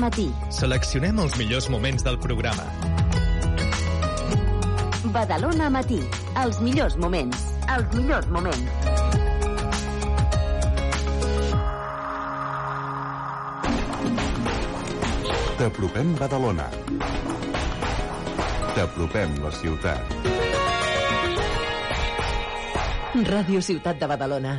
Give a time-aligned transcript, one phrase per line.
[0.00, 0.28] Matí.
[0.52, 2.64] Seleccionem els millors moments del programa.
[5.14, 6.02] Badalona Matí.
[6.42, 7.46] Els millors moments.
[7.72, 8.70] Els millors moments.
[15.56, 16.68] T'apropem Badalona.
[18.76, 20.16] T'apropem la ciutat.
[23.24, 24.58] Ràdio Ciutat de Badalona.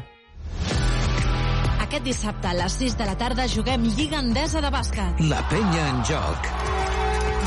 [1.87, 5.21] Aquest dissabte a les 6 de la tarda juguem Lliga Endesa de bàsquet.
[5.29, 6.49] La penya en joc.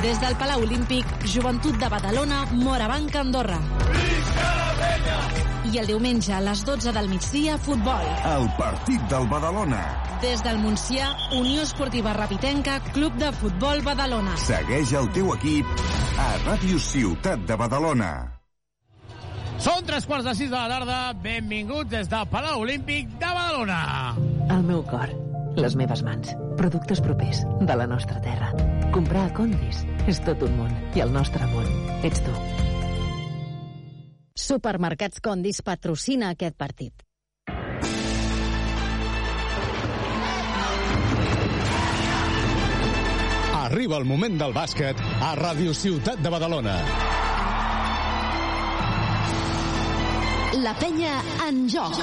[0.01, 3.59] Des del Palau Olímpic, Joventut de Badalona, Morabanc, Andorra.
[5.69, 8.09] I el diumenge a les 12 del migdia, futbol.
[8.31, 9.83] El partit del Badalona.
[10.25, 14.41] Des del Montsià, Unió Esportiva Rapitenca, Club de Futbol Badalona.
[14.41, 18.13] Segueix el teu equip a Ràdio Ciutat de Badalona.
[19.61, 21.01] Són tres quarts de sis de la tarda.
[21.13, 24.30] Benvinguts des del Palau Olímpic de Badalona.
[24.51, 25.11] El meu cor,
[25.63, 28.49] les meves mans, productes propers de la nostra terra.
[28.91, 31.69] Comprar a Condis és tot un món i el nostre món
[32.09, 32.35] ets tu.
[34.35, 37.07] Supermercats Condis patrocina aquest partit.
[43.63, 46.75] Arriba el moment del bàsquet a Ràdio Ciutat de Badalona.
[50.67, 52.03] La penya en joc.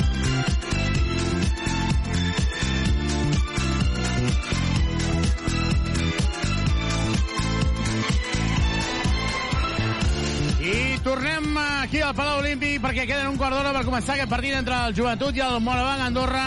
[11.81, 14.93] Aquí al Palau Olímpic perquè queden un quart d'hora per començar aquest partit entre el
[14.95, 16.43] Joventut i el Morabanc Andorra.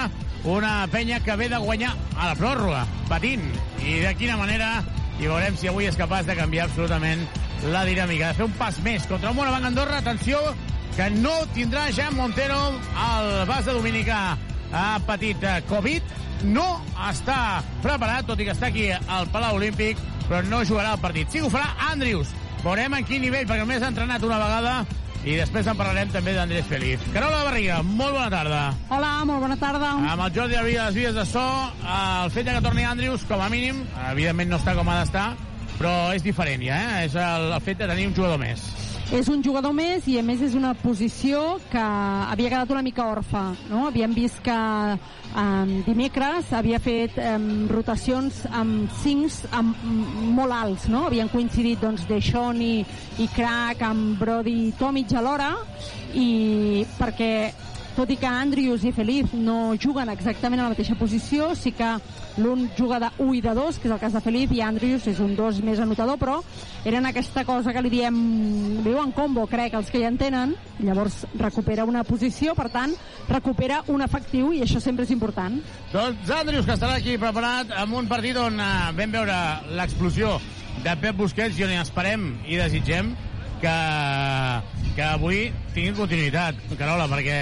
[0.46, 3.42] Una penya que ve de guanyar a la pròrroga, patint.
[3.82, 4.84] I de quina manera,
[5.18, 7.24] i veurem si avui és capaç de canviar absolutament
[7.72, 8.30] la dinàmica.
[8.30, 9.98] De fer un pas més contra el Morabanc Andorra.
[10.04, 10.38] Atenció,
[10.94, 12.60] que no tindrà ja Montero
[12.94, 14.38] al bas de Dominica.
[14.74, 16.16] Ha patit eh, Covid,
[16.50, 16.68] no
[17.08, 21.30] està preparat, tot i que està aquí al Palau Olímpic, però no jugarà el partit.
[21.32, 22.30] Sí que ho farà Andrius.
[22.64, 24.82] Veurem en quin nivell, perquè només ha entrenat una vegada
[25.24, 27.02] i després en parlarem també d'Andrés Feliz.
[27.14, 28.60] Carola Barriga, molt bona tarda.
[28.92, 29.94] Hola, molt bona tarda.
[30.12, 31.44] Amb el Jordi Arvia, les vies de so,
[31.96, 35.30] el fet que torni Andrius, com a mínim, evidentment no està com ha d'estar,
[35.78, 37.04] però és diferent ja, eh?
[37.08, 38.68] És el, el fet de tenir un jugador més.
[39.12, 43.04] És un jugador més i a més és una posició que havia quedat una mica
[43.12, 43.42] orfa.
[43.68, 43.84] No?
[43.90, 49.76] Havíem vist que um, dimecres havia fet um, rotacions amb cincs amb,
[50.38, 50.88] molt alts.
[50.88, 51.04] No?
[51.10, 52.78] Havien coincidit doncs, Deixón i,
[53.20, 55.52] i Crack amb Brody i Tomic alhora
[56.16, 57.34] i perquè
[57.94, 61.88] tot i que Andrius i Feliz no juguen exactament a la mateixa posició, sí que
[62.42, 65.06] l'un juga de 1 i de 2, que és el cas de Feliz, i Andrius
[65.10, 66.40] és un 2 més anotador, però
[66.84, 68.16] eren aquesta cosa que li diem,
[68.82, 72.96] li diuen combo, crec, els que ja en tenen, llavors recupera una posició, per tant,
[73.28, 75.60] recupera un efectiu, i això sempre és important.
[75.92, 79.38] Doncs Andrius, que estarà aquí preparat amb un partit on uh, vam veure
[79.78, 80.38] l'explosió
[80.82, 83.14] de Pep Busquets i on esperem i desitgem
[83.62, 83.76] que,
[84.96, 87.38] que avui tingui continuïtat, Carola, perquè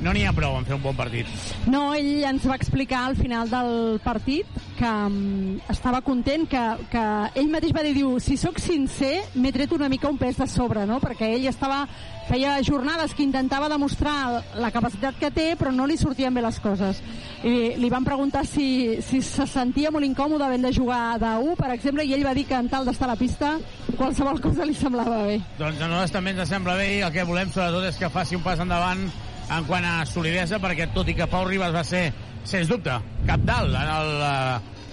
[0.00, 1.28] no n'hi ha prou en fer un bon partit.
[1.70, 6.62] No, ell ens va explicar al final del partit que um, estava content, que,
[6.92, 7.04] que
[7.40, 10.48] ell mateix va dir, diu, si sóc sincer, m'he tret una mica un pes de
[10.48, 11.00] sobre, no?
[11.04, 11.84] Perquè ell estava
[12.30, 16.60] feia jornades que intentava demostrar la capacitat que té, però no li sortien bé les
[16.62, 17.00] coses.
[17.42, 21.56] I li van preguntar si, si se sentia molt incòmode havent de jugar de 1,
[21.58, 23.56] per exemple, i ell va dir que en tal d'estar a la pista
[23.98, 25.40] qualsevol cosa li semblava bé.
[25.58, 28.38] Doncs a nosaltres també ens sembla bé i el que volem sobretot és que faci
[28.38, 29.08] un pas endavant
[29.50, 32.10] en quant a solidesa, perquè tot i que Pau Ribas va ser,
[32.46, 32.94] sens dubte,
[33.26, 34.12] cap dalt en, el,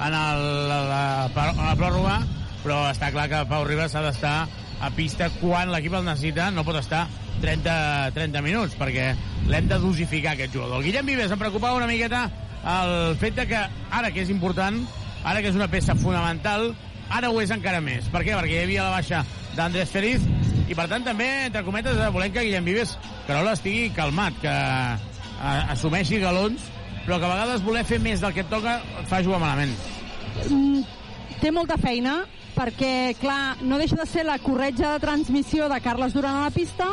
[0.08, 0.80] en, el, la,
[1.34, 2.18] la, la pròrroga,
[2.64, 4.36] però està clar que Pau Ribas ha d'estar
[4.82, 7.06] a pista quan l'equip el necessita, no pot estar
[7.42, 7.78] 30,
[8.18, 9.12] 30 minuts, perquè
[9.48, 10.84] l'hem de dosificar aquest jugador.
[10.86, 12.26] Guillem Vives em preocupava una miqueta
[12.68, 14.82] el fet de que ara que és important,
[15.24, 16.72] ara que és una peça fonamental,
[17.14, 18.10] ara ho és encara més.
[18.12, 18.34] Per què?
[18.36, 19.24] Perquè hi havia la baixa
[19.56, 20.26] d'Andrés Feliz
[20.68, 22.98] i per tant també, entre cometes, volem que Guillem Vives
[23.28, 24.56] Carola estigui calmat, que
[25.72, 26.64] assumeixi galons,
[27.06, 29.72] però que a vegades voler fer més del que et toca et fa jugar malament.
[30.50, 30.82] Mm,
[31.40, 32.20] té molta feina,
[32.58, 36.54] perquè, clar, no deixa de ser la corretja de transmissió de Carles Duran a la
[36.54, 36.90] pista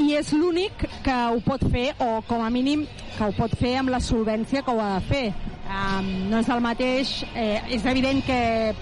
[0.00, 2.86] i és l'únic que ho pot fer, o com a mínim
[3.16, 5.24] que ho pot fer amb la solvència que ho ha de fer.
[5.70, 8.38] Um, no és el mateix, eh, és evident que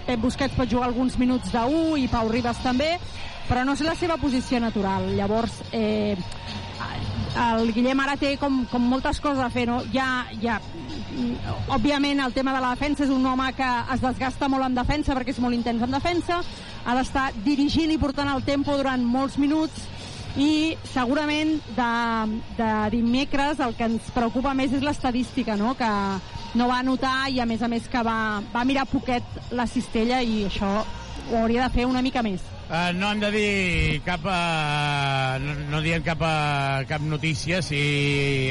[0.06, 2.94] Pep Busquets pot jugar alguns minuts de 1 i Pau Ribas també,
[3.48, 5.08] però no és la seva posició natural.
[5.16, 6.16] Llavors, eh,
[7.38, 9.80] el Guillem ara té com, com moltes coses a fer, no?
[9.94, 10.58] Ja, ja,
[11.74, 15.16] òbviament el tema de la defensa és un home que es desgasta molt en defensa
[15.16, 16.42] perquè és molt intens en defensa,
[16.84, 19.86] ha d'estar dirigint i portant el tempo durant molts minuts
[20.38, 21.92] i segurament de,
[22.58, 25.74] de dimecres el que ens preocupa més és l'estadística, no?
[25.78, 25.88] que
[26.58, 30.22] no va anotar i a més a més que va, va mirar poquet la cistella
[30.22, 32.57] i això ho hauria de fer una mica més.
[32.68, 34.20] Uh, no hem de dir cap...
[34.28, 37.62] Uh, no, no diem cap, uh, cap notícia.
[37.64, 37.78] Si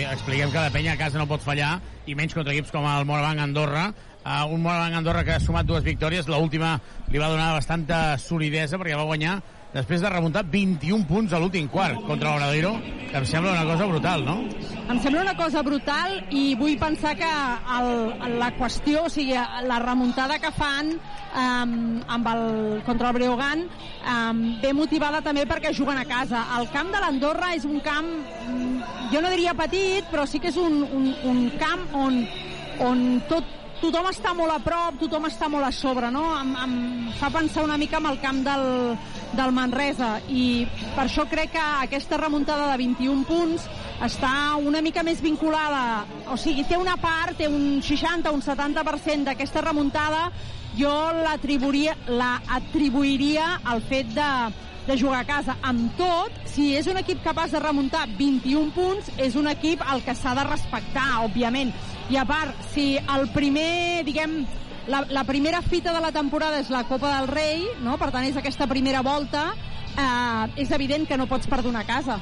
[0.09, 1.75] expliquem que la penya a casa no pot fallar
[2.09, 3.91] i menys contra equips com el Morabanc Andorra.
[4.23, 6.25] Uh, un Morabanc Andorra que ha sumat dues victòries.
[6.33, 6.79] L'última
[7.13, 9.37] li va donar bastanta solidesa perquè va guanyar
[9.77, 12.74] després de remuntar 21 punts a l'últim quart contra l'Obradoiro,
[13.12, 14.38] que em sembla una cosa brutal, no?
[14.88, 17.29] Em sembla una cosa brutal i vull pensar que
[17.75, 17.91] el,
[18.39, 19.35] la qüestió, o sigui,
[19.68, 21.75] la remuntada que fan um,
[22.18, 22.45] amb el,
[22.88, 26.45] contra el Breogán um, ve motivada també perquè juguen a casa.
[26.57, 28.09] El camp de l'Andorra és un camp,
[28.47, 32.23] mm, jo no diria petit, però sí que és un, un, un camp on,
[32.88, 36.23] on tot tothom està molt a prop, tothom està molt a sobre, no?
[36.39, 36.73] Em, em
[37.19, 38.65] fa pensar una mica en el camp del,
[39.35, 40.18] del Manresa.
[40.29, 43.68] I per això crec que aquesta remuntada de 21 punts
[44.06, 49.25] està una mica més vinculada, o sigui, té una part, té un 60 un 70%
[49.31, 50.27] d'aquesta remuntada,
[50.77, 50.94] jo
[51.24, 54.29] l'atribuiria la atribuiria al fet de,
[54.88, 55.57] de jugar a casa.
[55.65, 60.06] Amb tot, si és un equip capaç de remuntar 21 punts, és un equip al
[60.06, 61.73] que s'ha de respectar, òbviament.
[62.13, 64.39] I a part, si el primer, diguem,
[64.87, 67.97] la, la primera fita de la temporada és la Copa del Rei, no?
[67.99, 69.49] per tant és aquesta primera volta,
[69.93, 72.19] eh, és evident que no pots perdonar casa.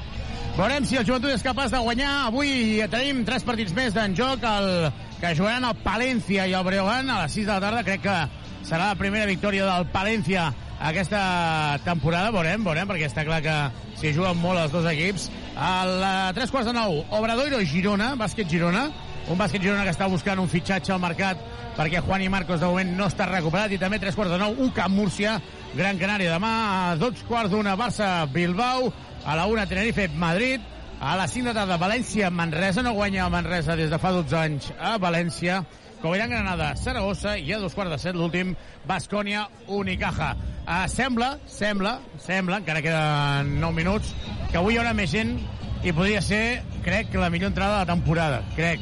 [0.56, 2.12] Veurem si el joventut és capaç de guanyar.
[2.30, 4.88] Avui tenim tres partits més d'en joc, el,
[5.20, 7.84] que jugaran el Palència i el Breogán a les 6 de la tarda.
[7.84, 8.16] Crec que
[8.64, 10.48] serà la primera victòria del Palència
[10.80, 12.32] aquesta temporada.
[12.36, 13.56] Veurem, veurem, perquè està clar que
[14.00, 15.28] s'hi juguen molt els dos equips.
[15.56, 18.88] A la 3 quarts de 9, Obradoiro Girona, bàsquet Girona,
[19.30, 21.40] un bàsquet Girona que està buscant un fitxatge al mercat
[21.76, 24.54] perquè Juan i Marcos de moment no està recuperat i també tres quarts de nou,
[24.62, 25.40] un Camp Múrcia
[25.76, 26.32] Gran Canària.
[26.36, 26.52] Demà
[26.92, 28.92] a dos quarts d'una Barça Bilbao
[29.26, 30.62] a la una Tenerife Madrid
[31.02, 32.84] a les 5 de tarda València Manresa.
[32.86, 35.64] No guanya el Manresa des de fa 12 anys a València.
[36.02, 38.54] Coviran Granada Saragossa i a dos quarts de set l'últim
[38.86, 40.36] Bascònia Unicaja.
[40.66, 44.14] Uh, sembla, sembla, sembla encara queden 9 minuts
[44.52, 45.38] que avui hi haurà més gent
[45.86, 48.44] i podria ser, crec, la millor entrada de la temporada.
[48.56, 48.82] Crec,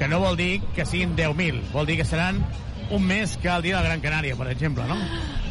[0.00, 2.40] que no vol dir que siguin 10.000, vol dir que seran
[2.90, 4.96] un mes que el dia de Gran Canària, per exemple, no?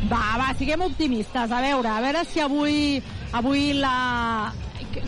[0.10, 1.54] Va, va, siguem optimistes.
[1.54, 2.98] A veure, a veure si avui,
[3.38, 4.50] avui la...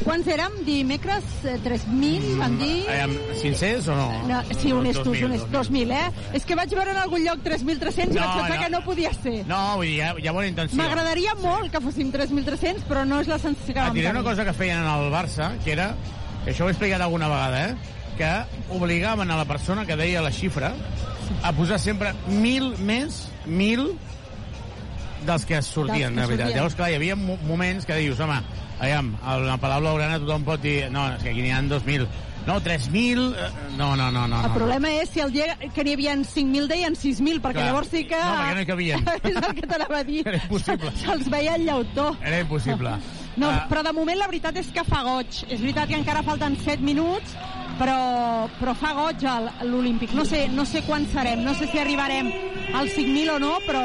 [0.04, 0.60] Quants érem?
[0.68, 1.26] Dimecres?
[1.42, 2.86] 3.000, mm, van dir?
[2.86, 3.08] Eh,
[3.42, 4.08] 500 o no?
[4.30, 5.72] no sí, honestos, 2.000, honestos.
[5.72, 6.28] 2.000, eh?
[6.38, 8.62] És que vaig veure en algun lloc 3.300 no, i vaig pensar no.
[8.62, 9.36] que no podia ser.
[9.50, 10.78] No, vull dir, hi ha, hi ha bona intenció.
[10.78, 14.06] M'agradaria molt que fóssim 3.300, però no és la sensació que vam tenir.
[14.06, 15.96] Et diré una cosa que feien en el Barça, que era,
[16.46, 18.01] que això ho he explicat alguna vegada, eh?
[18.22, 18.32] Que
[18.78, 20.72] obligaven a la persona que deia la xifra
[21.42, 23.96] a posar sempre mil més, mil
[25.26, 26.54] dels que sortien, de veritat.
[26.54, 28.38] Llavors, clar, hi havia moments que dius, home,
[28.80, 29.16] aviam,
[29.46, 32.06] la Palau Blaugrana tothom pot dir, no, és que aquí n'hi ha 2.000.
[32.46, 33.36] No, 3.000...
[33.38, 34.40] Eh, no, no, no, no.
[34.48, 35.02] El problema no.
[35.02, 37.68] és si el dia que n'hi havia 5.000 deien 6.000, perquè Clar.
[37.70, 38.18] llavors sí que...
[38.18, 39.10] No, perquè no hi cabien.
[39.32, 40.22] és el que t'anava a dir.
[40.26, 40.94] Era impossible.
[41.04, 42.12] Se'ls veia el llautó.
[42.22, 42.96] Era impossible.
[43.38, 43.66] No, uh...
[43.70, 45.44] però de moment la veritat és que fa goig.
[45.48, 47.38] És veritat que encara falten 7 minuts,
[47.82, 49.24] però, però fa goig
[49.66, 50.14] l'Olímpic.
[50.14, 52.30] No sé, no sé quan serem, no sé si arribarem
[52.78, 53.82] als 5.000 o no, però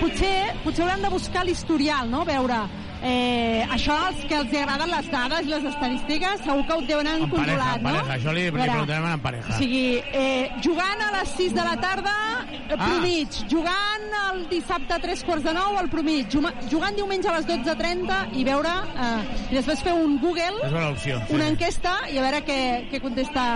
[0.00, 0.32] potser,
[0.64, 2.24] potser hauran de buscar l'historial, no?
[2.24, 2.62] Veure,
[3.02, 7.28] eh, això als que els agraden les dades, les estadístiques, segur que ho tenen en
[7.28, 7.90] controlat, pareja, no?
[7.90, 8.16] Pareja.
[8.18, 9.54] Això li, li preguntem en pareja.
[9.54, 12.16] O sigui, eh, jugant a les 6 de la tarda,
[12.50, 12.80] eh, ah.
[12.82, 16.38] promig, jugant el dissabte a 3 quarts de 9 al promig,
[16.70, 18.74] jugant diumenge a les 12.30 i veure,
[19.06, 21.38] eh, i després fer un Google, una, opció, sí.
[21.38, 22.60] una enquesta i a veure què,
[22.92, 23.46] què contesta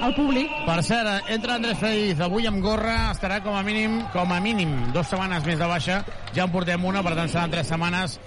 [0.00, 0.52] al públic.
[0.66, 4.74] Per cert, entra Andrés Feliz avui amb gorra, estarà com a mínim com a mínim
[4.94, 6.02] dues setmanes més de baixa,
[6.34, 8.18] ja en portem una, per tant seran tres setmanes.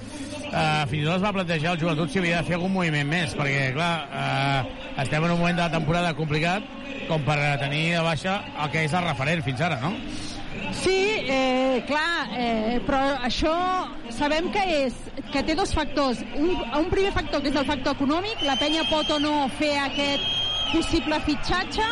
[0.51, 3.07] Uh, fins i tot es va plantejar el joventut si havia de fer algun moviment
[3.07, 6.67] més, perquè, clar, uh, estem en un moment de la temporada complicat
[7.07, 9.95] com per tenir de baixa el que és el referent fins ara, no?
[10.75, 13.53] Sí, eh, clar, eh, però això
[14.11, 14.99] sabem que és
[15.31, 16.19] que té dos factors.
[16.35, 19.73] Un, un primer factor, que és el factor econòmic, la penya pot o no fer
[19.85, 20.40] aquest
[20.71, 21.87] possible fitxatge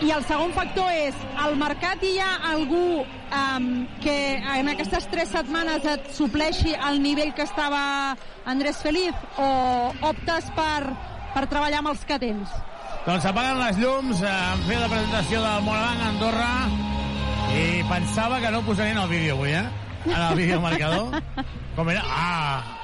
[0.00, 3.68] i el segon factor és al mercat hi ha algú um,
[4.00, 8.16] que en aquestes tres setmanes et supleixi al nivell que estava
[8.48, 9.50] Andrés Feliz o
[10.08, 10.94] optes per,
[11.34, 12.56] per treballar amb els que tens?
[13.04, 16.50] Doncs s'apaguen les llums, han fet la presentació del Morabanc a Andorra
[17.60, 19.64] i pensava que no posarien el vídeo avui, eh?
[20.06, 21.22] En el vídeo marcador.
[21.76, 22.04] Com era?
[22.08, 22.79] Ah!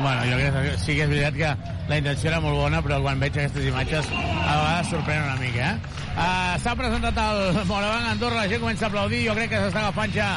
[0.00, 2.98] Bueno, jo crec que sí que és veritat que la intenció era molt bona, però
[3.04, 5.98] quan veig aquestes imatges a vegades sorprèn una mica, eh?
[6.12, 9.82] Uh, S'ha presentat el Morabanc Andorra, la gent comença a aplaudir, jo crec que s'està
[9.84, 10.30] agafant ja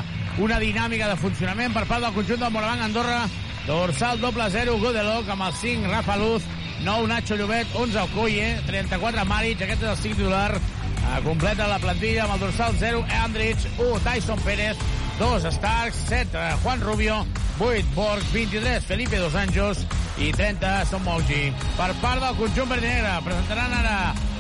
[0.44, 3.22] una dinàmica de funcionament per part del conjunt del Morabanc Andorra,
[3.66, 6.50] dorsal doble 0, Godeloc, amb el 5, Rafa Luz,
[6.84, 11.80] 9, Nacho Llobet, 11, Okoye, 34, Maric, aquest és el 5 titular, uh, completa la
[11.80, 14.84] plantilla amb el dorsal 0, Andrich, 1, Tyson Pérez,
[15.20, 17.26] 2, Starks, 7, uh, Juan Rubio,
[17.60, 19.86] 8, Borg, 23, Felipe Dos Anjos
[20.18, 21.54] i 30, Son Mougi.
[21.78, 23.96] Per part del conjunt verd negre, presentaran ara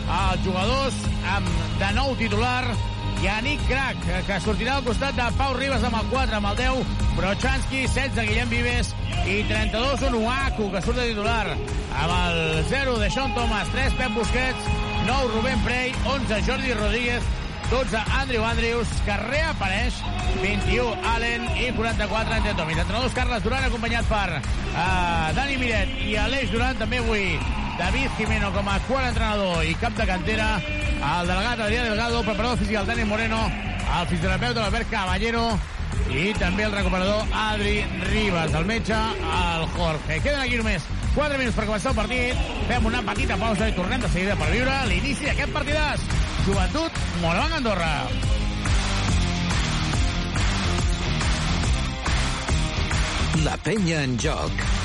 [0.06, 0.98] els jugadors
[1.36, 1.48] amb
[1.80, 2.66] de nou titular
[3.24, 6.92] Yannick Crac, que sortirà al costat de Pau Ribas amb el 4, amb el 10,
[7.16, 8.92] Brochanski, 16, Guillem Vives
[9.24, 14.14] i 32, Onuaku, que surt de titular amb el 0 de Sean Thomas, 3, Pep
[14.20, 14.70] Busquets,
[15.08, 17.34] 9, Rubén Prey, 11, Jordi Rodríguez,
[17.70, 19.94] 12, Andrew Andrews, que reapareix,
[20.42, 22.78] 21, Allen i 44, Ante Tomis.
[22.78, 27.40] Entrenadors Carles Duran, acompanyat per uh, Dani Miret i Aleix Duran, també avui
[27.80, 30.50] David Jimeno com a quart entrenador i cap de cantera,
[30.96, 33.42] el delegat Adrià Delgado, preparador físic Dani Moreno,
[33.86, 35.48] el fisioterapeuta l'Albert Caballero
[36.12, 37.80] i també el recuperador Adri
[38.12, 40.22] Ribas, el metge, el Jorge.
[40.22, 42.40] Queden aquí només 4 minuts per començar el partit.
[42.68, 46.08] Fem una petita pausa i tornem de seguida per viure l'inici d'aquest partidàs.
[46.46, 47.94] Joventut, Morabanc, Andorra.
[53.48, 54.85] La penya en joc.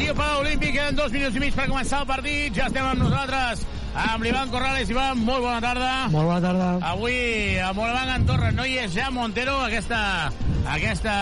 [0.00, 2.54] Aquí al Palau Olímpic, queden dos minuts i mig per començar el partit.
[2.56, 3.66] Ja estem amb nosaltres,
[4.00, 4.88] amb l'Ivan Corrales.
[4.88, 5.90] Ivan, molt bona tarda.
[6.08, 6.68] Molt bona tarda.
[6.88, 9.98] Avui a Morabanc en Torres no hi és ja Montero, aquesta,
[10.72, 11.16] aquesta,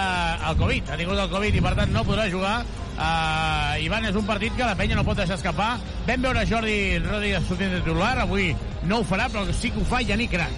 [0.46, 2.54] el Covid, ha tingut el Covid i per tant no podrà jugar.
[2.92, 5.72] Uh, Ivan, és un partit que la penya no pot deixar escapar.
[6.06, 8.52] Vam veure Jordi Rodríguez sortint de titular, avui
[8.86, 10.54] no ho farà, però sí que ho fa Yannick Crac.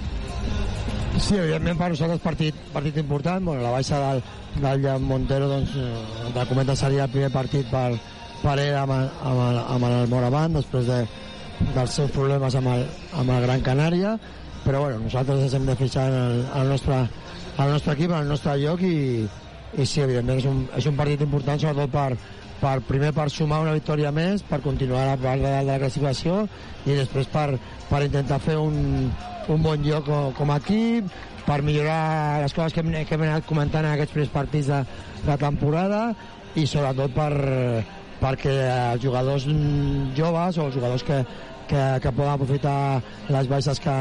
[1.16, 3.48] Sí, evidentment per nosaltres partit, partit important.
[3.48, 4.22] Bueno, la baixa del,
[4.56, 7.94] del Jan Montero, doncs, eh, de comentar seria el primer partit per,
[8.42, 11.00] per ell amb, amb, el, amb el Moravant, després de,
[11.74, 12.86] dels seus problemes amb el,
[13.20, 14.16] amb el Gran Canària,
[14.64, 16.98] però bueno, nosaltres ens hem de fixar en el, en el, nostre,
[17.56, 18.98] en el nostre equip, en el nostre lloc i,
[19.76, 22.18] i sí, evidentment és un, és un partit important sobretot per,
[22.60, 25.80] per primer per sumar una victòria més, per continuar a la part de, de la
[25.80, 26.44] classificació
[26.84, 27.48] i després per,
[27.88, 29.08] per intentar fer un,
[29.48, 31.08] un bon lloc com, com a equip,
[31.46, 34.82] per millorar les coses que hem, que hem anat comentant en aquests primers partits de,
[35.26, 36.02] de temporada
[36.58, 37.32] i sobretot per,
[38.20, 38.56] perquè
[38.92, 39.46] els jugadors
[40.16, 41.20] joves o els jugadors que,
[41.70, 42.78] que, que poden aprofitar
[43.30, 43.96] les baixes que,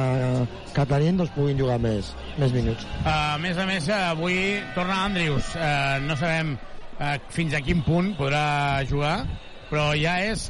[0.76, 2.88] que tenim doncs puguin jugar més, més minuts.
[3.04, 4.40] Uh, a més a més, avui
[4.76, 5.54] torna Andrius.
[5.56, 9.22] Uh, no sabem uh, fins a quin punt podrà jugar,
[9.70, 10.50] però ja és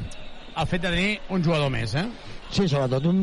[0.56, 2.08] el fet de tenir un jugador més, eh?
[2.50, 3.20] Sí, sobretot un,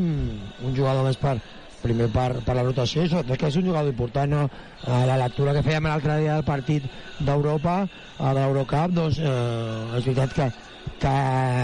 [0.63, 1.35] un jugador més per,
[1.81, 4.43] primer per, per la rotació i sobretot que és un jugador important no?
[4.87, 6.87] a la lectura que fèiem l'altre dia del partit
[7.19, 7.79] d'Europa
[8.17, 10.49] de l'Eurocup doncs eh, és veritat que,
[11.03, 11.15] que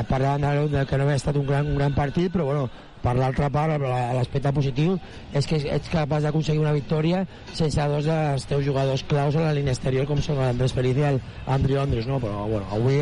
[0.10, 2.68] parlàvem de, que no havia estat un gran, un gran partit però bueno,
[3.04, 4.96] per l'altra part l'aspecte positiu
[5.36, 9.56] és que ets capaç d'aconseguir una victòria sense dos dels teus jugadors claus a la
[9.58, 12.22] línia exterior com són l'Andrés Feliz i l'Andrew Andrews no?
[12.24, 13.02] però bueno, avui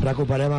[0.00, 0.56] recuperem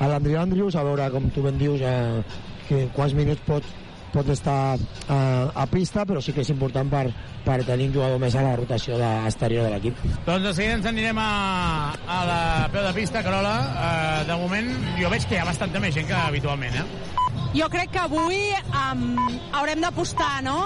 [0.00, 2.24] l'Andrew Andrews a veure com tu ben dius eh,
[2.66, 3.66] que, quants minuts pot,
[4.12, 7.06] pot estar eh, a pista, però sí que és important per,
[7.46, 10.02] per tenir un jugador més a la rotació de, exterior de l'equip.
[10.26, 11.30] Doncs de seguida ens anirem a,
[11.96, 12.42] a la
[12.72, 13.54] peu de pista, Carola.
[13.72, 16.86] Uh, de moment jo veig que hi ha bastanta més gent que habitualment, eh?
[17.56, 19.08] Jo crec que avui um,
[19.58, 20.58] haurem d'apostar, no?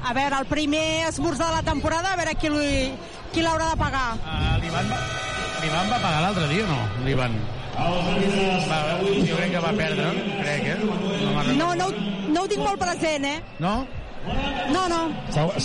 [0.00, 2.50] A veure, el primer esmorzar de la temporada, a veure qui,
[3.34, 4.10] qui l'haurà de pagar.
[4.24, 5.00] Uh, L'Ivan va,
[5.62, 6.84] L'Ivan va pagar l'altre dia o no?
[7.06, 7.40] L'Ivan.
[7.80, 8.80] Va,
[9.26, 10.10] jo crec que va perdre,
[10.42, 10.76] crec, eh?
[10.84, 11.88] No, no, no,
[12.34, 13.38] no ho tinc molt present, eh?
[13.62, 13.74] No?
[14.70, 15.00] No, no.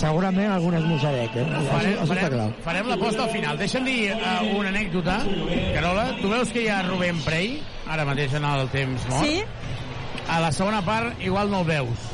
[0.00, 1.44] Segurament algun esmossadet, eh?
[1.68, 2.46] Farem, Això farem, clar.
[2.64, 3.58] farem l'aposta al final.
[3.60, 5.18] Deixa'm dir uh, una anècdota.
[5.76, 7.58] Carola, tu veus que hi ha Rubén Prey,
[7.92, 9.26] ara mateix en el temps mort?
[9.26, 9.44] Sí.
[10.32, 12.08] A la segona part igual no el veus.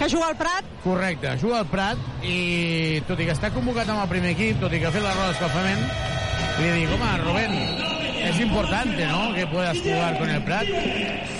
[0.00, 0.64] Que juga al Prat?
[0.82, 4.72] Correcte, juga al Prat i tot i que està convocat amb el primer equip, tot
[4.72, 5.82] i que ha fet la roda d'escalfament,
[6.60, 7.52] li dic, home, Rubén,
[8.22, 10.68] es importante, ¿no?, que puedas jugar con el Prat.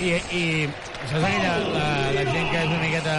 [0.01, 0.43] I, i
[1.09, 3.15] saps aquella, la, la gent que és una miqueta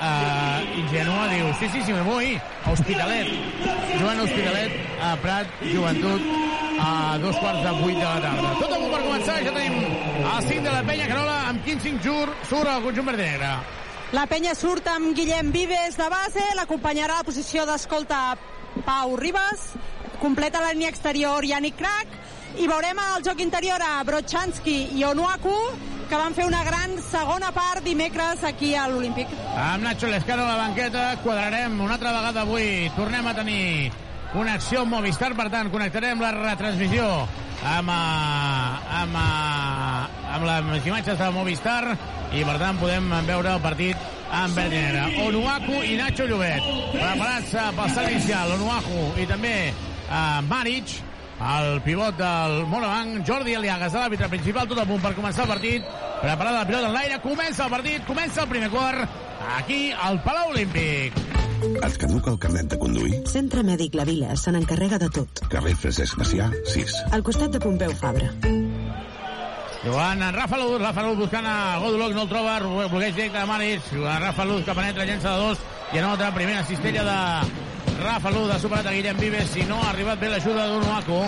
[0.00, 3.30] uh, ingenua, diu, sí, sí, sí, me voy a Hospitalet.
[4.00, 4.72] A Hospitalet,
[5.02, 6.22] a Prat, Joventut,
[6.80, 8.54] a dos quarts de vuit de la tarda.
[8.60, 11.82] Tot a punt per començar, ja tenim el 5 de la penya, Carola, amb quin
[11.82, 13.52] 5 jur surt el conjunt verd negre.
[14.16, 18.22] La penya surt amb Guillem Vives de base, l'acompanyarà a la posició d'escolta
[18.82, 19.70] Pau Ribas,
[20.20, 22.18] completa la línia exterior Yannick Krak,
[22.58, 25.54] i veurem el joc interior a Brochanski i Onuaku,
[26.10, 29.30] que van fer una gran segona part dimecres aquí a l'Olímpic.
[29.54, 32.90] Amb Nacho Lescano a la banqueta, quadrarem una altra vegada avui.
[32.96, 33.92] Tornem a tenir
[34.32, 37.06] connexió amb Movistar, per tant, connectarem la retransmissió
[37.64, 41.96] amb, eh, amb, eh, amb les imatges de Movistar
[42.32, 43.96] i, per tant, podem veure el partit
[44.32, 45.04] en negre.
[45.26, 48.52] Onuaku i Nacho Llobet, preparats eh, pel salt inicial.
[48.56, 51.00] Onuaku i també eh, Maric,
[51.40, 55.90] el pivot del Monobanc, Jordi Aliagas, l'àrbitre principal, tot a punt per començar el partit.
[56.20, 59.20] Preparada la pilota en l'aire, comença el partit, comença el primer quart,
[59.56, 61.29] aquí al Palau Olímpic.
[61.60, 63.18] Et caduca el carnet de conduir?
[63.28, 65.42] Centre Mèdic La Vila se n'encarrega de tot.
[65.52, 66.94] Carrer Francesc Macià, 6.
[67.12, 68.30] Al costat de Pompeu Fabra.
[69.82, 73.46] Jugant en Rafa Luz, Rafa Luz buscant a Godulok, no el troba, bloqueig directe de
[73.48, 78.32] Maris, jugant Rafa Luz que penetra, llença de dos, i anota primera cistella de Rafa
[78.34, 81.22] Luz, ha superat a Guillem Vives, si no ha arribat bé l'ajuda d'Unuaco,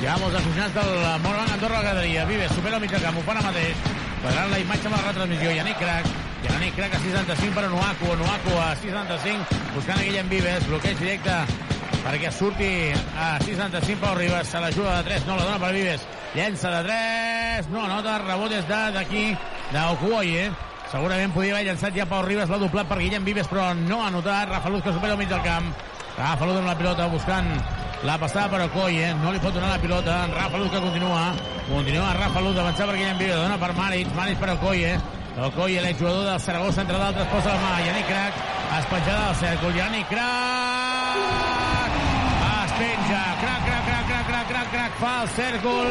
[0.00, 0.92] hi ha molts aficionats del
[1.24, 3.88] Morgan Andorra la graderia, Vives supera el mig de camp, ho fa ara mateix,
[4.20, 6.23] quadrant la imatge amb la retransmissió, Yannick Crac,
[6.54, 11.34] Yannick Crac a 65 per Onuaku, Onuaku a 65, buscant a Guillem Vives, bloqueig directe
[12.04, 12.68] perquè surti
[13.18, 16.04] a 65 Pau Ribas, se l'ajuda de 3, no la dona per Vives,
[16.36, 19.24] llença de 3, no anota, rebot és de- d'aquí,
[19.72, 20.50] d'Okuoye,
[20.92, 24.08] segurament podia haver llançat ja Pau Ribas, l'ha doblat per Guillem Vives, però no ha
[24.12, 25.72] anotat, Rafa Luz que supera el mig del camp,
[26.18, 27.50] Rafa Luz amb la pilota buscant
[28.04, 31.32] la passada per Okoye, no li pot donar la pilota, Rafa Luz que continua,
[31.68, 34.98] continua Rafa Luz d'avançar per Guillem Vives, dona per Maric, Maric per Okoye,
[35.36, 38.36] Okoye, l'exjugador del Saragossa, entre d'altres, posa la mà, Yannick Crac,
[38.78, 41.96] espenjada al cèrcol, Yannick Crac,
[42.64, 45.90] es penja, crac, crac, crac, crac, crac, crac, crac, fa el cèrcol,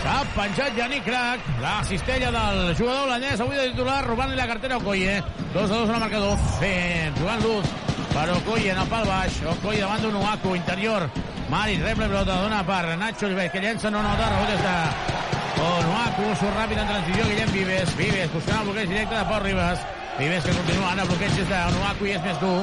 [0.00, 4.78] s'ha penjat Yannick Crac, la cistella del jugador holandès, avui de titular, robant-li la cartera
[4.78, 5.20] a Okoye,
[5.52, 7.68] 2 a 2 en el marcador, fent, jugant Luz,
[8.14, 11.04] per Okoye en el pal baix, Okoye davant d'un Uaku, interior,
[11.52, 15.39] Maris rep la pilota, dona per Nacho Oliver, que llença, no nota, rebot des de
[15.60, 19.82] Onuaku, surt ràpid en transició, Guillem Vives, Vives buscant el bloqueig directe de Pau Ribas,
[20.18, 22.60] Vives que continua el bloqueig des d'Onuaku i és més dur,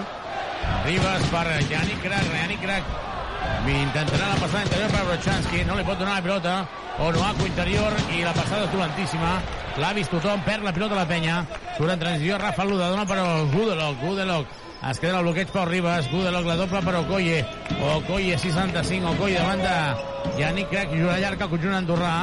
[0.85, 2.95] Ribas per Yannick Crac, Yannick Crac.
[3.67, 6.55] Intentarà la passada interior per Brochanski, no li pot donar la pilota,
[7.05, 9.35] Onuaku interior i la passada és dolentíssima,
[9.77, 11.43] l'ha vist tothom, perd la pilota a la penya,
[11.77, 13.19] surt en transició Rafa Luda, dona per
[13.53, 14.57] Gudelok, Gudelok,
[14.89, 17.43] es queda el bloqueig per Ribas, Gudelok la doble per Okoye,
[17.93, 22.15] Okoye 65, Okoye davant de Yannick Crac, juga llarg al conjunt andorrà,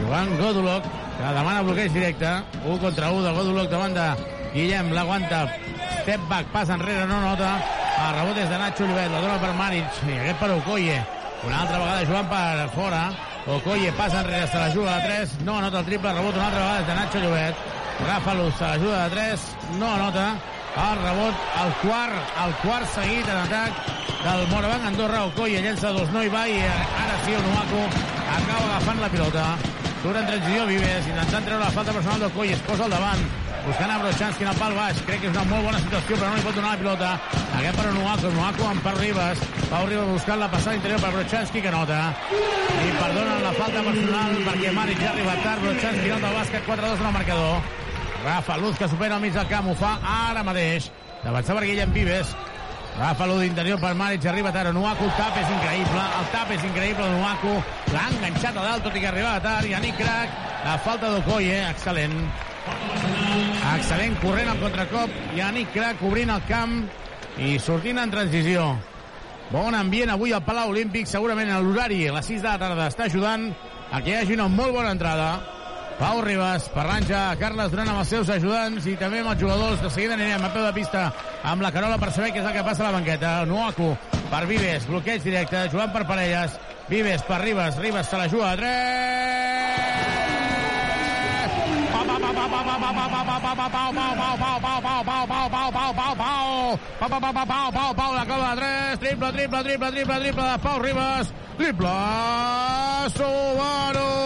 [0.00, 0.84] jugant Godulok,
[1.16, 2.32] que demana bloqueig directe,
[2.64, 4.08] 1 contra 1 de Godulok de
[4.54, 5.46] Guillem, l'aguanta,
[6.02, 7.56] step back, pas enrere, no nota,
[7.96, 10.98] el rebot és de Nacho Olivet, la dona per Maric, i aquest per Okoye,
[11.44, 13.02] una altra vegada jugant per fora,
[13.46, 16.62] Okoye passa enrere, se la juga de 3, no anota el triple, rebot una altra
[16.62, 17.64] vegada és de Nacho Llobet,
[18.36, 19.46] Luz se la juga de 3,
[19.78, 20.26] no anota,
[20.76, 23.72] el rebot, el quart, el quart seguit en atac
[24.24, 27.82] del Morabanc Andorra, Okoye llença dos, no hi va, i ara sí, Onuaku
[28.36, 29.46] acaba agafant la pilota,
[30.02, 33.22] surt en transició Vives, intentant treure la falta personal d'Okoye, es posa al davant,
[33.66, 36.30] buscant a Brochanski en el pal baix, crec que és una molt bona situació, però
[36.30, 37.12] no li pot donar la pilota,
[37.58, 41.62] aquest per Onuaku, Onuaku amb Pau Ribas, Pau Ribas buscant la passada interior per Brochanski,
[41.64, 46.32] que nota, i perdonen la falta personal perquè Maric ja ha arribat tard, Brochanski nota
[46.32, 47.72] el bàsquet, 4-2 en el marcador,
[48.26, 50.90] Rafa Luz que supera al mig del camp, ho fa ara mateix,
[51.24, 52.36] d'avançar per Guillem Vives,
[52.96, 56.64] Rafa Luz d'interior per Maric, arriba tard, Onuaku, el tap és increïble, el tap és
[56.64, 57.54] increïble d'Onuaku,
[57.92, 62.16] l'ha enganxat a dalt, tot i que arribava tard, Yannick Crac, la falta d'Okoye, excel·lent,
[63.76, 65.12] Excel·lent corrent al contracop.
[65.36, 66.76] Yannick Crac obrint el camp
[67.42, 68.66] i sortint en transició.
[69.50, 71.06] Bon ambient avui al Palau Olímpic.
[71.10, 73.50] Segurament l'horari a les 6 de la tarda està ajudant
[73.92, 75.55] a que hi hagi una molt bona entrada.
[75.98, 79.80] Pau Ribas, Parranja, Carles Duran amb els seus ajudants i també amb els jugadors.
[79.80, 81.06] De seguida anirem a peu de pista
[81.42, 83.30] amb la Carola per saber què és el que passa a la banqueta.
[83.48, 83.94] Nuaku
[84.28, 86.58] per Vives, bloqueig directe, jugant per parelles.
[86.90, 88.76] Vives per Ribas, Ribas se la juga a 3.
[97.96, 101.96] Pau, la cova de 3, triple, triple, triple, triple, triple de Pau Ribas, triple,
[103.16, 104.16] Subaru!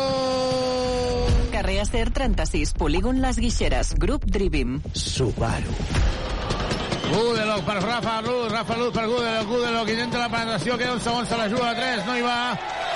[1.60, 4.78] Carrer Acer 36, polígon Les Guixeres, grup Drivim.
[4.96, 5.74] Subaru.
[7.10, 11.28] Gudelok per Rafa Luz, Rafa Luz per Gudelok, Gudelok intenta la penetració, queda un segon,
[11.28, 12.38] se la juga a 3, no hi va,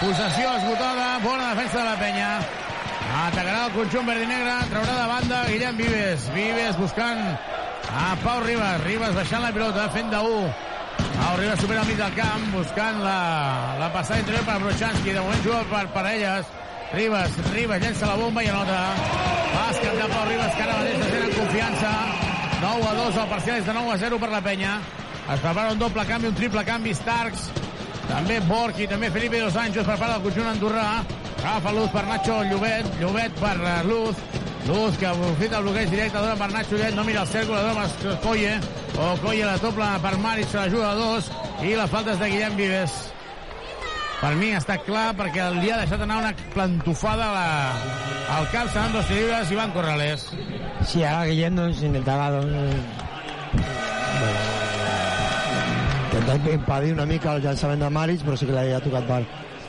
[0.01, 2.31] possessió esgotada, bona defensa de la penya,
[3.27, 7.23] atacarà el conjunt verd i negre, traurà de banda Guillem Vives, Vives buscant
[7.93, 10.51] a Pau Ribas, Ribas baixant la pilota, fent de 1,
[11.21, 13.21] Pau Ribas supera al mig del camp, buscant la,
[13.77, 16.61] la passada interior per Brochanski, de moment juga per parelles,
[16.95, 18.79] Ribas, Ribas llença la bomba i anota.
[19.51, 21.93] Bàsquet de Pau Ribas, que ara mateix està tenen confiança.
[22.63, 24.75] 9 a 2, el parcial és de 9 a 0 per la penya.
[25.35, 27.49] Es prepara un doble canvi, un triple canvi, Starks.
[28.07, 30.87] També Borg i també Felipe Dos Anjos prepara el conjunt andorrà.
[31.41, 34.21] Agafa Luz per Nacho Llobet, Llobet per uh, Luz.
[34.69, 37.73] Luz que aprofita el bloqueig directe, dona per Nacho Llobet, no mira el cèrcol, la
[37.73, 38.55] dona per Colle.
[38.95, 41.33] O Colle la doble per Maric, se la juga a dos.
[41.65, 43.14] I la falta és de Guillem Vives.
[44.25, 47.49] Per mi està clar perquè li ha deixat anar una plantofada a la,
[48.39, 50.25] al cap, seran dos lliures i van Corrales.
[50.89, 53.05] Sí, ara Guillem doncs, intentava doncs,
[56.07, 59.21] intentar impedir una mica el llançament de Maris, però sí que l'havia tocat per,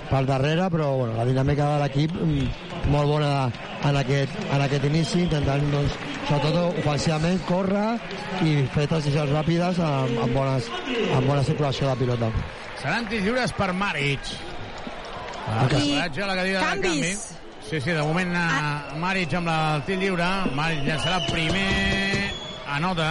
[0.08, 3.32] per darrere, però bueno, la dinàmica de l'equip mm, molt bona
[3.84, 7.90] en aquest, en aquest inici, intentant doncs, sobretot ofensivament córrer
[8.48, 10.72] i fer transicions ràpides amb, amb, bones,
[11.12, 12.32] amb bona circulació de pilota.
[12.82, 14.36] Seran tirs lliures per Maric.
[15.46, 17.16] I a la cadira de canvi.
[17.70, 18.94] Sí, sí, de moment ah.
[19.02, 20.28] Maric amb la, el tir lliure.
[20.58, 22.32] Maric llançarà primer
[22.70, 23.10] a nota.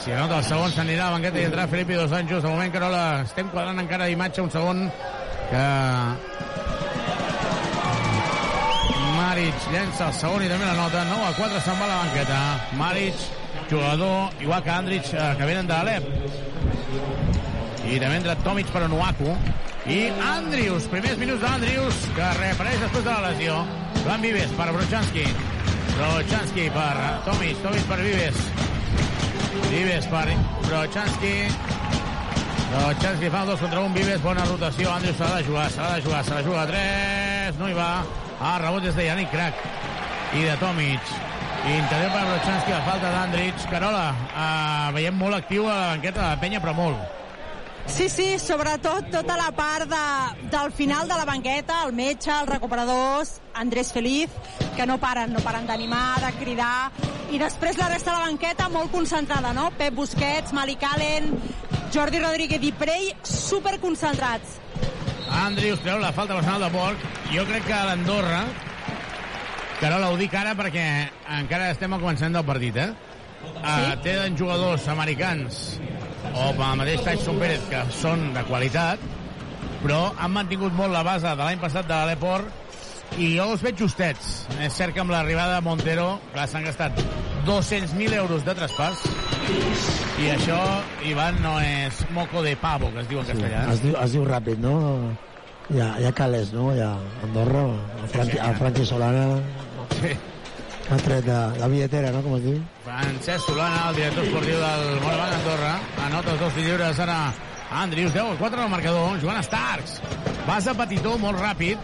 [0.00, 2.42] Si anota el segon s'anirà a la banqueta i entrarà Felipe Dos Anjos.
[2.42, 4.86] De moment, Carola, estem quadrant encara d'imatge un segon
[5.50, 5.64] que
[9.18, 11.04] Maric llença el segon i també la nota.
[11.10, 12.40] 9 a 4 se'n va a la banqueta.
[12.80, 13.26] Maric,
[13.70, 17.29] jugador, igual que Andrich, eh, que venen de l'Alep.
[17.90, 19.32] I també entra Tomic per Onuaku.
[19.90, 23.56] I Andrius, primers minuts d'Andrius, que reapareix després de la lesió.
[24.04, 25.24] Joan Vives per Brochanski.
[25.96, 26.92] Brochanski per
[27.26, 28.38] Tomic, Tomic per Vives.
[29.72, 30.24] Vives per
[30.68, 31.34] Brochanski.
[32.70, 34.94] Brochanski fa dos contra un, Vives, bona rotació.
[34.94, 37.92] Andrius s'ha de jugar, s'ha de jugar, se la juga a 3, no hi va.
[38.38, 39.64] Ah, rebot des de Yannick Crac
[40.38, 41.16] i de Tomic.
[41.66, 43.66] Interior per Brochanski, la falta d'Andrich.
[43.72, 47.19] Carola, eh, veiem molt actiu a la banqueta de la penya, però molt.
[47.86, 52.48] Sí, sí, sobretot tota la part de, del final de la banqueta, el metge, els
[52.48, 54.30] recuperadors, Andrés Feliz,
[54.76, 56.90] que no paren, no paren d'animar, de cridar,
[57.30, 59.70] i després la resta de la banqueta molt concentrada, no?
[59.78, 61.32] Pep Busquets, Malik Allen,
[61.92, 64.58] Jordi Rodríguez i Prey, superconcentrats.
[65.42, 67.06] Andrius treu la falta personal de Borg.
[67.30, 68.42] Jo crec que l'Andorra,
[69.80, 70.84] Carola, ho dic ara perquè
[71.38, 72.90] encara estem al començament del partit, eh?
[73.40, 73.54] Sí?
[73.60, 75.80] Uh, tenen jugadors americans
[76.30, 79.02] o com el mateix Tyson Pérez, que són de qualitat,
[79.82, 83.80] però han mantingut molt la base de l'any passat de l'Eport i jo els veig
[83.80, 84.30] justets.
[84.62, 87.00] És cert que amb l'arribada de Montero s'han gastat
[87.48, 89.02] 200.000 euros de traspàs
[90.20, 90.58] i això,
[91.08, 93.64] Ivan, no és moco de pavo, que es diu en castellà.
[93.72, 94.74] Es diu, es diu ràpid, no?
[95.70, 96.70] Hi ha calés, no?
[96.74, 96.90] Ha
[97.24, 97.64] Andorra,
[98.02, 99.24] el Franqui, el Franqui Solana...
[100.00, 100.12] Sí.
[100.90, 102.20] Ha tret de la billetera, no?
[102.24, 102.56] Com es diu?
[102.82, 105.76] Francesc Solana, el director esportiu del Moraván Andorra.
[106.08, 107.18] Anota els dos lliures ara
[107.70, 110.00] Andrius, 10 4 al marcador, a Starks.
[110.48, 111.78] Basa petitó, molt ràpid.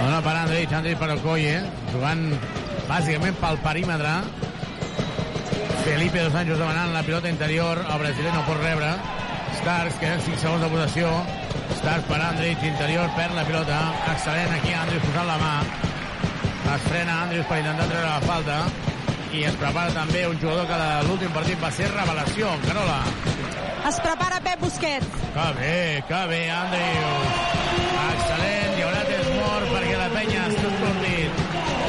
[0.00, 1.54] Dona per Andrich, Andrich per Okoye,
[1.92, 2.26] jugant
[2.90, 4.16] bàsicament pel perímetre.
[5.84, 8.90] Felipe Dos Anjos demanant la pilota interior, el brasiler no pot rebre.
[9.60, 11.14] Starks, queden 5 segons de votació.
[11.78, 13.82] Starks per Andrich, interior, perd la pilota.
[14.16, 15.93] Excel·lent aquí, Andrich posant la mà.
[16.64, 18.58] Es frena Andrius per intentar treure la falta
[19.34, 22.98] i es prepara també un jugador que l'últim partit va ser revelació, Carola.
[23.88, 25.16] Es prepara Pep Busquets.
[25.34, 27.40] Que bé, que bé, Andrius.
[28.04, 31.42] Excel·lent, hi haurà temps mort perquè la penya està sortit.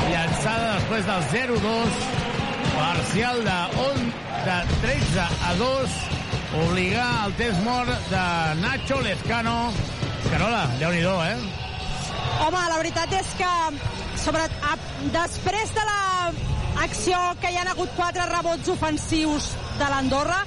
[0.10, 2.00] Llançada després del 0-2,
[2.76, 4.10] parcial de, on,
[4.48, 4.58] de
[4.88, 6.00] 13 a 2,
[6.66, 8.26] obligar el test mort de
[8.64, 9.60] Nacho Lescano.
[10.32, 11.38] Carola, déu nhi eh?
[12.44, 13.54] Home, la veritat és que
[14.26, 14.76] sobre, a,
[15.14, 16.32] després de la
[16.84, 20.42] acció que hi han hagut quatre rebots ofensius de l'Andorra,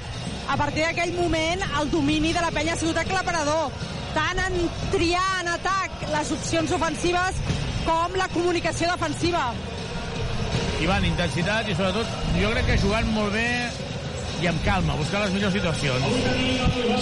[0.48, 3.70] a partir d'aquell moment el domini de la penya ha sigut aclaparador
[4.16, 4.56] tant en
[4.90, 7.42] triar en atac les opcions ofensives
[7.84, 9.50] com la comunicació defensiva
[10.82, 13.48] Ivan, intensitat i sobretot jo crec que jugant molt bé
[14.38, 16.04] i amb calma, buscar les millors situacions.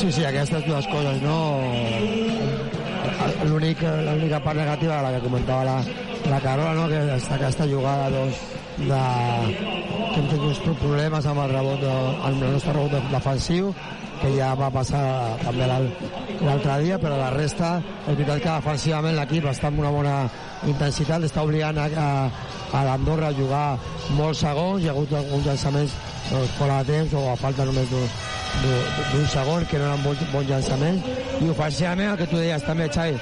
[0.00, 1.36] Sí, sí, aquestes dues coses, no?
[3.46, 5.76] L'únic, l'única part negativa la que comentava la,
[6.30, 6.88] la Carola, no?
[6.90, 8.40] que està aquesta jugada doncs,
[8.76, 9.02] de,
[10.12, 11.94] que hem tingut problemes amb el rebot, de,
[12.28, 13.70] amb el nostre rebot defensiu,
[14.20, 15.04] que ja va passar
[15.42, 17.76] també l'altre dia, però la resta
[18.06, 20.16] és veritat que defensivament l'equip està amb una bona
[20.68, 22.10] intensitat, està obligant a, a,
[22.72, 23.66] a l'Andorra a jugar
[24.16, 25.96] molts segons, hi ha hagut alguns llançaments
[26.30, 30.48] doncs, fora de temps o a falta només d'un segon, que no eren bons, bons
[30.48, 31.08] llançaments,
[31.40, 33.18] i ofensivament el que tu deies també, Xavi,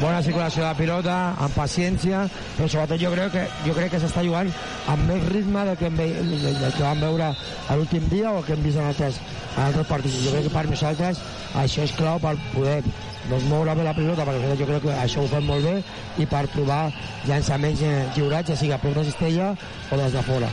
[0.00, 4.24] bona circulació de pilota, amb paciència, però sobretot jo crec que, jo crec que s'està
[4.26, 4.52] jugant
[4.92, 7.32] amb més ritme del que, del que vam veure
[7.74, 9.20] l'últim dia o que hem vist en altres,
[9.56, 10.22] en altres partits.
[10.24, 11.22] Jo crec que per nosaltres
[11.64, 12.80] això és clau per poder
[13.26, 15.76] doncs, moure bé la pilota, perquè jo crec que això ho fem molt bé,
[16.22, 16.84] i per trobar
[17.26, 17.82] llançaments
[18.16, 19.54] lliurats, ja sigui a prop de cistella
[19.90, 20.52] o des de fora.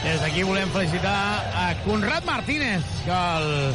[0.00, 3.74] Des d'aquí volem felicitar a Conrad Martínez, que el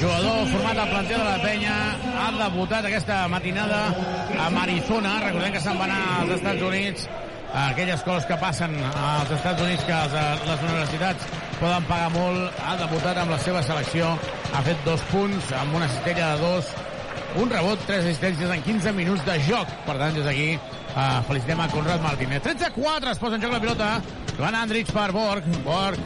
[0.00, 1.76] jugador format al planter de la penya
[2.20, 3.80] ha debutat aquesta matinada
[4.36, 5.18] a Arizona.
[5.24, 7.08] Recordem que se'n va anar als Estats Units
[7.52, 11.26] aquelles coses que passen als Estats Units que les universitats
[11.60, 14.14] poden pagar molt, ha debutat amb la seva selecció,
[14.52, 16.72] ha fet dos punts amb una cistella de dos,
[17.40, 19.70] un rebot, tres assistències en 15 minuts de joc.
[19.86, 22.42] Per tant, des d'aquí uh, felicitem a Conrad Martínez.
[22.44, 23.94] 13-4 es posa en joc la pilota.
[24.38, 25.48] Joan Andrich per Borg.
[25.64, 25.98] Borg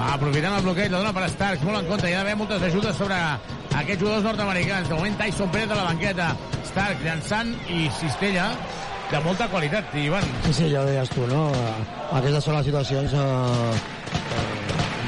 [0.00, 2.08] aprofitant el bloqueig, la dona per Starks, molt en compte.
[2.08, 4.88] Hi ha d'haver moltes ajudes sobre aquests jugadors nord-americans.
[4.88, 6.30] De moment, Tyson Pérez de la banqueta.
[6.70, 8.50] Stark llançant i cistella
[9.10, 10.26] de molta qualitat, Ivan.
[10.46, 11.48] Sí, sí, ja ho deies tu, no?
[12.14, 14.00] Aquestes són les situacions eh,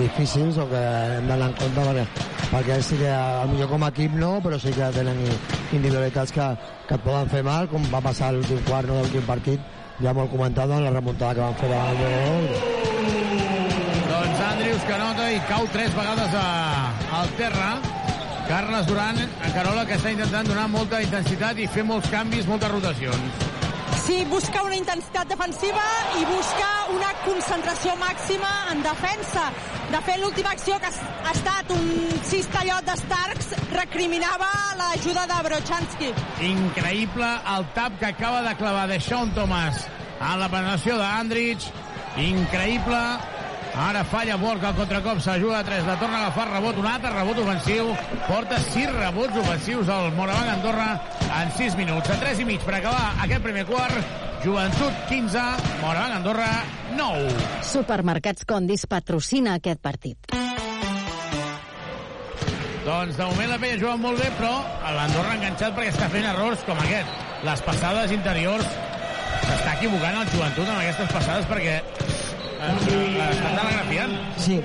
[0.00, 0.82] difícils o que
[1.16, 2.06] hem d'anar en compte perquè,
[2.50, 3.12] perquè sí que
[3.52, 5.20] millor com a equip no, però sí que tenen
[5.72, 6.48] individualitats que,
[6.88, 9.70] que et poden fer mal, com va passar l'últim quart no, l'últim partit,
[10.02, 12.46] ja molt comentat en la remuntada que van fer davant del
[14.10, 16.46] Doncs Andrius que nota i cau tres vegades a,
[17.20, 17.70] al terra.
[18.48, 22.74] Carles Duran, a Carola, que està intentant donar molta intensitat i fer molts canvis, moltes
[22.74, 23.61] rotacions.
[24.02, 25.82] Sí, busca una intensitat defensiva
[26.18, 29.44] i busca una concentració màxima en defensa.
[29.92, 31.86] De fet, l'última acció que ha estat un
[32.26, 34.48] cistellot de Starks recriminava
[34.80, 36.10] l'ajuda de Brochanski.
[36.48, 39.86] Increïble el tap que acaba de clavar de Sean Thomas
[40.18, 41.70] a la penetració d'Andrich.
[42.26, 43.04] Increïble
[43.72, 47.10] Ara falla Borg al contracop, s'ajuda a 3, la torna a agafar rebot, un altre
[47.14, 47.94] rebot ofensiu,
[48.26, 50.90] porta 6 rebots ofensius al Moravang Andorra
[51.40, 52.10] en 6 minuts.
[52.12, 53.96] A 3 i mig per acabar aquest primer quart,
[54.44, 55.46] Joventut 15,
[55.80, 56.50] Moravang Andorra
[56.98, 57.32] 9.
[57.64, 60.36] Supermercats Condis patrocina aquest partit.
[62.82, 64.52] Doncs de moment la Penya juga molt bé, però
[64.98, 67.20] l'Andorra enganxat perquè està fent errors com aquest.
[67.46, 68.66] Les passades interiors
[69.46, 71.78] s'està equivocant el Joventut amb aquestes passades perquè
[72.62, 74.12] l'estan telegrafiant.
[74.42, 74.60] Sí,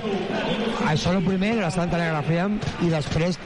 [0.86, 3.38] això el primer, l'estan telegrafiant i després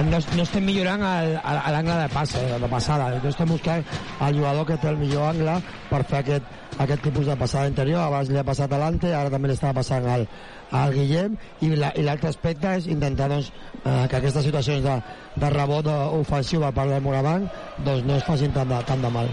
[0.00, 3.10] no, no estem millorant l'angle de passe, de passada.
[3.22, 3.84] No estem buscant
[4.26, 5.58] el jugador que té el millor angle
[5.90, 6.48] per fer aquest,
[6.82, 8.02] aquest tipus de passada interior.
[8.06, 10.26] Abans li ha passat a l'Ante, ara també li estava passant al,
[10.72, 13.52] al Guillem i l'altre la, aspecte és intentar doncs,
[13.84, 14.98] eh, que aquestes situacions de,
[15.36, 17.46] de rebot ofensiu per part del Moravang
[17.84, 19.30] doncs, no es facin tant de, tant de mal.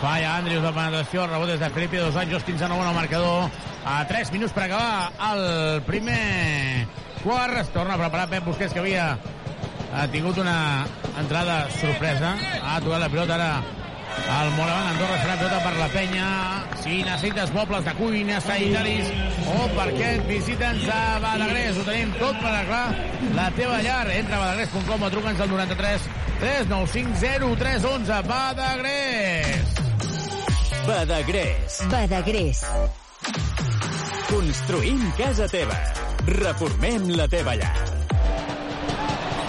[0.00, 3.50] Falla Andrius de penetració, rebot des de Felipe Dos Anjos, 15 9 al marcador.
[3.84, 6.86] A 3 minuts per acabar el primer
[7.22, 7.58] quart.
[7.60, 9.18] Es torna a preparar Pep Busquets, que havia
[9.92, 10.86] ha tingut una
[11.20, 12.32] entrada sorpresa.
[12.62, 13.52] Ha tocat la pilota ara
[14.20, 16.28] el Moravang Andorra serà pilota per la penya.
[16.80, 19.12] Si necessites mobles de cuina, sanitaris
[19.52, 21.76] o parquet, visita'ns a Badagrés.
[21.76, 24.06] Ho tenim tot per arreglar la teva llar.
[24.16, 26.10] Entra a badagrés.com o truca'ns al 93
[26.40, 28.24] 395 0311.
[28.32, 29.89] Badagrés.
[30.90, 31.76] Badagrés.
[31.86, 32.64] Badagrés.
[34.26, 35.76] Construïm casa teva.
[36.26, 37.70] Reformem la teva llar.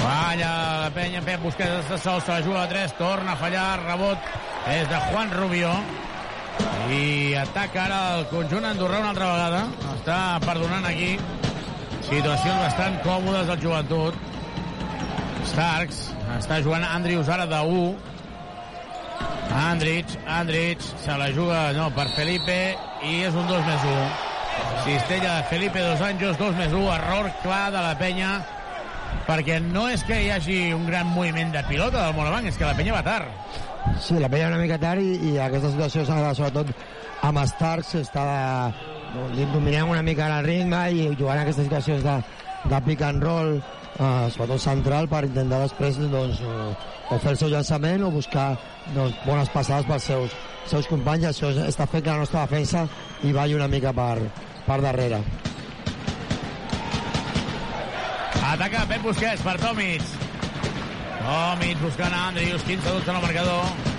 [0.04, 0.52] Falla
[0.84, 4.30] la penya, Pep Busquets de sol, se la juga a 3, torna a fallar, rebot
[4.70, 5.72] és de Juan Rubio
[6.94, 9.62] i ataca ara el conjunt andorrà una altra vegada
[9.96, 11.16] està perdonant aquí
[12.06, 14.18] situacions bastant còmodes del joventut
[15.50, 16.04] Starks
[16.38, 18.11] està jugant Andrius ara de 1
[19.52, 22.58] Andrich, Andrich se la juga no, per Felipe
[23.08, 24.32] i és un 2 més 1
[24.86, 28.32] Cistella de Felipe Dos Anjos 2 més 1, error clar de la penya
[29.28, 32.66] perquè no és que hi hagi un gran moviment de pilota del Moravang, és que
[32.66, 33.28] la penya va tard.
[34.00, 36.72] Sí, la penya una mica tard i, i aquesta situació s'ha sobretot
[37.28, 38.26] amb Starks està
[39.52, 42.18] dominem una mica el ritme i jugant aquestes situacions de,
[42.72, 46.42] de pick and roll, eh, sobretot central, per intentar després doncs,
[47.12, 48.54] o fer el seu llançament o buscar
[48.96, 50.36] doncs, bones passades pels seus,
[50.70, 51.30] seus companys.
[51.32, 52.88] Això està fent que la nostra defensa
[53.24, 54.18] hi balli una mica per,
[54.68, 55.22] per darrere.
[58.52, 60.04] Ataca Pep Busquets per Tomic.
[61.22, 63.90] Tomic buscant a Andrius, 15 12 en el marcador.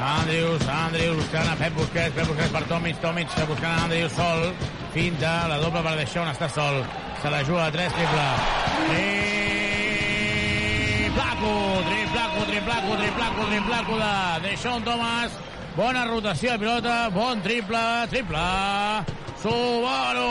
[0.00, 4.46] Andrius, Andrius buscant a Pep Busquets, Pep Busquets per Tomic, Tomic buscant a Andrius sol,
[4.94, 6.84] finta, la doble per deixar on està sol.
[7.20, 9.69] Se la juga a 3, triple.
[11.10, 15.32] Triplaco, triplaco, triplaco, triplaco, triplaco de Deixón Thomas.
[15.76, 18.38] Bona rotació de pilota, bon triple, triple.
[19.42, 20.28] Subaru!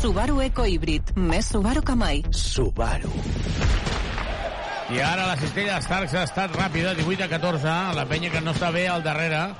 [0.00, 1.14] Subaru Eco Híbrid.
[1.14, 2.24] Més Subaru que mai.
[2.34, 3.12] Subaru.
[4.90, 7.78] I ara la cistella de Starks ha estat ràpida, 18 a 14.
[7.94, 9.52] La penya que no està bé al darrere.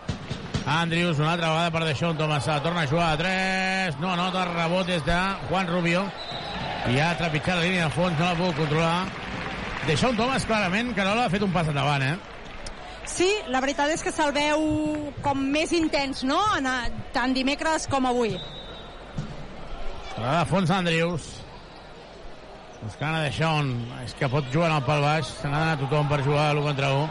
[0.66, 2.50] Andrius, una altra vegada per Deixón Thomas.
[2.66, 4.00] Torna a jugar a 3.
[4.02, 6.08] No anota el rebot des de Juan Rubio.
[6.90, 9.21] I ha trepitjat la línia de fons, no la puc controlar.
[9.86, 12.14] Deixón Thomas, clarament, que no l'ha fet un pas endavant, eh?
[13.08, 14.62] Sí, la veritat és que se'l veu
[15.24, 16.38] com més intens, no?
[16.56, 16.68] En,
[17.14, 18.36] tant dimecres com avui.
[20.16, 21.26] De fons Andrius.
[22.82, 23.74] Buscant a Deixón.
[24.04, 25.26] És que pot jugar al pal baix.
[25.40, 27.08] Se n'ha d'anar tothom per jugar a l'1 contra 1.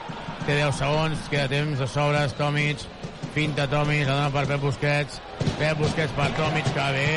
[0.48, 2.36] Té 10 segons, queda temps de sobres.
[2.40, 2.78] Tomic,
[3.36, 5.22] finta Tomic, la dona per Pep Busquets.
[5.60, 7.10] Pep Busquets per Tomic, que bé.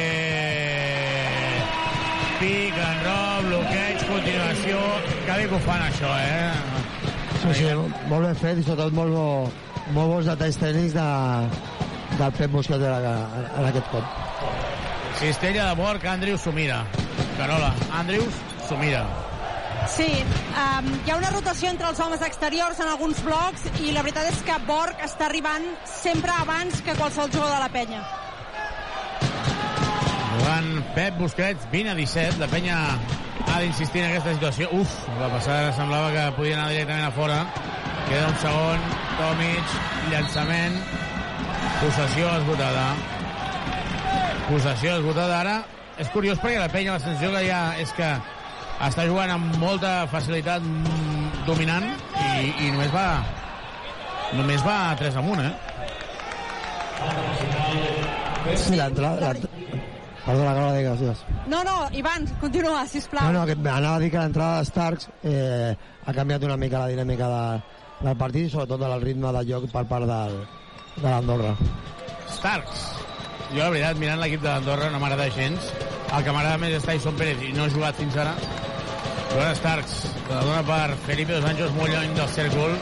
[2.39, 4.81] Pic, en rob, bloqueig, continuació.
[5.27, 6.53] Que bé que ho fan, això, eh?
[7.45, 7.73] Sí, sí,
[8.09, 9.27] molt ben fet i sobretot molt, bo,
[9.97, 11.09] molt bons detalls tècnics de,
[12.17, 14.17] del Pep Busquets en, en aquest cop.
[15.21, 16.81] Cistella de Borg, Andrius s'ho mira.
[17.37, 19.05] Carola, Andrius s'ho mira.
[19.91, 20.09] Sí,
[20.57, 24.31] um, hi ha una rotació entre els homes exteriors en alguns blocs i la veritat
[24.33, 28.05] és que Borg està arribant sempre abans que qualsevol jugador de la penya.
[30.45, 32.37] Jugant Pep Busquets, 20 a 17.
[32.37, 32.77] La penya
[33.49, 34.67] ha d'insistir en aquesta situació.
[34.77, 37.39] Uf, la passada semblava que podia anar directament a fora.
[38.11, 38.85] Queda un segon.
[39.17, 39.73] Tomic,
[40.13, 40.77] llançament.
[41.81, 42.85] Possessió esgotada.
[44.51, 45.57] Possessió esgotada ara.
[45.97, 48.11] És curiós perquè la penya la sensació que ha és que
[48.91, 53.09] està jugant amb molta facilitat mm, dominant i, i només va
[54.37, 55.55] només va a 3 amunt, eh?
[58.61, 59.33] Sí, l'entrada...
[60.25, 61.23] Perdona, Carla, digues, digues.
[61.53, 63.29] No, no, Ivan, continua, sisplau.
[63.29, 66.81] No, no, que anava a dir que l'entrada de Starks eh, ha canviat una mica
[66.81, 67.43] la dinàmica de,
[68.07, 70.39] del partit i sobretot el ritme de joc per part del,
[70.97, 71.53] de l'Andorra.
[72.39, 72.87] Starks.
[73.51, 75.69] Jo, la veritat, mirant l'equip de l'Andorra no m'agrada gens.
[76.09, 78.33] El que m'agrada més és Tyson Pérez i no ha jugat fins ara.
[79.35, 82.79] Jugant Starks, que la dona per Felipe Dos Anjos molt lluny del cèrcol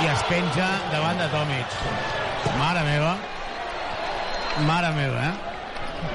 [0.00, 1.78] i es penja davant de Tomic.
[2.58, 3.14] Mare meva.
[4.66, 5.49] Mare meva, eh?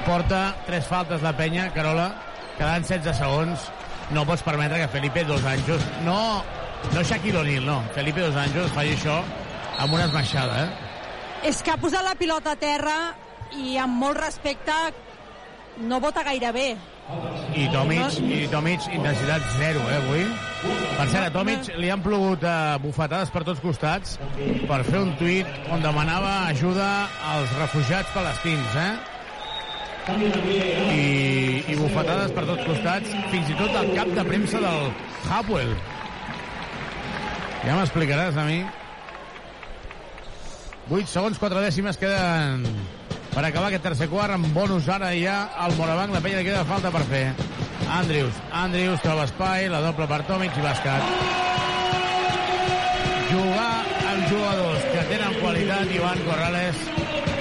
[0.06, 2.10] Porta tres faltes la penya, Carola,
[2.58, 3.70] quedant 16 segons.
[4.14, 5.82] No pots permetre que Felipe Dos Anjos...
[6.06, 6.42] No,
[6.94, 7.80] no Shaquille O'Neal, no.
[7.94, 9.16] Felipe Dos Anjos faci això
[9.82, 11.48] amb una esmaixada, eh?
[11.50, 12.96] És que ha posat la pilota a terra
[13.58, 14.74] i amb molt respecte
[15.86, 16.68] no vota gaire bé.
[17.54, 20.24] I Tomic, i Tomic intensitat zero, eh, avui.
[20.96, 24.16] Per cert, a Tomic li han plogut eh, bufetades per tots costats
[24.66, 26.88] per fer un tuit on demanava ajuda
[27.34, 29.15] als refugiats palestins, eh?
[30.94, 34.90] I, i bufetades per tots costats, fins i tot del cap de premsa del
[35.26, 35.72] Hapwell.
[37.66, 38.60] Ja m'explicaràs a mi.
[40.86, 42.62] 8 segons, 4 dècimes queden
[43.36, 46.92] per acabar aquest tercer quart amb bonus ara ja al Morabanc la penya queda falta
[46.94, 47.24] per fer
[47.96, 51.10] Andrius, Andrius troba espai la doble per Tomic i bàsquet
[53.32, 53.74] jugar
[54.12, 56.88] amb jugadors que tenen qualitat Ivan Corrales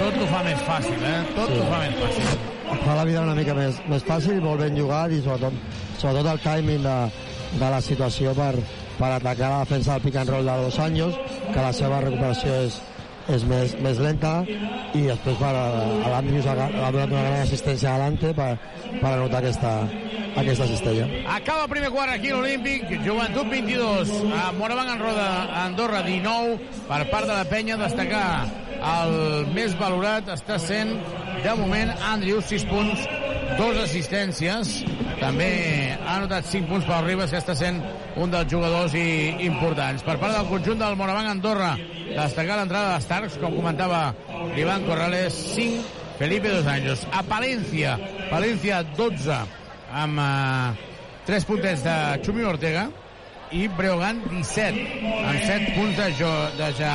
[0.01, 1.17] tot ho fa més fàcil eh?
[1.37, 1.61] tot sí.
[1.61, 5.13] ho fa més fàcil fa la vida una mica més, més fàcil, molt ben jugat
[5.13, 5.53] i sobretot,
[5.99, 6.97] sobretot el timing de,
[7.59, 8.53] de la situació per,
[8.97, 11.17] per atacar la defensa del pick and roll de Dos Anjos,
[11.51, 12.79] que la seva recuperació és,
[13.35, 17.93] és més, més lenta i després per, a l'Andrius ha, ha donat una gran assistència
[17.93, 18.51] adelante per,
[18.99, 19.73] per anotar aquesta,
[20.35, 21.07] aquesta cistella.
[21.35, 25.29] Acaba el primer quart aquí a l'Olímpic, Joventut 22, a Morabanc en roda,
[25.65, 28.27] Andorra 19, per part de la penya destacar
[28.85, 30.93] el més valorat està sent
[31.43, 33.05] de moment Andrius 6 punts
[33.59, 34.71] dos assistències.
[35.19, 35.49] També
[35.95, 37.81] ha anotat 5 punts per Ribas que està sent
[38.19, 39.05] un dels jugadors i,
[39.47, 40.03] importants.
[40.05, 41.75] Per part del conjunt del Morabanc Andorra
[42.07, 44.09] destacar l'entrada de Starks com comentava
[44.59, 47.05] Ivan Corrales 5 Felipe Dos Anjos.
[47.11, 47.97] A Palencia
[48.29, 49.39] Palencia 12
[50.03, 50.93] amb eh,
[51.27, 52.87] 3 puntets de Xumi Ortega
[53.51, 54.85] i Breogán 17
[55.29, 56.93] amb 7 punts de, jo, de ja,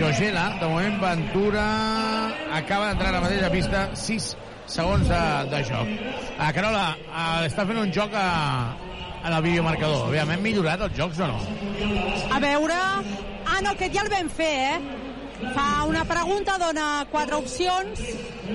[0.00, 1.66] Jogela de moment Ventura
[2.56, 4.30] acaba d'entrar ara mateix a pista 6
[4.70, 5.90] segons de, de joc.
[6.38, 8.26] A Carola, uh, està fent un joc a,
[9.24, 10.06] en el videomarcador.
[10.08, 11.40] Aviam, hem millorat els jocs o no?
[12.30, 12.78] A veure...
[13.50, 15.50] Ah, no, aquest ja el vam fer, eh?
[15.56, 18.02] Fa una pregunta, dona quatre opcions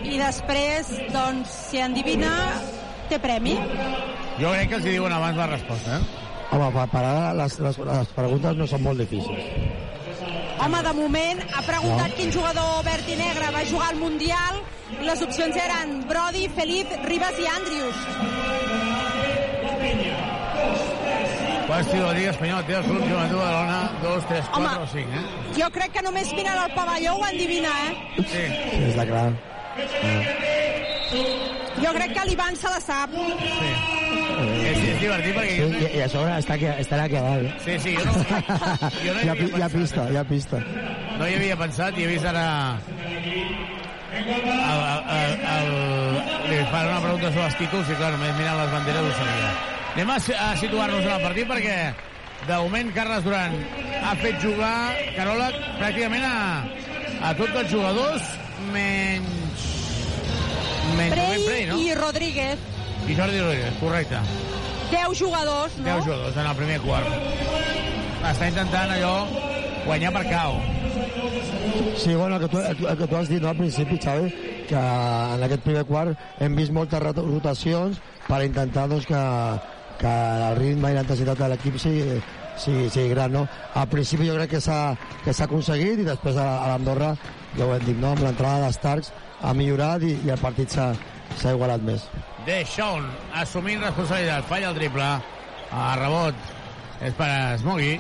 [0.06, 2.32] i després, doncs, si endivina,
[3.10, 3.58] té premi.
[4.40, 6.25] Jo crec que els hi diuen abans la resposta, eh?
[6.52, 9.84] Home, per, per ara les, les, les preguntes no són molt difícils.
[10.66, 14.62] Home, de moment ha preguntat quin jugador verd i negre va jugar al Mundial
[14.96, 18.06] i les opcions eren Brody, Felip, Ribas i Andrius.
[21.66, 23.80] De la Lliga Espanyola té el Club Joventut de Badalona?
[24.02, 24.84] 2, 3, 4 Home.
[24.84, 25.24] o 5, eh?
[25.58, 27.94] Jo crec que només mirant el pavelló ho endivina, eh?
[28.22, 28.44] Sí.
[28.54, 29.26] Sí, està clar.
[31.82, 33.10] Jo crec que l'Ivan se la sap.
[33.18, 33.72] Sí.
[34.70, 34.75] És
[35.06, 35.56] divertit perquè...
[35.56, 37.62] Sí, i, i a sobre està aquí, estarà aquí a dalt.
[37.66, 39.80] Sí, sí, jo no, jo no hi hi, ha, havia pi- hi ha pensat.
[39.80, 40.62] pista, hi ha pista.
[41.20, 42.46] No hi havia pensat i he vist ara...
[44.16, 45.72] El, el, el, el,
[46.50, 49.50] li fan una pregunta sobre els títols i clar, només mirant les banderes ho sabia.
[49.96, 51.76] Anem a, a situar-nos en el partit perquè
[52.46, 53.58] de moment Carles Duran
[54.06, 54.76] ha fet jugar
[55.18, 55.50] Carola
[55.82, 56.38] pràcticament a,
[57.28, 58.32] a tots els jugadors
[58.72, 59.68] menys
[60.96, 61.80] menys Prey Prey, no?
[61.84, 62.66] i Rodríguez.
[63.10, 64.22] I Jordi Rodríguez, correcte.
[64.92, 65.86] 10 jugadors, no?
[65.86, 67.08] 10 jugadors en el primer quart.
[68.26, 69.14] Està intentant allò
[69.86, 70.56] guanyar per cau.
[71.98, 74.30] Sí, bueno, el que, tu, el, que tu has dit no, al principi, Xavi,
[74.70, 74.76] que
[75.36, 79.22] en aquest primer quart hem vist moltes rot- rotacions per intentar doncs, que,
[80.02, 80.14] que
[80.50, 82.20] el ritme i la intensitat de l'equip sigui,
[82.62, 83.32] sigui, sigui gran.
[83.38, 83.46] No?
[83.78, 87.14] Al principi jo crec que s'ha que s'ha aconseguit i després a, a l'Andorra,
[87.58, 88.14] ja ho hem dit, no?
[88.16, 90.92] amb l'entrada d'Starks ha millorat i, i el partit s'ha
[91.40, 92.04] s'ha igualat més.
[92.46, 95.06] Deixón assumint responsabilitat, falla el triple,
[95.74, 96.36] a rebot
[97.02, 97.96] és per a Smogui,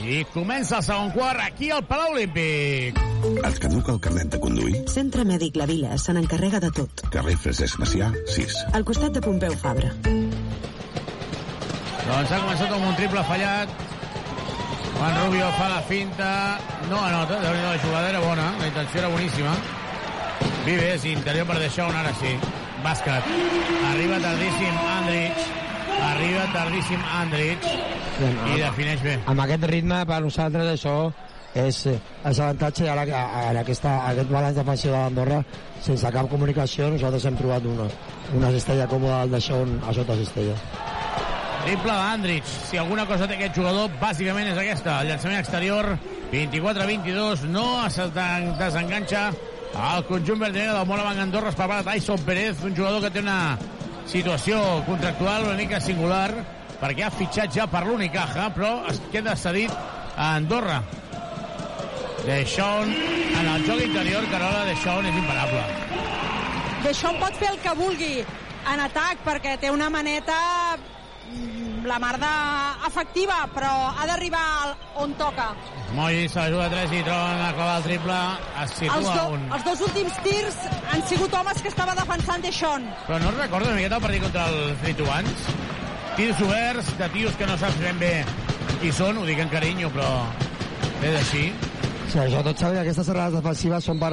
[0.00, 3.00] i comença el segon quart aquí al Palau Olímpic.
[3.26, 4.84] Et caduca el carnet de conduir?
[4.92, 7.02] Centre Mèdic La Vila se n'encarrega de tot.
[7.10, 8.56] Carrer Francesc Macià, 6.
[8.78, 9.90] Al costat de Pompeu Fabra.
[12.06, 13.76] Doncs ha començat amb un triple fallat.
[14.94, 16.30] Juan Rubio fa la finta,
[16.86, 19.54] no anota, déu nhi la jugada era bona, la intenció era boníssima.
[20.64, 22.36] Vives, interior per Deixón, ara sí.
[22.84, 23.24] Bàsquet.
[23.92, 25.40] Arriba tardíssim Andrich.
[26.10, 27.66] Arriba tardíssim Andrich.
[28.20, 29.18] I defineix bé.
[29.26, 30.94] Amb aquest ritme, per nosaltres, això
[31.54, 35.42] és, és avantatge ara que- en aquesta, aquest balanç defensiu de l'Andorra
[35.82, 37.88] sense cap comunicació nosaltres hem trobat una,
[38.36, 40.54] una cistella còmoda al d'això a sota cistella
[41.64, 42.44] Triple d'Andrich.
[42.70, 45.00] Si alguna cosa té aquest jugador, bàsicament és aquesta.
[45.02, 45.90] El llançament exterior,
[46.32, 49.26] 24-22, no es de- desenganxa
[49.74, 51.50] el conjunt verdinera del Morabanc Andorra.
[51.50, 53.58] Es prepara Tyson Pérez, un jugador que té una
[54.10, 56.30] situació contractual una mica singular,
[56.80, 59.72] perquè ha fitxat ja per l'Unicaja, però es queda cedit
[60.16, 60.82] a Andorra.
[62.26, 65.62] Deixón, en el joc interior, Carola Deixón és imparable.
[66.84, 70.36] D'això pot fer el que vulgui en atac, perquè té una maneta
[71.86, 72.32] la mar de
[72.86, 75.50] efectiva, però ha d'arribar on toca.
[75.96, 78.18] Moll se la juga a 3 i troben a clavar el triple.
[78.62, 79.46] Es Els, situa do, un...
[79.56, 80.60] els dos últims tirs
[80.92, 82.86] han sigut homes que estava defensant Deixón.
[83.08, 85.48] Però no recordo una miqueta el partit contra els lituans?
[86.18, 88.14] Tirs oberts, de tios que no saps ben bé
[88.80, 90.10] qui són, ho dic en carinyo, però
[91.04, 91.48] és així.
[92.10, 94.12] Sí, sobretot que aquestes errades defensives són per,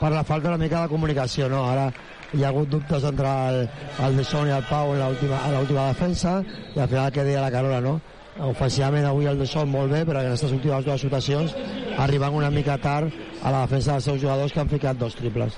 [0.00, 1.62] per la falta una mica de comunicació, no?
[1.70, 1.90] Ara
[2.36, 3.62] hi ha hagut dubtes entre el,
[4.06, 6.38] el Deson i el Pau en l'última en l'última defensa
[6.74, 7.96] i al final que deia la Carola, no?
[8.36, 11.54] Ofensivament avui el Deson molt bé, però en aquestes últimes dues situacions
[11.98, 13.08] arribant una mica tard
[13.42, 15.56] a la defensa dels seus jugadors que han ficat dos triples.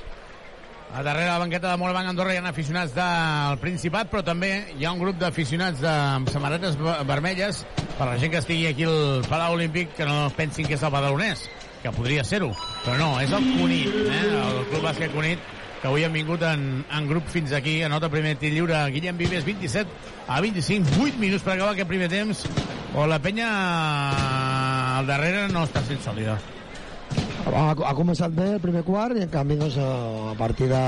[0.94, 4.86] A darrere la banqueta de Morabanc Andorra hi ha aficionats del Principat, però també hi
[4.86, 7.64] ha un grup d'aficionats amb samarretes ve- vermelles
[7.98, 10.94] per la gent que estigui aquí al Palau Olímpic que no pensin que és el
[10.94, 11.42] Badalonès,
[11.82, 12.48] que podria ser-ho,
[12.86, 14.24] però no, és el Cunit, eh?
[14.38, 15.44] el Club Bàsquet Cunit,
[15.80, 19.44] que avui han vingut en, en grup fins aquí, anota primer tir lliure Guillem Vives,
[19.46, 19.86] 27
[20.26, 22.44] a 25, 8 minuts per acabar aquest primer temps,
[22.94, 23.48] o la penya
[24.98, 26.38] al darrere no està sent sòlida.
[27.48, 30.82] Ha, ha començat bé el primer quart i en canvi doncs, a partir de,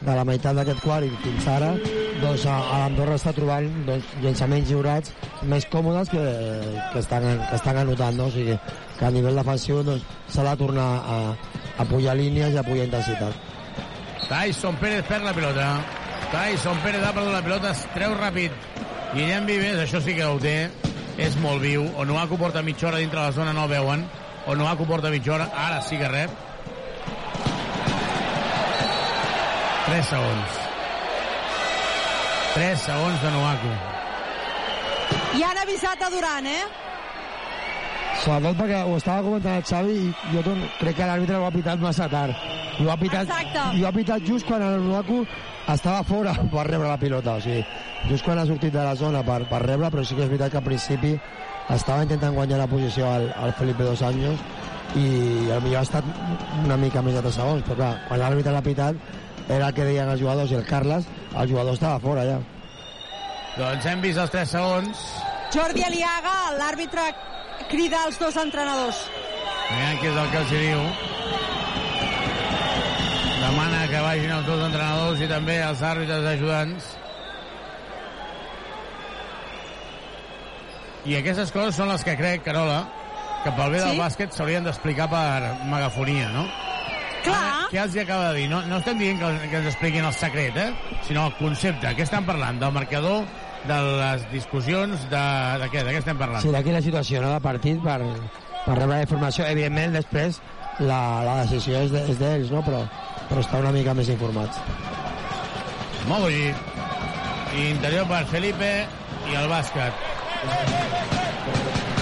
[0.00, 1.72] de la meitat d'aquest quart i fins ara
[2.22, 5.12] doncs, l'Andorra està trobant doncs, llançaments lliurats
[5.50, 6.24] més còmodes que,
[6.94, 8.30] que, estan, que estan anotant no?
[8.30, 8.56] o sigui
[8.98, 11.20] que a nivell defensiu doncs, s'ha de tornar a,
[11.78, 13.57] a pujar línies i a pujar intensitat
[14.26, 15.68] Tyson Pérez perd la pilota.
[16.32, 18.54] Tyson Pérez ha perdut la pilota, es treu ràpid.
[19.14, 20.56] Guillem Vives, això sí que ho té,
[21.16, 21.86] és molt viu.
[22.02, 24.04] Onuaku porta mitja hora dintre la zona, no el veuen.
[24.48, 26.34] Onuaku porta mitja hora, ara sí que rep.
[29.86, 30.58] 3 segons.
[32.58, 33.72] 3 segons de Onuaku.
[35.38, 36.66] I han avisat a Duran, eh?
[38.18, 40.42] sobretot perquè ho estava comentant el Xavi i jo
[40.80, 43.64] crec que l'àrbitre ho ha pitat massa tard i ho ha pitat, Exacte.
[43.76, 45.24] i ho ha pitat just quan el Nuaku
[45.68, 47.64] estava fora per rebre la pilota, o sigui,
[48.08, 50.54] just quan ha sortit de la zona per, per rebre, però sí que és veritat
[50.54, 51.14] que al principi
[51.74, 54.40] estava intentant guanyar la posició al, al Felipe Dos Años
[54.96, 55.08] i
[55.48, 56.06] potser ha estat
[56.64, 59.84] una mica més de 3 segons, però clar, quan l'àrbitre l'ha pitat era el que
[59.84, 62.38] deien els jugadors i el Carles, el jugador estava fora ja.
[63.58, 65.04] Doncs hem vist els 3 segons.
[65.52, 67.04] Jordi Aliaga, l'àrbitre
[67.68, 69.04] crida als dos entrenadors.
[69.68, 71.17] Aviam què és el que els hi diu.
[73.58, 76.84] Demana que vagin els dos entrenadors i també els àrbitres ajudants.
[81.10, 82.84] I aquestes coses són les que crec, Carola,
[83.42, 83.98] que pel bé del Sí?
[83.98, 86.44] bàsquet s'haurien d'explicar per megafonia, no?
[87.24, 87.66] Clar.
[87.72, 88.44] Què els hi acaba de dir?
[88.52, 90.68] No, no estem dient que, que ens expliquin el secret, eh?
[91.08, 91.90] sinó el concepte.
[91.98, 92.60] Què estan parlant?
[92.62, 93.24] Del marcador,
[93.66, 95.24] de les discussions, de,
[95.64, 95.82] de què?
[95.82, 96.46] De què estem parlant?
[96.46, 97.98] Sí, d'aquí la situació no, de partit per,
[98.68, 99.50] per rebre la informació.
[99.50, 100.38] Evidentment, després
[100.78, 102.62] la, la decisió és de- és d'ells, no?
[102.62, 102.84] però,
[103.28, 104.60] però està una mica més informats.
[106.08, 106.48] Mogui.
[107.58, 108.68] Interior per Felipe
[109.28, 110.04] i el bàsquet.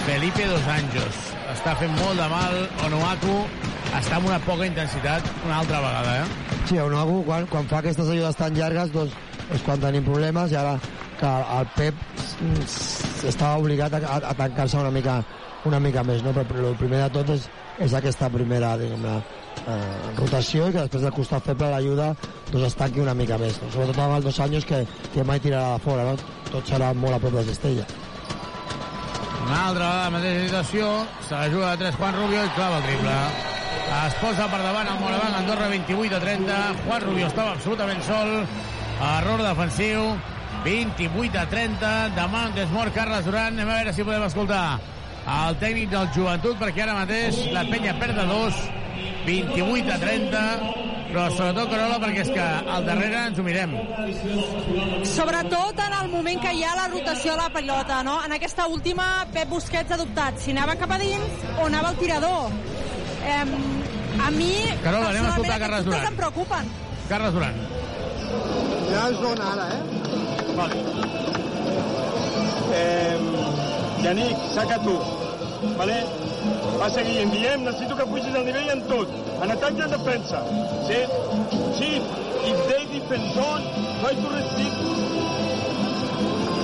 [0.06, 1.22] Felipe Dos Anjos.
[1.54, 2.58] Està fent molt de mal.
[2.86, 3.36] Onuaku
[3.96, 6.58] està amb una poca intensitat una altra vegada, eh?
[6.66, 9.14] Sí, Onuaku, quan, quan fa aquestes ajudes tan llargues, doncs
[9.54, 10.74] és quan tenim problemes i ara
[11.20, 11.94] que el Pep
[13.26, 15.20] estava obligat a, a, a tancar-se una mica,
[15.64, 16.34] una mica més, no?
[16.36, 17.46] però el primer de tot és,
[17.86, 19.06] és aquesta primera diguem
[19.66, 22.12] eh, rotació i que després del costat feble l'ajuda
[22.52, 23.60] doncs es tanqui una mica més.
[23.62, 23.70] No?
[23.74, 24.82] Sobretot amb els dos anys que,
[25.14, 26.16] que mai tirarà de fora, no?
[26.52, 27.86] tot serà molt a prop de Cistella.
[29.46, 30.86] Una altra la mateixa situació.
[31.28, 33.18] Se la juga de 3 Juan Rubio i clava el triple.
[33.96, 36.56] Es posa per davant el Moraván, Andorra 28 a 30.
[36.86, 38.32] Juan Rubio estava absolutament sol.
[38.96, 40.08] Error defensiu.
[40.64, 41.92] 28 a 30.
[42.16, 43.54] Demà un desmort Carles Duran.
[43.54, 44.64] Anem a veure si podem escoltar
[45.36, 48.60] el tècnic del joventut, perquè ara mateix la penya perd de 2.
[49.26, 50.42] 28 a 30.
[51.06, 52.46] Però sobretot, Carola, perquè és que
[52.76, 53.72] al darrere ens ho mirem.
[55.08, 58.18] Sobretot en el moment que hi ha la rotació de la pilota, no?
[58.26, 61.98] En aquesta última, Pep Busquets ha dubtat si anava cap a dins o anava al
[62.02, 62.50] tirador.
[63.26, 63.44] Eh,
[64.26, 64.52] a mi,
[64.82, 66.12] Carola, anem a escoltar Carles aquests dubtes Duran.
[66.12, 66.70] em preocupen.
[67.08, 67.54] Carles Duran.
[68.90, 69.82] Ja és zona ara, eh?
[70.56, 70.76] Vale.
[72.76, 73.16] Eh,
[74.04, 74.98] Yannick, saca tu.
[75.78, 76.00] Vale?
[76.80, 79.09] Va seguir, enviem, necessito que pugis al nivell en tot.
[79.42, 80.42] En atac i en defensa.
[80.86, 81.01] Sí?
[81.78, 81.90] Sí.
[82.47, 83.64] If they defend zone,
[84.01, 84.76] try to restrict.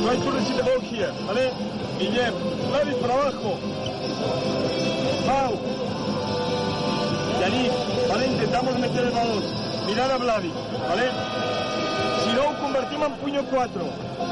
[0.02, 1.12] Try to restrict the ball here.
[1.26, 1.46] Vale?
[1.98, 2.34] Guillem,
[2.68, 3.58] Flavi, por abajo.
[5.26, 5.52] Pau.
[7.40, 7.72] Yannick,
[8.08, 8.26] vale?
[8.26, 9.44] Intentamos meter el balón.
[9.86, 10.52] Mirar a Vladi,
[10.88, 11.10] vale?
[12.22, 13.82] Si no, ho convertim en puño 4.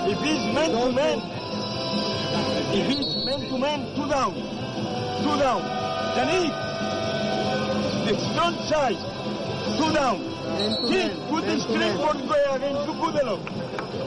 [0.06, 1.18] If it's man to man,
[2.72, 4.59] if it's man to man, two down.
[6.16, 6.54] Yannick,
[8.06, 8.98] the front side,
[9.76, 10.18] two down.
[10.88, 13.36] Sí, put the screen for play against you, Kudelo.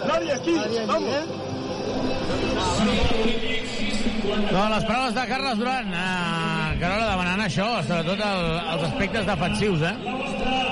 [0.07, 0.55] Nadie aquí,
[0.85, 1.25] vamos.
[4.51, 8.43] No, les paraules de Carles Duran, eh, Carola, demanant això, sobretot el,
[8.73, 9.93] els aspectes defensius, eh?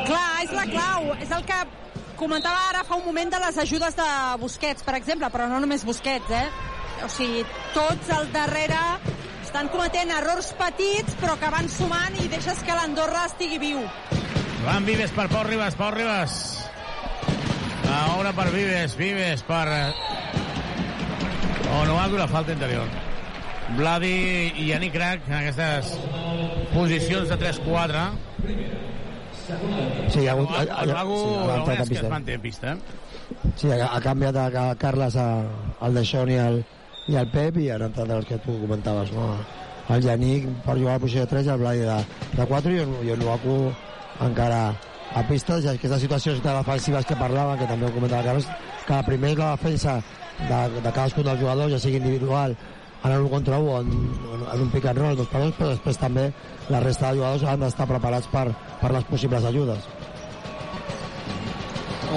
[0.08, 1.14] Clar, és la clau.
[1.22, 1.60] És el que
[2.18, 4.10] comentava ara fa un moment de les ajudes de
[4.42, 6.48] Busquets, per exemple, però no només Busquets, eh?
[7.06, 8.82] O sigui, tots al darrere
[9.52, 13.82] estan cometent errors petits, però que van sumant i deixes que l'Andorra estigui viu.
[14.64, 16.38] Van Vives per Pau Ribas, Pau Ribas.
[17.84, 19.66] La obra per Vives, Vives per...
[19.68, 19.92] eh,
[21.82, 22.88] Onuaku, la falta interior.
[23.76, 24.14] Vladi
[24.56, 25.92] i Yannick Crac en aquestes
[26.72, 28.08] posicions de 3-4.
[30.12, 30.50] Sí, hi ha hagut...
[30.62, 32.06] El, el Mago, sí, sí, ha és que pista.
[32.08, 32.74] es manté en pista.
[32.74, 32.78] eh?
[33.58, 35.28] Sí, ha, ha canviat a, a Carles a,
[35.84, 36.64] al Deixón i al,
[37.08, 39.34] i al Pep i han entrat els que tu comentaves, no?
[39.92, 41.98] El Yannick per jugar a la posició de 3 i el Blai de,
[42.38, 43.56] de 4 i el, i el Nuaku
[44.22, 44.62] encara
[45.14, 48.48] a pista, ja aquestes situacions de defensives que parlaven, que també ho comentava Carles,
[48.86, 49.98] que la primer és la defensa
[50.40, 52.56] de, de cadascun dels jugadors, ja sigui individual,
[53.04, 53.92] en un contra un o en,
[54.54, 56.30] en un pick and roll, dos per dos, però després també
[56.70, 58.48] la resta de jugadors han d'estar preparats per,
[58.82, 59.90] per les possibles ajudes.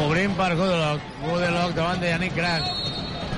[0.05, 1.13] Obrim per Gudelok.
[1.25, 2.94] Gudelok davant de Yannick Crac.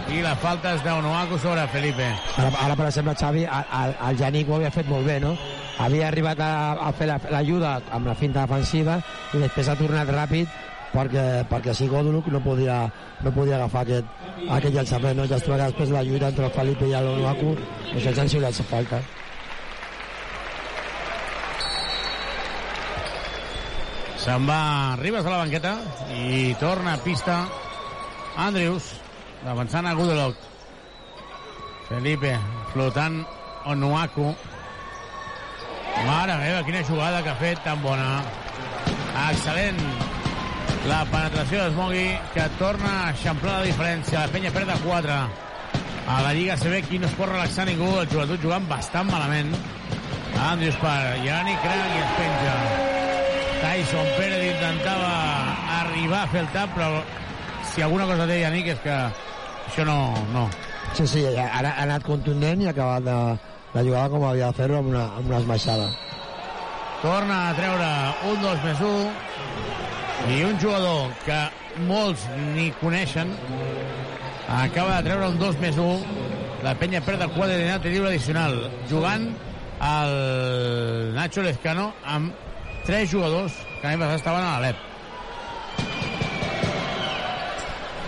[0.07, 2.07] I la falta és d'Onuaku sobre Felipe.
[2.39, 5.33] Ara, ara per exemple, Xavi, el, el Janik ho havia fet molt bé, no?
[5.83, 6.51] Havia arribat a,
[6.89, 9.01] a fer la- l'ajuda amb la finta defensiva
[9.35, 10.47] i després ha tornat ràpid
[10.95, 12.79] perquè, perquè si Goduluk no podia,
[13.27, 14.15] no podia agafar aquest,
[14.47, 15.27] aquest llançament, no?
[15.29, 16.95] Ja es troba després la lluita entre el Felipe i
[17.93, 19.03] doncs els han xiulat la falta.
[24.27, 25.75] Se'n va Ribas a la banqueta
[26.17, 27.37] i torna a pista
[28.43, 28.89] Andrews,
[29.47, 30.37] avançant a Gudelok.
[31.89, 32.35] Felipe,
[32.73, 33.23] flotant
[33.67, 34.35] Onuaku.
[36.07, 38.21] Mare meva, quina jugada que ha fet tan bona.
[39.31, 39.79] Excel·lent
[40.87, 44.23] la penetració d'Esmogui, que torna a eixamplar la diferència.
[44.23, 45.19] La penya perd de 4.
[46.07, 49.51] A la Lliga CB aquí no es pot relaxar ningú, el joventut jugant bastant malament.
[50.47, 52.57] Andrius per Yannick Crac i es penja.
[53.63, 55.13] Tyson Pérez intentava
[55.81, 57.01] arribar a fer el tap, però
[57.73, 58.99] si alguna cosa té Yannick és que
[59.67, 59.99] això no...
[60.33, 60.49] no.
[60.97, 63.17] Sí, sí, ha, ha anat contundent i ha acabat de,
[63.77, 65.91] la jugada com havia de fer-ho amb, una, amb una esmaixada.
[67.03, 67.89] Torna a treure
[68.31, 71.41] un 2 més 1 i un jugador que
[71.87, 73.35] molts ni coneixen
[74.49, 78.57] acaba de treure un 2 més 1 la penya perd el quadre de lliure addicional
[78.89, 79.29] jugant
[79.91, 80.17] el
[81.19, 82.33] Nacho Lezcano amb
[82.89, 84.86] tres jugadors que l'any passat estaven a l'Alep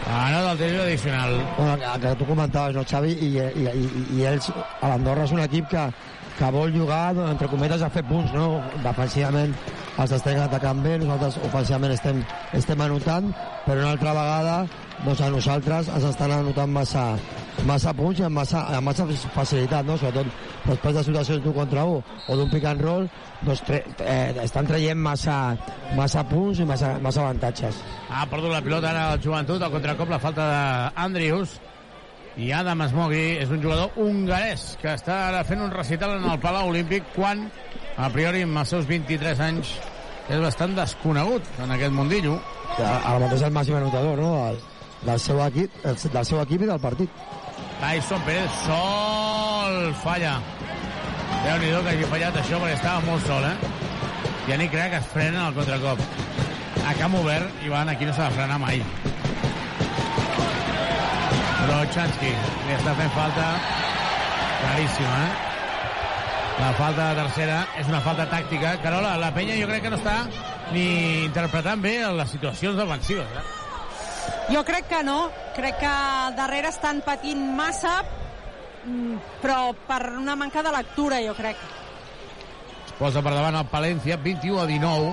[0.08, 1.34] Ara del tiro addicional.
[1.58, 3.12] Bueno, que, que tu comentaves, no, Xavi?
[3.12, 4.48] I, i, i, i ells,
[4.80, 5.82] a l'Andorra, és un equip que,
[6.38, 8.62] que vol jugar, entre cometes, a fer punts, no?
[8.84, 9.52] Defensivament
[9.98, 12.22] els estem atacant bé, nosaltres ofensivament estem,
[12.54, 13.32] estem anotant,
[13.66, 14.58] però una altra vegada
[15.04, 17.04] doncs a nosaltres ens estan anotant massa,
[17.66, 19.96] massa punts i amb massa, amb massa facilitat, no?
[19.98, 20.28] sobretot
[20.66, 23.08] després de situacions d'un contra un o d'un pick and roll,
[23.42, 25.56] doncs tre, eh, estan traient massa,
[25.96, 27.82] massa punts i massa, massa avantatges.
[28.10, 31.58] Ha perdut la pilota ara el joventut, al contracop la falta d'Andrius,
[32.38, 36.38] i Adam Smogui és un jugador hongarès que està ara fent un recital en el
[36.38, 37.48] Palau Olímpic quan,
[37.98, 39.72] a priori, amb els seus 23 anys,
[40.28, 42.36] és bastant desconegut en aquest mundillo.
[42.78, 44.60] Ara mateix el màxim anotador, no?, del,
[45.08, 47.26] del seu equip, del seu equip i del partit.
[47.80, 50.40] Tyson Pérez sol falla.
[51.44, 53.56] déu nhi que hagi fallat això perquè estava molt sol, eh?
[54.48, 56.00] Yannick Crac es frena al contracop.
[56.88, 58.82] A camp obert, Ivan, aquí no s'ha de frenar mai.
[61.60, 63.46] Però Chansky li està fent falta
[64.62, 65.30] claríssima, eh?
[66.58, 68.74] La falta de tercera és una falta tàctica.
[68.82, 70.18] Carola, la penya jo crec que no està
[70.72, 70.88] ni
[71.28, 73.57] interpretant bé les situacions defensives, eh?
[74.52, 75.30] Jo crec que no.
[75.56, 75.94] Crec que
[76.36, 78.02] darrere estan patint massa,
[78.84, 81.56] mm, però per una manca de lectura, jo crec.
[82.86, 85.12] Es posa per davant el Palència, 21 a 19.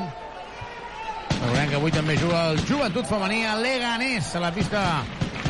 [1.35, 5.03] Recordem que avui també juga el Joventut Femení a Leganés, a la pista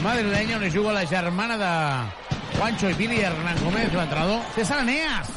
[0.03, 5.29] madrilenya, on juga la germana de Juancho i Pili Hernán Gómez, l'entrenador César Eneas.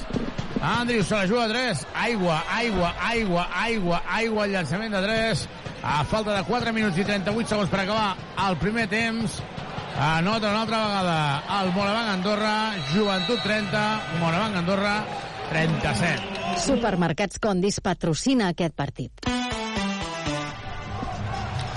[0.60, 1.86] Andrius se la juga a 3.
[1.94, 5.48] Aigua, aigua, aigua, aigua, aigua, el llançament de 3.
[5.82, 8.16] A falta de 4 minuts i 38 segons per acabar
[8.48, 9.38] el primer temps.
[9.98, 11.16] Anota una altra vegada
[11.60, 12.52] el Morabanc Andorra,
[12.92, 13.86] Joventut 30,
[14.20, 14.94] Morabanc Andorra
[15.50, 16.60] 37.
[16.62, 19.28] Supermercats Condis patrocina aquest partit.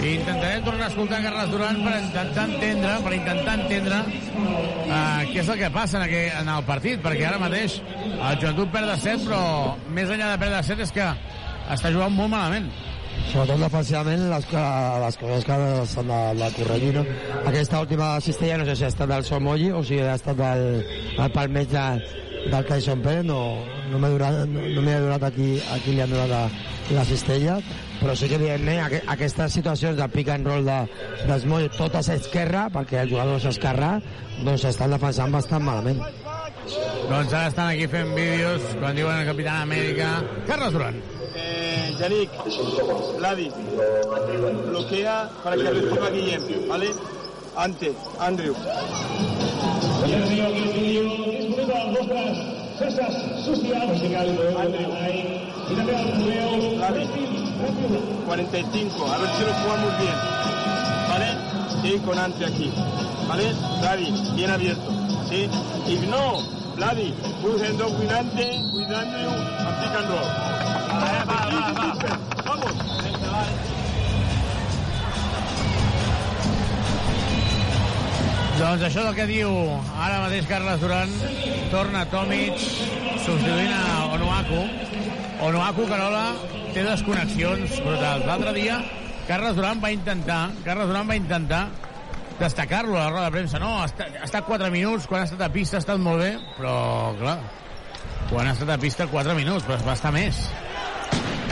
[0.02, 5.52] Intentarem tornar a escoltar Carles Duran per intentar entendre, per intentar entendre uh, què és
[5.54, 8.95] el que passa en, aquell, en el partit, perquè ara mateix el Joventut perd de
[9.04, 9.43] 7, però
[9.93, 11.12] més enllà de perdre de 7 és que
[11.78, 12.72] està jugant molt malament.
[13.30, 14.48] Sobretot defensivament, les,
[15.06, 15.60] les coses que
[15.92, 17.04] s'han de, de corregir, no?
[17.46, 20.66] Aquesta última cistella no sé si ha estat del Somoyi o si ha estat del,
[21.14, 21.86] del palmeig de,
[22.50, 23.40] del Tyson Pérez, no,
[23.92, 26.42] no m'he donat, no, no donat aquí, aquí li han donat la,
[26.98, 27.60] la cistella,
[28.02, 30.80] però sí que evidentment aqu aquestes situacions de pick and roll de,
[31.30, 33.96] d'Esmoll, totes a esquerra, perquè el jugador és esquerrà,
[34.42, 36.02] doncs estan defensant bastant malament.
[37.09, 40.22] Doncs ara estan aquí fent vídeos quan diuen el Capitán Amèrica.
[40.47, 40.95] Carles Duran.
[41.36, 42.32] Eh, Yannick,
[43.18, 43.51] Vladi,
[44.70, 46.89] bloquea para que reciba Guillem, ¿vale?
[47.55, 48.55] Ante, Andrew.
[56.78, 57.07] Vladi,
[58.26, 60.16] 45, a ver si lo jugamos bien,
[61.09, 61.28] ¿vale?
[61.82, 62.72] Sí, con Ante aquí,
[63.28, 63.53] ¿vale?
[63.82, 65.01] Vladi, bien abierto,
[65.32, 65.50] ¿sí?
[65.88, 66.42] Y no,
[66.76, 70.52] Vladi, cogiendo cuidante, cuidando a pick and roll.
[71.32, 71.62] Va.
[78.62, 79.50] Doncs això és el que diu
[79.98, 81.14] ara mateix Carles Duran.
[81.72, 82.60] Torna Tomic,
[83.24, 84.60] substituint a Onuaku.
[85.48, 86.26] Onuaku, Carola,
[86.76, 88.28] té desconnexions brutals.
[88.28, 88.78] L'altre dia,
[89.26, 91.64] Carles Duran va intentar, Carles Duran va intentar
[92.42, 93.60] destacar-lo a la roda de premsa.
[93.62, 96.24] No, ha estat, ha estat 4 minuts, quan ha estat a pista ha estat molt
[96.24, 96.76] bé, però,
[97.20, 97.38] clar,
[98.32, 100.42] quan ha estat a pista 4 minuts, però va estar més.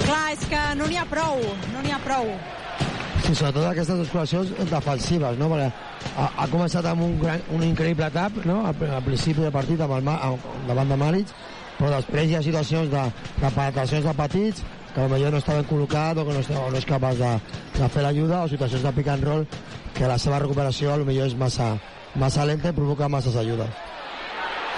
[0.06, 2.34] Clar, és que no n'hi ha prou, no n'hi ha prou.
[3.20, 5.52] Sí, sobretot aquestes descolacions defensives, no?
[5.52, 5.70] Perquè
[6.16, 8.64] ha, ha començat amb un, gran, un increïble tap, no?
[8.70, 11.36] Al, al principi del partit amb el, amb, davant de Maritz,
[11.78, 13.06] però després hi ha situacions de,
[13.40, 16.72] de penetracions de petits que potser no està ben col·locat o que no, està, o
[16.74, 17.34] no és capaç de,
[17.78, 19.46] de fer l'ajuda o situacions de pick and roll
[20.00, 21.74] que la seva recuperació potser és massa,
[22.16, 23.72] massa lenta i provoca masses ajudes.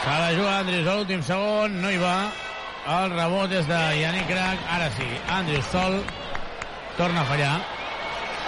[0.02, 2.16] Se la juga Andrius a l'últim segon, no hi va.
[2.90, 6.00] El rebot és de Yannick Crac, ara sí, Andrius sol,
[6.98, 7.54] torna a fallar.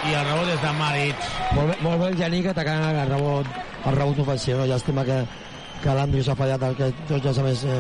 [0.09, 1.30] I el rebot és de Maric.
[1.53, 3.53] Molt bé, molt bé el Janik atacant el rebot,
[3.86, 4.57] el rebot ofensiu.
[4.57, 4.65] No?
[4.74, 5.21] Llàstima que,
[5.86, 7.80] que l'Andrius ha fallat el que dos llançaments eh,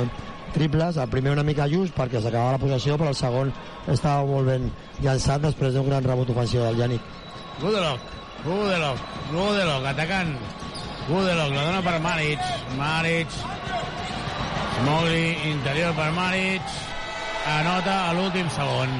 [0.53, 1.01] triples.
[1.01, 3.51] El primer una mica just perquè s'acabava la possessió, però el segon
[3.89, 4.69] estava molt ben
[5.01, 7.09] llançat després d'un gran rebot ofensiu del Janik.
[7.57, 8.13] Gudelok,
[8.43, 8.99] Gudelok,
[9.31, 10.33] Gudelok, atacant.
[11.07, 12.39] Gudelok, la dona per Maric.
[12.77, 13.27] Maric.
[14.79, 16.73] Smogli, interior per Maric.
[17.43, 18.91] Anota a l'últim segon.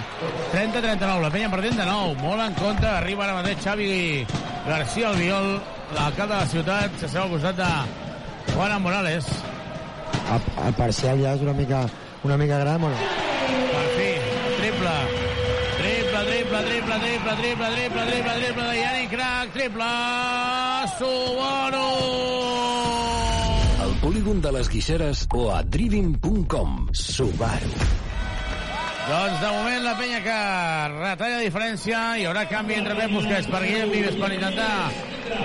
[0.52, 2.16] 30-39, la penya perdent de nou.
[2.24, 3.90] Molt en compte, arriba ara mateix Xavi
[4.68, 5.50] García Albiol,
[5.96, 9.28] l'alcalde de la ciutat, s'asseu al costat de Juana Morales.
[10.24, 11.84] El, el parcial ja és una mica,
[12.24, 12.80] una mica gran.
[12.82, 12.96] Bueno,
[13.74, 14.10] Per fi,
[14.60, 15.23] triple.
[16.54, 19.86] Triple, triple, triple, triple, triple, triple, triple, de Yannick Crac, triple,
[21.00, 21.88] Subaru!
[23.82, 26.76] Al polígon de les Guixeres o a driving.com.
[26.94, 27.72] Subaru.
[29.08, 30.36] Doncs de moment la penya que
[30.94, 34.76] retalla diferència, hi haurà canvi entre Pep Busquets per Guillem Vives per intentar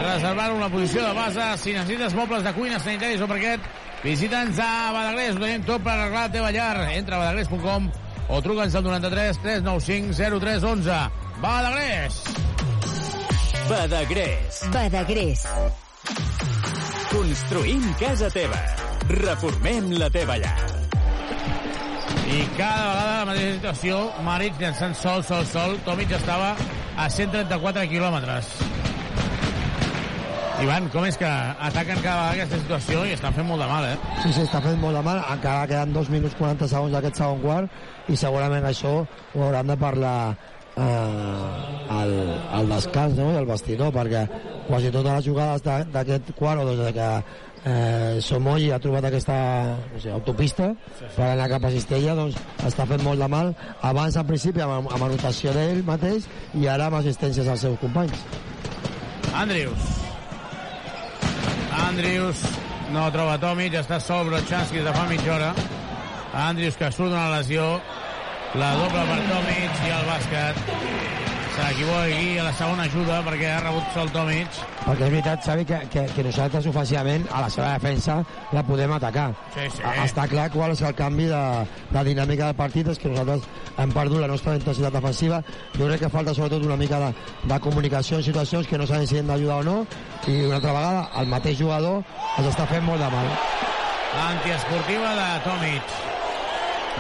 [0.02, 1.46] reservar una posició de base.
[1.62, 3.64] Si necessites mobles de cuina, sanitaris o parquet,
[4.04, 6.76] visita'ns a Badagrés, ho tenim tot per arreglar la teva llar.
[6.98, 7.88] Entra a badagrés.com
[8.29, 11.01] o truca'ns al 93 395 0311.
[11.41, 12.22] Badagrés!
[13.68, 14.62] Badagrés.
[14.72, 15.45] Badagrés.
[17.12, 18.61] Construïm casa teva.
[19.09, 20.57] Reformem la teva llar.
[22.29, 26.55] I cada vegada la mateixa situació, Maric llançant sol, sol, sol, Tomic estava
[26.97, 28.53] a 134 quilòmetres.
[30.59, 33.84] Ivan, com és que ataquen cada vegada aquesta situació i estan fent molt de mal,
[33.92, 33.96] eh?
[34.24, 35.20] Sí, sí, està fent molt de mal.
[35.30, 39.76] Encara queden 2 minuts 40 segons d'aquest segon quart i segurament això ho hauran de
[39.78, 40.16] parlar
[40.74, 42.14] eh, al,
[42.59, 43.28] al descans no?
[43.34, 44.24] i al vestidor perquè
[44.66, 47.09] quasi totes les jugades de- d'aquest quart o des de que
[47.68, 49.38] eh, Somoy ha trobat aquesta
[49.92, 50.72] no sé, autopista
[51.16, 52.34] per anar cap a Cistella doncs
[52.66, 56.26] està fent molt de mal abans al principi amb, amb anotació d'ell mateix
[56.59, 58.26] i ara amb assistències als seus companys
[59.38, 60.07] Andrius.
[61.87, 62.43] Andrius
[62.93, 65.51] no troba Tomic, està sol Brochanski de fa mitja hora.
[66.47, 67.66] Andrius que surt d'una lesió,
[68.59, 70.62] la doble per Tomic i el bàsquet.
[71.59, 74.46] Aquí a la segona ajuda perquè ha rebut sol Tomic.
[74.86, 78.16] perquè és veritat, Xavi, que, que, que nosaltres ofensivament a la seva defensa
[78.52, 79.32] la podem atacar.
[79.54, 79.82] Sí, sí.
[79.84, 81.42] A- Està clar qual és el canvi de,
[81.90, 83.42] de dinàmica del partit, és que nosaltres
[83.76, 85.42] hem perdut la nostra intensitat defensiva.
[85.76, 87.12] Jo crec que falta sobretot una mica de,
[87.44, 89.78] de comunicació en situacions que no saben si hem d'ajudar o no,
[90.26, 92.04] i una altra vegada el mateix jugador
[92.38, 93.28] ens està fent molt de mal.
[94.30, 95.82] Antiesportiva de Tomic.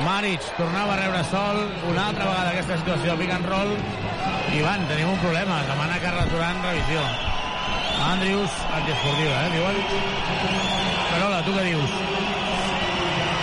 [0.04, 1.58] Maric tornava a rebre sol,
[1.90, 3.72] una altra vegada aquesta situació, pick and roll.
[4.56, 7.02] Ivan, tenim un problema, demana Carles Duran revisió.
[8.08, 9.80] Andrius, antiesportiva, eh, diuen?
[11.10, 11.96] Carola, tu què dius?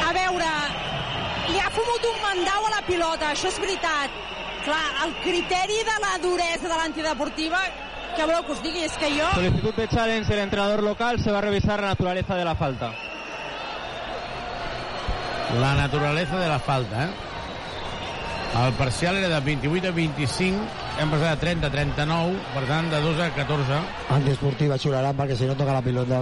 [0.08, 0.51] A veure,
[1.51, 4.22] li ha fumut un mandau a la pilota, això és veritat.
[4.66, 7.60] Clar, el criteri de la duresa de l'antideportiva,
[8.16, 8.86] què voleu que us digui?
[8.88, 9.28] És que jo...
[9.36, 12.93] Solicitud de challenge del entrenador local, se va a revisar la naturaleza de la falta.
[15.60, 17.10] La naturalesa de la falta, eh?
[18.56, 20.60] El parcial era de 28 a 25,
[21.01, 23.80] hem passat de 30 a 39, per tant, de 12 a 14.
[24.16, 26.22] Antiesportiva xularan perquè si no toca la pilota.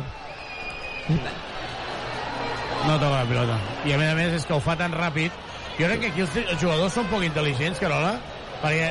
[2.88, 3.57] No toca la pilota.
[3.86, 5.29] I a més a més és que ho fa tan ràpid.
[5.77, 8.15] Jo crec que aquí els, els jugadors són poc intel·ligents, Carola,
[8.63, 8.89] perquè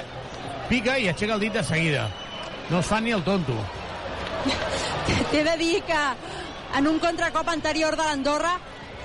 [0.70, 2.06] pica i aixeca el dit de seguida.
[2.70, 3.58] No es fan ni el tonto.
[5.32, 6.02] T'he de dir que
[6.78, 8.54] en un contracop anterior de l'Andorra,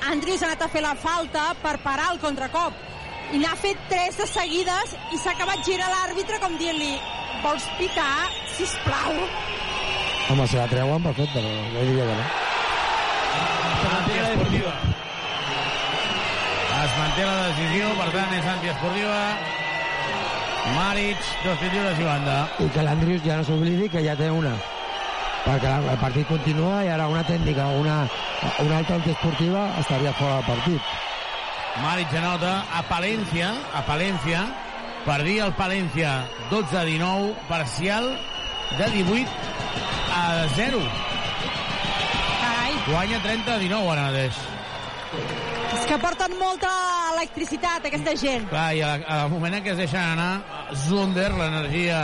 [0.06, 2.74] Andrius ha anat a fer la falta per parar el contracop.
[3.34, 6.94] I n'ha fet tres de seguides i s'ha acabat girant l'àrbitre com dient-li
[7.44, 9.18] vols picar, sisplau.
[10.32, 12.30] Home, se la treuen, perfecte, però jo diria que no.
[13.98, 14.74] Antiesportiva.
[16.78, 19.22] Es manté la decisió, per tant, és antiesportiva.
[20.78, 22.40] Maric, dos lliures i banda.
[22.60, 24.56] i que l'Andrius ja no s'oblidi que ja té una
[25.48, 28.00] perquè el partit continua i ara una tècnica o una,
[28.66, 30.98] una altra antiesportiva estaria fora del partit
[31.82, 34.42] Maric anota a Palència, a Palència,
[35.06, 36.14] per dir el Palència
[36.50, 38.08] 12 a 19, parcial
[38.80, 39.30] de 18
[40.18, 40.24] a
[40.56, 40.82] 0.
[42.42, 44.40] Carai, Guanya 30 a 19 ara mateix.
[45.78, 46.70] és que porten molta
[47.14, 48.48] electricitat, aquesta gent.
[48.50, 50.32] Clar, i al, al moment en què es deixen anar,
[50.88, 52.00] Zunder, l'energia...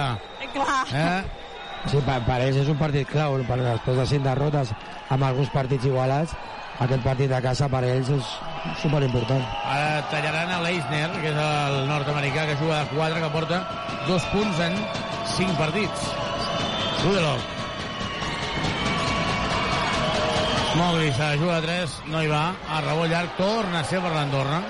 [0.53, 0.83] Clar.
[0.93, 1.42] Eh?
[1.89, 4.73] Sí, per, per ells és un partit clau per després de cinc derrotes
[5.09, 6.35] amb alguns partits igualats
[6.83, 8.33] aquest partit de casa per ells és
[8.81, 13.59] superimportant Ara tallaran a Leisner, que és el nord-americà que juga de 4, que porta
[14.07, 14.77] dos punts en
[15.35, 16.05] 5 partits.
[17.03, 17.41] Rudelov.
[20.75, 22.43] Mogli se la juga de 3, no hi va.
[22.69, 24.61] A rebot llarg, torna a ser per l'Andorra.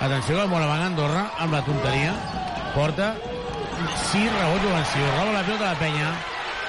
[0.00, 2.14] Atenció que el Moravang Andorra, amb la tonteria,
[2.74, 3.12] porta
[4.08, 5.12] sí, rebot ofensiu.
[5.18, 6.14] Roba la pilota de Penya.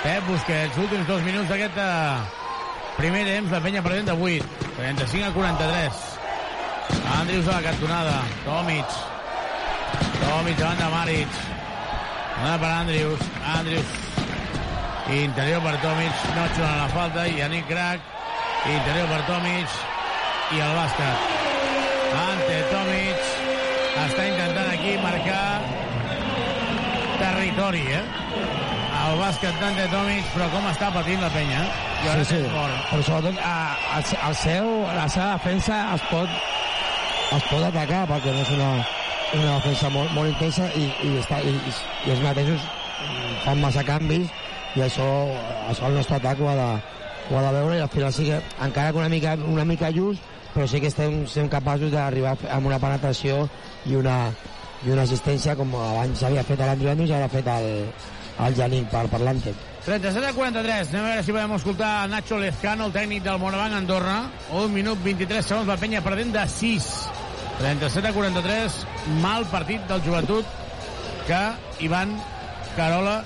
[0.07, 2.19] Pep Busquets, últims dos minuts d'aquest eh,
[2.95, 4.45] primer temps, la Penya perdent de 8.
[4.77, 5.97] 35 a 43.
[7.17, 8.13] Andrius a la cantonada.
[8.45, 8.93] Tomic.
[10.21, 11.41] Tomic davant de Maric.
[12.37, 13.25] Dona per Andrius.
[13.57, 13.97] Andrius.
[15.17, 16.23] Interior per Tomic.
[16.37, 17.27] No xulen la falta.
[17.27, 18.07] I Yannick Crac.
[18.77, 19.75] Interior per Tomic.
[20.55, 21.35] I el bàsquet.
[22.21, 23.27] Ante Tomic.
[24.05, 25.43] Està intentant aquí marcar
[27.19, 28.66] territori, eh?
[29.07, 31.61] El bàsquet d'Ante Tomic, però com està patint la penya.
[31.63, 32.05] eh?
[32.05, 32.49] I ara Sí, sí.
[32.51, 32.79] fort.
[32.91, 33.53] Però sobretot a,
[33.97, 33.99] a,
[34.29, 36.29] el seu, la seva defensa es pot,
[37.37, 38.69] es pot atacar perquè no és una,
[39.37, 41.53] una defensa molt, molt intensa i, i, està, i,
[42.07, 42.67] i els mateixos
[43.45, 44.27] fan massa canvis
[44.75, 45.07] i això,
[45.69, 46.67] això el nostre atac ho ha de,
[47.29, 49.91] ho ha de veure i al final sí que encara que una mica, una mica
[49.93, 50.21] just
[50.53, 53.47] però sí que estem sent capaços d'arribar amb una penetració
[53.85, 54.17] i una,
[54.85, 57.69] i una assistència com abans havia fet l'Andrew Andrews i ara ha fet el,
[58.45, 59.65] el Janik per, per l'Antec.
[59.87, 60.89] 37 a 43.
[60.91, 64.17] Anem a veure si podem escoltar a Nacho Lezcano, el tècnic del Monobanc Andorra.
[64.59, 66.89] Un minut 23 segons, la penya perdent de 6.
[67.61, 68.81] 37 a 43.
[69.23, 70.45] Mal partit del joventut
[71.27, 71.41] que
[71.87, 72.13] Ivan
[72.75, 73.21] Carola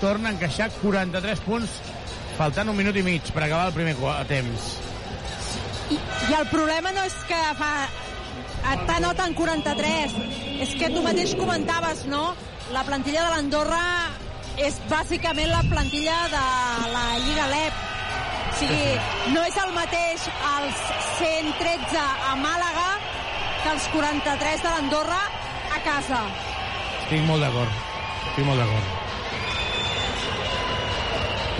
[0.00, 1.80] torna a encaixar 43 punts
[2.36, 3.94] faltant un minut i mig per acabar el primer
[4.28, 4.70] temps.
[5.90, 7.72] I, I el problema no és que fa
[8.74, 10.16] està nota en 43,
[10.64, 12.32] és que tu mateix comentaves, no?
[12.74, 13.84] La plantilla de l'Andorra
[14.58, 16.44] és bàsicament la plantilla de
[16.94, 17.74] la Lliga LEP.
[18.50, 18.86] O sigui,
[19.34, 20.26] no és el mateix
[20.56, 20.80] els
[21.20, 22.88] 113 a Màlaga
[23.62, 25.20] que els 43 de l'Andorra
[25.76, 26.22] a casa.
[27.04, 27.78] Estic molt d'acord.
[28.30, 28.96] Estic molt d'acord.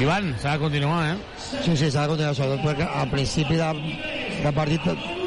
[0.01, 1.17] Ivan, s'ha de continuar, eh?
[1.61, 3.67] Sí, sí, s'ha de continuar, sobretot perquè al principi de,
[4.47, 4.87] de partit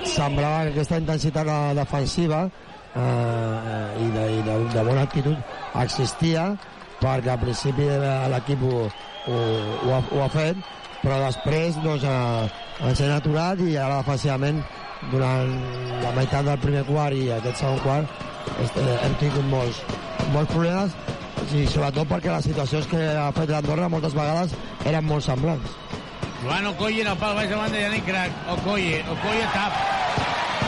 [0.09, 5.37] semblava que aquesta intensitat de- defensiva eh, i, de, i de, de bona actitud
[5.83, 6.47] existia
[7.03, 7.89] perquè al principi
[8.33, 10.59] l'equip ho, ho, ho, ha, ho ha fet
[11.03, 14.61] però després doncs, eh, ens hem aturat i ara defensivament
[15.11, 15.51] durant
[16.03, 18.23] la meitat del primer quart i aquest segon quart
[18.63, 19.81] este, hem tingut molts,
[20.35, 20.95] molts problemes
[21.51, 24.55] i sobretot perquè les situacions que ha fet l'Andorra moltes vegades
[24.87, 25.75] eren molt semblants.
[26.43, 28.31] Joan Okoye en el pal baix de Yannick Crac.
[28.55, 29.77] Okoye, Okoye tap.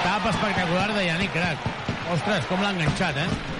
[0.04, 1.68] Tap espectacular de Yannick Crac.
[2.14, 3.55] Ostres, com l'ha enganxat, eh?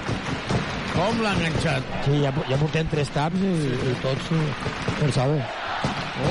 [0.96, 1.94] Com l'ha enganxat.
[2.08, 3.54] Sí, ja, ja portem tres taps i,
[3.92, 4.32] i tots
[5.02, 5.40] força bé.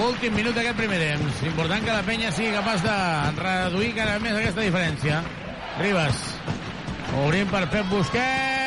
[0.01, 1.43] Últim minut d'aquest primer temps.
[1.51, 2.97] Important que la penya sigui capaç de
[3.43, 5.23] reduir encara més aquesta diferència.
[5.83, 6.27] Ribas.
[7.27, 8.64] Obrim per Pep Busquets.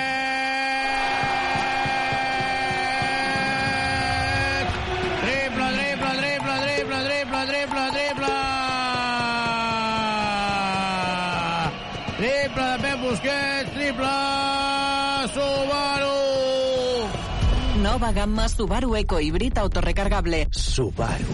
[18.07, 20.47] Nova gamma Subaru Eco Híbrid autorecargable.
[20.55, 21.33] Subaru.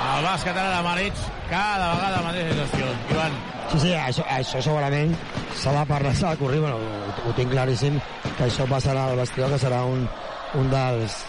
[0.00, 2.88] El bàsquet ara de Maric, cada vegada la mateixa situació.
[3.12, 3.36] Ivan,
[3.74, 5.12] Sí, sí, això, això segurament
[5.60, 9.20] s'ha de parlar, s'ha de corrir, bueno, ho, ho tinc claríssim que això passarà al
[9.20, 10.08] vestidor, que serà un,
[10.56, 11.20] un dels,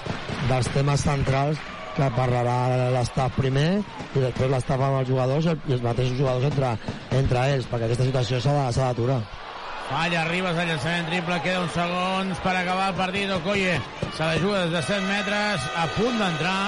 [0.47, 1.59] dels temes centrals
[1.97, 2.57] que parlarà
[2.95, 6.75] l'estaf primer i després l'estaf amb els jugadors i els mateixos jugadors entre,
[7.19, 9.25] entre ells, perquè aquesta situació s'ha d'aturar.
[9.93, 13.29] Falla Ribas al llançament triple, queda uns segons per acabar el partit.
[13.35, 13.75] Okoye
[14.15, 16.61] se la juga des de 7 metres, a punt d'entrar.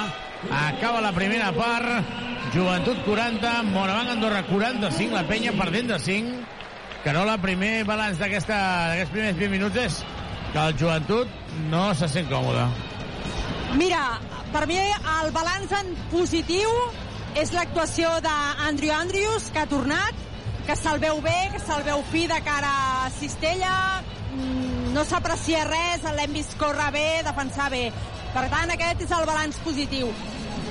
[0.54, 2.06] Acaba la primera part.
[2.54, 6.36] Joventut 40, Morabanc Andorra 45, la penya perdent de 5.
[7.04, 9.98] Carola, primer balanç d'aquests primers 20 minuts és
[10.54, 11.28] que el Joventut
[11.72, 12.68] no se sent còmode.
[13.80, 14.04] Mira,
[14.54, 16.70] per mi el balanç en positiu
[17.36, 20.25] és l'actuació d'Andrew Andrews, que ha tornat,
[20.66, 22.72] que se'l veu bé, que se'l veu fi de cara
[23.05, 24.01] a Cistella,
[24.34, 27.91] mm, no s'aprecia res, l'hem vist córrer bé, defensar bé.
[28.34, 30.09] Per tant, aquest és el balanç positiu.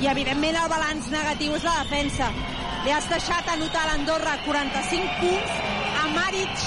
[0.03, 2.31] I, evidentment, el balanç negatiu és la defensa.
[2.85, 5.55] Li has deixat anotar a l'Andorra 45 punts,
[6.03, 6.67] a Maric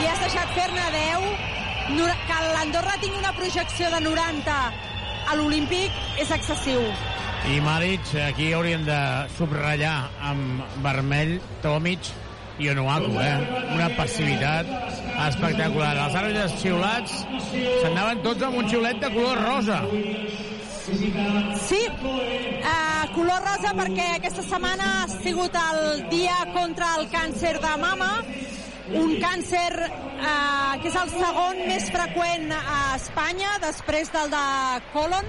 [0.00, 1.28] li has deixat fer-ne 10,
[1.96, 4.56] Nora- que l'Andorra tingui una projecció de 90
[5.30, 6.82] a l'Olímpic és excessiu.
[7.48, 8.98] I Maric, aquí hauríem de
[9.38, 12.00] subratllar amb vermell Tomic
[12.58, 13.34] i Onuaku, eh?
[13.74, 14.70] Una passivitat
[15.28, 15.94] espectacular.
[16.04, 17.14] Els àrbitres xiulats
[17.82, 19.80] s'anaven tots amb un xiulet de color rosa.
[20.88, 27.74] Sí, uh, color rosa perquè aquesta setmana ha sigut el dia contra el càncer de
[27.82, 28.08] mama,
[28.96, 34.46] un càncer uh, que és el segon més freqüent a Espanya, després del de
[34.94, 35.28] colon,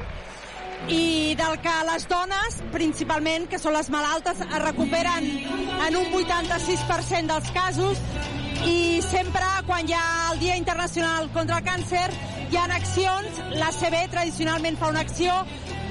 [0.88, 5.28] i del que les dones, principalment, que són les malaltes, es recuperen
[5.88, 8.00] en un 86% dels casos.
[8.66, 12.08] I sempre quan hi ha el Dia Internacional contra el Càncer
[12.50, 15.36] hi ha accions, la CB tradicionalment fa una acció.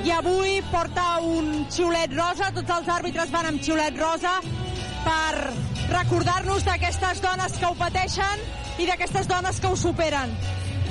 [0.05, 4.39] I avui porta un xiulet rosa, tots els àrbitres van amb xiulet rosa
[5.05, 5.53] per
[5.93, 8.43] recordar-nos d'aquestes dones que ho pateixen
[8.78, 10.34] i d'aquestes dones que ho superen.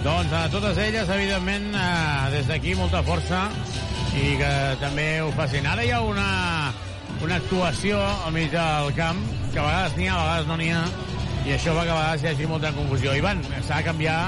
[0.03, 3.47] Doncs a totes elles, evidentment, eh, des d'aquí molta força
[4.18, 4.51] i que
[4.82, 5.68] també ho facin.
[5.70, 6.28] Ara hi ha una,
[7.26, 9.22] una actuació al mig del camp,
[9.53, 10.84] que a vegades n'hi ha, a vegades no n'hi ha,
[11.47, 13.13] i això fa que a vegades hi hagi molta confusió.
[13.18, 14.20] Ivan, s'ha de canviar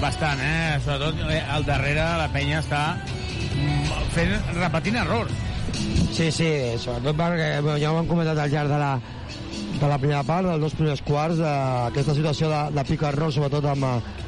[0.00, 0.78] bastant, eh?
[0.84, 5.44] Sobretot eh, al darrere la penya està mm, fent, repetint errors.
[6.16, 6.48] Sí, sí,
[6.80, 7.50] sobretot perquè
[7.82, 8.92] ja ho hem comentat al llarg de la,
[9.76, 11.54] de la primera part, dels dos primers quarts, eh,
[11.90, 13.84] aquesta situació de, de and roll, sobretot amb,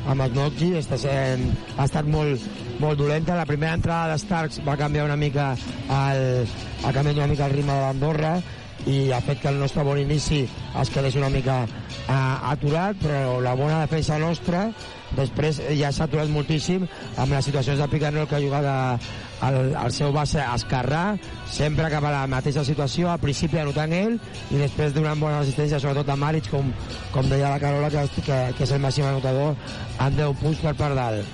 [0.08, 1.46] amb Snodgy, està sent,
[1.76, 2.44] ha estat molt,
[2.78, 3.36] molt dolenta.
[3.38, 5.52] La primera entrada de Starks va canviar una mica
[5.88, 6.46] el,
[6.84, 8.38] ha canviat una mica el ritme de l'Andorra
[8.86, 10.44] i ha fet que el nostre bon inici
[10.80, 12.12] es quedés una mica eh,
[12.52, 14.68] aturat, però la bona defensa nostra
[15.16, 16.84] després ja s'ha aturat moltíssim
[17.16, 18.78] amb les situacions de roll que ha jugat a,
[19.48, 21.16] el, el seu base esquerrà,
[21.50, 24.18] sempre cap a la mateixa situació, al principi anotant ell
[24.50, 26.72] i després donant bona assistència, sobretot a Maric, com,
[27.14, 29.56] com deia la Carola, que, que, que és el màxim anotador,
[29.98, 31.24] amb 10 punts per part del,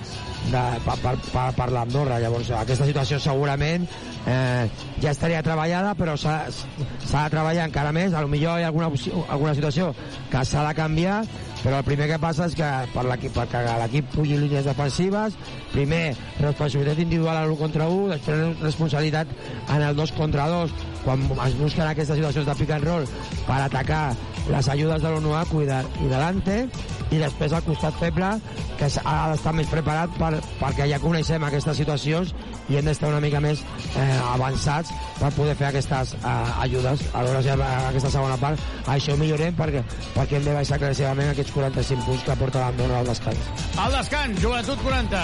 [0.51, 2.19] de, per, per, per, per l'Andorra.
[2.21, 3.87] Llavors, aquesta situació segurament
[4.25, 4.67] eh,
[5.01, 8.13] ja estaria treballada, però s'ha de treballar encara més.
[8.13, 8.91] A lo millor hi ha alguna,
[9.27, 9.91] alguna situació
[10.31, 11.19] que s'ha de canviar,
[11.63, 15.37] però el primer que passa és que per l'equip perquè l'equip pugi línies defensives,
[15.73, 16.03] primer
[16.41, 19.33] responsabilitat individual a l'1 contra 1, després responsabilitat
[19.73, 20.75] en el 2 contra 2,
[21.05, 23.09] quan es busquen aquestes situacions de pick and roll
[23.47, 24.05] per atacar
[24.51, 25.11] les ajudes de
[25.61, 26.57] i, de, i delante,
[27.13, 28.31] i després al costat feble
[28.79, 32.33] que ha d'estar més preparat per, perquè ja coneixem aquestes situacions
[32.69, 33.61] i hem d'estar una mica més
[33.95, 36.35] eh, avançats per poder fer aquestes eh,
[36.65, 37.03] ajudes.
[37.13, 37.57] Aleshores, ja,
[37.91, 38.61] aquesta segona part,
[38.91, 39.83] això ho millorem perquè,
[40.15, 43.49] perquè hem de baixar claríssimament aquests 45 punts que porta l'Andorra al descans.
[43.81, 45.23] Al descans, Joventut 40,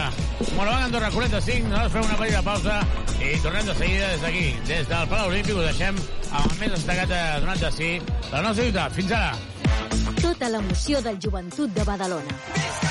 [0.57, 2.79] Moravang Andorra 45, nosaltres fem una petita pausa
[3.21, 6.75] i tornem de seguida des d'aquí, des del Palau Olímpic, ho deixem amb el més
[6.77, 7.91] destacat de donat de sí,
[8.31, 8.97] la nostra ciutat.
[8.99, 9.33] Fins ara!
[10.21, 12.90] Tota l'emoció del joventut de Badalona.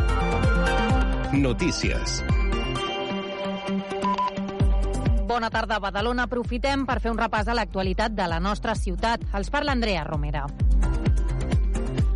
[1.33, 2.23] Notícies.
[5.27, 6.25] Bona tarda, Badalona.
[6.27, 9.23] Aprofitem per fer un repàs a l'actualitat de la nostra ciutat.
[9.33, 10.43] Els parla Andrea Romera.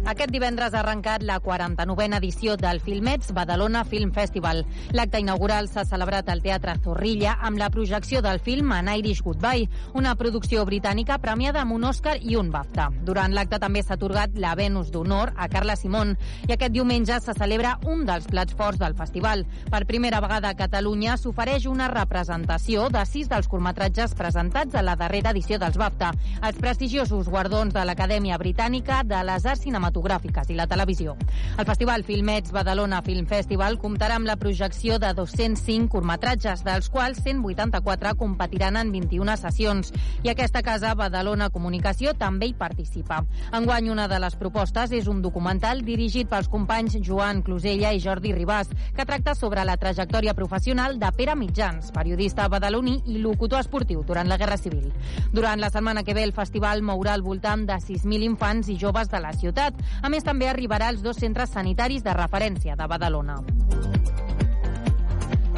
[0.06, 4.60] Aquest divendres ha arrencat la 49a edició del Filmets Badalona Film Festival.
[4.94, 9.66] L'acte inaugural s'ha celebrat al Teatre Zorrilla amb la projecció del film An Irish Goodbye,
[9.98, 12.92] una producció britànica premiada amb un Oscar i un BAFTA.
[13.08, 16.14] Durant l'acte també s'ha atorgat la Venus d'Honor a Carla Simón
[16.46, 19.42] i aquest diumenge se celebra un dels plats forts del festival.
[19.72, 24.94] Per primera vegada a Catalunya s'ofereix una representació de sis dels curtmetratges presentats a la
[25.02, 26.14] darrera edició dels BAFTA,
[26.46, 31.16] els prestigiosos guardons de l'Acadèmia Britànica de les Arts Cinematogràfiques cinematogràfiques i la televisió.
[31.58, 37.22] El Festival Filmets Badalona Film Festival comptarà amb la projecció de 205 curtmetratges, dels quals
[37.24, 39.94] 184 competiran en 21 sessions.
[40.24, 43.24] I aquesta casa, Badalona Comunicació, també hi participa.
[43.54, 48.34] Enguany, una de les propostes és un documental dirigit pels companys Joan Closella i Jordi
[48.34, 54.04] Ribàs, que tracta sobre la trajectòria professional de Pere Mitjans, periodista badaloní i locutor esportiu
[54.04, 54.92] durant la Guerra Civil.
[55.32, 59.10] Durant la setmana que ve, el festival mourà al voltant de 6.000 infants i joves
[59.12, 63.42] de la ciutat, a més, també arribarà als dos centres sanitaris de referència de Badalona.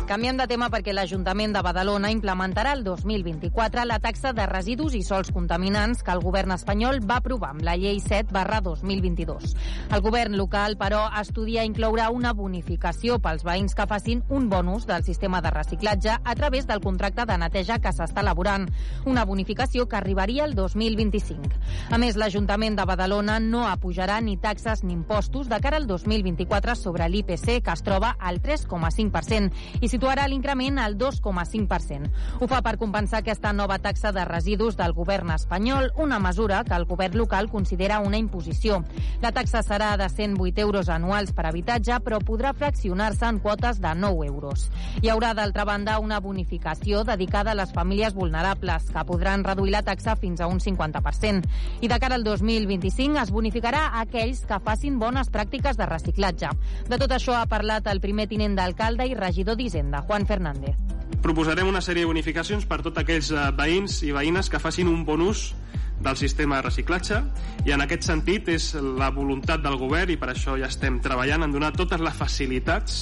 [0.08, 5.02] Canviem de tema perquè l'Ajuntament de Badalona implementarà el 2024 la taxa de residus i
[5.04, 9.52] sols contaminants que el govern espanyol va aprovar amb la llei 7 barra 2022.
[9.92, 15.04] El govern local, però, estudia incloure una bonificació pels veïns que facin un bonus del
[15.04, 18.70] sistema de reciclatge a través del contracte de neteja que s'està elaborant,
[19.04, 21.52] una bonificació que arribaria el 2025.
[21.92, 26.80] A més, l'Ajuntament de Badalona no apujarà ni taxes ni impostos de cara al 2024
[26.80, 29.52] sobre l'IPC, que es troba al 3,5%,
[29.82, 32.12] i si situarà l'increment al 2,5%.
[32.40, 36.76] Ho fa per compensar aquesta nova taxa de residus del govern espanyol, una mesura que
[36.78, 38.84] el govern local considera una imposició.
[39.24, 43.96] La taxa serà de 108 euros anuals per habitatge, però podrà fraccionar-se en quotes de
[43.98, 44.68] 9 euros.
[45.02, 49.82] Hi haurà, d'altra banda, una bonificació dedicada a les famílies vulnerables, que podran reduir la
[49.82, 51.42] taxa fins a un 50%.
[51.82, 56.54] I de cara al 2025 es bonificarà a aquells que facin bones pràctiques de reciclatge.
[56.86, 60.76] De tot això ha parlat el primer tinent d'alcalde i regidor d'Hisenda, Juan Fernández.
[61.24, 65.06] Proposarem una sèrie de bonificacions per tots aquells eh, veïns i veïnes que facin un
[65.08, 65.54] bon ús
[66.00, 67.22] del sistema de reciclatge
[67.66, 71.48] i en aquest sentit és la voluntat del govern i per això ja estem treballant
[71.48, 73.00] en donar totes les facilitats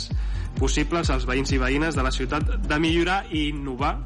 [0.56, 3.98] possibles als veïns i veïnes de la ciutat de millorar i innovar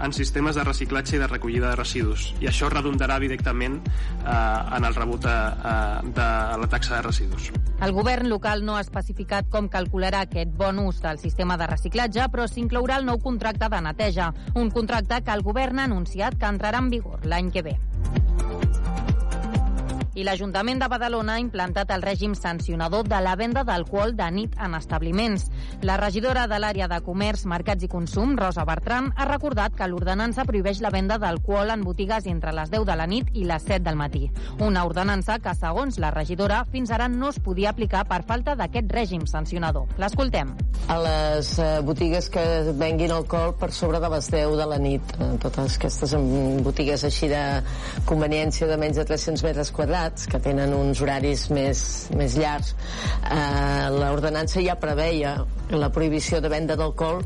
[0.00, 2.30] en sistemes de reciclatge i de recollida de residus.
[2.40, 5.36] I això redundarà directament eh, en el rebut de,
[5.72, 6.28] eh, de
[6.62, 7.50] la taxa de residus.
[7.80, 12.28] El govern local no ha especificat com calcularà aquest bon ús del sistema de reciclatge,
[12.32, 16.48] però s'inclourà el nou contracte de neteja, un contracte que el govern ha anunciat que
[16.48, 17.78] entrarà en vigor l'any que ve
[20.14, 24.56] i l'Ajuntament de Badalona ha implantat el règim sancionador de la venda d'alcohol de nit
[24.58, 25.46] en establiments.
[25.86, 30.44] La regidora de l'àrea de comerç, mercats i consum, Rosa Bertran, ha recordat que l'ordenança
[30.48, 33.84] prohibeix la venda d'alcohol en botigues entre les 10 de la nit i les 7
[33.86, 34.26] del matí.
[34.58, 38.90] Una ordenança que, segons la regidora, fins ara no es podia aplicar per falta d'aquest
[38.90, 39.86] règim sancionador.
[40.02, 40.56] L'escoltem.
[40.90, 42.44] A les eh, botigues que
[42.74, 46.16] venguin alcohol per sobre de les 10 de la nit, eh, totes aquestes
[46.66, 47.44] botigues així de
[48.08, 51.80] conveniència de menys de 300 metres quadrats, privats que tenen uns horaris més,
[52.16, 55.34] més llargs eh, l'ordenança ja preveia
[55.70, 57.20] la prohibició de venda d'alcohol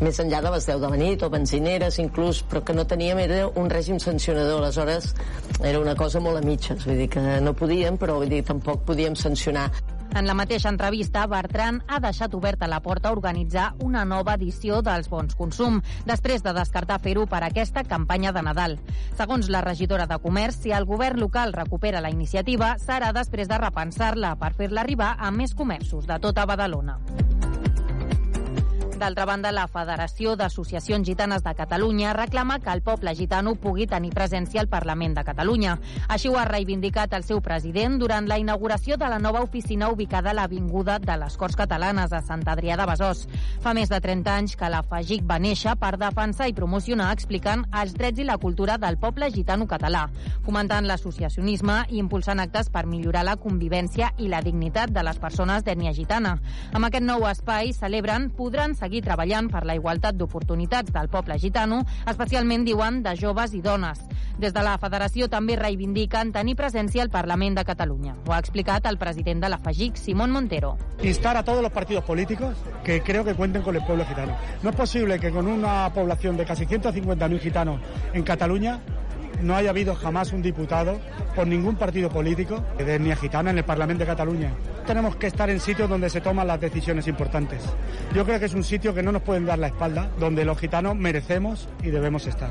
[0.00, 3.18] més enllà de les 10 de la nit o benzineres inclús, però que no teníem
[3.18, 5.14] era un règim sancionador, aleshores
[5.60, 8.86] era una cosa molt a mitges, vull dir que no podíem però vull dir, tampoc
[8.86, 9.70] podíem sancionar
[10.14, 14.80] en la mateixa entrevista, Bertran ha deixat oberta la porta a organitzar una nova edició
[14.82, 18.78] dels bons consum, després de descartar fer-ho per aquesta campanya de Nadal.
[19.18, 23.58] Segons la regidora de Comerç, si el govern local recupera la iniciativa, serà després de
[23.58, 26.98] repensar-la per fer-la arribar a més comerços de tota Badalona.
[29.00, 34.10] D'altra banda, la Federació d'Associacions Gitanes de Catalunya reclama que el poble gitano pugui tenir
[34.12, 35.78] presència al Parlament de Catalunya.
[36.12, 40.34] Així ho ha reivindicat el seu president durant la inauguració de la nova oficina ubicada
[40.34, 43.22] a l'Avinguda de les Corts Catalanes a Sant Adrià de Besòs.
[43.64, 47.64] Fa més de 30 anys que la FAGIC va néixer per defensar i promocionar explicant
[47.72, 50.04] els drets i la cultura del poble gitano català,
[50.44, 55.64] fomentant l'associacionisme i impulsant actes per millorar la convivència i la dignitat de les persones
[55.64, 56.36] d'ètnia gitana.
[56.76, 61.36] Amb aquest nou espai celebren podran seguir seguir treballant per la igualtat d'oportunitats del poble
[61.38, 64.02] gitano, especialment, diuen, de joves i dones.
[64.40, 68.16] Des de la federació també reivindiquen tenir presència al Parlament de Catalunya.
[68.26, 70.76] Ho ha explicat el president de la FAGIC, Simón Montero.
[71.02, 74.34] Instar a todos los partidos políticos que creo que cuenten con el pueblo gitano.
[74.62, 77.80] No es posible que con una población de casi 150.000 gitanos
[78.12, 78.80] en Cataluña
[79.42, 80.98] no haya habido jamás un diputado
[81.34, 84.52] por ningún partido político de etnia gitana en el Parlamento de Cataluña.
[84.86, 87.62] Tenemos que estar en sitios donde se toman las decisiones importantes.
[88.14, 90.58] Yo creo que es un sitio que no nos pueden dar la espalda, donde los
[90.58, 92.50] gitanos merecemos y debemos estar.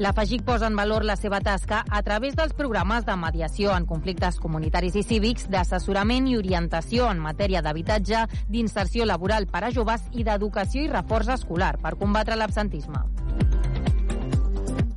[0.00, 3.84] La FAGIC posa en valor la seva tasca a través dels programes de mediació en
[3.84, 10.08] conflictes comunitaris i cívics, d'assessorament i orientació en matèria d'habitatge, d'inserció laboral per a joves
[10.16, 13.04] i d'educació i reforç escolar per combatre l'absentisme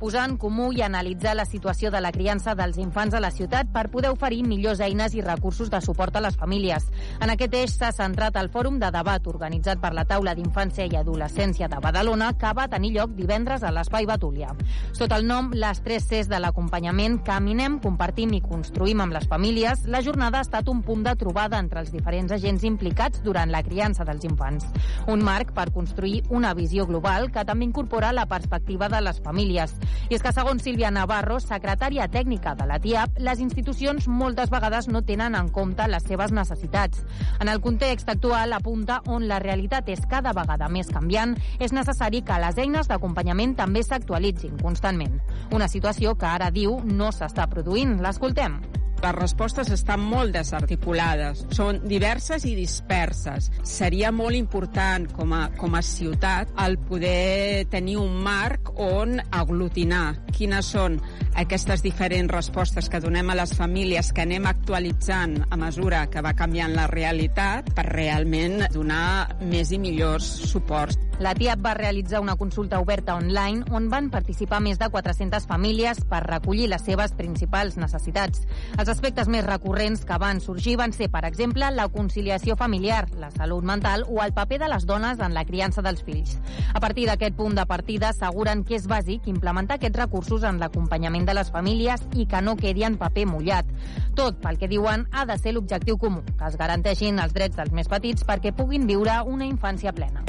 [0.04, 3.70] posar en comú i analitzar la situació de la criança dels infants a la ciutat
[3.72, 6.84] per poder oferir millors eines i recursos de suport a les famílies.
[7.24, 10.98] En aquest eix s'ha centrat el fòrum de debat organitzat per la Taula d'Infància i
[10.98, 14.50] Adolescència de Badalona, que va tenir lloc divendres a l'Espai Batúlia.
[14.92, 19.86] Sota el nom Les tres Cs de l'acompanyament, caminem, compartim i construïm amb les famílies,
[19.88, 23.64] la jornada ha estat un punt de trobada entre els diferents agents implicats durant la
[23.64, 24.68] criança dels infants.
[25.08, 29.72] Un marc per construir una visió global que també incorpora la perspectiva de les famílies.
[30.10, 34.88] I és que, segons Sílvia Navarro, secretària tècnica de la TIAP, les institucions moltes vegades
[34.88, 37.04] no tenen en compte les seves necessitats.
[37.40, 42.22] En el context actual, apunta on la realitat és cada vegada més canviant, és necessari
[42.22, 45.20] que les eines d'acompanyament també s'actualitzin constantment.
[45.52, 48.00] Una situació que ara diu no s'està produint.
[48.04, 48.60] L'escoltem.
[49.04, 53.50] Les respostes estan molt desarticulades, són diverses i disperses.
[53.68, 60.06] Seria molt important com a, com a ciutat el poder tenir un marc on aglutinar
[60.32, 60.96] quines són
[61.36, 66.32] aquestes diferents respostes que donem a les famílies que anem actualitzant a mesura que va
[66.38, 70.96] canviant la realitat per realment donar més i millors suports.
[71.22, 76.00] La TIAP va realitzar una consulta oberta online on van participar més de 400 famílies
[76.10, 78.42] per recollir les seves principals necessitats.
[78.78, 83.30] Els aspectes més recurrents que van sorgir van ser, per exemple, la conciliació familiar, la
[83.34, 86.36] salut mental o el paper de les dones en la criança dels fills.
[86.72, 91.26] A partir d'aquest punt de partida, asseguren que és bàsic implementar aquests recursos en l'acompanyament
[91.26, 93.68] de les famílies i que no quedi en paper mullat.
[94.14, 97.74] Tot, pel que diuen, ha de ser l'objectiu comú, que es garanteixin els drets dels
[97.74, 100.22] més petits perquè puguin viure una infància plena.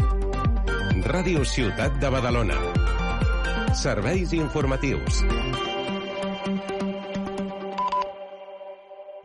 [1.05, 2.59] Ràdio Ciutat de Badalona.
[3.75, 5.23] Serveis informatius.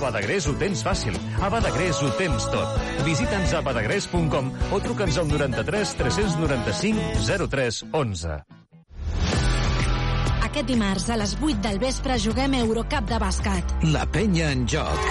[0.00, 1.16] A Badagrés ho tens fàcil.
[1.44, 2.76] A Badagrés ho tens tot.
[3.04, 8.38] Visita'ns a badagrés.com o truca'ns al 93 395 03 11.
[10.48, 13.76] Aquest dimarts a les 8 del vespre juguem Eurocup de bàsquet.
[13.92, 15.04] La penya en joc.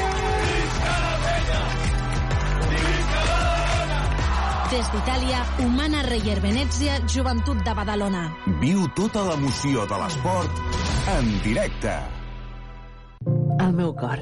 [4.73, 8.25] Des d'Itàlia, Humana Reyer Venezia, Joventut de Badalona.
[8.65, 10.65] Viu tota l'emoció de l'esport
[11.13, 11.93] en directe.
[13.59, 14.21] El meu cor,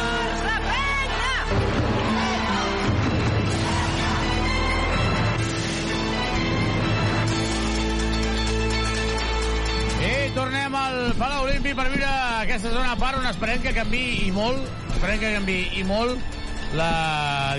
[11.17, 12.07] Palau Olímpic per viure
[12.41, 14.65] aquesta segona part on esperem que canvi i molt,
[14.95, 16.37] esperem que canvi i molt
[16.77, 16.91] la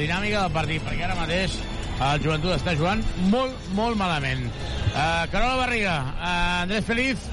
[0.00, 1.56] dinàmica del partit, perquè ara mateix
[2.02, 4.46] el joventut està jugant molt, molt malament.
[4.92, 6.32] Uh, Carola Barriga, uh,
[6.64, 7.26] Andrés Feliz,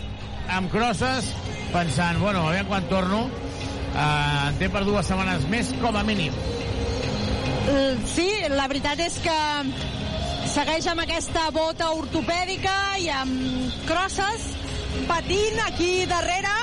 [0.50, 1.32] amb crosses,
[1.74, 4.00] pensant, bueno, aviam quan torno, uh,
[4.50, 6.36] en té per dues setmanes més, com a mínim.
[7.70, 9.40] Eh, Sí, la veritat és que
[10.50, 14.50] segueix amb aquesta bota ortopèdica i amb crosses
[15.08, 16.56] patint aquí darrere.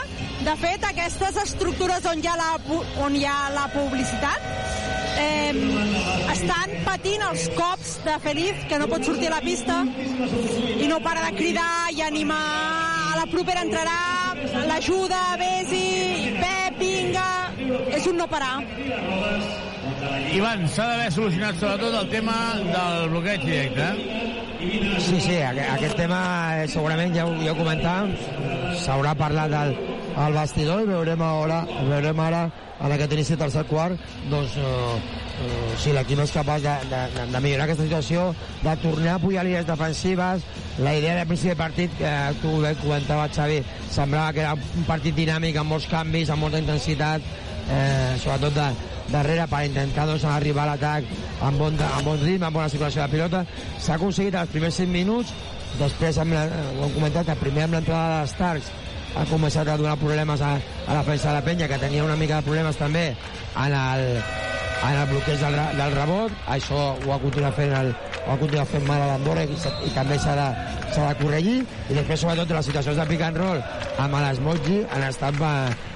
[0.47, 2.51] De fet aquestes estructures on hi ha la,
[3.03, 4.45] on hi ha la publicitat
[5.19, 5.53] eh,
[6.33, 9.81] estan patint els cops de Feliz que no pot sortir a la pista
[10.77, 12.43] i no para de cridar i animar.
[13.13, 14.35] A la propera entrarà
[14.69, 17.29] l'ajuda, vés-hi Pep, vinga.
[17.97, 18.59] És un no parar
[20.37, 23.83] Ivan, s'ha d'haver solucionat sobretot el tema del bloqueig directe.
[23.83, 25.01] eh?
[25.01, 28.15] Sí, sí, aqu- aquest tema eh, segurament ja ho, ja ho comentàvem,
[28.85, 29.75] s'haurà parlat al,
[30.17, 31.61] al vestidor i veurem ara,
[31.91, 32.47] veurem ara
[32.81, 34.01] en aquest inici del tercer quart
[34.31, 34.97] doncs, eh,
[35.45, 37.03] eh, si l'equip és capaç de, de,
[37.33, 38.31] de, millorar aquesta situació,
[38.65, 40.45] de tornar a pujar línies defensives,
[40.79, 42.13] la idea de principi de partit, que
[42.43, 43.63] tu bé comentava Xavi,
[43.93, 47.23] semblava que era un partit dinàmic amb molts canvis, amb molta intensitat,
[47.71, 48.69] eh, sobretot de,
[49.11, 51.07] darrere per intentar doncs, arribar a l'atac
[51.47, 53.45] amb, bon, amb bon ritme, amb bona circulació de pilota.
[53.79, 55.33] S'ha aconseguit els primers 5 minuts,
[55.81, 58.73] després, amb la, ho hem comentat, primer amb l'entrada de Starks
[59.17, 62.19] ha començat a donar problemes a, a la defensa de la penya, que tenia una
[62.21, 66.35] mica de problemes també en el, en el bloqueig del, del rebot.
[66.53, 67.95] Això ho ha continuat fent el,
[68.27, 69.57] ho ha continuat fent mal a l'Andorra i,
[69.87, 70.49] i també s'ha de,
[70.97, 71.59] de corregir.
[71.65, 73.63] I després, sobretot, les situacions de pick and roll
[74.03, 75.53] amb l'Esmotgi han estat ba,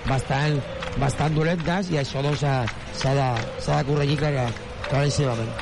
[0.08, 0.60] bastant,
[0.98, 2.64] bastant dolentes i això doncs, s'ha
[3.00, 3.28] s'ha de,
[3.66, 4.48] de corregir clar,
[4.88, 5.52] claríssimament.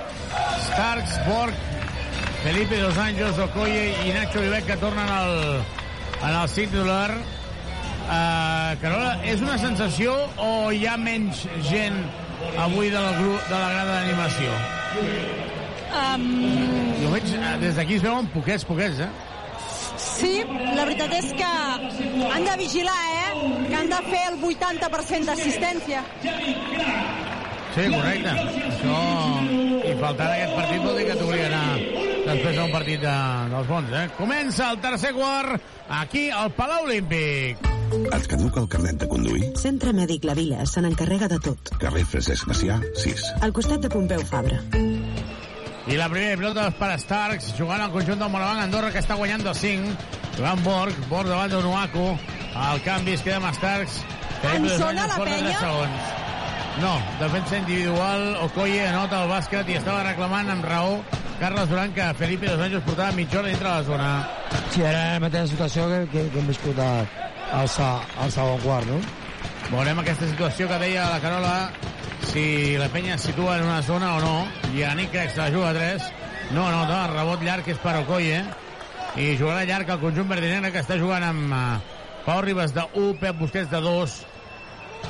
[0.69, 1.55] Starks, Borg,
[2.43, 5.61] Felipe Dos Anjos, Okoye i Nacho Vivet que tornen al,
[6.23, 7.11] en el titular.
[8.09, 11.99] Uh, Carola, és una sensació o hi ha menys gent
[12.57, 14.55] avui de la, de la grada d'animació?
[15.93, 16.25] um,
[17.03, 19.11] Jo veig, eh, des d'aquí es veuen poquets, poquets, eh?
[20.19, 20.33] Sí,
[20.75, 23.53] la veritat és que han de vigilar, eh?
[23.69, 26.03] Que han de fer el 80% d'assistència.
[27.77, 28.33] Sí, correcte.
[28.73, 28.99] Això,
[29.87, 33.17] i faltant aquest partit vol dir que t'hauria d'anar després d'un partit de,
[33.55, 34.05] dels bons, eh?
[34.19, 35.71] Comença el tercer quart
[36.01, 37.69] aquí al Palau Olímpic.
[37.89, 39.47] Et caduca el carnet de conduir?
[39.57, 41.71] Centre Mèdic La Vila se n'encarrega de tot.
[41.81, 43.29] Carrer Francesc Macià, 6.
[43.47, 44.61] Al costat de Pompeu Fabra.
[45.89, 49.17] I la primera pilota és per Starks, jugant al conjunt del Moravang Andorra, que està
[49.17, 49.93] guanyant de 5.
[50.37, 52.07] Jugant Borg, Borg davant d'Onuaku.
[52.69, 54.03] El canvi es queda amb Starks.
[54.53, 55.55] En zona la penya?
[55.59, 56.11] segons.
[56.83, 61.01] No, defensa individual, Okoye anota el bàsquet i estava reclamant amb raó
[61.41, 64.29] Carles Duran que Felipe Dos Anjos portava mitja hora dintre de la zona.
[64.71, 67.09] Sí, era la mateixa situació que, que, que hem viscut al,
[67.51, 67.69] al
[68.35, 69.01] segon quart, no?
[69.73, 71.55] Veurem aquesta situació que deia la Carola,
[72.27, 74.47] si la penya es situa en una zona o no.
[74.75, 76.03] I Nick Crex la juga a 3.
[76.51, 78.43] No anota, el rebot llarg és per Okoye.
[79.19, 81.79] I jugarà llarg el conjunt verdinegre que està jugant amb uh,
[82.27, 84.19] Pau Ribas de 1, Pep Busquets de 2,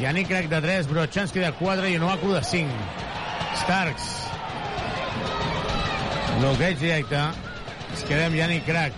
[0.01, 2.71] Yannick Crac de 3, Brochanski de 4 i Onuaku de 5.
[3.65, 4.07] Starks.
[6.39, 7.25] Bloqueig directe.
[7.97, 8.95] Es queda amb Yannick Crac.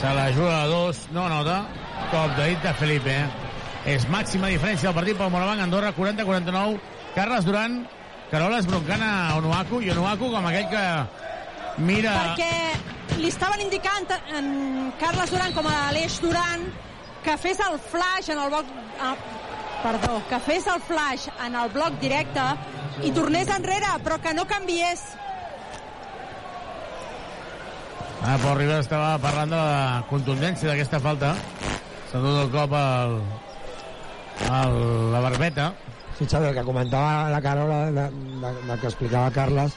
[0.00, 1.62] Se la juga a 2, no nota.
[2.10, 3.49] Cop de dit de Felipe.
[3.88, 6.80] És màxima diferència del partit pel Moravang Andorra, 40-49.
[7.14, 7.80] Carles Duran,
[8.30, 10.84] Carola esbroncant a Onuaku, i Onuaku com aquell que
[11.86, 12.12] mira...
[12.20, 16.68] Perquè li estaven indicant en Carles Duran com a l'Eix Duran
[17.24, 18.68] que fes el flash en el bloc...
[19.00, 19.14] Ah,
[19.80, 22.44] perdó, que fes el flash en el bloc directe
[23.06, 25.02] i tornés enrere, però que no canviés.
[28.20, 31.32] Ah, Pau Ribas estava parlant de la contundència d'aquesta falta.
[32.10, 33.16] S'ha dut el cop al,
[34.46, 35.72] al, la barbeta.
[36.18, 39.76] Sí, Xavi, el que comentava la Carola, de, de, de que explicava Carles,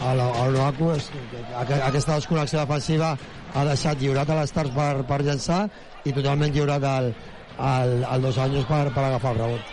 [0.00, 3.12] a l'Oaku, és que aqu- aquesta desconnexió defensiva
[3.54, 5.68] ha deixat lliurat a l'Stars per, per llançar
[6.04, 7.12] i totalment lliurat al,
[7.58, 9.72] al, al dos anys per, per agafar el rebot.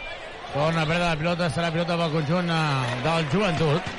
[0.53, 3.89] Torna a perdre la pilota, serà pilota pel conjunt eh, del joventut.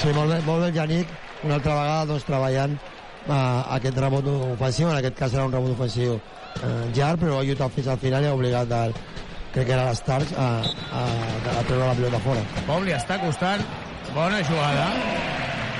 [0.00, 1.12] Sí, molt bé, molt bé el Yannick,
[1.44, 5.76] una altra vegada doncs, treballant eh, aquest rebot ofensiu, en aquest cas era un rebot
[5.76, 8.96] ofensiu eh, llarg, però ha lluitat fins al final i ha obligat el,
[9.56, 10.46] crec que era l'Stars a,
[10.92, 11.02] a,
[11.56, 12.42] a treure la pilota fora.
[12.66, 13.62] Pau li està costant.
[14.12, 14.90] Bona jugada.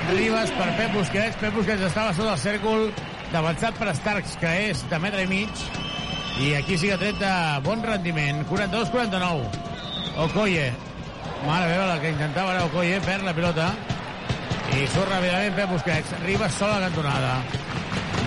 [0.09, 1.37] Ribas per Pep Busquets.
[1.37, 2.87] Pep Busquets estava sota el cèrcol
[3.29, 5.61] d'avançat per Starks, que és de metre i mig.
[6.41, 7.35] I aquí sí que ha tret de
[7.67, 8.41] bon rendiment.
[8.49, 9.45] 42-49.
[10.25, 10.71] Okoye.
[11.45, 13.69] Mare meva, la que intentava era Okoye, perd la pilota.
[14.73, 16.17] I surt ràpidament Pep Busquets.
[16.25, 17.37] Ribas sola cantonada.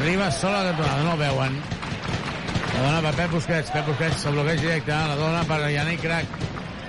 [0.05, 1.59] Ribas sola cantonada, no veuen.
[2.75, 3.71] La dona per Pep Busquets.
[3.75, 4.93] Pep Busquets, el bloqueig directe.
[4.95, 6.37] La dona per Yannick Crac.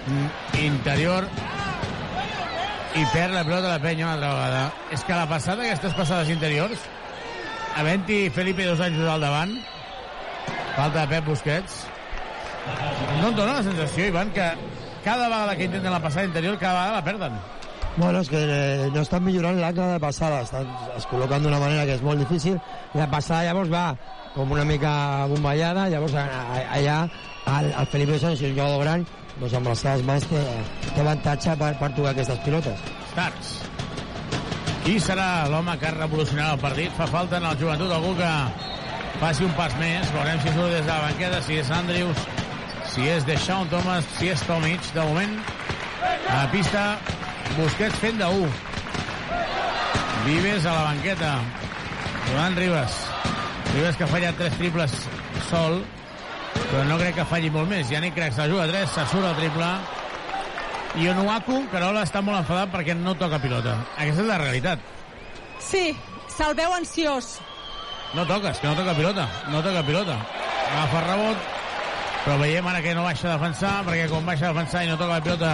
[0.07, 0.27] Mm,
[0.65, 1.27] Interior.
[2.95, 4.63] I perd la pilota la penya una altra vegada.
[4.91, 6.83] És que la passada, aquestes passades interiors,
[7.79, 9.53] havent-hi Felipe dos anys al davant,
[10.75, 11.85] falta de Pep Busquets,
[13.21, 14.51] no em dóna la sensació, Ivan, que
[15.05, 17.39] cada vegada que intenten la passada interior, cada vegada la perden.
[17.97, 21.83] Bueno, és que eh, no estan millorant l'acte de passada, estan, es col·loquen d'una manera
[21.87, 22.55] que és molt difícil,
[22.95, 23.89] la passada llavors va
[24.35, 26.27] com una mica bomballada, llavors a-
[26.77, 26.97] allà
[27.59, 29.05] el, el Felipe Sánchez, un jugador gran,
[29.39, 30.41] doncs amb les seves mans té,
[30.93, 32.79] té avantatge per, per tocar aquestes pilotes.
[33.11, 33.53] Starks.
[34.85, 36.93] Qui serà l'home que ha revolucionat el partit?
[36.97, 38.29] Fa falta en el joventut algú que
[39.21, 40.07] faci un pas més.
[40.15, 42.23] Veurem si surt des de la banqueta, si és Andrews,
[42.93, 44.81] si és Deshaun Thomas, si és Tomic.
[44.95, 45.35] De moment,
[46.01, 46.85] a la pista,
[47.57, 48.49] Busquets fent de 1.
[50.25, 51.33] Vives a la banqueta.
[52.31, 52.95] Joan Ribas.
[53.72, 54.93] Ribas que ha fallat tres triples
[55.48, 55.77] sol,
[56.57, 57.91] però no crec que falli molt més.
[57.91, 59.69] Yannick Crac se juga a 3, se surt el triple.
[60.99, 63.77] I Onuaku, Carola, està molt enfadat perquè no toca pilota.
[63.95, 64.84] Aquesta és la realitat.
[65.64, 65.85] Sí,
[66.35, 67.38] se'l veu ansiós.
[68.11, 69.27] No toques, que no toca pilota.
[69.53, 70.18] No toca pilota.
[70.72, 71.48] Agafa rebot,
[72.26, 74.99] però veiem ara que no baixa a defensar, perquè quan baixa a defensar i no
[74.99, 75.53] toca la pilota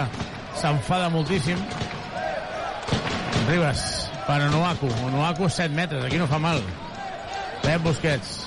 [0.58, 1.62] s'enfada moltíssim.
[3.46, 3.86] Ribas,
[4.26, 4.90] per Onuaku.
[5.06, 6.58] Onuaku 7 metres, aquí no fa mal.
[7.62, 8.46] Pep Busquets.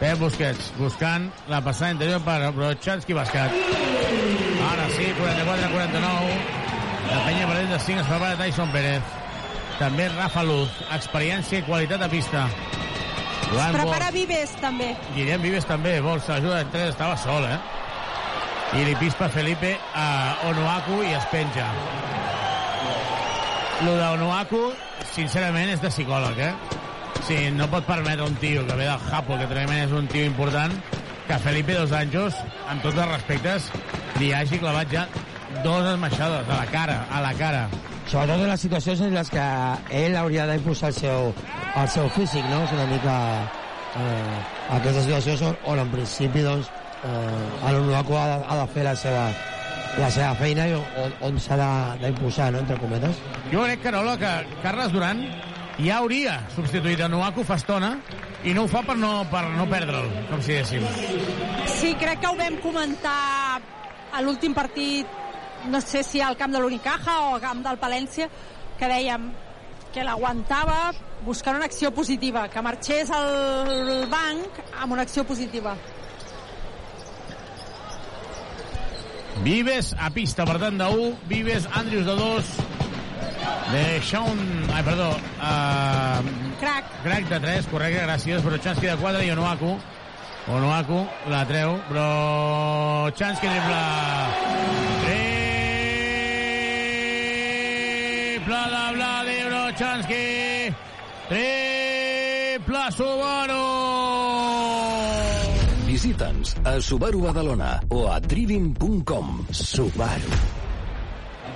[0.00, 3.52] Pep Busquets, buscant la passada interior per Brochanski Bascat.
[4.70, 6.36] Ara sí, 44-49.
[7.06, 9.14] La penya perdent de 5 es prepara Tyson Pérez.
[9.78, 10.72] També Rafa Luz.
[10.96, 12.46] Experiència i qualitat a pista.
[13.52, 14.14] Joan Prepara Bosch.
[14.16, 14.90] Vives, també.
[15.14, 17.58] Guillem Vives també, vol l'ajuda en 3, estava sol, eh?
[18.76, 20.08] I li pispa Felipe a
[20.48, 21.68] Onuaku i es penja.
[23.86, 24.64] Lo d'Onuaku,
[25.12, 26.85] sincerament, és de psicòleg, eh?
[27.24, 30.24] Sí, no pot permetre un tio que ve del Japo, que realment és un tio
[30.28, 30.72] important,
[31.26, 32.36] que Felipe Dos Anjos,
[32.70, 33.70] amb tots els respectes,
[34.20, 35.06] li hagi clavat ja
[35.64, 37.64] dos esmaixades a la cara, a la cara.
[38.06, 39.46] Sobretot en les situacions en les que
[40.04, 41.32] ell hauria d'impulsar el seu,
[41.82, 42.60] el seu físic, no?
[42.68, 43.16] És una mica
[43.98, 44.38] eh,
[44.78, 46.70] aquestes situacions on, on en principi doncs,
[47.02, 49.26] eh, l'Onuaku ha, de- ha de fer la seva,
[49.98, 51.58] la seva feina i on, on s'ha
[52.04, 52.62] d'impulsar, no?
[52.62, 53.18] entre cometes.
[53.50, 54.32] Jo crec, Carola, que
[54.62, 55.26] Carles Duran
[55.78, 57.92] ja hauria substituït a Nuaku fa estona
[58.44, 60.86] i no ho fa per no, per no perdre'l, com si diguéssim.
[61.68, 63.60] Sí, crec que ho vam comentar
[64.16, 65.08] a l'últim partit,
[65.68, 68.30] no sé si al camp de l'Unicaja o al camp del Palència,
[68.78, 69.28] que dèiem
[69.92, 70.92] que l'aguantava
[71.24, 75.76] buscant una acció positiva, que marxés al banc amb una acció positiva.
[79.44, 81.08] Vives a pista, per tant, de 1.
[81.28, 82.85] Vives, Andrews de 2.
[83.72, 84.38] De Sean...
[84.72, 85.10] Ai, perdó.
[85.10, 86.22] Uh,
[86.60, 86.84] Crac.
[87.02, 88.42] Crac de 3, correcte, gràcies.
[88.44, 89.76] Brochanski de 4 i Onoaku.
[90.46, 91.74] Onoaku la treu.
[91.90, 93.80] Brochanski dribla.
[98.46, 100.26] Triple de Vladi Brochanski.
[101.28, 103.64] Triple Subaru.
[105.88, 109.42] Visita'ns a Subaru Badalona o a trivim.com.
[109.50, 110.55] Subaru.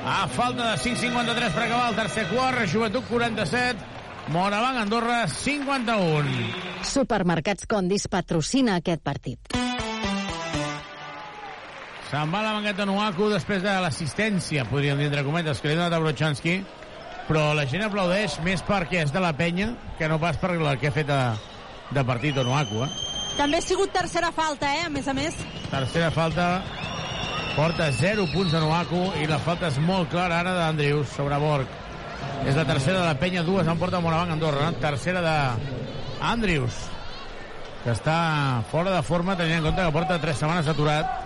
[0.05, 3.77] A falta de 5.53 per acabar el tercer quart, Joventut 47,
[4.33, 6.25] Morabanc, Andorra 51.
[6.89, 9.53] Supermercats Condis patrocina aquest partit.
[12.11, 15.83] Se'n va la banqueta Nuaku després de l'assistència, podríem dir, entre cometes, que li ha
[15.83, 16.57] donat a Brochanski,
[17.29, 19.69] però la gent aplaudeix més perquè és de la penya
[20.01, 21.21] que no pas per el que ha fet de,
[21.95, 22.91] de partit Onuaku, eh?
[23.37, 24.89] També ha sigut tercera falta, eh?
[24.89, 25.37] A més a més.
[25.71, 26.49] Tercera falta,
[27.61, 31.69] porta 0 punts a Nuaku i la falta és molt clara ara d'Andrius sobre Borg.
[32.49, 34.71] És la tercera de la penya, dues en porta Morabanc Andorra.
[34.81, 35.35] Tercera de
[36.25, 36.79] Andrius,
[37.83, 38.15] que està
[38.71, 41.19] fora de forma tenint en compte que porta 3 setmanes aturat.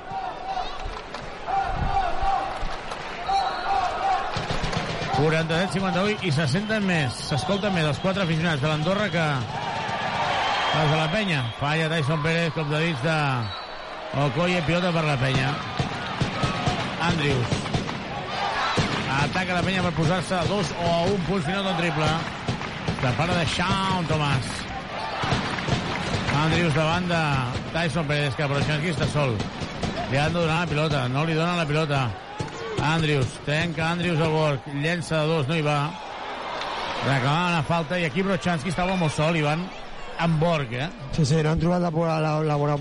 [5.14, 9.28] ...47, 58 i se senten més, s'escolten més els quatre aficionats de l'Andorra que
[10.80, 11.44] els de la penya.
[11.60, 13.16] Falla Tyson Pérez, cop de dits de
[14.26, 15.54] Okoye, pilota per la penya.
[17.04, 17.54] Andrius.
[19.22, 22.08] Ataca la penya per posar-se a dos o a un punt final del triple.
[23.00, 24.46] Prepara de Shawn Thomas.
[26.44, 27.22] Andrius davant de
[27.72, 29.36] Tyson Pérez, que Brochanski està sol.
[30.10, 32.02] Li han de donar la pilota, no li donen la pilota.
[32.84, 35.78] Andrius, trenca Andrius al Borg, llença de dos, no hi va.
[37.04, 39.64] Reclamava la falta i aquí Brochanski estava molt sol, Ivan,
[40.24, 40.88] amb Borg, eh?
[41.12, 42.76] Sí, sí, no han trobat la, la, la bona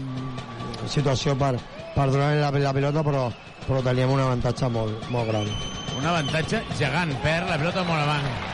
[0.88, 1.58] situació per,
[1.95, 3.28] per donar la, la pilota, però,
[3.68, 5.48] però teníem un avantatge molt, molt gran.
[5.98, 8.52] Un avantatge gegant, perd la pilota Morabanc.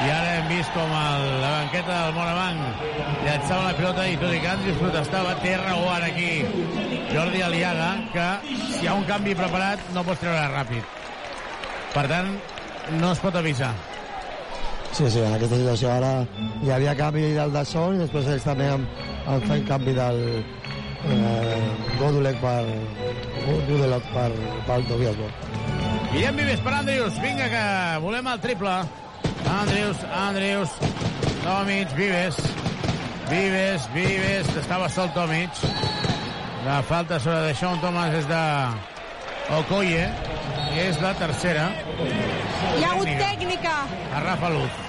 [0.00, 2.84] I ara hem vist com el, la banqueta del Morabanc
[3.26, 6.30] llançava la pilota i tot i que Andrius protestava, té raó ara aquí
[7.10, 10.96] Jordi Aliaga, que si hi ha un canvi preparat no pots treure ràpid.
[11.92, 12.32] Per tant,
[12.96, 13.74] no es pot avisar.
[14.92, 16.14] Sí, sí, en aquesta situació ara
[16.64, 18.86] hi havia canvi del de Sol i després ells també han,
[19.28, 20.22] han fet canvi del
[22.00, 22.64] Godulek per
[23.46, 24.30] Godulek per,
[24.66, 25.32] per Tobias Borg.
[26.12, 27.20] Guillem Vives per Andrius.
[27.22, 27.64] Vinga, que
[28.04, 28.74] volem el triple.
[29.50, 30.76] Andrius, Andrius,
[31.44, 32.36] Tomic, Vives.
[33.30, 35.50] Vives, Vives, estava sol Tomic.
[36.64, 38.42] La falta sobre de Sean Thomas és de
[39.56, 40.04] Okoye,
[40.74, 41.70] i és la tercera.
[42.00, 43.74] Hi ha hagut tècnica.
[44.14, 44.86] A Rafa Luz.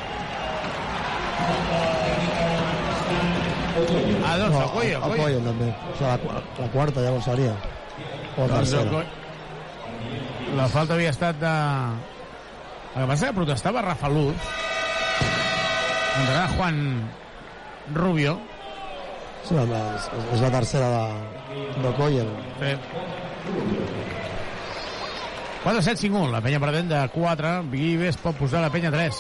[3.71, 5.19] A dos, No, Okoye, Okoye.
[5.21, 5.69] Okoye també.
[5.71, 7.55] O sigui, la, la quarta llavors seria.
[8.35, 9.03] O Doncs tercera.
[10.57, 11.55] La falta havia estat de...
[12.91, 14.49] El que passa que protestava Rafa Luz.
[16.19, 16.81] Entrarà Juan
[17.95, 18.35] Rubio.
[19.47, 22.33] Sí, home, és, és la tercera de, de Coyen.
[22.59, 22.75] Sí.
[25.63, 29.19] 4 7 5 1 la penya perdent de 4 Vives pot posar la penya 3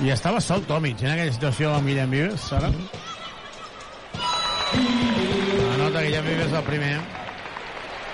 [0.00, 2.70] i estava sol Tomic en aquella situació amb Guillem Vives ara.
[4.74, 6.92] La nota Guillem Vives el primer.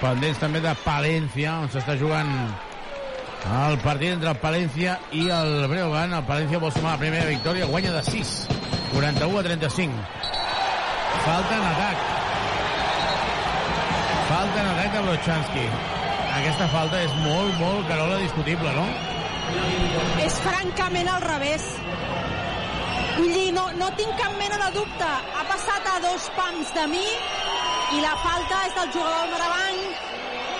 [0.00, 2.32] Pendents també de Palència on s'està jugant
[3.46, 7.68] el partit entre el Palència i el Breogan el Palència vol sumar la primera victòria
[7.70, 8.32] guanya de 6
[8.92, 10.26] 41 a 35
[11.26, 11.98] falta en atac.
[14.28, 15.66] Falta en atac de Brochanski.
[16.38, 19.15] Aquesta falta és molt, molt carola discutible, no?
[20.24, 21.66] És francament al revés.
[23.16, 25.06] Vull dir, no, no tinc cap mena de dubte.
[25.08, 27.04] Ha passat a dos pams de mi
[27.96, 30.02] i la falta és del jugador del Marabanc,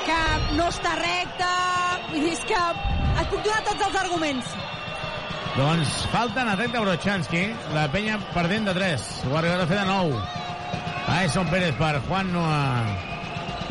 [0.07, 0.21] que
[0.61, 1.51] no està recte.
[2.13, 2.63] Vull dir, és que
[3.17, 4.55] et puc donar tots els arguments.
[5.57, 7.43] Doncs falta en de Brochanski.
[7.75, 9.05] La penya perdent de 3.
[9.27, 10.23] Ho ha arribat a fer de 9.
[11.17, 12.59] Aison Pérez per Juan Noa.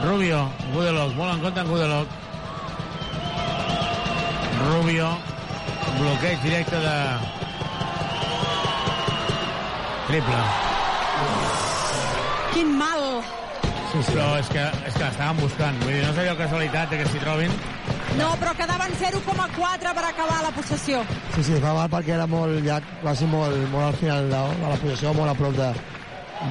[0.01, 0.39] Rubio,
[0.73, 2.24] Gudelok, molt en compte en Gudelok.
[4.65, 5.09] Rubio,
[5.99, 6.97] bloqueig directe de...
[10.07, 10.41] Triple.
[12.53, 13.03] Quin mal.
[13.91, 14.11] Sí, sí.
[14.11, 15.77] Però és que, és que l'estaven buscant.
[15.83, 17.53] Vull dir, no seria casualitat que s'hi trobin.
[18.15, 21.01] No, però quedaven 0,4 per acabar la possessió.
[21.35, 24.71] Sí, sí, fa mal perquè era molt llarg, quasi molt, molt al final de, de
[24.71, 25.69] la posició, molt a prop de,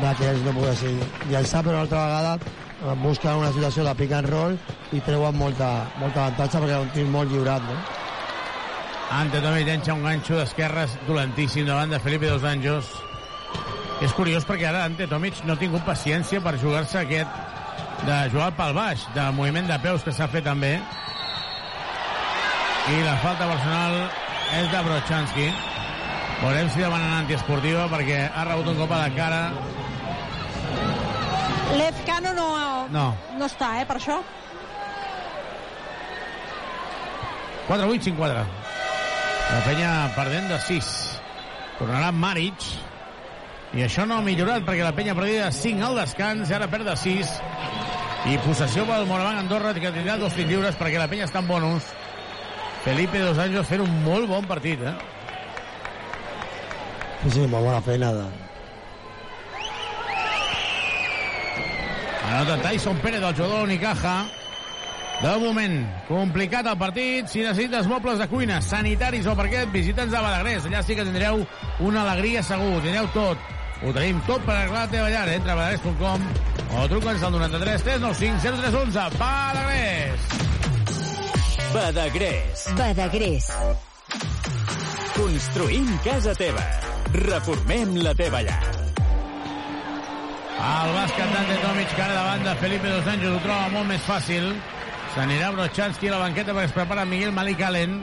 [0.03, 1.01] de que ells no poguessin
[1.31, 4.59] llançar, però una altra vegada eh, busquen una situació de pick and roll
[4.93, 5.70] i treuen molta,
[6.03, 8.03] molta avantatge perquè és un tir molt lliurat, no?
[9.15, 12.89] Ante Tomic llença un ganxo d'esquerres dolentíssim davant de Felipe Dos Anjos.
[14.03, 17.43] És curiós perquè ara Ante Tomic no ha tingut paciència per jugar-se aquest
[18.05, 20.73] de jugar pel baix, de moviment de peus que s'ha fet també.
[22.91, 23.95] I la falta personal
[24.59, 25.47] és de Brochanski.
[26.43, 29.41] Veurem si demanen antiesportiva perquè ha rebut un cop a la cara.
[31.78, 32.51] Lezcano no,
[32.91, 33.07] No.
[33.39, 34.19] no està, eh, per això.
[37.69, 38.45] 4-8, 5-4.
[39.53, 40.91] La penya perdent de 6.
[41.79, 42.66] Tornarà Maric.
[43.75, 46.71] I això no ha millorat perquè la penya perdia de 5 al descans i ara
[46.71, 47.33] perd de 6.
[48.31, 51.51] I possessió pel Moraván Andorra que tindrà dos tirs lliures perquè la penya està en
[51.51, 51.91] bonus.
[52.85, 54.95] Felipe Dos Anjos fent un molt bon partit, eh?
[57.23, 58.11] Sí, sí, molt bona feina.
[58.12, 58.25] De...
[62.29, 64.16] Anota Tyson Pérez del jugador Unicaja.
[65.23, 65.77] De moment,
[66.09, 67.28] complicat el partit.
[67.31, 70.66] Si necessites mobles de cuina, sanitaris o parquet, visita'ns a Badagrés.
[70.69, 71.45] Allà sí que tindreu
[71.81, 72.81] una alegria segur.
[72.82, 73.39] Tindreu tot.
[73.85, 75.28] Ho tenim tot per arreglar la teva llar.
[75.32, 76.28] Entra a badagrés.com
[76.74, 79.19] o truca'ns al 93 395 0311.
[79.19, 80.31] Badagrés!
[81.74, 82.69] Badagrés.
[82.78, 83.51] Badagrés.
[85.15, 86.65] Construïm casa teva.
[87.15, 88.62] Reformem la teva llar.
[90.55, 94.07] El bàsquet d'Ante Tomic, que ara davant de Felipe Dos Anjos ho troba molt més
[94.07, 94.47] fàcil.
[95.15, 98.01] S'anirà Brochanski a la banqueta perquè es prepara Miguel Malik Allen.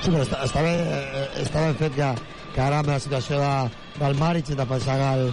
[0.00, 2.08] Sí, però està, està, bé, eh, està ben fet que,
[2.54, 3.52] que ara amb la situació de,
[4.00, 5.28] del Maric i de pensar que el,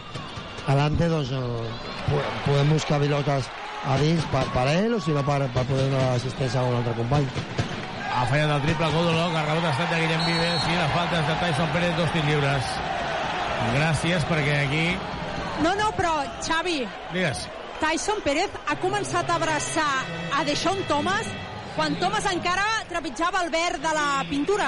[0.67, 1.71] a l'Ante doncs, eh,
[2.09, 3.47] po- podem buscar pilotes
[3.87, 6.77] a dins per, per ell o si no per, per poder donar l'assistència a un
[6.81, 7.27] altre company.
[8.11, 11.21] Ha fallat el triple Godolo, que ha rebut estat de Guillem Vives i la falta
[11.23, 12.73] és de Tyson Pérez, dos tirs lliures.
[13.77, 14.85] Gràcies, perquè aquí...
[15.63, 16.81] No, no, però, Xavi,
[17.15, 17.45] Digues.
[17.81, 20.05] Tyson Pérez ha començat a abraçar
[20.37, 21.25] a Deixón Thomas
[21.73, 24.67] quan Thomas encara trepitjava el verd de la pintura.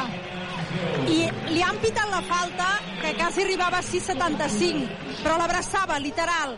[1.06, 1.19] I
[1.52, 2.72] li han pitat la falta
[3.03, 6.57] que quasi arribava a 6,75, però l'abraçava, literal.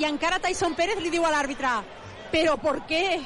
[0.00, 1.74] I encara Tyson Pérez li diu a l'àrbitre
[2.32, 3.20] «Però por qué?»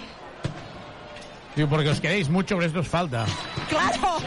[1.54, 3.24] Diu, porque os queréis mucho, pero esto es falta.
[3.68, 4.18] Claro!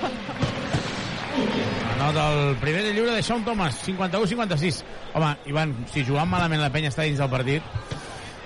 [1.98, 4.84] Anota el primer de lliure de Sean Thomas, 51-56.
[5.16, 7.66] Home, Ivan, si jugant malament la penya està dins del partit,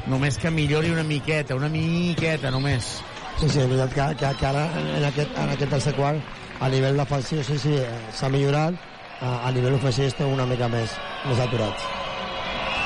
[0.08, 3.02] només que millori una miqueta, una miqueta només.
[3.40, 6.70] Sí, sí, és veritat que, que, que ara en aquest, en aquest tercer quart a
[6.70, 8.78] nivell defensiu sí, sí, eh, s'ha millorat
[9.22, 10.94] a, a nivell ofensiu estem una mica més,
[11.26, 11.88] més aturats.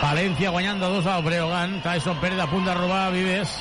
[0.02, 1.80] València guanyant de dos al Breogán.
[1.84, 3.56] Tyson Pérez a punt de robar a Vives.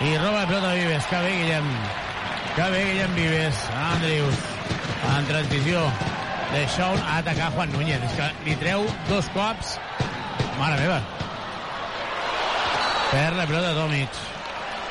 [0.00, 1.06] I roba la pelota a Vives.
[1.10, 1.68] Que bé, Guillem.
[2.56, 3.60] Que bé, Guillem Vives.
[3.76, 4.40] Andrius.
[5.12, 5.84] En transició.
[6.54, 8.02] De Shawn a atacar Juan Núñez.
[8.08, 9.76] És que li treu dos cops.
[10.58, 10.98] Mare meva.
[13.12, 14.18] Perd la pelota Tomic.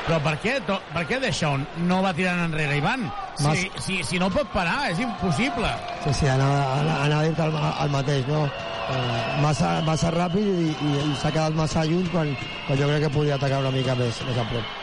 [0.08, 3.02] Però per què, to, per què De Shawn no va tirant enrere, Ivan?
[3.44, 5.68] Mas- Si, si, si no pot parar, és impossible.
[6.04, 8.46] Sí, sí, anava, anava, anava a dir el, el mateix, no?
[8.88, 12.30] Eh, massa, massa ràpid i, i, i s'ha quedat massa lluny quan,
[12.66, 14.76] quan jo crec que podia atacar una mica més, més a prop.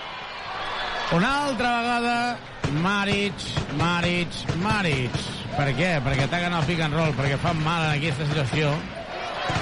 [1.18, 2.16] Una altra vegada,
[2.86, 3.48] Maric,
[3.82, 5.18] Maric, Maric.
[5.56, 5.90] Per què?
[6.06, 8.76] Perquè ataquen el pick and roll, perquè fan mal en aquesta situació.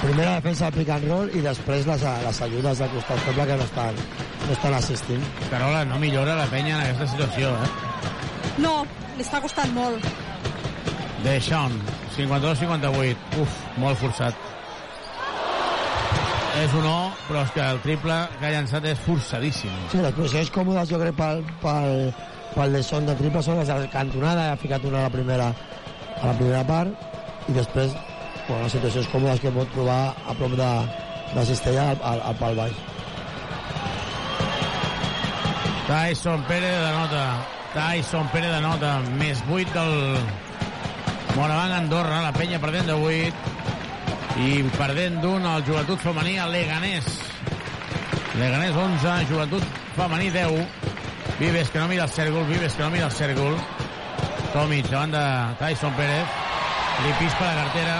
[0.04, 3.56] Primera defensa del pick and roll i després les, les ajudes del costat feble que
[3.56, 4.00] no estan,
[4.44, 5.24] no estan assistint.
[5.48, 7.70] Carola, no millora la penya en aquesta situació, eh?
[8.60, 8.74] No,
[9.16, 10.04] li està costant molt.
[11.24, 11.72] De Sean,
[12.18, 13.40] 52-58.
[13.40, 14.50] Uf, molt forçat.
[16.60, 19.72] És un no, però és que el triple que ha llançat és forçadíssim.
[19.90, 22.12] Sí, les posicions còmodes jo crec pel, pel,
[22.54, 25.48] pel de son de triple són les de cantonada, ha ficat una a la primera,
[26.20, 27.96] a la primera part i després
[28.48, 30.70] bueno, les situacions còmodes que pot trobar a prop de,
[31.34, 32.82] de Cistella al, al, al pal baix.
[35.86, 37.24] Tyson Pérez de nota.
[37.74, 38.98] Tyson Pérez de nota.
[39.20, 40.16] Més 8 del
[41.36, 42.22] Moravang Andorra.
[42.24, 43.52] La penya perdent de 8.
[44.44, 47.06] I perdent d'un el joventut femení a Leganés.
[48.40, 49.62] Leganés 11, joventut
[49.94, 50.64] femení 10.
[51.38, 53.56] Vives que no mira el cèrgol, Vives que no mira el cèrgol.
[54.52, 55.24] Tomic davant de
[55.60, 56.40] Tyson Pérez.
[57.04, 57.98] Li pispa la cartera.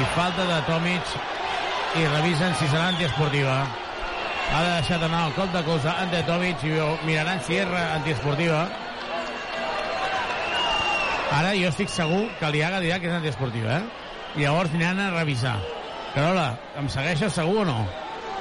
[0.00, 1.02] I falta de Tomic.
[2.00, 3.58] I revisen si serà antiesportiva.
[4.52, 6.72] Ha deixat anar el cop de cosa ante Tomic i
[7.06, 8.62] miraran si és antiesportiva.
[11.32, 13.84] Ara jo estic segur que l'Iaga dirà que és antiesportiva, eh?
[14.36, 15.54] I llavors aniran a revisar.
[16.14, 16.50] Carola,
[16.80, 17.78] em segueixes segur o no?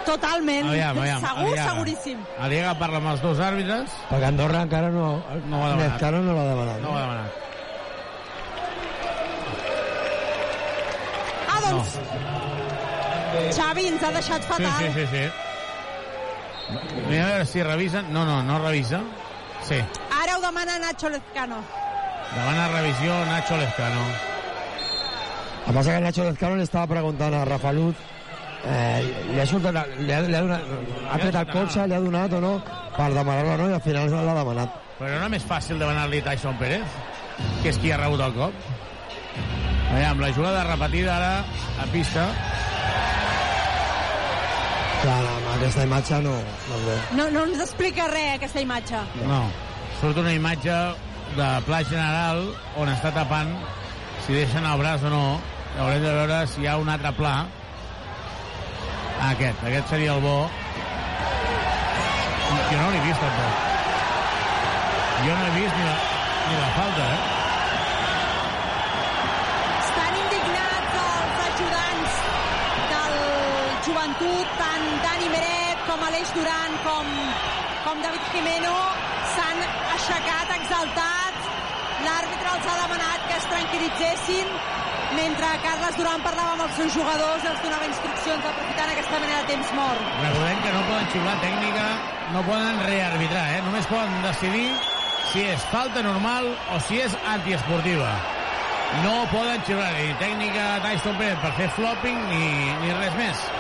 [0.06, 0.68] Totalment.
[0.72, 1.70] Aviam, aviam, Segur, aviam.
[1.70, 2.24] seguríssim.
[2.50, 3.94] L'Iaga parla amb els dos àrbitres.
[4.10, 5.94] Perquè Andorra encara no, No ho ha demanat.
[5.94, 6.82] encara no l'ha demanat.
[6.82, 7.32] No ho ha demanat.
[11.72, 11.98] Doncs...
[13.56, 14.78] Xavi ens ha deixat Sí, fatal.
[14.80, 15.24] sí, sí, sí.
[17.08, 18.12] Mira a veure si revisen.
[18.14, 19.02] No, no, no revisa.
[19.68, 19.80] Sí.
[20.22, 21.58] Ara ho demana Nacho Lezcano.
[22.36, 24.06] Demana revisió Nacho Lezcano.
[25.62, 27.96] El que passa que Nacho Lezcano li estava preguntant a Rafa Luz
[28.66, 29.02] eh,
[29.34, 30.72] li ha, sortit, li ha, li ha, donat,
[31.12, 32.54] ha tret el cotxe, li ha donat o no
[32.96, 36.98] per demanar-la no i al final l'ha demanat Però no més fàcil demanar-li Tyson Pérez,
[37.64, 38.54] que és qui ha rebut el cop.
[39.92, 41.34] Aviam, la jugada repetida ara
[41.84, 42.26] a pista.
[45.02, 46.34] clar, amb aquesta imatge no,
[46.70, 46.76] no
[47.18, 49.00] No, no ens explica res, aquesta imatge.
[49.26, 49.42] No.
[50.00, 50.76] Surt una imatge
[51.36, 52.44] de pla general
[52.78, 53.50] on està tapant
[54.26, 55.26] si deixen el braç o no.
[55.80, 57.34] Haurem de veure si hi ha un altre pla.
[59.32, 60.38] Aquest, aquest seria el bo.
[62.72, 63.54] Jo no l'he vist, tampoc.
[65.26, 65.96] Jo no he vist ni la,
[66.48, 67.22] ni la falta, eh?
[69.82, 72.12] Estan indignats els ajudants
[72.94, 73.18] del
[74.22, 77.08] joventut, tant Dani Meret com Aleix Duran com,
[77.86, 78.76] com David Jimeno
[79.34, 79.62] s'han
[79.96, 81.50] aixecat exaltats.
[82.06, 84.54] L'àrbitre els ha demanat que es tranquil·litzessin
[85.18, 89.54] mentre Carles Duran parlava amb els seus jugadors els donava instruccions aprofitant aquesta manera de
[89.54, 90.12] temps mort.
[90.22, 91.88] Recordem que no poden xiular tècnica,
[92.36, 93.64] no poden rearbitrar, eh?
[93.68, 94.68] Només poden decidir
[95.32, 98.14] si és falta normal o si és antiesportiva.
[99.06, 102.46] No poden xiular ni tècnica Tyson Pérez per fer flopping ni,
[102.84, 103.52] ni res més.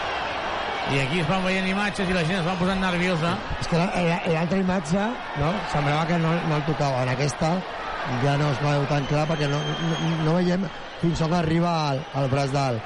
[0.91, 3.36] I aquí es van veient imatges i la gent es va posant nerviosa.
[3.62, 5.03] és que la- la- l'altra imatge
[5.40, 5.52] no?
[5.72, 7.52] semblava que no, no el tocava en aquesta
[8.24, 10.66] ja no es veu tan clar perquè no, no, no veiem
[11.02, 12.82] fins on arriba el, el braç del,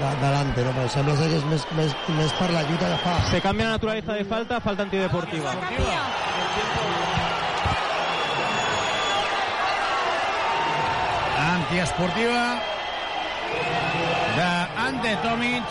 [0.00, 0.72] de, delante, no?
[0.76, 3.14] però sembla que és més, més, més per la lluita que fa.
[3.30, 5.54] Se cambia la naturaleza de falta, falta antideportiva.
[11.38, 12.58] Antiesportiva
[14.36, 15.64] de Ante Tomic.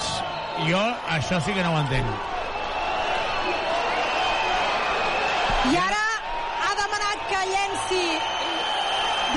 [0.65, 0.81] Jo
[1.13, 2.07] això sí que no ho entenc.
[5.71, 6.03] I ara
[6.65, 8.01] ha demanat que llenci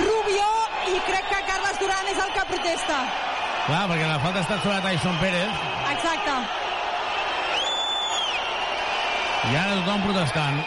[0.01, 0.48] Rubio
[0.94, 2.98] i crec que Carles Duran és el que protesta.
[3.66, 6.36] Clar, perquè la falta ha estat sobre Tyson Pérez Exacte.
[9.51, 10.59] i ara tothom protestant.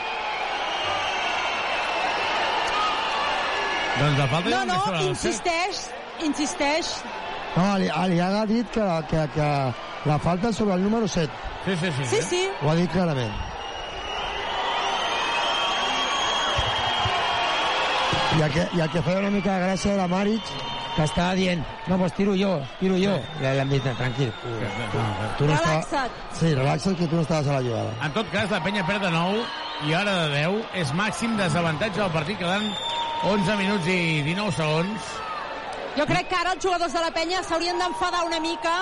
[3.98, 5.84] Doncs la falta No, no, insisteix,
[6.30, 6.94] insisteix.
[7.56, 9.48] No, li, li ha dit que, que, que
[10.10, 11.32] la falta és sobre el número 7.
[11.66, 12.06] Sí, sí, sí.
[12.16, 12.42] Sí, sí.
[12.64, 13.34] Ho ha dit clarament.
[18.34, 20.48] I el que, i el que feia una mica de gràcia era Maric,
[20.96, 23.14] que estava dient, no, pues tiro jo, tiro jo.
[23.42, 24.32] I l'hem dit, tranquil.
[25.38, 26.18] Tu no estava- Relaxa't.
[26.40, 27.94] Sí, relaxa't, que tu no estaves a la jugada.
[28.02, 29.44] En tot cas, la penya perd de 9
[29.88, 32.66] i ara de 10 és màxim desavantatge del partit, quedant
[33.30, 35.12] 11 minuts i 19 segons.
[35.98, 38.74] Jo crec que ara els jugadors de la penya s'haurien d'enfadar una mica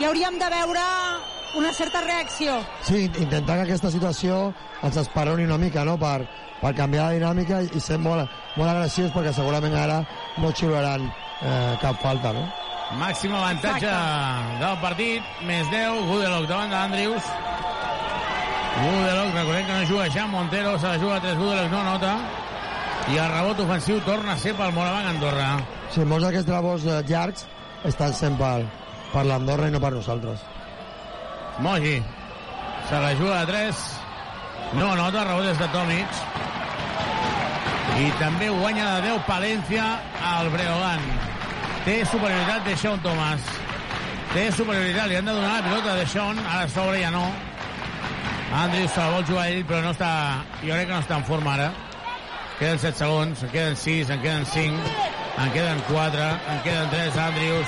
[0.00, 0.82] i hauríem de veure
[1.56, 2.58] una certa reacció.
[2.82, 4.52] Sí, intentar que aquesta situació
[4.82, 6.26] ens esperoni una mica, no?, per,
[6.60, 10.02] per canviar la dinàmica i ser molt, molt agressius, perquè segurament ara
[10.42, 12.44] no xiularan eh, cap falta, no?
[13.00, 13.90] Màxim avantatge
[14.60, 17.30] del partit, més 10, Gudelok davant d'Andrius.
[18.74, 22.16] Gudelok, recordem que no juga ja, Montero se la juga a 3, Gudelok no nota.
[23.12, 25.48] I el rebot ofensiu torna a ser pel Moravang Andorra.
[25.92, 27.44] Sí, molts d'aquests rebos eh, llargs
[27.84, 28.64] estan sent per,
[29.12, 30.40] per l'Andorra i no per nosaltres.
[31.64, 31.98] Mogi,
[32.88, 33.84] se la juga a 3,
[34.80, 36.18] no nota, rebot és de Tomic.
[38.00, 39.84] I també guanya de 10 Palència
[40.32, 41.04] al Breogán.
[41.84, 43.54] Té superioritat de Sean Thomas.
[44.32, 47.28] Té superioritat, li han de donar la pilota de Sean, ara sobre ja no.
[48.64, 50.14] Andrews se la vol jugar ell, però no està,
[50.62, 51.74] jo crec que no està en forma ara.
[52.58, 54.78] Queden 7 segons, en queden 6, en queden 5,
[55.44, 56.20] en queden 4,
[56.52, 57.66] en queden 3, Andrews,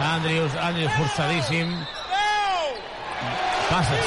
[0.00, 1.74] Andrews, Andrews forçadíssim.
[3.68, 4.06] Passes.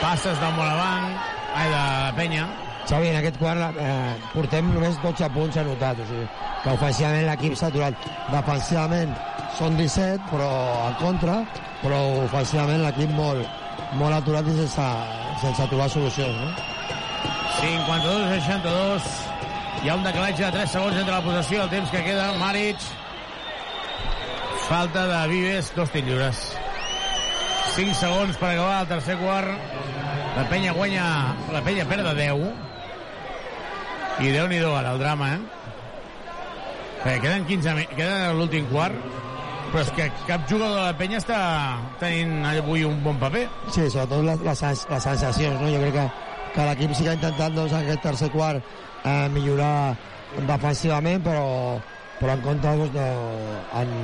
[0.00, 1.12] Passes del Moravang,
[1.54, 2.48] ai, de penya.
[2.88, 6.26] Xavi, en aquest quart eh, portem només 12 punts anotats, o sigui,
[6.64, 8.10] que ofensivament l'equip s'ha aturat.
[8.32, 9.12] Defensivament
[9.58, 10.52] són 17, però
[10.88, 11.42] en contra,
[11.82, 13.44] però ofensivament l'equip molt,
[13.98, 14.86] molt aturat i sense,
[15.42, 16.50] sense trobar solucions, no?
[17.58, 19.08] 52-62.
[19.82, 22.32] Hi ha un decalatge de 3 segons entre la possessió, el temps que queda.
[22.40, 22.82] Maric.
[24.68, 26.40] Falta de Vives, dos tirs lliures.
[27.76, 29.48] 5 segons per acabar el tercer quart.
[30.36, 31.04] La penya guanya...
[31.54, 32.50] La penya perd de 10.
[34.18, 35.40] I déu nhi ara, el drama, eh?
[37.04, 37.74] Perquè queden 15...
[37.78, 38.94] mi- Queda l'últim quart,
[39.72, 41.38] però és que cap jugador de la penya està
[42.00, 43.46] tenint avui un bon paper.
[43.68, 45.70] Sí, sobretot les, les, les sensacions, no?
[45.72, 46.08] Jo crec que,
[46.56, 48.60] que l'equip sí que ha intentat doncs, aquest tercer quart
[49.04, 49.94] eh, millorar
[50.48, 51.46] defensivament, però,
[52.18, 53.08] però en compte doncs, de,
[53.82, 53.96] en,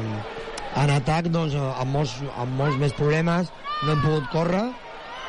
[0.75, 3.51] En atac, doncs, amb molts, amb molts més problemes,
[3.85, 4.65] no hem pogut córrer,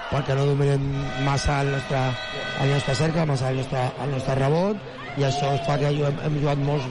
[0.10, 0.88] perquè no dominem
[1.26, 2.02] massa el nostre,
[2.64, 4.82] el nostre cercle, massa el nostre, el nostre rebot,
[5.22, 6.90] i això fa que hem, hem jugat molts,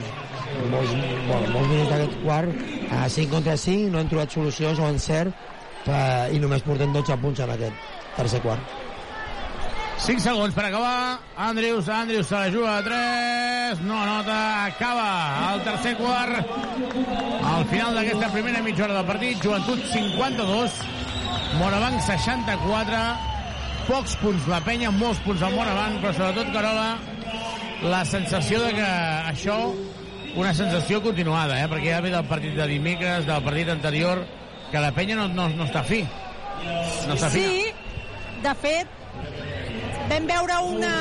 [0.71, 0.95] molts,
[1.27, 2.65] bueno, molts minuts d'aquest quart
[2.95, 5.33] a 5 contra 5, no hem trobat solucions o encert
[5.89, 8.75] eh, i només portem 12 punts en aquest tercer quart.
[10.05, 11.19] 5 segons per acabar.
[11.39, 13.81] Andrius, Andrius se la juga a 3.
[13.87, 16.51] No anota, acaba el tercer quart.
[17.55, 20.77] Al final d'aquesta primera mitja hora del partit, Joventut 52,
[21.61, 23.01] Morabanc 64,
[23.87, 26.89] pocs punts la penya, molts punts al Morabanc, però sobretot, Carola,
[27.85, 28.89] la sensació de que
[29.31, 29.57] això,
[30.35, 31.67] una sensació continuada, eh?
[31.71, 34.25] perquè ja ve del partit de dimecres, del partit anterior,
[34.71, 36.01] que la penya no, no, no està fi.
[37.07, 37.43] No està fi.
[37.45, 38.01] Sí,
[38.43, 38.91] de fet,
[40.09, 40.95] vam veure una,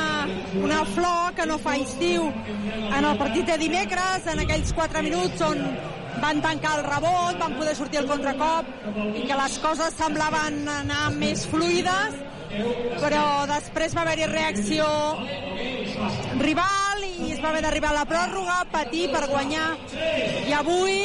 [0.63, 5.43] una flor que no fa estiu en el partit de dimecres, en aquells 4 minuts
[5.45, 5.61] on
[6.23, 8.71] van tancar el rebot, van poder sortir el contracop
[9.19, 12.23] i que les coses semblaven anar més fluides,
[13.01, 14.87] però després va haver-hi reacció
[16.41, 19.69] rival i es va haver d'arribar a la pròrroga, patir per guanyar.
[20.49, 20.99] I avui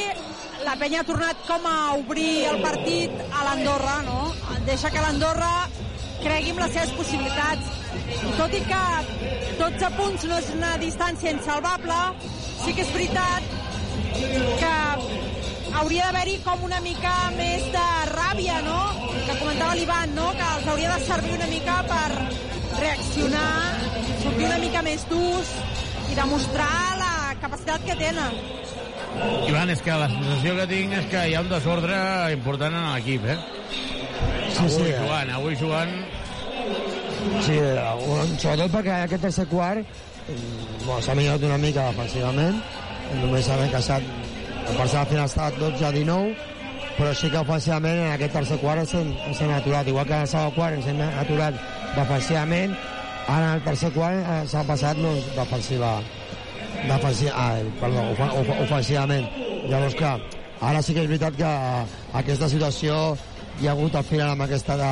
[0.66, 4.34] la penya ha tornat com a obrir el partit a l'Andorra, no?
[4.68, 5.54] Deixa que l'Andorra
[6.24, 7.76] cregui en les seves possibilitats.
[8.38, 8.84] Tot i que
[9.62, 12.00] 12 punts no és una distància insalvable,
[12.64, 13.58] sí que és veritat
[14.60, 14.76] que
[15.78, 18.80] hauria d'haver-hi com una mica més de ràbia, no?
[19.28, 20.30] Que comentava l'Ivan, no?
[20.38, 22.08] Que els hauria de servir una mica per
[22.80, 23.52] reaccionar,
[24.24, 25.54] sortir una mica més durs
[26.10, 26.72] i demostrar
[27.02, 28.40] la capacitat que tenen.
[29.50, 31.98] Ivan, és que la sensació que tinc és que hi ha un desordre
[32.36, 33.38] important en l'equip, eh?
[34.50, 35.00] Sí, avui sí, eh?
[35.04, 35.96] jugant, avui jugant...
[37.44, 37.56] Sí,
[38.40, 42.62] sobretot perquè aquest tercer quart mm, bueno, s'ha millorat una mica defensivament,
[43.20, 44.06] només s'ha casat
[44.70, 46.36] el parcial al final ha estat 12 a 19,
[47.00, 48.94] però sí que ofensivament en aquest tercer quart ens
[49.42, 51.60] hem, aturat, igual que en el segon quart ens hem aturat
[51.96, 52.76] defensivament,
[53.28, 55.94] ara en el tercer quart eh, s'ha passat doncs, defensiva,
[56.88, 59.28] defensiva ah, perdó, ofa- ofa- ofensivament.
[59.70, 60.18] Llavors, clar,
[60.62, 61.86] ara sí que és veritat que eh,
[62.22, 62.98] aquesta situació
[63.62, 64.92] hi ha hagut al final amb aquesta de,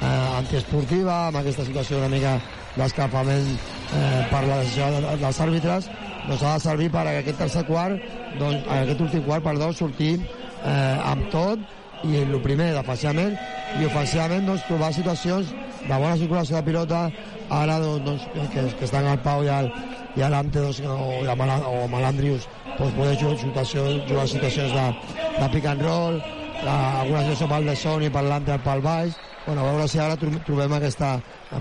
[0.00, 2.36] eh, antiesportiva, amb aquesta situació una mica
[2.76, 5.88] d'escapament eh, per la decisió de, dels àrbitres,
[6.28, 7.98] doncs ha de servir per a aquest tercer quart,
[8.38, 11.58] doncs, a aquest últim quart, perdó, sortir eh, amb tot
[12.06, 13.34] i el primer defensivament
[13.80, 15.50] i ofensivament doncs, trobar situacions
[15.88, 17.00] de bona circulació de pilota.
[17.48, 19.70] Ara doncs, doncs, que, que estan al Pau i al,
[20.18, 22.44] i a l'Ante doncs, o, i amb, la- o amb l'Andrius
[22.76, 26.20] doncs, poder jugar, situacions, jugar situacions de, de pick and roll.
[26.58, 29.16] La, alguna situació pel de son i per l'Ante pel baix.
[29.46, 31.14] Bueno, a veure si ara tro- trobem aquesta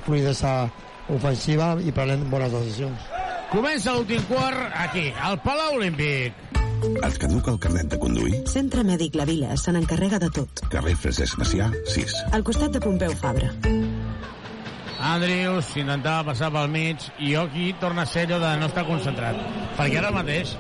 [0.04, 0.58] fluidesa
[1.08, 3.14] ofensiva i prenem bones decisions
[3.48, 6.36] Comença l'últim quart aquí, al Palau Olímpic.
[7.08, 8.42] Et caduca el carnet de conduir?
[8.52, 10.62] Centre Mèdic La Vila se n'encarrega de tot.
[10.74, 12.16] Carrer Francesc Macià, 6.
[12.36, 13.50] Al costat de Pompeu Fabra.
[15.08, 19.40] Andrius intentava passar pel mig i aquí torna a ser allò de no estar concentrat.
[19.78, 20.54] Perquè ara mateix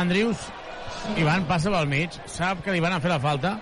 [0.00, 0.48] Andrius,
[1.20, 3.58] Ivan passa pel mig, sap que li van a fer la falta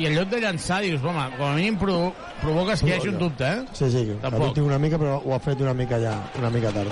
[0.00, 3.12] i en lloc de llançar dius, home, com a mínim provo provoques que hi hagi
[3.12, 3.66] un dubte, eh?
[3.76, 4.56] Sí, sí, Tampoc.
[4.56, 6.90] tinc una mica, però ho ha fet una mica ja, una mica tard.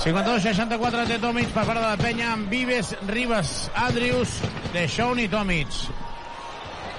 [0.00, 4.38] 52-64 té Tomic per part de la penya amb Vives, Ribas, Andrius,
[4.72, 5.68] Deixón i Tomic.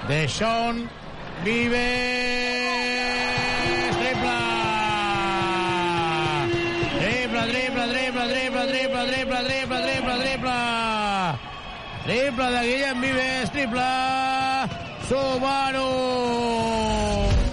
[0.05, 0.83] Deixón,
[1.41, 1.79] Vives,
[3.97, 4.37] triple!
[6.99, 10.59] Triple, triple, triple, triple, triple, triple, triple, triple, triple!
[12.05, 13.89] Triple de Guillem Vives, triple!
[15.09, 15.89] Subaru!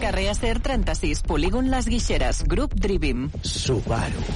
[0.04, 3.30] Carrer Acer 36, polígon Les Guixeres, grup Drivim.
[3.40, 4.28] Subaru.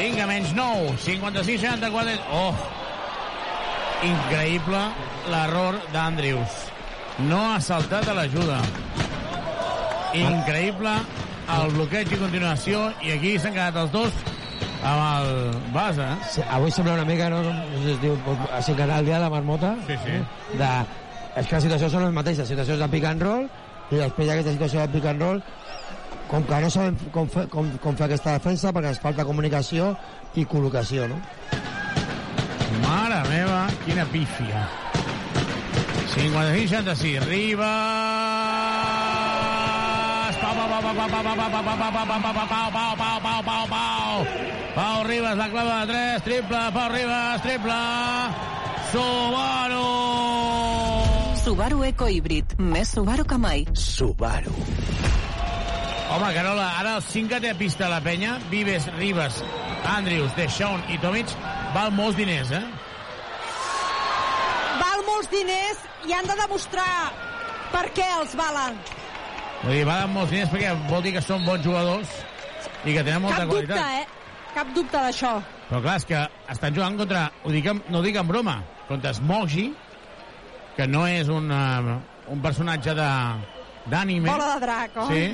[0.00, 2.16] Vinga, menys 9, 56, 64...
[2.32, 2.54] Oh!
[4.00, 4.80] Increïble
[5.28, 6.54] l'error d'Andrius.
[7.28, 8.62] No ha saltat a l'ajuda.
[10.16, 10.94] Increïble
[11.52, 14.16] el bloqueig i continuació, i aquí s'han quedat els dos
[14.88, 15.30] amb el
[15.74, 16.00] base.
[16.00, 16.30] eh?
[16.32, 19.24] Sí, avui sembla una mica, no, no sé si es diu, que el dia de
[19.26, 19.74] la marmota.
[19.86, 20.16] Sí, sí.
[20.56, 20.70] De,
[21.36, 23.48] és que les situacions són les mateixes, situacions de pick and roll,
[23.90, 25.44] i després d'aquesta situació de pick and roll,
[26.30, 29.90] com que no sabem com fer, com, com fer aquesta defensa, perquè ens falta comunicació
[30.38, 31.18] i col·locació, no?
[32.84, 34.62] Mare meva, quina pífia.
[36.14, 37.66] 55-66, Ribas...
[40.40, 43.42] Pau, pau, pau, pau, pau, pau, pau, pau, pau, pau, pau, pau, pau, pau, pau,
[43.42, 44.24] pau, pau,
[44.74, 45.02] pau.
[45.10, 47.80] Ribas, la clava de 3, triple, Pau Ribas, triple...
[48.90, 49.86] Subaru!
[51.42, 53.66] Subaru Eco Híbrid, més Subaru que mai.
[53.74, 54.54] Subaru.
[56.10, 59.36] Home, Carola, ara el 5 que té a pista la penya, Vives, Ribas,
[59.86, 61.30] Andrius, Deixón i Tomic,
[61.74, 62.64] val molts diners, eh?
[64.80, 67.12] Val molt molts diners i han de demostrar
[67.70, 68.78] per què els valen.
[69.62, 72.14] Vull dir, valen molts diners perquè vol dir que són bons jugadors
[72.88, 73.76] i que tenen molta Cap qualitat.
[73.76, 74.54] dubte, eh?
[74.54, 75.34] Cap dubte d'això.
[75.68, 78.56] Però clar, és que estan jugant contra, ho dic, no ho dic en broma,
[78.88, 79.68] contra Smoggy,
[80.74, 82.00] que no és un, uh,
[82.32, 84.26] un personatge d'ànime.
[84.26, 85.06] Bola de drac, oh.
[85.12, 85.28] Sí.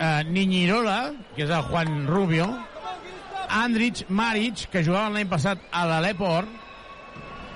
[0.00, 2.46] Uh, Niñirola, que és el Juan Rubio.
[3.52, 6.48] Andrich Maric, que jugava l'any passat a l'Aleport.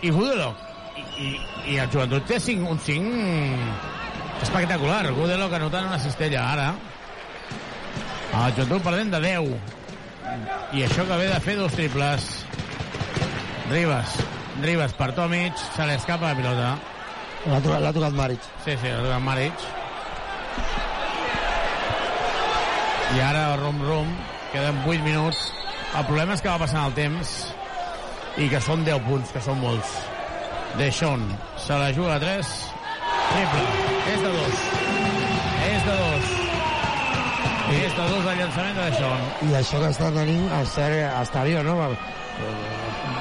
[0.05, 0.59] I Gudelok.
[1.01, 1.29] I, i,
[1.73, 5.07] I el joventut té cinc, un 5 espectacular.
[5.16, 6.66] Gudelok anotant una cistella ara.
[8.35, 9.49] El joventut perdent de 10.
[10.77, 12.27] I això que ve de fer dos triples.
[13.71, 14.19] Ribas.
[14.61, 15.57] Ribas per Tomic.
[15.79, 16.75] Se li escapa la pilota.
[17.49, 18.53] L'ha tocat, l'ha tocat Maric.
[18.66, 19.66] Sí, sí, l'ha tocat Maric.
[23.15, 24.09] I ara rum rum.
[24.53, 25.53] Queden 8 minuts.
[25.95, 27.35] El problema és que va passant el temps
[28.43, 29.93] i que són 10 punts, que són molts.
[30.78, 31.23] Deixón
[31.62, 32.51] se la juga a 3.
[33.31, 33.62] Triple.
[34.15, 34.65] És de 2.
[35.69, 36.32] És de 2.
[37.74, 39.27] És de 2 el llançament de Deixón.
[39.49, 41.78] I això que està tenint el ser exterior, no?
[41.95, 42.74] Eh,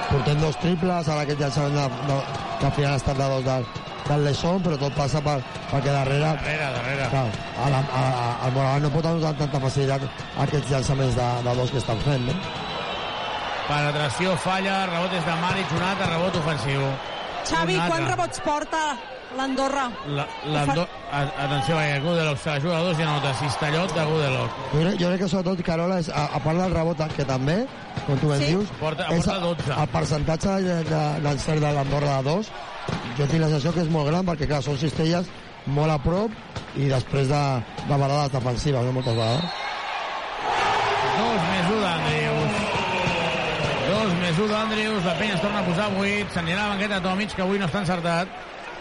[0.10, 2.18] Portem dos triples, ara aquest llançament de, de,
[2.60, 3.70] que al final ha estat de dos del,
[4.08, 5.38] del Lechon, però tot passa per,
[5.72, 6.34] perquè darrere...
[6.36, 7.08] Darrere, darrere.
[7.14, 7.26] Clar,
[7.64, 8.54] a la, a, a, el
[8.84, 10.06] no pot anotar tanta facilitat
[10.48, 12.36] aquests llançaments de, de dos que estan fent, no?
[13.68, 16.84] Penetració, falla, rebot és de Maric, un altre rebot ofensiu.
[17.48, 18.82] Xavi, quants rebots porta
[19.38, 19.86] l'Andorra?
[20.16, 20.84] La, l'Ando...
[21.12, 24.60] a- Atenció, perquè Gudelok se la juga a dos i anota cistellot de Gudelok.
[24.74, 27.58] Jo crec, jo crec que sobretot, Carola, és, a, a part del rebot que també,
[28.06, 28.52] com tu ben Sí.
[28.52, 29.74] dius, Porta- és porta 12.
[29.80, 32.52] el percentatge de, de, d'encert de l'Andorra de dos,
[33.18, 35.30] jo tinc la sensació que és molt gran, perquè clar, són cistelles
[35.66, 36.34] molt a prop
[36.80, 37.42] i després de,
[37.86, 39.60] de vegades defensives, no moltes vegades.
[41.14, 42.56] Dos més un d'Andrius.
[43.84, 45.06] Dos més un d'Andrius.
[45.06, 46.34] La penya es torna a posar 8.
[46.34, 48.34] S'anirà a la banqueta Tomic, que avui no està encertat.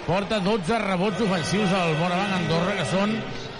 [0.06, 3.12] Porta 12 rebots ofensius al Moraván Andorra, que són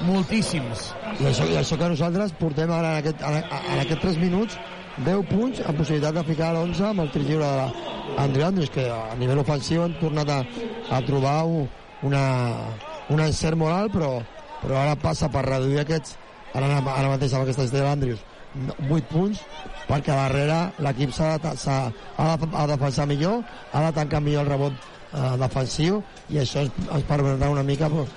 [0.09, 0.89] moltíssims.
[1.21, 4.57] I això, I això que nosaltres portem ara en, aquest, en, en aquests 3 minuts
[5.01, 7.49] 10 punts amb possibilitat de ficar l'11 amb el tir lliure
[8.17, 10.43] d'Andrew Andrews, que a nivell ofensiu han tornat a,
[10.93, 11.65] a trobar un,
[12.09, 12.25] una,
[13.09, 14.13] un encert molt alt, però,
[14.61, 16.19] però ara passa per reduir aquests,
[16.53, 18.25] ara, ara mateix amb aquesta estella d'Andrews,
[18.91, 19.41] 8 punts,
[19.89, 23.41] perquè darrere l'equip s'ha de, ha de, ha de defensar millor,
[23.73, 27.89] ha de tancar millor el rebot eh, defensiu, i això ens, ens permetrà una mica
[27.89, 28.13] pues,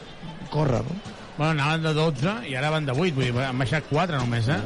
[0.51, 1.13] córrer, no?
[1.37, 3.15] Bueno, anaven de 12 i ara van de 8.
[3.15, 4.61] Vull dir, han baixat 4 només, eh?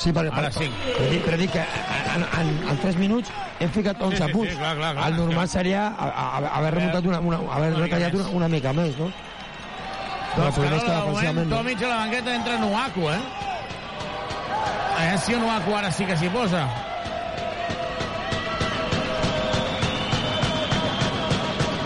[0.00, 0.66] Sí, perquè, Ara sí.
[0.86, 1.60] Però dic, però dic que
[2.14, 3.28] en, en, en 3 minuts
[3.60, 4.54] hem ficat 11 Sí, sí, sí, punts.
[4.56, 5.48] clar, clar, clar, el normal clar.
[5.48, 8.96] seria a, a, haver remuntat una, una, haver Una mica retallat una, una mica més,
[8.96, 9.10] no?
[10.30, 11.50] Però el Doncs és que Carola, de moment, defensivament...
[11.50, 13.20] Tomic a la banqueta entra Nuaku, eh?
[14.96, 16.64] A veure si Nuaku ara sí que s'hi posa.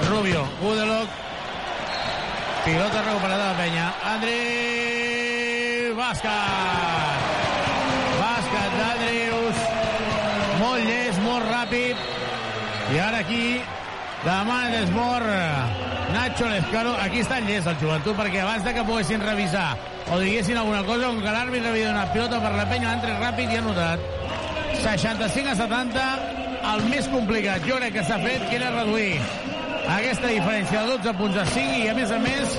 [0.08, 1.08] Rubio, Gudelok.
[2.64, 3.86] Pilota recuperada de la penya.
[4.14, 4.38] Andri
[5.98, 7.13] Bàsquet.
[12.94, 13.58] I ara aquí
[14.22, 15.24] demana d'esmor
[16.14, 16.92] Nacho Lescano.
[17.02, 19.72] Aquí està el llest, el joventut, perquè abans de que poguessin revisar
[20.12, 23.18] o diguessin alguna cosa, com que l'àrbit havia donat pilota per la penya, ha entrat
[23.18, 24.04] ràpid i ha notat.
[24.84, 26.06] 65 a 70,
[26.74, 29.18] el més complicat, jo crec que s'ha fet, que era reduir
[29.96, 32.58] aquesta diferència de 12 punts a 5 i, a més a més,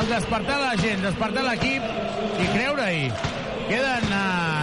[0.00, 3.08] el despertar la gent, despertar l'equip i creure-hi.
[3.68, 4.53] Queden uh,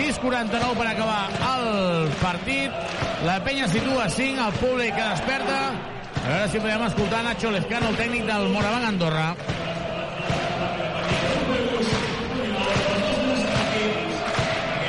[0.00, 2.72] 6.49 per acabar el partit.
[3.26, 5.58] La penya situa 5, el públic que desperta.
[6.20, 9.34] A veure si podem escoltar Nacho Lescano, el tècnic del Moraván Andorra.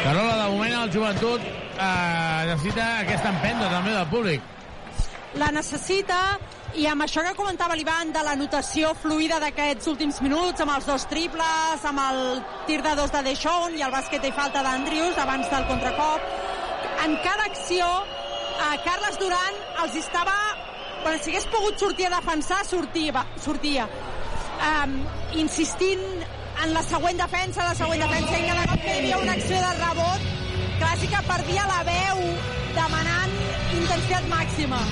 [0.06, 4.48] Carola, de moment el joventut eh, necessita aquesta empenta també del públic.
[5.40, 6.40] La necessita.
[6.76, 10.88] I amb això que comentava l'Ivan de la notació fluida d'aquests últims minuts, amb els
[10.88, 15.20] dos triples, amb el tir de dos de Deixón i el bàsquet i falta d'Andrius
[15.20, 16.24] abans del contracop,
[17.04, 20.38] en cada acció eh, Carles Duran els estava
[21.04, 23.88] bueno, si hagués pogut sortir a defensar sortia, sortia.
[24.62, 25.00] Um,
[25.42, 26.04] insistint
[26.64, 29.62] en la següent defensa, la següent defensa i cada cop que hi havia una acció
[29.64, 30.28] de rebot
[30.82, 32.22] clàssica perdia la veu
[32.78, 33.34] demanant
[33.80, 34.84] intensitat màxima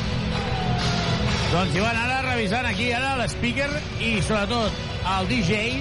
[1.50, 3.70] Doncs hi van ara revisant aquí ara l'speaker
[4.06, 4.76] i sobretot
[5.16, 5.80] el DJ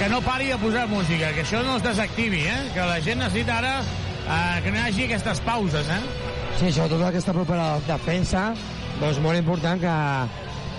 [0.00, 2.56] que no pari de posar música, que això no es desactivi, eh?
[2.74, 5.86] que la gent necessita ara eh, que no hi hagi aquestes pauses.
[5.86, 6.00] Eh?
[6.58, 8.42] Sí, sobretot aquesta propera defensa,
[8.98, 9.94] doncs molt important que,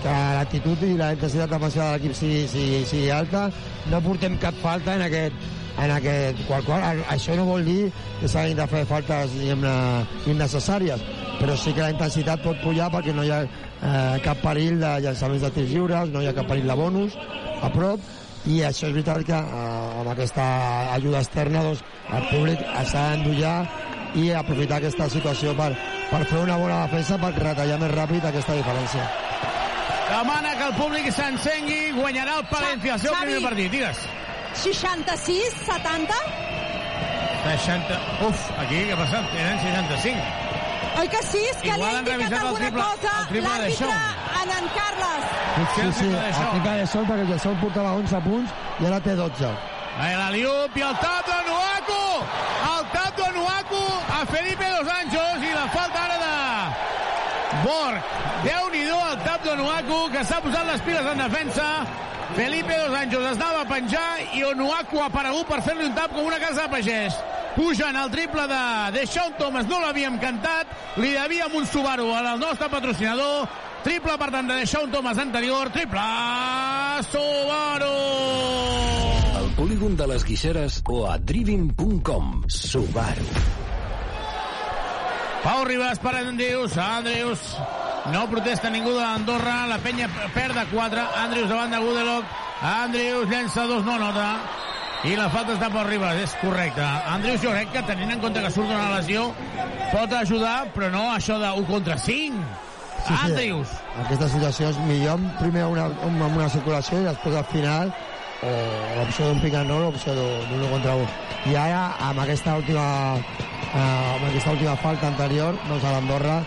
[0.04, 3.48] que l'actitud i la intensitat defensiva de l'equip sigui, sigui, sigui alta.
[3.88, 5.48] No portem cap falta en aquest,
[5.80, 7.04] en aquest qual, qual.
[7.10, 7.90] Això no vol dir
[8.20, 11.04] que s'hagin de fer faltes innecessàries,
[11.40, 14.96] però sí que la intensitat pot pujar perquè no hi ha eh, cap perill de
[15.06, 17.16] llançaments de tirs lliures, no hi ha cap perill de bonus
[17.62, 18.04] a prop,
[18.48, 20.48] i això és veritat que eh, amb aquesta
[20.98, 23.58] ajuda externa doncs, el públic s'ha d'endollar
[24.20, 25.74] i aprofitar aquesta situació per,
[26.10, 29.06] per fer una bona defensa per retallar més ràpid aquesta diferència.
[30.10, 33.36] Demana que el públic s'encengui, guanyarà el Palencia el seu Xavi.
[33.36, 33.72] primer partit.
[33.76, 34.08] Digues.
[34.64, 36.14] 66, 70?
[37.44, 38.00] 60...
[38.28, 39.34] Uf, aquí què ha passat?
[39.40, 40.20] Eren 65.
[41.00, 41.40] Oi que sí?
[41.52, 43.58] És que Igual li han ha indicat revisat el alguna triple- cosa el triple de
[43.62, 43.96] l'àrbitre
[44.42, 45.24] en en Carles.
[45.56, 48.22] Potser Sí, el sí, triple de el triple de Sol perquè el Sol portava 11
[48.28, 48.50] punts
[48.80, 49.52] i ara té 12.
[50.00, 52.04] Ahí la Liup i el tap de Nuaku!
[52.74, 53.82] El tap de Nuaku
[54.18, 56.36] a Felipe Dos Anjos i la falta ara de
[57.64, 58.14] Borg.
[58.44, 61.68] Déu-n'hi-do el tap de Nuaku que s'ha posat les piles en defensa.
[62.40, 66.14] Felipe Dos Anjos es anava a penjar i Onuaku ha aparegut per fer-li un tap
[66.16, 67.18] com una casa de pagès.
[67.52, 68.60] Pugen el triple de
[68.96, 70.72] Deshaun Thomas, no l'havíem cantat,
[71.04, 73.44] li devíem un Subaru al nostre patrocinador,
[73.84, 76.06] triple per tant de Deshaun Thomas anterior, triple
[77.12, 77.96] Subaru!
[79.42, 82.46] Al polígon de les Guixeres o a driving.com.
[82.48, 83.69] Subaru.
[85.44, 87.44] Pau Ribas per Andrius, Andrius
[88.12, 93.30] no protesta ningú de l'Andorra, la penya perd de 4, Andrius davant de Gudelok, Andrius
[93.32, 94.28] llença dos, no nota,
[95.08, 96.84] i la falta està per Ribas, és correcte.
[96.84, 99.30] Andrius jo crec que tenint en compte que surt d'una lesió
[99.94, 102.44] pot ajudar, però no això de 1 contra 5.
[103.00, 103.78] Sí, sí, Andrius.
[104.04, 107.94] Aquesta situació és millor primer una, una, una circulació i després al final
[108.44, 108.52] o
[109.00, 111.08] l'opció d'un pick and roll o l'opció d'un un contra un.
[111.52, 112.86] I ara, amb aquesta última,
[113.18, 116.42] eh, amb aquesta última falta anterior, doncs a l'Andorra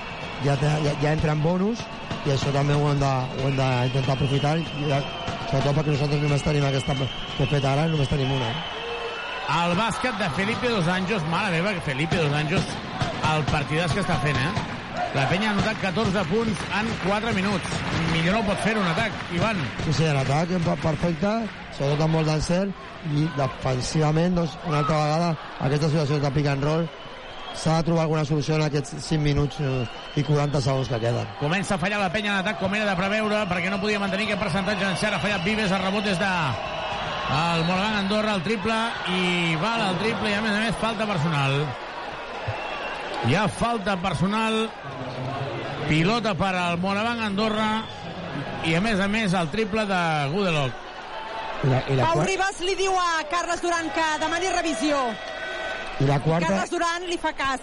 [0.45, 1.79] ja, té, ja, ja entra en bonus
[2.27, 3.07] i això també ho hem de-
[3.43, 5.01] ho hem d'intentar aprofitar i, ja,
[5.51, 8.53] sobretot perquè nosaltres només tenim aquesta que he fet ara, només tenim una.
[9.53, 12.63] El bàsquet de Felipe Dos Anjos, mare meva, que Felipe Dos Anjos,
[13.35, 14.53] el partidàs que està fent, eh?
[15.15, 17.69] La penya ha anotat 14 punts en 4 minuts.
[18.13, 19.57] Millor no pot fer un atac, Ivan.
[19.85, 21.33] Sí, sí, l'atac per- perfecte,
[21.77, 25.31] sobretot amb molt d'encert, i defensivament, doncs, una altra vegada,
[25.61, 26.85] aquestes situacions de pick and roll,
[27.55, 29.87] s'ha de trobar alguna solució en aquests 5 minuts eh,
[30.17, 31.33] i 40 segons que queden.
[31.41, 34.31] Comença a fallar la penya en atac com era de preveure perquè no podia mantenir
[34.31, 35.19] aquest percentatge d'encert.
[35.19, 36.33] Ha fallat Vives, el rebot és de
[37.33, 38.77] el Moragan Andorra, el triple,
[39.09, 41.55] i val el triple, i a més a més falta personal.
[43.29, 44.59] Hi ha falta personal,
[45.89, 47.71] pilota per al Moraban Andorra,
[48.69, 50.03] i a més a més el triple de
[50.35, 50.92] Gudelok.
[51.63, 54.99] I la, i la, Pau quar- Ribas li diu a Carles Duran que demani revisió.
[56.01, 56.49] i la quarta...
[56.49, 57.61] Carles Duran li fa cas.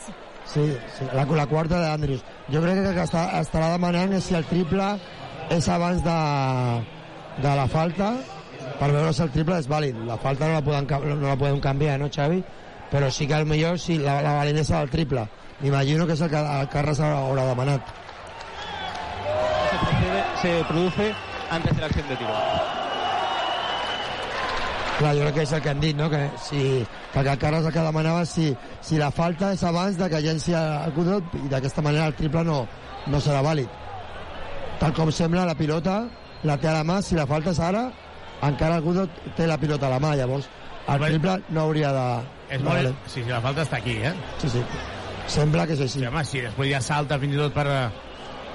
[0.50, 0.64] Sí,
[0.98, 2.24] sí la, la quarta d'Andrius.
[2.50, 4.88] Jo crec que, que està, estarà demanant és si el triple
[5.52, 6.16] és abans de,
[7.44, 8.14] de la falta
[8.80, 10.00] per veure si el triple és vàlid.
[10.08, 10.88] La falta no la podem,
[11.20, 12.40] no la podem canviar, no, Xavi?
[12.90, 15.28] Però sí que al millor sí, la, la validesa del triple.
[15.60, 17.82] M'imagino que és el que el Carles haurà demanat.
[19.70, 21.12] Se, procede- se produce
[21.52, 22.34] antes de la acción de tiro.
[25.00, 26.10] Clar, jo crec que és el que han dit, no?
[26.12, 26.62] Que si,
[27.14, 28.50] que el Carles el que demanava si,
[28.84, 32.44] si la falta és abans de que llenci el Goodrot i d'aquesta manera el triple
[32.44, 32.66] no,
[33.08, 33.70] no serà vàlid.
[34.82, 36.02] Tal com sembla, la pilota
[36.44, 37.86] la té a la mà, si la falta és ara,
[38.44, 40.52] encara el Goodrot té la pilota a la mà, llavors
[40.90, 42.06] el triple no hauria de...
[42.50, 42.76] És molt...
[42.76, 42.94] valer.
[43.06, 44.14] Sí, sí, la falta està aquí, eh?
[44.42, 44.64] Sí, sí.
[45.30, 46.00] Sembla que és així.
[46.02, 47.68] Sí, home, sí, després ja salta fins i tot per,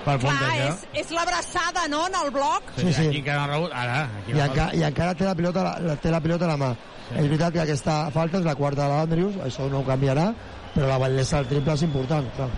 [0.05, 0.67] per Clar, plantejar.
[0.93, 2.75] és, és l'abraçada, no?, en el bloc.
[2.77, 3.07] Sí, sí.
[3.09, 4.67] Aquí encara no ha rebut, ara, aquí I, enca.
[4.77, 6.71] I encara té la pilota, la, té la pilota a la mà.
[7.09, 7.15] Sí.
[7.21, 10.29] És veritat que aquesta falta és la quarta de l'Andrius, això no ho canviarà,
[10.75, 12.51] però la validesa del triple és important, clar.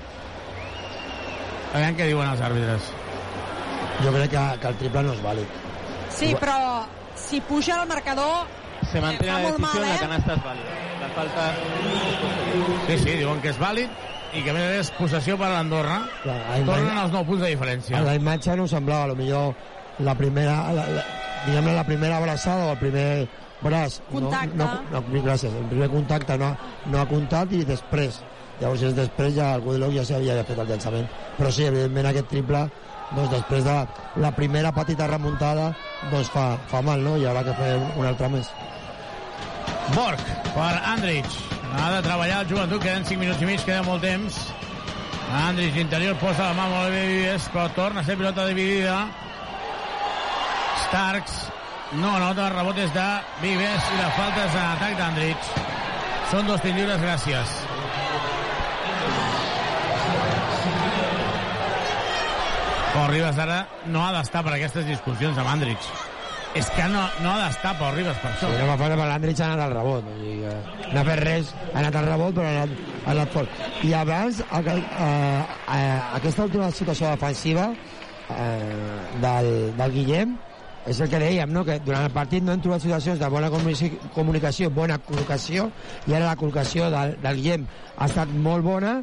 [1.77, 2.91] Aviam què diuen els àrbitres.
[4.05, 5.57] Jo crec que, que el triple no és vàlid.
[6.17, 6.59] Sí, però
[7.17, 8.47] si puja el marcador...
[8.91, 10.01] Se mantiene Fa la molt decisión, mal, la eh?
[10.01, 10.75] canasta es válida.
[11.01, 11.47] La falta.
[12.87, 14.05] Sí, sí, diuen que és vàlid
[14.37, 15.99] i que a més a més possessió per a l'Andorra.
[16.23, 17.97] Tornen els 9 punts de diferència.
[17.99, 19.55] A la imatge no semblava, a lo millor
[20.07, 21.05] la primera, la, la,
[21.47, 23.07] diguem la primera abraçada o el primer
[23.63, 24.01] braç.
[24.11, 24.57] Contacte.
[24.61, 25.53] No, no, no, gràcies.
[25.53, 26.53] El primer contacte no,
[26.93, 28.21] no ha comptat i després.
[28.61, 31.09] Llavors, és després ja el Goodlock ja s'havia fet el llançament.
[31.37, 32.67] Però sí, evidentment aquest triple
[33.15, 33.75] doncs després de
[34.23, 35.69] la, primera petita remuntada
[36.11, 37.17] doncs fa, fa mal, no?
[37.21, 38.51] I haurà que fer un, un altre més.
[39.95, 40.25] Borg
[40.57, 41.39] per Andrich.
[41.77, 44.39] Ha de treballar el joventut, queden 5 minuts i mig, queda molt temps.
[45.43, 48.97] Andrich, interior, posa la mà molt bé Vives, però torna a ser pilota dividida.
[50.87, 51.37] Starks
[52.01, 53.07] no nota, el rebot és de
[53.43, 55.53] Vives i la falta és en atac d'Andrich.
[56.33, 57.57] Són dos tirs lliures, gràcies.
[62.97, 63.63] Pau Ribas ara
[63.93, 65.91] no ha d'estar per aquestes discussions amb Andrich.
[66.57, 68.49] És que no, no ha d'estar Pau Ribas per això.
[68.49, 70.07] Sí, no fa falta, l'Andrich ha anat al rebot.
[70.07, 70.55] Vull dir que
[70.95, 73.61] no ha fet res, ha anat al rebot, però ha anat, ha anat fort.
[73.85, 75.11] I abans, a, a,
[75.77, 75.79] a,
[76.17, 80.33] aquesta última situació defensiva eh, del, del Guillem,
[80.87, 81.65] és el que dèiem, no?
[81.67, 83.51] que durant el partit no hem trobat situacions de bona
[84.15, 85.69] comunicació bona col·locació,
[86.07, 89.01] i ara la col·locació del, del Guillem ha estat molt bona,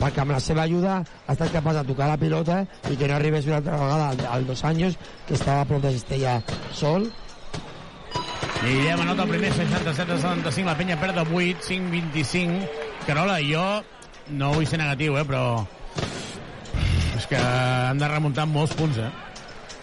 [0.00, 3.16] perquè amb la seva ajuda ha estat capaç de tocar la pilota i que no
[3.16, 6.40] arribés una altra vegada al, al dos anys que estava a prop de Cistella
[6.72, 7.08] sol
[8.62, 12.70] Guillem anota el primer 67-75, la penya perd de 8, 5-25.
[13.06, 13.64] Carola, jo
[14.32, 15.42] no vull ser negatiu, eh, però
[17.16, 19.10] és que han de remuntar molts punts, eh?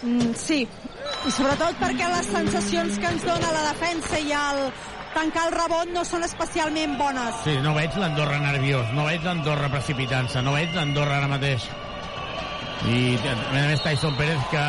[0.03, 4.65] Mm, sí, i sobretot perquè les sensacions que ens dona la defensa i el
[5.15, 7.40] tancar el rebot no són especialment bones.
[7.45, 11.65] Sí, no veig l'Andorra nerviós, no veig l'Andorra precipitant-se, no veig l'Andorra ara mateix.
[12.90, 14.64] I a més Tyson Pérez que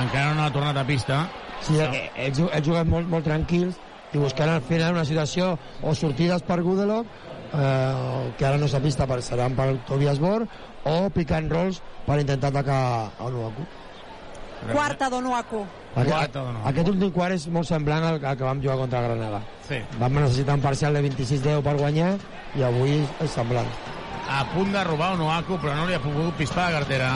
[0.00, 1.24] encara no ha tornat a pista.
[1.66, 3.80] Sí, eh, ells, ells juguen molt, molt tranquils
[4.12, 5.52] i buscant al final una situació
[5.82, 7.10] o sortides per Gudelok
[7.54, 10.46] eh, que ara no s'ha vista per, seran per Tobias Bor
[10.88, 12.80] o pick and rolls per intentar atacar
[13.18, 13.66] a Nuaku
[14.72, 15.64] Quarta d'Onuaku.
[15.96, 16.36] aquest,
[16.70, 19.78] aquest últim quart és molt semblant al, que vam jugar contra Granada Sí.
[19.98, 22.16] vam necessitar un parcial de 26-10 per guanyar
[22.58, 23.66] i avui és semblant
[24.30, 27.08] A punt de robar un Oaku, però no li ha pogut pispar la cartera.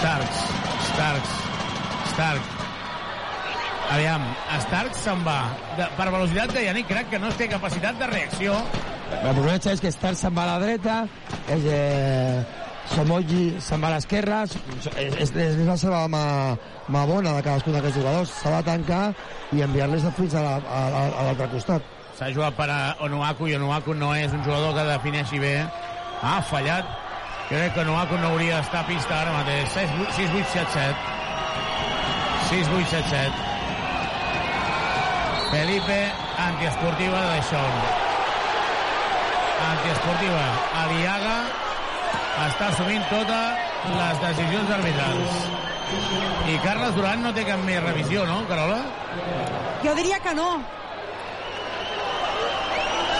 [0.00, 0.38] Starks,
[0.92, 1.30] Starks,
[2.12, 2.42] Stark.
[3.94, 4.24] Aviam,
[4.66, 5.38] Starks se'n va.
[5.78, 8.56] De, per velocitat de Yannick, crec que no té capacitat de reacció.
[9.22, 10.96] el problema és que Star se'n va a la dreta
[11.48, 12.42] és, eh,
[12.94, 14.54] Somoji se'n va a l'esquerra és,
[14.96, 16.22] és, és la seva mà,
[16.88, 19.02] mà bona de cadascun d'aquests jugadors s'ha de tancar
[19.52, 21.82] i enviar-les fins a la- a la- l'altre costat
[22.18, 25.52] S'ha jugat per a Onuaku i Onuaku no és un jugador que defineixi bé.
[26.22, 26.84] Ha fallat.
[27.48, 29.68] Crec que Onuaku no hauria d'estar a pista ara mateix.
[29.70, 30.96] 6-8-7-7.
[32.50, 33.30] 6-8-7-7.
[35.52, 36.00] Felipe,
[36.48, 37.72] antiesportiva de Deixón.
[39.70, 40.44] Antiesportiva.
[40.82, 41.36] Aliaga
[42.46, 45.38] està assumint totes les decisions arbitrals.
[46.48, 48.78] I Carles Duran no té cap més revisió, no, Carola?
[49.84, 50.48] Jo diria que no.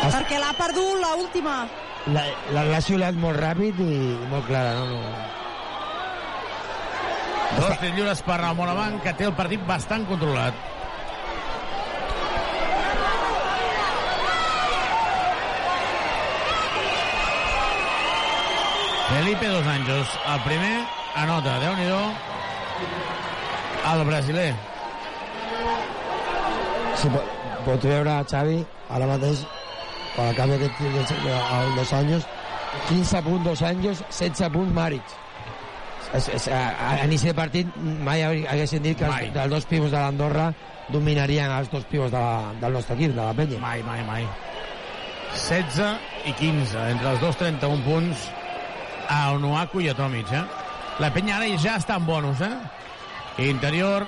[0.09, 1.19] Perquè l'ha perdut l'última.
[1.25, 1.55] última.
[2.15, 2.23] la,
[2.55, 3.99] la, l'ha xiulat molt ràpid i
[4.31, 4.87] molt clara no?
[4.95, 5.27] no.
[7.59, 10.55] Dos lliures per el Morabanc, que té el partit bastant controlat.
[19.09, 20.75] Felipe Dos Anjos, el primer,
[21.17, 21.89] anota, déu nhi
[23.89, 24.51] el brasiler.
[26.99, 27.31] Sí, pot,
[27.65, 28.59] pot veure Xavi
[28.91, 29.45] ara mateix
[30.15, 31.37] quan acabi aquest tir de, de,
[31.77, 32.27] dos anys
[32.89, 35.15] 15 punts dos anys 16 punts Maric
[36.17, 39.31] és, és, a, a, a inici de partit mai haguessin dit que els, Mai.
[39.31, 40.49] els dos pivos de l'Andorra
[40.91, 44.27] dominarien els dos pivos de la, del nostre equip, de la penya mai, mai, mai
[45.37, 48.29] 16 i 15, entre els dos 31 punts
[49.09, 50.45] a Onuaku i a Tomic, eh?
[50.99, 52.55] La penya ara ja està en bonus, eh?
[53.49, 54.07] Interior,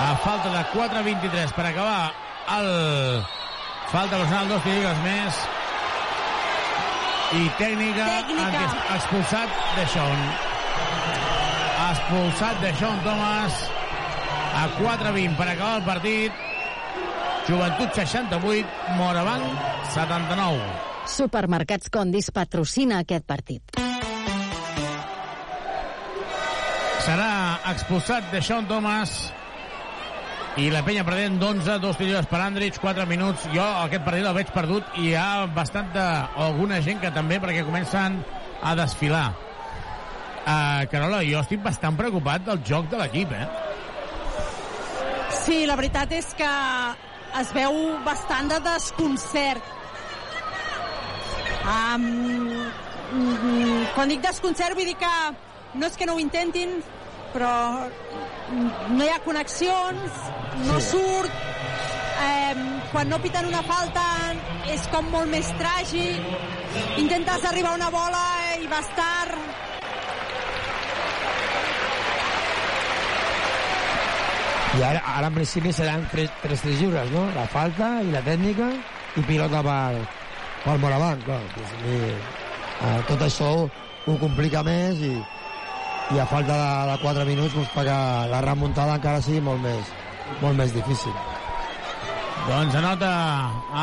[0.00, 2.12] a falta de 4-23 per acabar
[2.56, 3.24] el...
[3.90, 5.38] Falta personal, dos lligues més.
[7.34, 8.62] I tècnica, Tècnica.
[8.96, 10.22] expulsat de Sean.
[11.90, 13.64] Expulsat de Sean Thomas
[14.60, 16.46] a 4-20 per acabar el partit.
[17.48, 20.89] Joventut 68, Morabanc 79.
[21.10, 23.76] Supermercats Condis patrocina aquest partit.
[27.00, 27.30] Serà
[27.72, 29.14] expulsat de Sean Thomas
[30.60, 33.46] i la penya perdent d'11, dos tiros per Andrich, 4 minuts.
[33.54, 36.06] Jo aquest partit el veig perdut i hi ha bastant de...
[36.46, 38.20] alguna gent que també perquè comencen
[38.62, 39.30] a desfilar.
[40.40, 43.46] Uh, Carola, jo estic bastant preocupat del joc de l'equip, eh?
[45.40, 46.50] Sí, la veritat és que
[47.40, 47.76] es veu
[48.06, 49.79] bastant de desconcert.
[51.60, 52.04] Um,
[53.94, 55.12] quan dic desconcert vull dir que
[55.74, 56.78] no és que no ho intentin,
[57.34, 57.52] però
[58.90, 60.20] no hi ha connexions,
[60.66, 60.90] no Sí.
[60.90, 61.30] surt,
[62.24, 62.54] eh,
[62.92, 64.02] quan no piten una falta
[64.66, 66.20] és com molt més tràgic,
[66.96, 68.24] intentes arribar a una bola
[68.60, 69.38] i vas tard,
[74.78, 77.26] i ara, ara en principi seran tres, tres tirs lliures no?
[77.34, 78.70] la falta i la tècnica
[79.18, 80.19] i pilota per,
[80.64, 81.98] per Morabanc clar, doncs, i,
[82.86, 83.50] eh, tot això
[84.06, 85.12] ho, complica més i,
[86.14, 87.98] i a falta de, de 4 minuts doncs, perquè
[88.32, 89.92] la remuntada encara sigui molt més,
[90.42, 91.12] molt més difícil
[92.48, 93.08] Doncs anota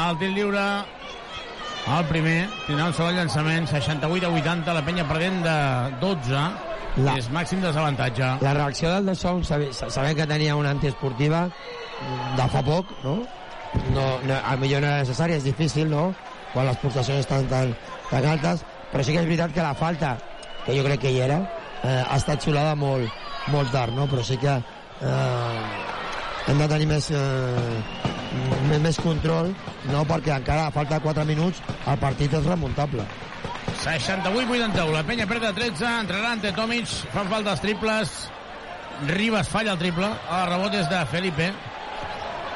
[0.07, 0.63] el tir lliure
[1.87, 5.53] El primer, tindrà un segon llançament, 68 a 80, la penya perdent de
[6.01, 6.41] 12,
[7.05, 8.31] La- és màxim desavantatge.
[8.41, 11.45] La reacció del de Sol, sabe- sabent que tenia una antiesportiva
[12.35, 13.13] de fa poc, no?
[13.93, 16.09] No, no, a millor no era necessari, és difícil, no?
[16.57, 17.75] Quan les pulsacions estan tan,
[18.09, 20.15] tan altes, però sí que és veritat que la falta,
[20.65, 21.38] que jo crec que hi era,
[21.85, 23.13] eh, ha estat xulada molt,
[23.53, 24.07] molt tard, no?
[24.09, 25.59] Però sí que eh,
[26.49, 29.53] hem de tenir més, eh, més control,
[29.91, 30.01] no?
[30.09, 33.05] Perquè encara a falta de 4 minuts el partit és remuntable.
[33.84, 38.17] 68-81, la penya perd de 13, entrarà ante Tomic, fan falta els triples,
[39.05, 41.53] Ribas falla el triple, el rebot és de Felipe.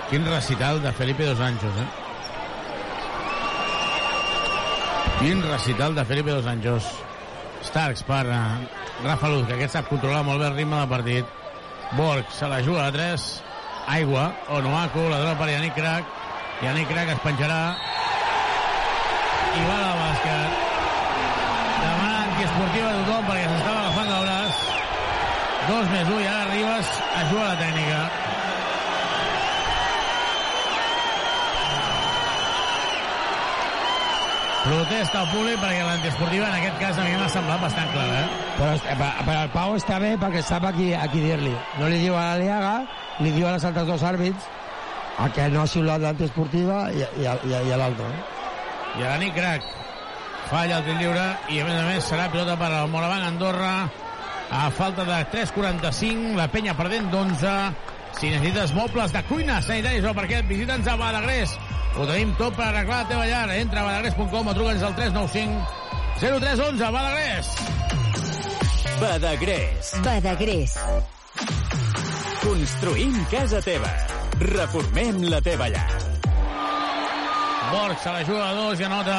[0.09, 2.00] Quin recital de Felipe Dos Anjos, eh?
[5.21, 6.81] Quin recital de Felipe Dos Anjos.
[7.61, 8.57] Starks per uh,
[9.03, 11.35] Rafa Luz, que aquest sap controlar molt bé el ritme del partit.
[11.93, 13.25] Borg se la juga a 3.
[13.97, 14.23] Aigua,
[14.57, 16.09] Onoaku, la dona per Yannick Crac.
[16.65, 17.59] Yannick Crac es penjarà.
[19.51, 20.57] I va al bàsquet.
[21.85, 24.67] Demana antiesportiva a tothom perquè s'estava agafant el braç.
[25.69, 28.30] Dos més un i ara Ribas ajuda la tècnica.
[34.61, 38.19] Protesta al públic perquè l'antiesportiva en aquest cas a mi m'ha semblat bastant clara.
[38.21, 38.49] Eh?
[38.59, 41.53] Però, per, per el Pau està bé perquè sap a qui, a qui dir-li.
[41.79, 42.73] No li diu a l'Aliaga,
[43.25, 44.45] li diu a les altres dos àrbits,
[45.17, 48.05] a que no ha xiulat l'antiesportiva i, i, a- i, a- i a l'altre.
[48.05, 48.29] No?
[48.99, 49.65] I ara Nick Crac
[50.51, 51.25] falla el tir lliure
[51.55, 53.73] i a més a més serà pilota per al Moravang Andorra
[54.51, 57.53] a falta de 3.45 la penya perdent d'11
[58.19, 61.53] si necessites mobles de cuina sanitaris o parquet visita'ns a Badagrés
[61.97, 65.79] ho tenim tot per arreglar la teva llar entra a badagrés.com o truca'ns al 395
[66.21, 67.55] 0311 Badagrés
[69.01, 69.95] Badagrés.
[70.05, 70.75] Badagrés.
[72.43, 73.89] Construïm casa teva.
[74.37, 75.87] Reformem la teva llar.
[77.71, 79.17] Borg se la juga a dos i anota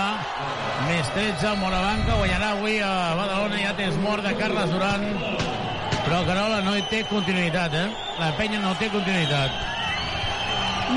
[0.86, 5.06] més 13 Morabanca guanyarà avui a Badalona ja tens mort de Carles Duran
[6.04, 7.86] però Carola no hi té continuïtat eh?
[8.20, 9.50] la penya no té continuïtat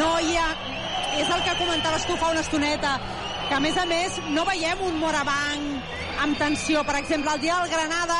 [0.02, 0.50] No hi ha...
[1.16, 2.96] És el que comentaves tu fa una estoneta,
[3.48, 6.84] que a més a més no veiem un Morabanc amb tensió.
[6.88, 8.20] Per exemple, el dia del Granada,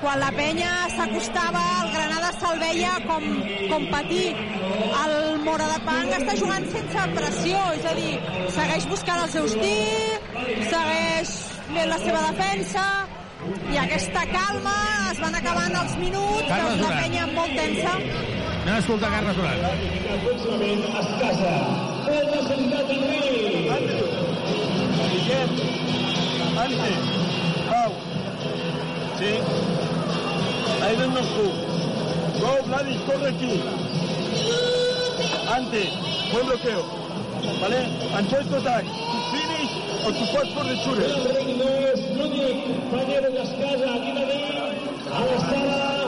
[0.00, 3.26] quan la penya s'acostava, el Granada se'l veia com,
[3.70, 4.26] com patir.
[5.04, 5.16] El
[5.46, 8.14] Morabanc està jugant sense pressió, és a dir,
[8.58, 10.30] segueix buscant els seus tirs,
[10.72, 11.34] segueix
[11.70, 12.88] fent la seva defensa,
[13.72, 14.74] i aquesta calma
[15.12, 18.53] es van acabant els minuts, Carles doncs la penya molt tensa.
[18.64, 19.58] Anem a escoltar Carles Duran
[26.56, 26.90] Ante,
[27.68, 27.92] Pau.
[29.18, 29.32] Sí.
[30.82, 31.46] Ahí no nos tú.
[32.40, 33.60] Go, Vladis, corre aquí.
[35.52, 35.90] Ante,
[36.32, 36.82] buen bloqueo.
[37.60, 37.80] ¿Vale?
[38.30, 38.84] First attack.
[38.84, 39.72] To finish
[40.06, 41.08] or to pass for the shooter.
[42.90, 44.42] compañero de las casas, aquí también,
[45.12, 46.03] a la sala.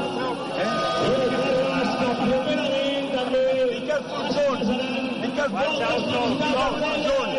[3.97, 4.61] Be careful, John.
[5.23, 6.01] Be careful, John.
[6.11, 7.31] John.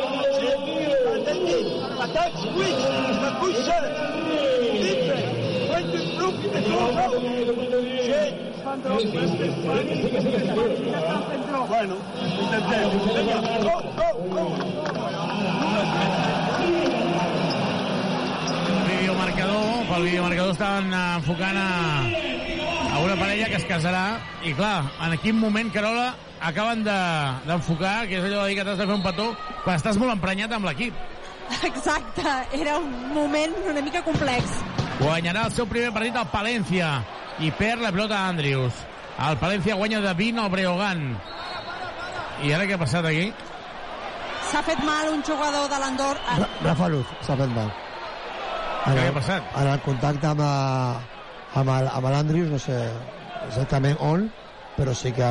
[2.02, 2.78] Attack, quick.
[3.22, 3.84] Makush shot.
[4.82, 5.28] Defense.
[5.68, 7.14] Trying to improve the closeout.
[8.08, 8.24] Sí.
[11.68, 11.96] Bueno,
[12.42, 13.02] intentemos.
[13.14, 14.44] Venga, go, go, go.
[18.88, 22.04] videomarcador pel videomarcador estaven enfocant a,
[22.94, 28.08] a una parella que es casarà i clar, en quin moment Carola acaben de- d'enfocar
[28.08, 30.52] que és allò de dir que t'has de fer un petó quan estàs molt emprenyat
[30.54, 30.94] amb l'equip
[31.64, 34.44] Exacte, era un moment una mica complex.
[35.00, 37.02] guanyarà el seu primer partit al Palència
[37.40, 38.74] i perd la pilota a Andrius
[39.30, 41.18] el Palència guanya de 20 al Breogán
[42.44, 43.32] i ara què ha passat aquí?
[44.52, 46.36] S'ha fet mal un jugador de l'Andorra.
[46.38, 47.72] Ra- Rafa Luz s'ha fet mal.
[48.86, 49.44] Què ha passat?
[49.58, 51.02] En el contacte amb, a-
[51.56, 52.78] amb, el- amb l'Andrius, no sé
[53.48, 54.32] exactament on,
[54.78, 55.28] però sí que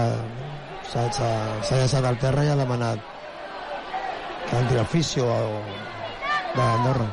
[0.93, 3.13] s'ha llançat al terra i ha demanat
[4.47, 5.63] que entri al fisio o
[6.55, 7.07] de l'Andorra.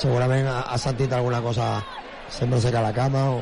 [0.00, 1.70] Segurament ha, ha sentit alguna cosa,
[2.32, 3.40] sembla ser que a la cama o...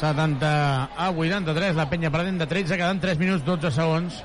[0.00, 0.50] 70
[0.96, 4.20] a 83, la penya perdent de 13, quedant 3 minuts 12 segons,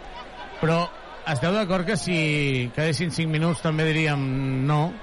[0.62, 0.86] però
[1.28, 4.22] esteu d'acord que si quedessin 5 minuts també diríem
[4.70, 4.94] no,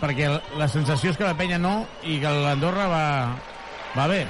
[0.00, 3.04] perquè la sensació és que la penya no i que l'Andorra va,
[3.94, 4.24] va bé.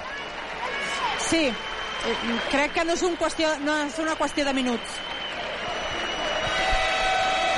[1.25, 1.47] Sí,
[2.53, 4.99] crec que no és, un qüestió, no és una qüestió de minuts.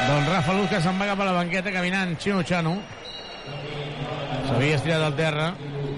[0.07, 2.77] Doncs Rafa Luz que se'n va cap a la banqueta caminant Xino Xano.
[4.47, 5.51] S'havia estirat al terra.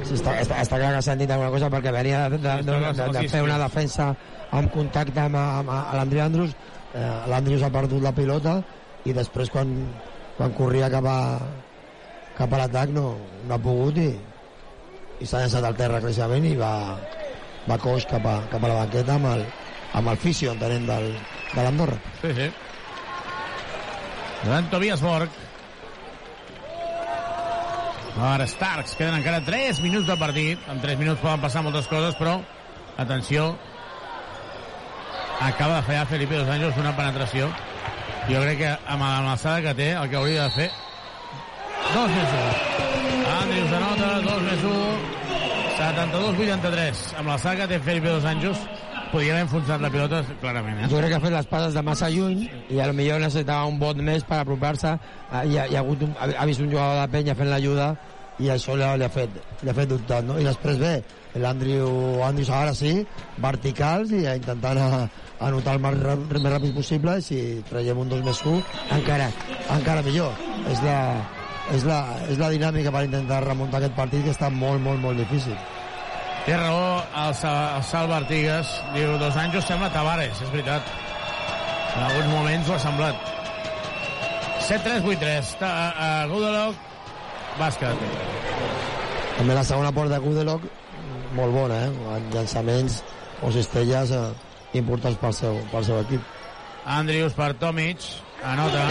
[0.07, 2.79] Sí, està, està, està clar que s'ha dit alguna cosa perquè venia de, de, de,
[2.97, 4.13] de, de fer una defensa
[4.57, 6.55] amb contacte amb, amb, amb l'Andri Andrus
[6.95, 8.55] eh, l'Andrius ha perdut la pilota
[9.05, 9.75] i després quan,
[10.39, 11.19] quan corria cap a,
[12.39, 13.11] cap a l'atac no,
[13.45, 14.09] no ha pogut i,
[15.19, 16.73] i s'ha llançat al terra claríssimament i va,
[17.69, 19.45] va coix cap a, cap a la banqueta amb el,
[19.99, 21.13] amb el fisio, entenent, del,
[21.53, 21.99] de l'Andorra.
[22.23, 22.49] Sí, sí.
[24.45, 25.45] Joan Tobias Borg.
[28.19, 30.63] Per Starks, queden encara 3 minuts de partit.
[30.73, 32.39] En 3 minuts poden passar moltes coses, però
[32.99, 33.53] atenció,
[35.41, 37.53] acaba de fallar Felipe Dos Anjos una penetració.
[38.29, 40.71] Jo crec que amb l'alçada que té, el que hauria de fer...
[41.89, 42.51] Dos més un.
[43.39, 45.18] Andrius anota, dos més un.
[45.89, 47.17] 72-83.
[47.19, 48.61] Amb l'alçada que té Felipe Dos Anjos,
[49.13, 50.83] podria haver enfonsat la pilota clarament.
[50.83, 50.89] Eh?
[50.93, 53.69] Jo crec que ha fet les passes de massa lluny i a lo millor necessitava
[53.71, 54.93] un bot més per apropar-se
[55.49, 57.89] i ha, hi ha, hagut un, ha vist un jugador de penya fent l'ajuda
[58.39, 60.37] i això li, li, ha fet, li ha fet dubtar no?
[60.39, 60.93] i després bé,
[61.41, 62.93] l'Andrew Andrews ara sí,
[63.43, 65.01] verticals i intentant a,
[65.49, 65.99] anotar el més,
[66.37, 67.41] més ràpid possible i si
[67.71, 68.61] traiem un 2 més 1
[69.01, 69.33] encara,
[69.79, 70.37] encara millor
[70.69, 71.01] és la,
[71.73, 71.99] és, la,
[72.29, 75.57] és la dinàmica per intentar remuntar aquest partit que està molt, molt, molt difícil
[76.49, 78.71] Té raó el, el Salva Artigas.
[78.95, 80.87] Diu, dos anys sembla Tavares, és veritat.
[81.93, 83.27] En alguns moments ho ha semblat.
[84.65, 85.51] 7-3, 8-3.
[85.61, 86.81] Uh, Gudelok,
[87.59, 88.01] bàsquet.
[89.37, 90.65] També la segona porta de Gudelok,
[91.37, 92.17] molt bona, eh?
[92.33, 93.03] Llançaments
[93.45, 94.25] o cistelles eh,
[94.81, 96.33] importants pel seu, pel seu equip.
[96.97, 98.09] Andrius per Tomic,
[98.55, 98.89] anota.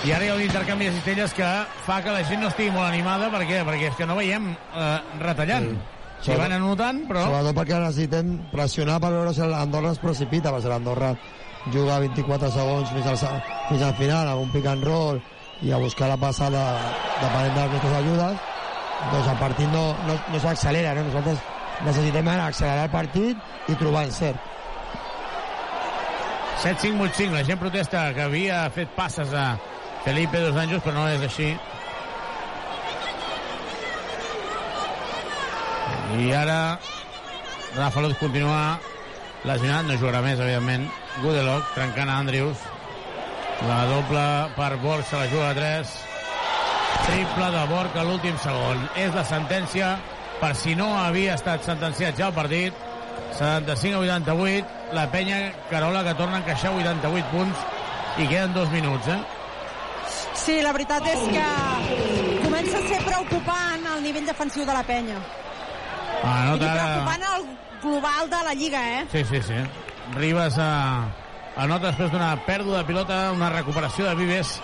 [0.00, 1.46] I ara hi ha un intercanvi de cistelles que
[1.84, 3.28] fa que la gent no estigui molt animada.
[3.32, 3.58] Per què?
[3.68, 4.86] Perquè és que no veiem eh,
[5.20, 5.74] retallant.
[5.76, 5.98] Sí.
[6.24, 7.26] Si van anotant, però...
[7.28, 11.14] Sobretot perquè necessitem pressionar per veure si l'Andorra es precipita, perquè l'Andorra
[11.72, 15.20] juga 24 segons fins al, fins al final, amb un pick and roll
[15.64, 16.64] i a buscar la passada
[17.20, 18.44] depenent de les nostres ajudes,
[19.12, 21.08] doncs el partit no, no, no s'accelera, no?
[21.08, 21.44] Nosaltres
[21.84, 24.48] necessitem accelerar el partit i trobar encert.
[26.60, 29.54] 7-5-8-5, la gent protesta que havia fet passes a,
[30.04, 31.50] Felipe Dos Anjos, però no és així.
[36.20, 36.78] I ara
[37.76, 38.80] Rafa Luz continua
[39.44, 40.86] lesionat, no jugarà més, evidentment.
[41.22, 42.62] Gudelok trencant a Andrius.
[43.68, 44.24] La doble
[44.56, 45.92] per Borg, se la juga a 3.
[47.06, 48.86] Triple de Borg a l'últim segon.
[48.96, 49.94] És la sentència
[50.40, 52.86] per si no havia estat sentenciat ja el partit.
[53.38, 54.78] 75 a 88.
[54.96, 57.68] La penya Carola que torna a encaixar 88 punts
[58.18, 59.20] i queden dos minuts, eh?
[60.34, 61.46] Sí, la veritat és que
[62.44, 65.18] comença a ser preocupant el nivell defensiu de la penya.
[66.22, 67.46] Ah, no I preocupant el
[67.82, 69.06] global de la Lliga, eh?
[69.12, 69.58] Sí, sí, sí.
[70.16, 70.70] Ribas a,
[71.56, 74.56] anota després d'una pèrdua de pilota, una recuperació de Vives.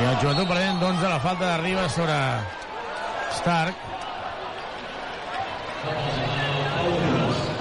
[0.00, 2.18] I el jugador perdent d'11 la falta de Ribas sobre
[3.40, 3.88] Stark.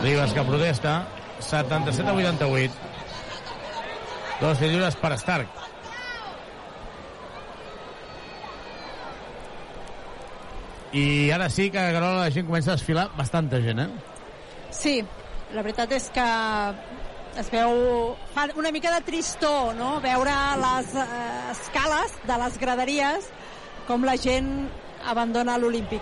[0.04, 1.00] Ribas que protesta.
[1.40, 2.74] 77 a 88.
[4.42, 5.59] Dos lliures per Stark.
[10.94, 13.90] I ara sí que a Carola la gent comença a desfilar bastanta gent, eh?
[14.74, 14.96] Sí,
[15.54, 16.26] la veritat és que
[17.38, 18.16] es veu...
[18.34, 20.34] Fa una mica de tristor, no?, veure
[20.64, 21.06] les eh,
[21.54, 23.30] escales de les graderies
[23.88, 24.50] com la gent
[25.06, 26.02] abandona l'Olímpic.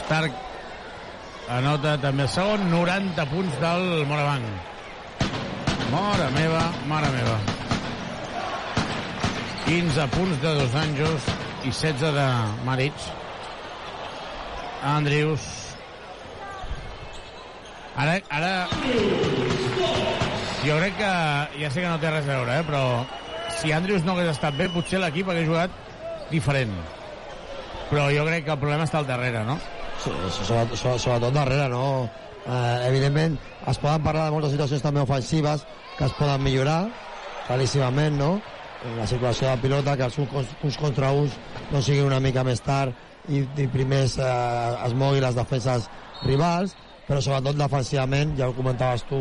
[0.00, 0.44] Stark
[1.52, 4.44] anota també el segon, 90 punts del Morabanc.
[5.92, 7.67] Mora meva, mare meva.
[9.68, 11.24] 15 punts de Dos Anjos
[11.60, 12.26] i 16 de
[12.64, 12.94] Maric.
[14.80, 15.44] Andrius.
[18.00, 18.52] Ara, ara...
[20.64, 21.12] Jo crec que...
[21.60, 22.64] Ja sé que no té res a veure, eh?
[22.64, 22.82] però
[23.60, 25.76] si Andrius no hagués estat bé, potser l'equip hagués jugat
[26.32, 26.72] diferent.
[27.92, 29.60] Però jo crec que el problema està al darrere, no?
[30.00, 32.08] Sí, sobretot, sobretot darrere, no?
[32.46, 33.36] Eh, evidentment,
[33.68, 35.68] es poden parlar de moltes situacions també ofensives
[35.98, 36.86] que es poden millorar,
[37.50, 38.38] claríssimament, no?
[38.96, 41.34] La circulació de pilota, que els uns contra uns
[41.72, 42.94] no siguin una mica més tard
[43.28, 44.28] i, i primers eh,
[44.86, 45.88] es mogui les defenses
[46.24, 46.76] rivals,
[47.08, 49.18] però sobretot defensivament, ja ho comentaves tu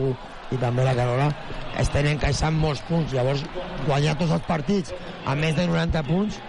[0.52, 1.32] i també la Carola,
[1.80, 3.44] estem encaixant molts punts, llavors
[3.88, 4.94] guanyar tots els partits
[5.26, 6.40] a més de 90 punts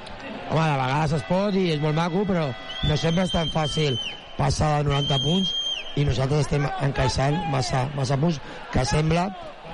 [0.51, 2.49] home, de vegades es pot i és molt maco, però
[2.89, 3.99] no sempre és tan fàcil
[4.39, 5.55] passar de 90 punts
[5.99, 8.39] i nosaltres estem encaixant massa, massa punts
[8.73, 9.29] que sembla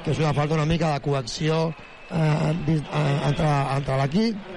[0.04, 1.66] que és una falta una mica de coacció
[2.10, 2.52] eh,
[3.28, 4.52] entre, entre l'equip.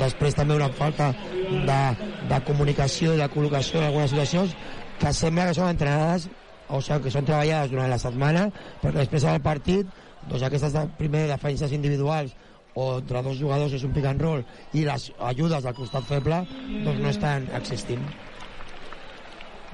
[0.00, 1.82] Després també una falta de,
[2.30, 4.56] de comunicació i de col·locació en algunes situacions
[5.00, 6.28] que sembla que són entrenades
[6.68, 8.48] o sigui, que són treballades durant la setmana
[8.82, 9.90] perquè després del partit
[10.26, 12.34] doncs aquestes de, primer defenses individuals
[12.76, 14.42] o entre dos jugadors és un pick and roll
[14.74, 16.42] i les ajudes del costat feble
[16.84, 18.02] doncs no estan existint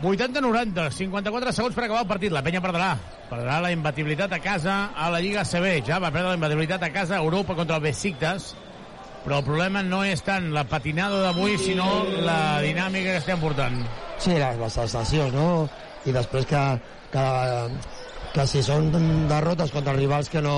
[0.03, 2.33] 80-90, 54 segons per acabar el partit.
[2.35, 2.97] La penya perdrà.
[3.31, 5.79] Perdrà la imbatibilitat a casa a la Lliga CB.
[5.87, 8.53] Ja va perdre la imbatibilitat a casa a Europa contra el Besiktas.
[9.23, 11.87] Però el problema no és tant la patinada d'avui, sinó
[12.27, 13.79] la dinàmica que estem portant.
[14.19, 15.69] Sí, les, les sensacions, no?
[16.03, 16.63] I després que,
[17.13, 17.27] que,
[18.35, 18.91] que si són
[19.31, 20.57] derrotes contra rivals que no,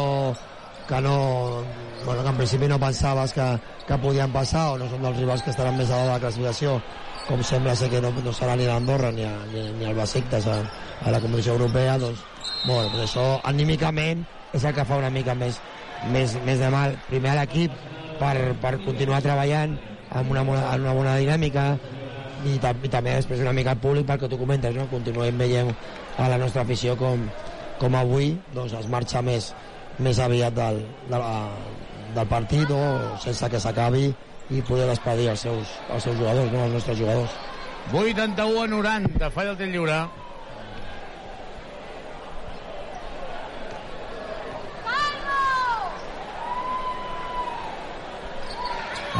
[0.88, 1.16] que no
[2.06, 3.46] bueno, que en principi no pensaves que,
[3.86, 6.78] que podien passar o no són dels rivals que estaran més a la classificació
[7.28, 10.46] com sembla ser que no, no serà ni l'Andorra ni, a- ni, ni el Besiktas
[10.50, 10.58] a,
[11.04, 12.20] a la competició europea doncs,
[12.66, 14.24] bueno, doncs això anímicament
[14.54, 15.58] és el que fa una mica més,
[16.12, 17.72] més, més de mal primer a l'equip
[18.20, 19.76] per, per continuar treballant
[20.14, 21.64] amb una, amb una bona dinàmica
[22.44, 24.84] i, i també després una mica al públic perquè tu comentes, no?
[24.92, 25.72] continuem veient
[26.20, 27.24] a la nostra afició com,
[27.80, 29.48] com avui doncs, es marxa més,
[29.98, 31.32] més aviat del, de la,
[32.14, 32.82] del partit o
[33.24, 34.10] sense que s'acabi
[34.50, 36.64] i poder despedir els seus, els seus jugadors, no?
[36.66, 37.32] els nostres jugadors.
[37.92, 39.98] 81 a 90, falla el tir lliure.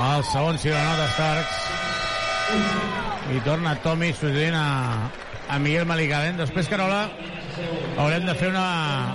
[0.05, 1.60] El segon la nota Starks.
[3.34, 5.10] I torna Tomi substituint a,
[5.48, 6.36] a Miguel Malicalen.
[6.36, 7.06] Després, Carola,
[7.96, 9.14] haurem de fer una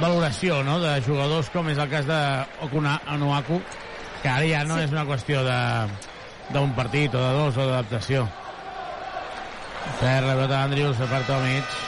[0.00, 0.78] valoració no?
[0.80, 2.18] de jugadors com és el cas de
[2.64, 3.60] Okuna Anuaku,
[4.22, 4.86] que ara ja no sí.
[4.86, 5.58] és una qüestió de
[6.54, 8.24] d'un partit o de dos o d'adaptació.
[9.98, 11.78] Per la pelota d'Andrius, se part Tomic.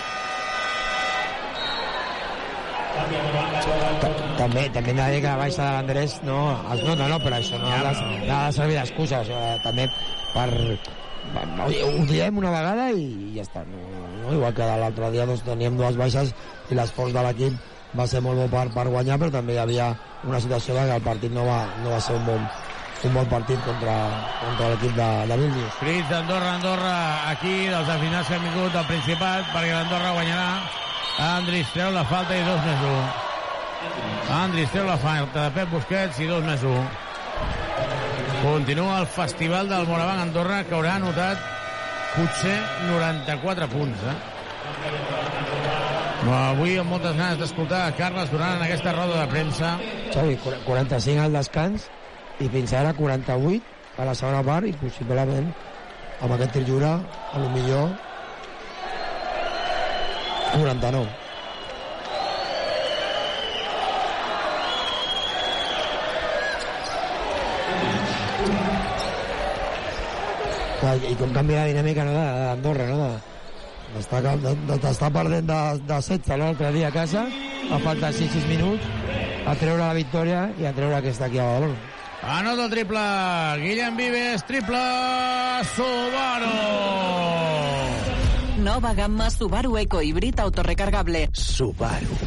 [4.40, 6.38] també, també hem de dir que la baixa de l'Andrés no,
[6.74, 7.18] es nota, no?
[7.22, 7.92] però això no ha de,
[8.26, 9.86] no ha de servir d'excusa o sigui, també
[10.34, 10.48] per
[11.60, 13.82] ho, ho diem una vegada i ja està no,
[14.22, 14.32] no?
[14.38, 16.32] igual que l'altre dia doncs, teníem dues baixes
[16.70, 19.90] i l'esforç de l'equip va ser molt bo per, per guanyar però també hi havia
[20.24, 22.42] una situació de que el partit no va, no va ser un bon,
[23.08, 23.94] un bon partit contra,
[24.42, 26.96] contra l'equip de, de Vilnius Crits d'Andorra, Andorra,
[27.30, 30.50] aquí, dels afinats que han vingut del Principat, perquè l'Andorra guanyarà.
[31.20, 33.06] Andris treu la falta i dos més un.
[34.40, 36.90] Andris treu la falta de Pep Busquets i dos més un.
[38.40, 41.48] Continua el festival del Morabanc Andorra, que haurà anotat
[42.14, 42.56] potser
[42.88, 45.59] 94 punts, eh?
[46.20, 49.70] Avui amb moltes ganes d'escoltar Carles Duran en aquesta roda de premsa.
[50.12, 50.36] Xavi,
[50.66, 51.86] 45 al descans
[52.44, 53.62] i fins ara 48
[53.96, 55.48] a la segona part i possiblement
[56.20, 57.88] amb aquest tir lliure a lo millor
[60.52, 61.08] 49
[70.80, 73.00] Clar, i com canvia la dinàmica no, d'Andorra no?
[73.00, 73.39] De,
[73.94, 77.26] de, d'estar perdent de, de 16 l'altre dia a casa.
[77.70, 78.84] A falta 6-6 minuts.
[79.46, 81.78] A treure la victòria i a treure aquesta aquí a Badalona.
[82.20, 83.02] Anota el triple,
[83.62, 84.80] Guillem Vives, triple,
[85.74, 86.50] Subaru!
[88.60, 91.30] Nova gamma Subaru Eco Híbrid autorecargable.
[91.32, 92.18] Subaru.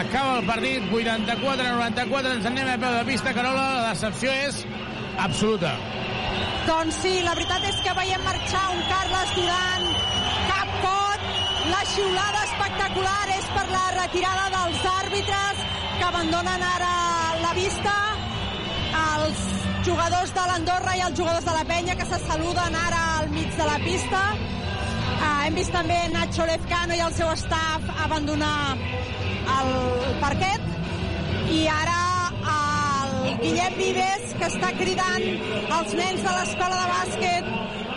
[0.00, 4.60] Acaba el partit, 84-94, ens anem a peu de pista, Carola, la decepció és
[5.24, 5.72] absoluta.
[6.66, 9.86] Doncs sí, la veritat és que veiem marxar un Carles Duran,
[10.48, 11.24] cap pot,
[11.70, 15.64] la xiulada espectacular és per la retirada dels àrbitres
[15.98, 16.92] que abandonen ara
[17.42, 17.96] la vista,
[19.00, 19.42] els
[19.86, 23.50] jugadors de l'Andorra i els jugadors de la penya que se saluden ara al mig
[23.56, 24.22] de la pista.
[25.20, 28.76] Uh, hem vist també Nacho Lezcano i el seu staff abandonar
[29.56, 29.74] el
[30.22, 32.09] parquet i ara
[33.40, 35.26] Guillem Vives que està cridant
[35.78, 37.50] als nens de l'escola de bàsquet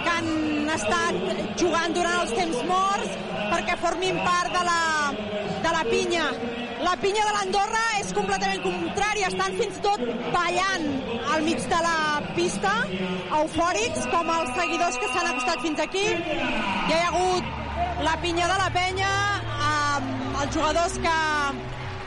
[0.03, 1.19] que han estat
[1.61, 3.15] jugant durant els temps morts
[3.53, 4.81] perquè formin part de la,
[5.65, 6.27] de la pinya.
[6.83, 10.01] La pinya de l'Andorra és completament contrària, estan fins tot
[10.33, 10.87] ballant
[11.31, 11.99] al mig de la
[12.35, 12.73] pista,
[13.39, 16.07] eufòrics, com els seguidors que s'han acostat fins aquí.
[16.11, 19.13] Hi ha hagut la pinya de la penya,
[19.69, 21.17] amb els jugadors que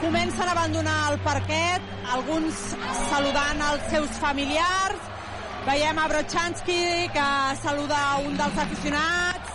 [0.00, 1.82] comencen a abandonar el parquet,
[2.12, 2.54] alguns
[3.10, 5.12] saludant els seus familiars.
[5.66, 7.28] Veiem a Brochanski que
[7.62, 9.54] saluda un dels aficionats.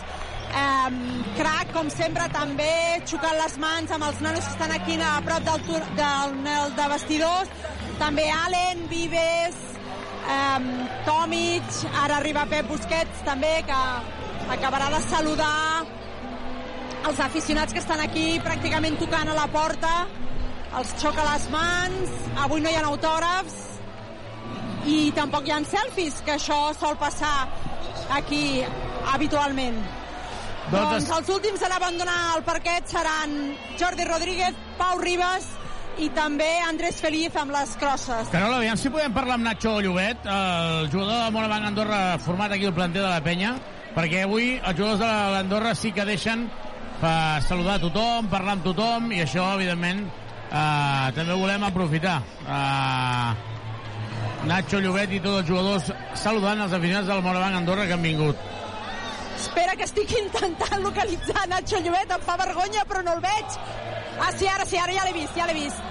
[0.51, 0.97] Um,
[1.37, 2.71] crac, com sempre, també
[3.07, 7.53] xocant les mans amb els nanos que estan aquí a prop del, del de vestidors.
[8.01, 9.55] També Allen, Vives,
[10.27, 10.67] um,
[11.07, 11.63] Tomic,
[12.03, 13.81] ara arriba Pep Busquets també, que
[14.57, 16.00] acabarà de saludar
[17.09, 19.93] els aficionats que estan aquí pràcticament tocant a la porta
[20.79, 22.11] els xoca les mans
[22.45, 23.57] avui no hi ha autògrafs
[24.91, 27.47] i tampoc hi ha selfies que això sol passar
[28.17, 28.61] aquí
[29.13, 29.81] habitualment
[30.69, 33.33] doncs, doncs els últims en abandonar el parquet seran
[33.79, 35.49] Jordi Rodríguez, Pau Ribas
[35.99, 38.29] i també Andrés Feliz amb les crosses.
[38.31, 42.69] Carola, aviam si podem parlar amb Nacho Llobet, el jugador de Morabanc Andorra format aquí
[42.69, 43.55] al planter de la penya,
[43.97, 46.47] perquè avui els jugadors de l'Andorra sí que deixen
[47.01, 50.03] per saludar a tothom, parlar amb tothom, i això, evidentment,
[50.51, 52.19] eh, també ho volem aprofitar.
[52.45, 53.31] Eh,
[54.49, 58.37] Nacho Llobet i tots els jugadors saludant els aficionats del Morabanc Andorra que han vingut.
[59.37, 63.59] Espera que estic intentant localitzar Nacho Llobet, em fa vergonya però no el veig.
[64.21, 65.83] Ah, sí, ara sí, ara ja l'he vist, ja l'he vist.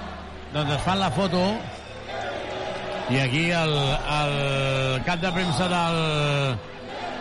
[0.54, 1.44] Doncs es fan la foto
[3.10, 3.72] i aquí el,
[4.16, 4.34] el
[5.06, 6.58] cap de premsa del,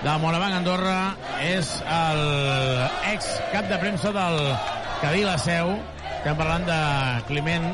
[0.03, 0.99] del Morabanc Andorra
[1.43, 2.21] és el
[3.11, 4.37] ex cap de premsa del
[5.01, 5.73] Cadí la Seu,
[6.19, 6.79] estem parlant de
[7.27, 7.67] Climent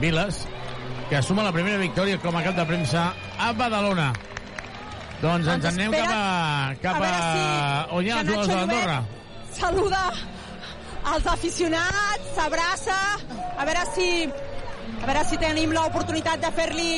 [0.00, 0.42] Viles,
[1.08, 3.08] que suma la primera victòria com a cap de premsa
[3.38, 4.10] a Badalona.
[5.22, 6.22] Doncs ens en anem cap a,
[6.82, 9.00] cap a, a on hi ha els de l'Andorra.
[9.56, 10.06] Saluda
[11.12, 12.98] als aficionats, s'abraça,
[13.56, 14.08] a veure si
[15.02, 16.90] a veure si tenim l'oportunitat de fer-li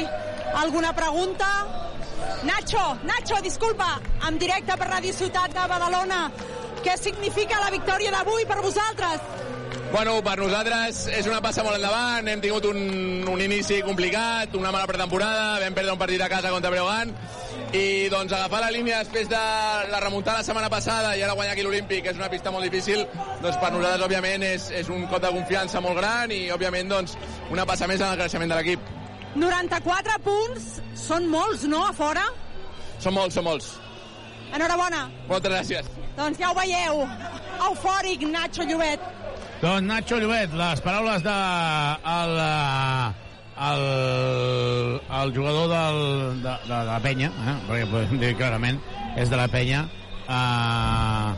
[0.60, 1.51] alguna pregunta.
[2.44, 6.20] Nacho, Nacho, disculpa, en directe per Ràdio Ciutat de Badalona.
[6.84, 9.44] Què significa la victòria d'avui per vosaltres?
[9.94, 12.80] Bueno, per nosaltres és una passa molt endavant, hem tingut un,
[13.30, 17.12] un inici complicat, una mala pretemporada, vam perdre un partit a casa contra Breogant,
[17.78, 19.44] i doncs agafar la línia després de
[19.92, 23.06] la remuntada la setmana passada i ara guanyar aquí l'Olímpic és una pista molt difícil,
[23.38, 27.14] doncs per nosaltres òbviament és, és un cop de confiança molt gran i òbviament doncs
[27.55, 28.93] una passa més en el creixement de l'equip.
[29.35, 30.66] 94 punts,
[30.98, 32.23] són molts, no, a fora?
[33.02, 33.73] Són molts, són molts.
[34.55, 35.09] Enhorabona.
[35.27, 35.90] Moltes gràcies.
[36.15, 37.02] Doncs ja ho veieu,
[37.69, 39.02] eufòric Nacho Llobet.
[39.62, 41.35] Doncs Nacho Llobet, les paraules de
[42.15, 42.36] el,
[43.70, 43.82] el,
[45.23, 45.98] el jugador del,
[46.44, 47.56] de, de, de la penya, eh?
[47.66, 48.78] perquè podem dir clarament,
[49.19, 49.82] és de la penya.
[50.24, 51.35] Uh,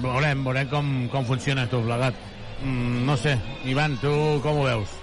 [0.00, 2.16] veurem, veurem com, com funciona tot plegat.
[2.62, 3.36] Mm, no sé,
[3.68, 5.01] Ivan, tu com ho veus?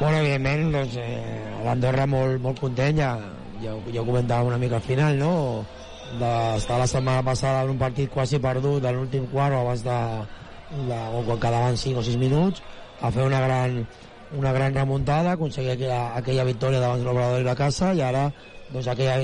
[0.00, 3.12] Bueno, evidentment, doncs, eh, l'Andorra molt, molt content, ja,
[3.62, 5.34] ja, ja ho comentava una mica al final, no?
[6.18, 9.98] d'estar la setmana passada en un partit quasi perdut a l'últim quart o abans de,
[10.88, 12.62] de, o quan quedaven 5 o 6 minuts
[13.00, 13.80] a fer una gran,
[14.36, 18.28] una gran remuntada, aconseguir aquella, aquella victòria davant de l'Obrador i la casa i ara
[18.72, 19.16] doncs aquella,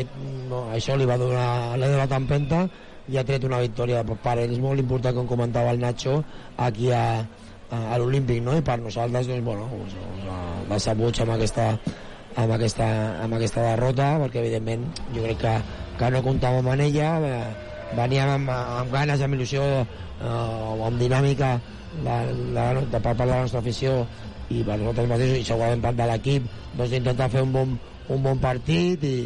[0.48, 2.64] no, això li va donar l'he donat empenta
[3.10, 6.20] i ha tret una victòria per, per ell és molt important com comentava el Nacho
[6.56, 7.22] aquí a,
[7.70, 8.56] a, l'Olímpic no?
[8.58, 10.28] i per nosaltres doncs, bueno, us, us,
[10.70, 11.66] decebuts amb aquesta,
[12.36, 12.86] amb, aquesta,
[13.24, 15.56] amb aquesta derrota perquè evidentment jo crec que,
[15.98, 17.42] que no comptàvem amb ella eh,
[17.98, 21.56] veníem amb, amb ganes, amb il·lusió eh, amb dinàmica
[22.04, 22.18] de,
[22.54, 24.02] de, de, per part de la nostra afició
[24.50, 27.78] i per nosaltres mateixos i segurament part de l'equip doncs intentar fer un bon,
[28.10, 29.16] un bon partit i,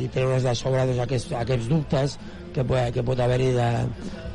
[0.00, 2.18] i treure's de sobre doncs, aquests, aquests dubtes
[2.54, 3.70] que, que pot haver-hi de,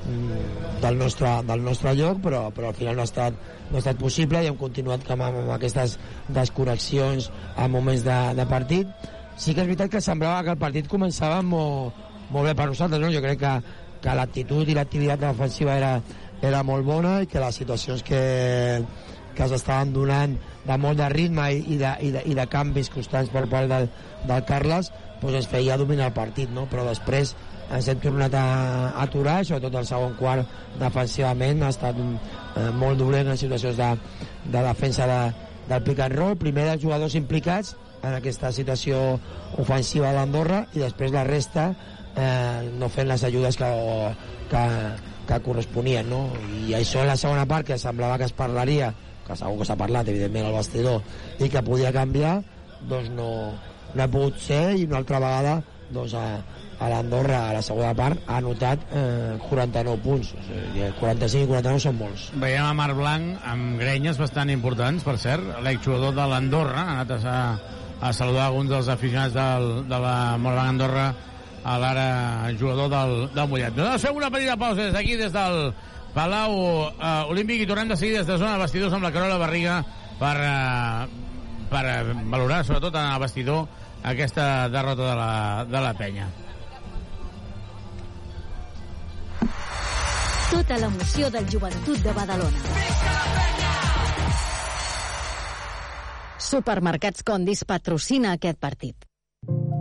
[0.05, 3.37] del nostre, del nostre lloc però, però al final no ha estat,
[3.71, 5.97] no ha estat possible i hem continuat amb, amb aquestes
[6.29, 10.91] desconnexions a moments de, de partit sí que és veritat que semblava que el partit
[10.91, 11.97] començava molt,
[12.29, 13.09] molt bé per nosaltres no?
[13.13, 13.55] jo crec que,
[14.03, 15.95] que l'actitud i l'activitat defensiva era,
[16.41, 18.21] era molt bona i que les situacions que,
[19.35, 22.93] que s'estaven donant de molt de ritme i, i, de, i, de, i de canvis
[22.93, 23.89] constants per part del,
[24.29, 26.69] del Carles doncs ens feia dominar el partit no?
[26.69, 27.33] però després
[27.73, 28.45] ens hem tornat a,
[29.01, 33.89] aturar sobretot el segon quart defensivament ha estat eh, molt dolent en situacions de,
[34.45, 35.19] de defensa de,
[35.69, 37.73] del pick and roll primer dels jugadors implicats
[38.05, 39.01] en aquesta situació
[39.61, 41.71] ofensiva d'Andorra i després la resta
[42.15, 43.71] eh, no fent les ajudes que,
[44.51, 44.65] que,
[45.27, 46.27] que corresponien no?
[46.67, 48.93] i això en la segona part que semblava que es parlaria
[49.25, 51.01] que segur que s'ha parlat evidentment al vestidor
[51.41, 52.37] i que podia canviar
[52.85, 53.29] doncs no,
[53.95, 55.55] no ha pogut ser i una altra vegada
[55.89, 56.25] doncs a,
[56.79, 61.51] a l'Andorra a la segona part ha anotat eh, 49 punts o sigui, 45 i
[61.53, 66.27] 49 són molts veiem a Marc Blanc amb grenyes bastant importants per cert, l'exjugador de
[66.31, 67.39] l'Andorra ha anat a,
[68.01, 71.07] a saludar alguns dels aficionats del, de la Morabanc Andorra
[71.65, 73.73] a l'ara jugador del, del Mollet.
[73.73, 75.73] Doncs fem una petita pausa des d'aquí, des del
[76.13, 76.53] Palau
[76.85, 79.81] uh, Olímpic i tornem de seguida des de zona de vestidors amb la Carola Barriga
[80.21, 81.09] per, uh,
[81.73, 81.83] per
[82.29, 83.65] valorar sobretot en el vestidor
[84.05, 85.31] aquesta derrota de la,
[85.65, 86.29] de la penya.
[90.55, 92.61] Tota l'emoció del joventut de Badalona.
[96.45, 99.03] Supermercats Condis patrocina aquest partit.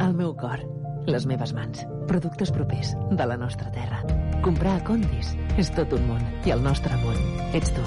[0.03, 0.65] El meu cor,
[1.07, 4.03] les meves mans, productes propers de la nostra terra.
[4.43, 7.23] Comprar a Condis és tot un món i el nostre món
[7.55, 7.87] ets tu.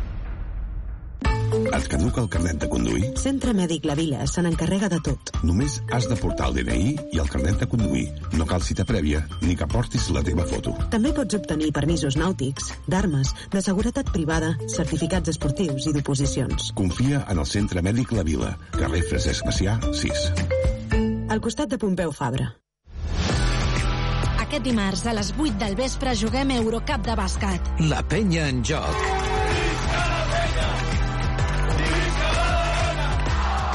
[1.51, 3.03] Et caduca el carnet de conduir?
[3.19, 5.31] Centre Mèdic La Vila se n'encarrega de tot.
[5.43, 8.05] Només has de portar el DNI i el carnet de conduir.
[8.39, 10.73] No cal cita prèvia ni que portis la teva foto.
[10.93, 16.71] També pots obtenir permisos nàutics, d'armes, de seguretat privada, certificats esportius i d'oposicions.
[16.77, 20.25] Confia en el Centre Mèdic La Vila, carrer Francesc Macià, 6.
[21.31, 22.51] Al costat de Pompeu Fabra.
[24.41, 27.71] Aquest dimarts a les 8 del vespre juguem Eurocup de bàsquet.
[27.87, 29.40] La penya en joc.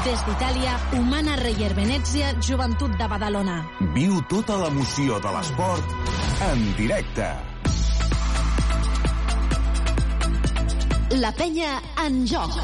[0.05, 3.57] Des d'Itàlia, Humana Reyer Venezia, Joventut de Badalona.
[3.95, 5.95] Viu tota l'emoció de l'esport
[6.47, 7.27] en directe.
[11.21, 12.57] La penya en joc.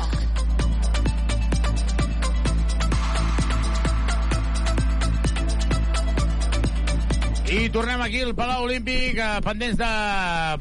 [7.53, 9.89] I tornem aquí al Palau Olímpic, eh, pendents de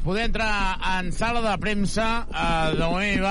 [0.03, 2.09] poder entrar en sala de premsa.
[2.29, 3.21] Eh, de moment hi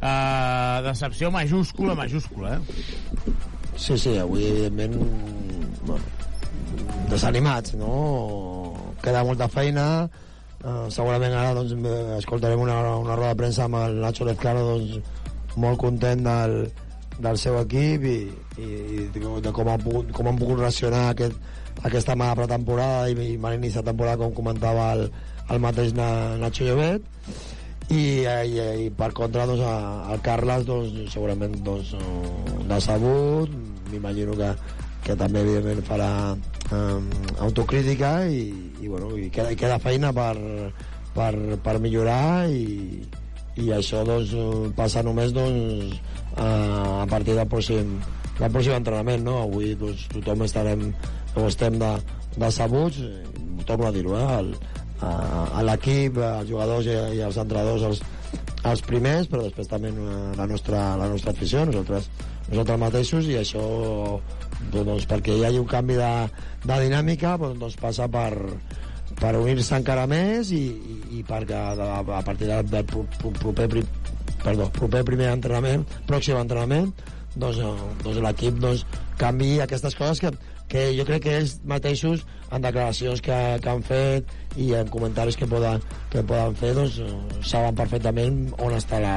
[0.00, 3.34] eh, decepció majúscula, majúscula, eh?
[3.76, 4.96] Sí, sí, avui, evidentment,
[5.86, 6.02] bueno,
[7.08, 8.94] desanimats, no?
[9.00, 9.86] Queda molta feina,
[10.60, 14.66] uh, segurament ara doncs, eh, escoltarem una, una roda de premsa amb el Nacho Lezcano
[14.66, 15.00] doncs,
[15.56, 16.58] molt content del,
[17.18, 18.18] del seu equip i,
[18.60, 21.36] i, i de com, ha pogut, com han pogut reaccionar aquest,
[21.82, 25.08] aquesta mala pretemporada i, i mal inici de temporada com comentava el,
[25.50, 27.08] el mateix Na, Nacho Llobet
[27.90, 31.94] i, i, i per contra doncs, a, el Carles doncs, segurament doncs,
[32.70, 33.50] decebut
[33.90, 34.50] m'imagino que,
[35.06, 36.10] que també evidentment farà
[36.70, 37.08] um,
[37.42, 38.44] autocrítica i,
[38.78, 40.36] i, bueno, i queda, queda feina per,
[41.16, 41.32] per,
[41.64, 43.02] per millorar i,
[43.58, 44.36] i això doncs,
[44.78, 45.98] passa només doncs,
[46.36, 46.48] a,
[47.02, 47.96] a partir del pròxim,
[48.38, 49.40] del pròxim entrenament no?
[49.48, 50.92] avui doncs, tothom estarem
[51.34, 51.90] o estem de,
[52.38, 53.02] decebuts
[53.66, 54.26] torno a dir-ho eh?
[54.38, 54.54] el,
[55.02, 55.12] a,
[55.60, 58.02] a l'equip, als jugadors i, i als entrenadors els,
[58.70, 59.92] els primers, però després també
[60.36, 62.10] la nostra, la nostra afició, nosaltres,
[62.50, 63.64] nosaltres mateixos, i això
[64.72, 66.12] doncs, perquè hi hagi un canvi de,
[66.66, 68.34] de dinàmica doncs, passa per,
[69.20, 72.84] per unir-se encara més i, i, i perquè a, a partir del, del
[73.40, 73.68] proper,
[74.44, 76.92] perdó, proper primer entrenament, pròxim entrenament,
[77.36, 77.60] doncs,
[78.04, 78.84] doncs l'equip doncs,
[79.20, 80.32] canvi aquestes coses que,
[80.70, 82.22] que jo crec que ells mateixos
[82.54, 85.82] en declaracions que, que han fet i en comentaris que poden,
[86.12, 87.00] que poden fer doncs,
[87.46, 89.16] saben perfectament on està la,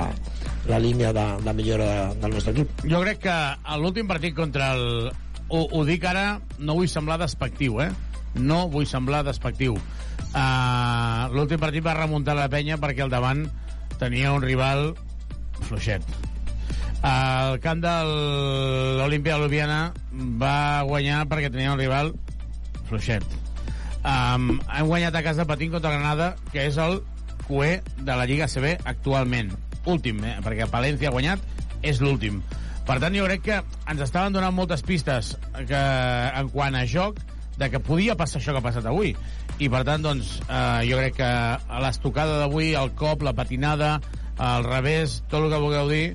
[0.69, 2.85] la línia de, de millora de, del nostre equip.
[2.89, 3.37] Jo crec que
[3.81, 5.13] l'últim partit contra el...
[5.53, 7.91] Ho, ho dic ara, no vull semblar despectiu, eh?
[8.33, 9.77] No vull semblar despectiu.
[10.33, 13.45] Uh, l'últim partit va remuntar la penya perquè al davant
[14.01, 14.95] tenia un rival
[15.67, 16.32] fluixet.
[17.03, 17.93] El camp de
[18.99, 19.79] l'Olimpia de
[20.39, 22.13] va guanyar perquè tenia un rival
[22.87, 23.25] fluixet.
[24.03, 27.01] Um, hem guanyat a casa patint contra Granada, que és el
[27.43, 29.51] QE de la Lliga CB actualment.
[29.83, 30.37] Últim, eh?
[30.43, 31.43] perquè Palència ha guanyat,
[31.83, 32.39] és l'últim.
[32.87, 35.35] Per tant, jo crec que ens estaven donant moltes pistes
[35.67, 35.83] que,
[36.39, 37.19] en quant a joc
[37.59, 39.11] de que podia passar això que ha passat avui.
[39.59, 41.31] I, per tant, doncs, eh, jo crec que
[41.83, 43.97] l'estocada d'avui, el cop, la patinada,
[44.39, 46.07] el revés, tot el que vulgueu dir,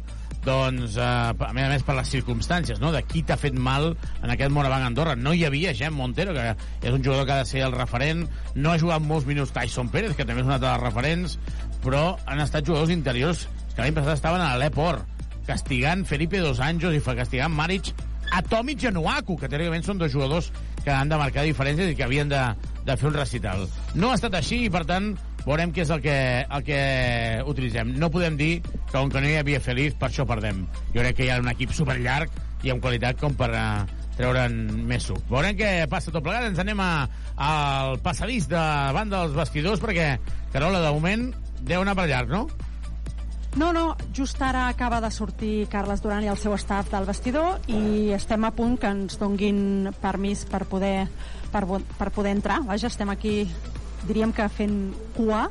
[0.48, 2.90] doncs, eh, a més a més per les circumstàncies, no?
[2.94, 3.90] de qui t'ha fet mal
[4.22, 5.14] en aquest Moravang Andorra.
[5.16, 8.26] No hi havia Gem Montero, que és un jugador que ha de ser el referent,
[8.56, 11.38] no ha jugat molts minuts Tyson Pérez, que també és un altre dels referents,
[11.84, 15.06] però han estat jugadors interiors que l'any passat estaven a l'Eport,
[15.48, 17.92] castigant Felipe Dos Anjos i castigant Maric
[18.32, 20.50] a Tomic i a Nuaku, que teòricament són dos jugadors
[20.84, 22.42] que han de marcar diferències i que havien de,
[22.84, 23.64] de fer un recital.
[23.94, 26.80] No ha estat així i, per tant, veurem què és el que, el que
[27.48, 27.94] utilitzem.
[28.00, 30.66] No podem dir que com que no hi havia Feliz, per això perdem.
[30.94, 32.32] Jo crec que hi ha un equip superllarg
[32.66, 34.54] i amb qualitat com per uh, treure'n
[34.88, 35.20] més suc.
[35.30, 36.48] Veurem què passa tot plegat.
[36.50, 36.92] Ens anem a,
[37.48, 38.62] al passadís de
[38.96, 40.16] banda dels vestidors perquè,
[40.52, 41.28] Carola, de moment,
[41.60, 42.48] deu anar per llarg, no?
[43.58, 47.64] No, no, just ara acaba de sortir Carles Duran i el seu staff del vestidor
[47.66, 51.08] i estem a punt que ens donguin permís per poder,
[51.50, 51.64] per,
[51.98, 52.60] per poder entrar.
[52.68, 53.40] Vaja, estem aquí,
[54.08, 54.78] diríem que fent
[55.16, 55.46] cua,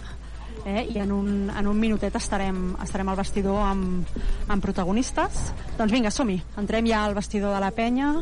[0.66, 0.88] eh?
[0.92, 4.10] i en un, en un minutet estarem, estarem al vestidor amb,
[4.50, 5.52] amb protagonistes.
[5.78, 6.40] Doncs vinga, som-hi.
[6.60, 8.14] Entrem ja al vestidor de la penya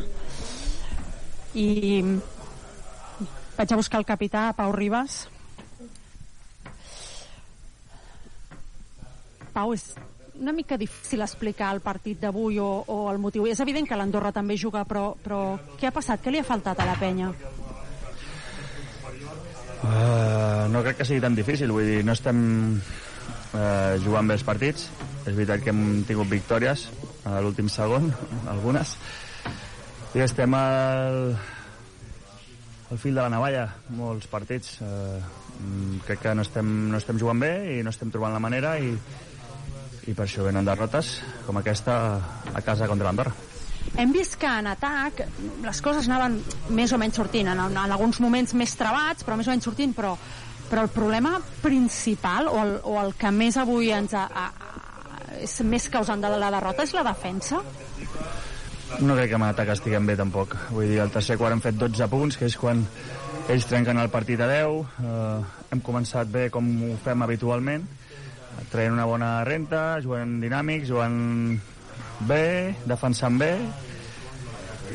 [1.56, 2.02] i
[3.56, 5.24] vaig a buscar el capità, Pau Ribas.
[9.56, 9.94] Pau, és,
[10.36, 13.46] una mica difícil explicar el partit d'avui o, o el motiu.
[13.48, 16.20] És evident que l'Andorra també juga, però, però què ha passat?
[16.22, 17.32] Què li ha faltat a la penya?
[19.86, 22.38] Uh, no crec que sigui tan difícil, vull dir, no estem
[22.76, 24.88] uh, jugant bé els partits.
[25.26, 26.88] És veritat que hem tingut victòries
[27.26, 28.10] a l'últim segon,
[28.52, 28.96] algunes,
[30.16, 31.20] i estem al,
[32.90, 33.66] al fil de la navalla,
[33.98, 34.78] molts partits.
[34.82, 35.20] Uh,
[36.06, 38.90] crec que no estem, no estem jugant bé i no estem trobant la manera i,
[38.92, 41.16] i per això venen derrotes
[41.46, 41.96] com aquesta
[42.52, 43.55] a casa contra l'Andorra.
[43.96, 45.22] Hem vist que en atac
[45.64, 46.40] les coses anaven
[46.76, 49.94] més o menys sortint, en, en alguns moments més trebats, però més o menys sortint,
[49.96, 50.16] però,
[50.70, 54.48] però el problema principal o el, o el que més avui ens ha, ha,
[55.40, 57.62] és més causant de la derrota és la defensa?
[59.02, 60.54] No crec que en atac estiguem bé tampoc.
[60.70, 62.84] Vull dir, el tercer quart hem fet 12 punts, que és quan
[63.50, 64.76] ells trenquen el partit a 10.
[65.02, 67.86] Eh, hem començat bé com ho fem habitualment,
[68.70, 71.18] traient una bona renta, jugant dinàmics, jugant
[72.20, 73.52] bé, defensant bé,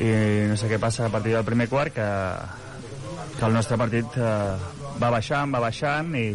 [0.02, 0.10] i
[0.48, 2.08] no sé què passa a partir del primer quart, que,
[3.38, 4.56] que el nostre partit eh,
[5.02, 6.26] va baixant, va baixant, i,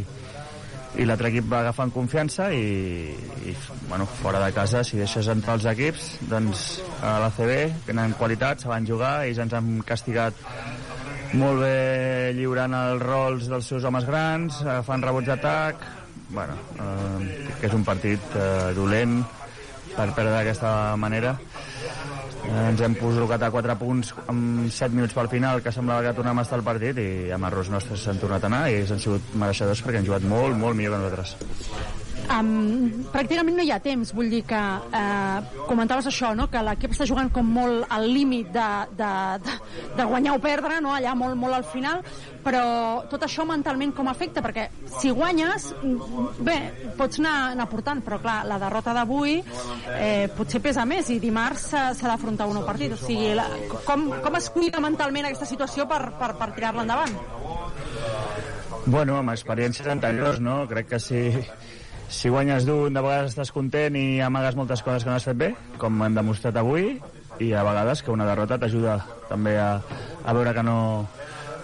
[0.98, 3.12] i l'altre equip va agafant confiança i,
[3.46, 3.54] i
[3.90, 6.64] bueno, fora de casa si deixes entrar els equips doncs
[7.06, 10.40] a l'ACB tenen qualitat, saben jugar ells ens han castigat
[11.38, 15.84] molt bé lliurant els rols dels seus homes grans, fan rebots d'atac.
[16.32, 19.20] Bueno, eh, que és un partit eh, dolent
[19.98, 21.36] per perdre d'aquesta manera.
[22.48, 26.16] Eh, ens hem posat a 4 punts amb 7 minuts pel final que semblava que
[26.20, 28.94] tornàvem a estar al partit i amb errors nostres s'han tornat a anar i ells
[28.96, 33.70] han sigut mereixedors perquè han jugat molt, molt millor que nosaltres Um, pràcticament no hi
[33.72, 36.50] ha temps, vull dir que uh, comentaves això, no?
[36.52, 38.66] que l'equip està jugant com molt al límit de,
[39.00, 39.12] de,
[39.46, 39.54] de,
[39.96, 40.92] de guanyar o perdre, no?
[40.92, 42.04] allà molt, molt al final,
[42.44, 42.64] però
[43.08, 45.70] tot això mentalment com afecta, perquè si guanyes,
[46.44, 46.58] bé,
[47.00, 49.40] pots anar, anar portant, però clar, la derrota d'avui
[49.96, 53.48] eh, potser pesa més i dimarts s'ha d'afrontar un nou partit, o sigui, la,
[53.88, 57.16] com, com es cuida mentalment aquesta situació per, per, per tirar-la endavant?
[58.88, 60.62] Bueno, amb experiències anteriors, no?
[60.68, 61.20] Crec que si,
[62.10, 65.38] si guanyes d'un, de vegades estàs content i amagues moltes coses que no has fet
[65.38, 66.96] bé, com hem demostrat avui,
[67.44, 68.98] i a vegades que una derrota t'ajuda
[69.30, 69.78] també a,
[70.26, 70.78] a veure que no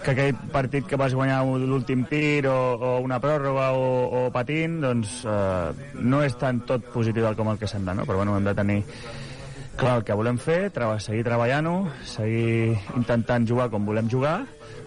[0.04, 3.86] que aquell partit que vas guanyar l'últim tir o, o una pròrroga o,
[4.20, 8.04] o patint, doncs eh, no és tan tot positiu com el que sembla, no?
[8.06, 8.82] però bueno, hem de tenir
[9.80, 14.42] clar el que volem fer, treba, seguir treballant-ho, seguir intentant jugar com volem jugar,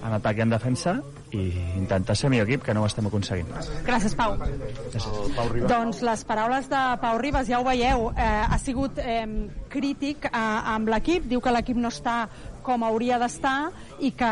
[0.04, 0.98] en atac i en defensa,
[1.34, 3.48] i intentar ser millor equip, que no ho estem aconseguint.
[3.86, 4.36] Gràcies, Pau.
[4.38, 5.06] Gràcies.
[5.36, 5.70] Pau Ribas.
[5.70, 9.24] Doncs les paraules de Pau Ribas, ja ho veieu, eh, ha sigut eh,
[9.72, 10.34] crític eh,
[10.76, 12.26] amb l'equip, diu que l'equip no està
[12.66, 13.70] com hauria d'estar
[14.02, 14.30] i que,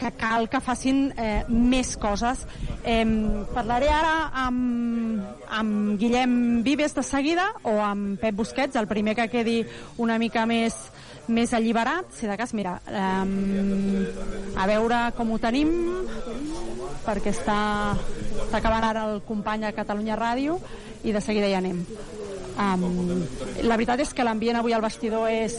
[0.00, 2.46] que cal que facin eh, més coses.
[2.84, 3.04] Eh,
[3.52, 4.14] parlaré ara
[4.46, 9.58] amb, amb Guillem Vives de seguida o amb Pep Busquets, el primer que quedi
[10.00, 10.86] una mica més
[11.28, 14.04] més alliberat, si de cas, mira, um,
[14.56, 15.72] a veure com ho tenim,
[17.06, 17.58] perquè està,
[18.46, 20.60] està acabant ara el company a Catalunya Ràdio
[21.04, 21.82] i de seguida ja anem.
[22.56, 23.20] Um,
[23.68, 25.58] la veritat és que l'ambient avui al vestidor és,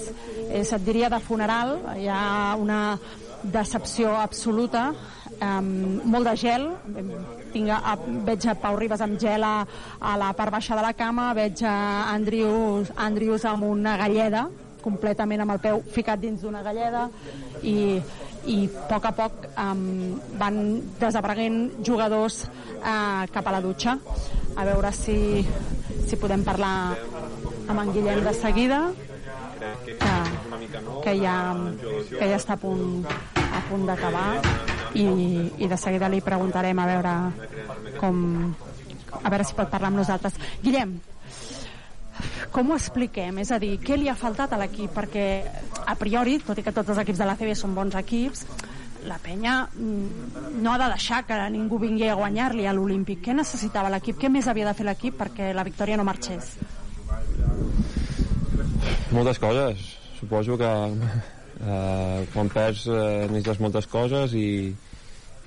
[0.50, 1.78] és, et diria, de funeral.
[2.00, 2.98] Hi ha una
[3.44, 4.90] decepció absoluta,
[5.38, 6.70] um, molt de gel.
[7.54, 9.60] Tinc a, veig a Pau Ribas amb gel a,
[10.00, 11.76] a la part baixa de la cama, veig a
[12.16, 14.48] Andrius, Andrius amb una galleda,
[14.88, 17.08] completament amb el peu ficat dins d'una galleda
[17.62, 18.00] i,
[18.48, 19.82] i a poc a poc um,
[20.40, 20.62] van
[21.02, 22.46] desapareguent jugadors
[22.80, 23.98] uh, cap a la dutxa.
[24.58, 25.18] A veure si,
[26.08, 26.96] si podem parlar
[27.68, 28.80] amb en Guillem de seguida
[29.86, 29.98] que,
[31.04, 31.36] que, ja,
[32.10, 33.04] que ja està a punt,
[33.36, 34.30] a punt d'acabar.
[34.98, 35.06] I,
[35.62, 37.14] i de seguida li preguntarem a veure
[38.00, 38.24] com
[39.18, 40.38] a veure si pot parlar amb nosaltres.
[40.64, 40.96] Guillem,
[42.52, 43.42] com ho expliquem?
[43.44, 44.94] És a dir, què li ha faltat a l'equip?
[44.96, 45.28] Perquè,
[45.86, 48.46] a priori, tot i que tots els equips de l'ACB són bons equips,
[49.08, 53.22] la penya mm, no ha de deixar que ningú vingui a guanyar-li a l'Olímpic.
[53.28, 54.20] Què necessitava l'equip?
[54.20, 56.56] Què més havia de fer l'equip perquè la victòria no marxés?
[59.16, 59.86] Moltes coses.
[60.20, 60.72] Suposo que
[61.62, 64.74] eh, quan perds eh, necessites moltes coses i,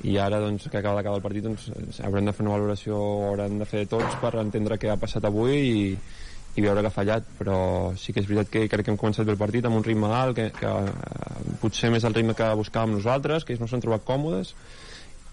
[0.06, 1.68] i ara doncs, que acaba d'acabar el partit doncs,
[2.06, 5.58] haurem de fer una valoració haurem de fer tots per entendre què ha passat avui
[5.58, 5.84] i,
[6.56, 7.56] i veure que ha fallat, però
[7.98, 10.10] sí que és veritat que crec que hem començat bé el partit amb un ritme
[10.10, 13.84] alt, que, que eh, potser més el ritme que buscàvem nosaltres, que ells no s'han
[13.84, 14.54] trobat còmodes,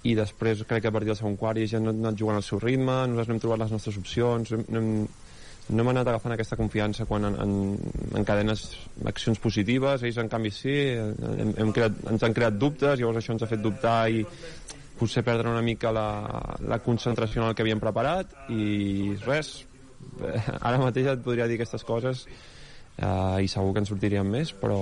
[0.07, 2.61] i després crec que a partir del segon quart ja han anat jugant al seu
[2.61, 4.91] ritme, nosaltres no hem trobat les nostres opcions, no hem,
[5.67, 7.55] no hem anat agafant aquesta confiança quan en, en,
[8.21, 8.69] encadenes
[9.09, 13.35] accions positives, ells en canvi sí, hem, hem creat, ens han creat dubtes, llavors això
[13.35, 14.23] ens ha fet dubtar i
[14.97, 16.07] potser perdre una mica la,
[16.65, 19.66] la concentració en el que havíem preparat i res,
[20.67, 24.77] ara mateix et podria dir aquestes coses eh, i segur que en sortiríem més però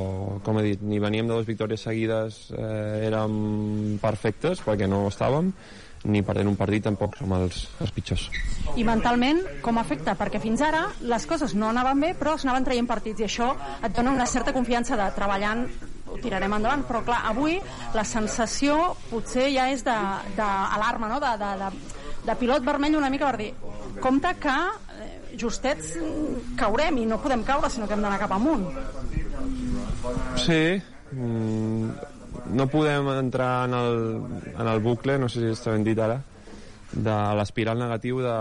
[0.46, 5.52] com he dit, ni veníem de dues victòries seguides eh, érem perfectes perquè no estàvem
[6.06, 8.28] ni perdent un partit tampoc som els, els pitjors
[8.78, 10.14] I mentalment, com afecta?
[10.20, 13.96] Perquè fins ara les coses no anaven bé, però s'anaven traient partits i això et
[13.96, 15.66] dona una certa confiança de treballant
[16.06, 17.58] ho tirarem endavant, però clar, avui
[17.96, 21.20] la sensació potser ja és d'alarma, no?
[21.24, 21.96] De, de, de,
[22.28, 23.52] de pilot vermell una mica per dir
[24.04, 24.56] compte que
[25.40, 25.96] justets
[26.60, 28.68] caurem i no podem caure, sinó que hem d'anar cap amunt.
[30.42, 30.78] Sí,
[31.12, 31.90] mm,
[32.56, 34.00] no podem entrar en el,
[34.54, 36.20] en el bucle, no sé si està ben dit ara,
[36.96, 38.36] de l'espiral negatiu de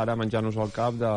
[0.00, 1.12] ara menjar-nos al cap de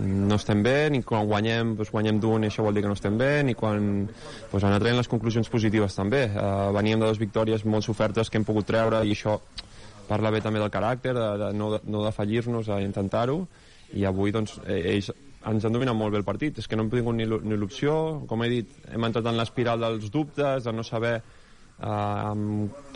[0.00, 2.96] no estem bé, ni quan guanyem doncs guanyem d'un i això vol dir que no
[2.98, 4.08] estem bé, ni quan
[4.50, 6.24] doncs anar traient les conclusions positives també.
[6.32, 9.38] Uh, veníem de dues victòries molt sofertes que hem pogut treure i això
[10.08, 13.44] parla bé també del caràcter, de, de no, no defallir-nos a intentar-ho,
[13.94, 15.12] i avui doncs, eh, ells
[15.44, 17.94] ens han dominat molt bé el partit, és que no hem tingut ni, l'opció,
[18.28, 22.32] com he dit, hem entrat en l'espiral dels dubtes, de no saber uh,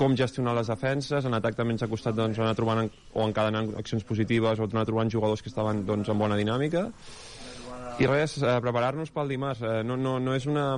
[0.01, 3.75] com gestionar les defenses, en atac també ens ha costat doncs, anar trobant o encadenant
[3.81, 6.89] accions positives o anar trobant jugadors que estaven doncs, en bona dinàmica
[7.99, 9.63] i res, eh, preparar-nos pel dimarts.
[9.67, 10.69] Eh, no, no, no és una...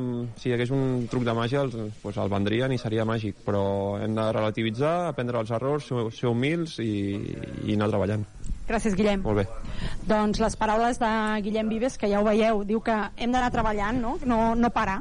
[0.41, 3.63] Si hi hagués un truc de màgia, el, pues el vendrien i seria màgic, però
[4.01, 6.95] hem de relativitzar, aprendre els errors, ser, ser humils i,
[7.69, 8.25] i anar treballant.
[8.71, 9.25] Gràcies, Guillem.
[9.27, 9.47] Molt bé.
[10.07, 11.11] Doncs les paraules de
[11.43, 14.13] Guillem Vives, que ja ho veieu, diu que hem d'anar treballant, no?
[14.31, 15.01] No, no parar.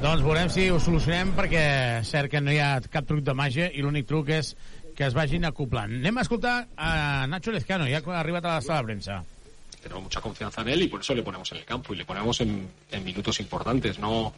[0.00, 1.62] Doncs veurem si ho solucionem perquè
[2.08, 4.54] cert que no hi ha cap truc de màgia i l'únic truc és
[4.96, 5.92] que es vagin acoplant.
[5.98, 9.20] Anem a escoltar a Nacho Lezcano, ja ha arribat a la sala de premsa.
[9.82, 12.06] Tenemos mucha confianza en él y por eso le ponemos en el campo y le
[12.06, 13.98] ponemos en, en minutos importantes.
[13.98, 14.32] No,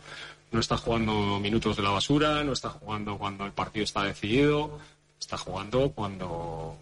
[0.52, 4.78] no está jugando minutos de la basura, no está jugando cuando el partido está decidido,
[5.18, 6.76] está jugando cuando,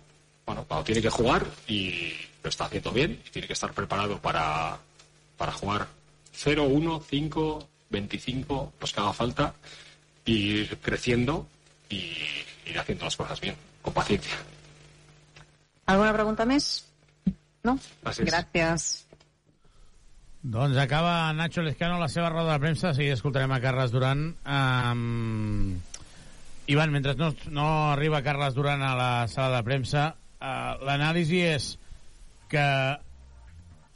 [0.44, 4.18] bueno, cuando tiene que jugar y lo está haciendo bien y tiene que estar preparado
[4.18, 4.78] para,
[5.36, 5.86] para jugar
[6.32, 9.54] 0, 1, 5, 25, los que haga falta,
[10.24, 11.46] y ir creciendo
[11.88, 12.12] y
[12.66, 14.36] ir haciendo las cosas bien, con paciencia.
[15.86, 16.84] ¿Alguna pregunta més?
[17.66, 17.74] No?
[18.04, 19.09] Gràcies.
[20.42, 24.30] Doncs acaba Nacho Lezcano la seva roda de premsa, de seguida escoltarem a Carles Duran.
[24.46, 25.76] Um...
[26.70, 30.04] Ivan, mentre no, no arriba Carles Duran a la sala de premsa,
[30.38, 31.66] uh, l'anàlisi és
[32.48, 32.64] que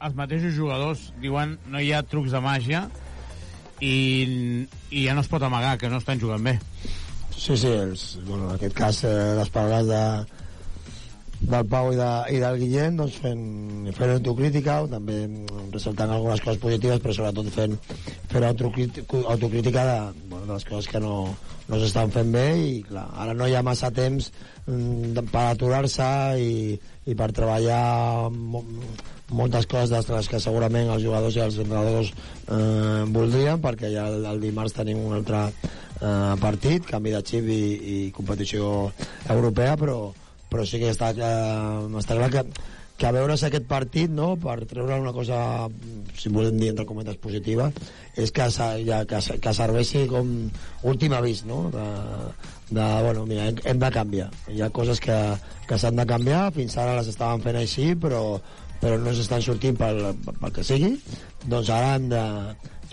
[0.05, 2.83] els mateixos jugadors diuen no hi ha trucs de màgia
[3.79, 3.95] i,
[4.91, 6.59] i ja no es pot amagar que no estan jugant bé.
[7.31, 10.03] Sí, sí, els, bueno, en aquest cas eh, les paraules de,
[11.41, 13.43] del Pau i, de, i del Guillem doncs fent,
[13.95, 15.17] fent autocrítica també
[15.73, 17.75] ressaltant algunes coses positives però sobretot fent,
[18.31, 19.97] fent autocrítica, autocrítica de,
[20.29, 21.15] bueno, de les coses que no,
[21.67, 24.31] no s'estan fent bé i clar, ara no hi ha massa temps
[24.65, 26.09] mm, per aturar-se
[26.41, 26.55] i,
[27.05, 28.63] i per treballar mo,
[29.35, 34.09] moltes coses de les que segurament els jugadors i els entrenadors eh, voldrien perquè ja
[34.11, 37.63] el, el dimarts tenim un altre eh, partit, canvi de xip i,
[37.95, 38.91] i competició
[39.33, 39.99] europea però
[40.55, 42.43] però sí que està, eh, està clar que,
[42.95, 45.67] que a veure si aquest partit, no, per treure una cosa,
[46.15, 47.67] si volem dir entre cometes positiva,
[48.15, 50.29] és que, ja, que, que serveixi com
[50.87, 51.65] últim avís, no?
[51.73, 51.87] De,
[52.69, 54.29] de, bueno, mira, hem, hem de canviar.
[54.47, 55.17] Hi ha coses que,
[55.67, 58.23] que s'han de canviar, fins ara les estaven fent així, però,
[58.79, 60.95] però no s'estan sortint pel, pel que sigui,
[61.51, 62.23] doncs ara hem de,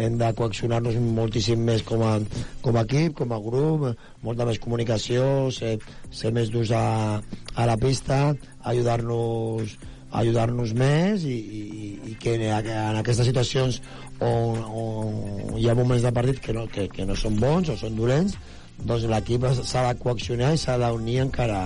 [0.01, 2.17] hem de coaccionar-nos moltíssim més com a,
[2.65, 3.89] com a equip, com a grup,
[4.25, 5.79] molta més comunicació, ser,
[6.11, 7.21] ser més durs a,
[7.55, 8.29] a la pista,
[8.73, 9.79] ajudar-nos
[10.13, 13.79] ajudar-nos més i, i, i que en aquestes situacions
[14.21, 17.79] on, on hi ha moments de partit que no, que, que no són bons o
[17.81, 18.37] són dolents
[18.83, 21.63] doncs l'equip s'ha de coaccionar i s'ha d'unir encara,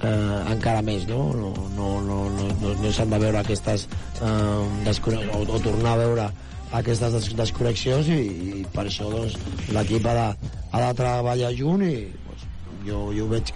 [0.00, 3.88] eh, encara més no, no, no, no, no, no, no s'han de veure aquestes
[4.22, 4.92] eh,
[5.28, 6.28] o, o tornar a veure
[6.76, 8.20] aquestes des desconnexions i,
[8.60, 9.36] i per això doncs,
[9.74, 10.30] l'equip ha,
[10.72, 11.94] ha de treballar junt i
[12.26, 12.46] doncs,
[12.86, 13.52] jo, jo ho veig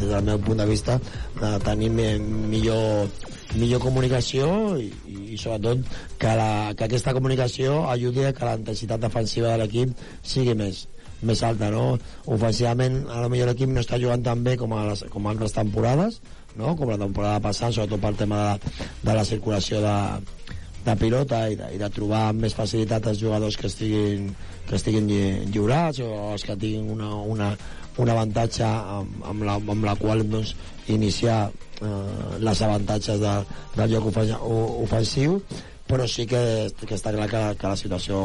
[0.00, 0.98] des del meu punt de vista
[1.40, 3.08] de tenir millor,
[3.54, 4.48] millor comunicació
[4.80, 4.90] i,
[5.34, 5.84] i sobretot
[6.18, 10.86] que, la, que aquesta comunicació ajudi a que la intensitat defensiva de l'equip sigui més
[11.26, 11.96] més alta, no?
[12.28, 15.54] Ofensivament, a lo millor l'equip no està jugant tan bé com, a les, com altres
[15.56, 16.20] temporades,
[16.60, 16.74] no?
[16.76, 19.96] Com la temporada passada, sobretot pel tema de, de la circulació de,
[20.86, 24.30] de pilota i de, i de trobar amb més facilitat els jugadors que estiguin,
[24.68, 27.52] que estiguin lli, lliurats o els que tinguin una, una,
[28.02, 30.54] un avantatge amb, amb, la, amb la qual doncs,
[30.92, 31.48] iniciar
[31.82, 33.32] eh, les avantatges de,
[33.74, 34.12] del joc
[34.86, 35.40] ofensiu
[35.86, 36.42] però sí que,
[36.82, 38.20] que està clar que, que la situació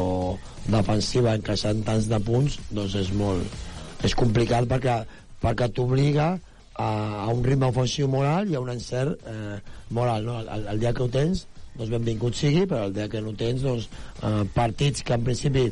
[0.66, 5.02] defensiva encaixant tants de punts doncs és molt és complicat perquè
[5.42, 6.36] perquè t'obliga
[6.74, 6.88] a,
[7.24, 9.58] a un ritme ofensiu moral i a un encert eh,
[9.90, 10.24] moral.
[10.24, 10.38] No?
[10.40, 13.64] El, el dia que ho tens, doncs benvingut sigui, però el dia que no tens,
[13.64, 13.88] doncs,
[14.22, 15.68] eh, partits que en principi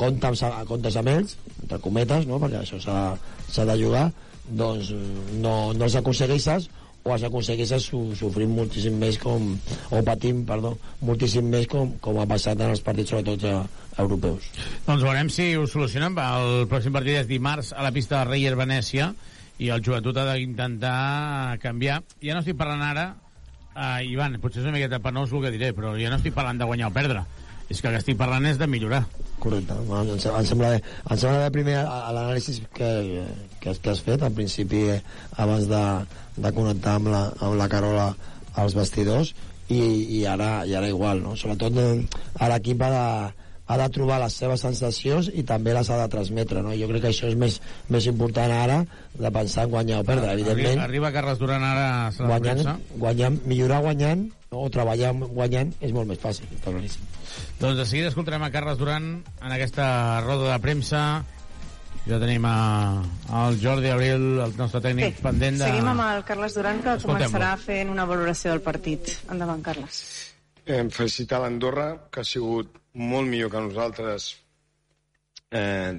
[0.00, 2.40] comptes, a, comptes amb ells, entre cometes, no?
[2.42, 4.06] perquè això s'ha de jugar,
[4.48, 4.92] doncs
[5.38, 6.70] no, no els aconsegueixes
[7.02, 9.48] o els aconsegueixes su, sofrint moltíssim més com,
[9.90, 13.56] o patint, perdó, moltíssim més com, com ha passat en els partits sobretot eh,
[14.04, 14.46] europeus.
[14.86, 16.14] Doncs veurem si ho solucionen.
[16.14, 19.10] El pròxim partit és dimarts a la pista de Reyer Venècia
[19.62, 22.00] i el joventut ha d'intentar canviar.
[22.22, 23.08] Ja no estic parlant ara,
[23.76, 26.60] eh, Ivan, potser és una miqueta penós el que diré, però ja no estic parlant
[26.60, 27.24] de guanyar o perdre.
[27.70, 29.04] És que el que estic parlant és de millorar.
[29.42, 29.74] Correcte.
[29.74, 30.82] Em, em sembla bé.
[30.82, 32.90] Em sembla bé primer l'anàlisi que,
[33.62, 35.00] que, que has fet al principi eh,
[35.42, 35.82] abans de,
[36.36, 38.10] de connectar amb la, amb la Carola
[38.60, 39.32] als vestidors
[39.68, 41.36] i, i, ara, i ara igual, no?
[41.38, 41.94] Sobretot eh,
[42.38, 43.06] a l'equip ha de,
[43.66, 46.74] ha de trobar les seves sensacions i també les ha de transmetre, no?
[46.76, 47.60] Jo crec que això és més,
[47.92, 48.82] més important ara
[49.14, 50.80] de pensar en guanyar o perdre, evidentment.
[50.82, 52.98] Arriba, arriba Carles Duran ara a la guanyant, premsa.
[53.04, 56.74] guanyant, millorar guanyant o treballar guanyant és molt més fàcil, està.
[57.60, 59.86] Doncs de seguida escoltarem a Carles Duran en aquesta
[60.26, 61.04] roda de premsa.
[62.02, 62.98] Ja tenim a,
[63.30, 65.68] al Jordi Abril, el nostre tècnic, Bé, pendent de...
[65.70, 69.20] seguim amb el Carles Duran, que començarà fent una valoració del partit.
[69.30, 70.02] Endavant, Carles.
[70.66, 74.28] Eh, felicitar l'Andorra, que ha sigut molt millor que nosaltres
[75.50, 75.92] eh,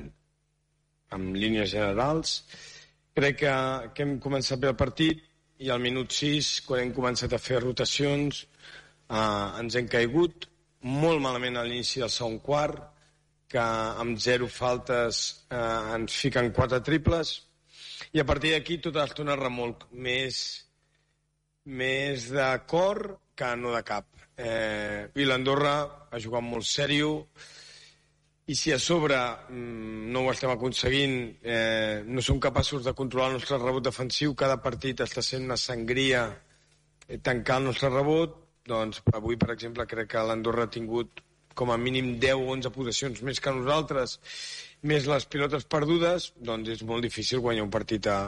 [1.14, 2.42] amb línies generals.
[3.14, 3.54] Crec que,
[3.94, 5.22] que hem començat bé el partit
[5.64, 8.44] i al minut 6, quan hem començat a fer rotacions,
[9.10, 10.50] eh, ens hem caigut
[10.84, 12.82] molt malament a l'inici del segon quart,
[13.54, 13.64] que
[14.02, 15.24] amb zero faltes
[15.54, 17.36] eh, ens fiquen quatre triples,
[18.14, 20.40] i a partir d'aquí tota l'estona remolc més,
[21.66, 23.06] més de cor
[23.38, 24.23] que no de cap.
[24.36, 25.76] Eh, I l'Andorra
[26.10, 27.28] ha jugat molt sèrio.
[28.46, 29.18] I si a sobre
[29.50, 34.34] mm, no ho estem aconseguint, eh, no som capaços de controlar el nostre rebot defensiu,
[34.36, 36.26] cada partit està sent una sangria
[37.08, 38.36] eh, tancar el nostre rebot,
[38.68, 42.72] doncs avui, per exemple, crec que l'Andorra ha tingut com a mínim 10 o 11
[42.74, 44.18] possessions més que nosaltres,
[44.90, 48.20] més les pilotes perdudes, doncs és molt difícil guanyar un partit a,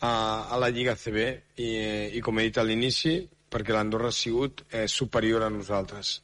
[0.00, 1.26] a, a la Lliga CB
[1.62, 1.68] i,
[2.18, 3.20] i com he dit a l'inici,
[3.50, 6.18] perquè l'Andorra ha sigut eh, superior a nosaltres.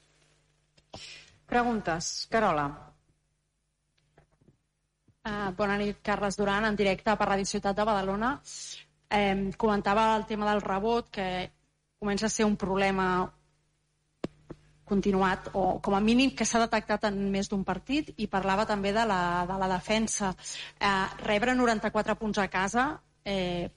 [1.46, 2.26] Preguntes.
[2.30, 2.66] Carola.
[5.24, 8.34] Uh, bona nit, Carles Duran, en directe per Radio Ciutat de Badalona.
[9.08, 11.28] Eh, comentava el tema del rebot, que
[11.98, 13.06] comença a ser un problema
[14.84, 18.92] continuat, o com a mínim que s'ha detectat en més d'un partit, i parlava també
[18.92, 20.34] de la, de la defensa.
[20.76, 22.90] Eh, rebre 94 punts a casa
[23.24, 23.70] eh,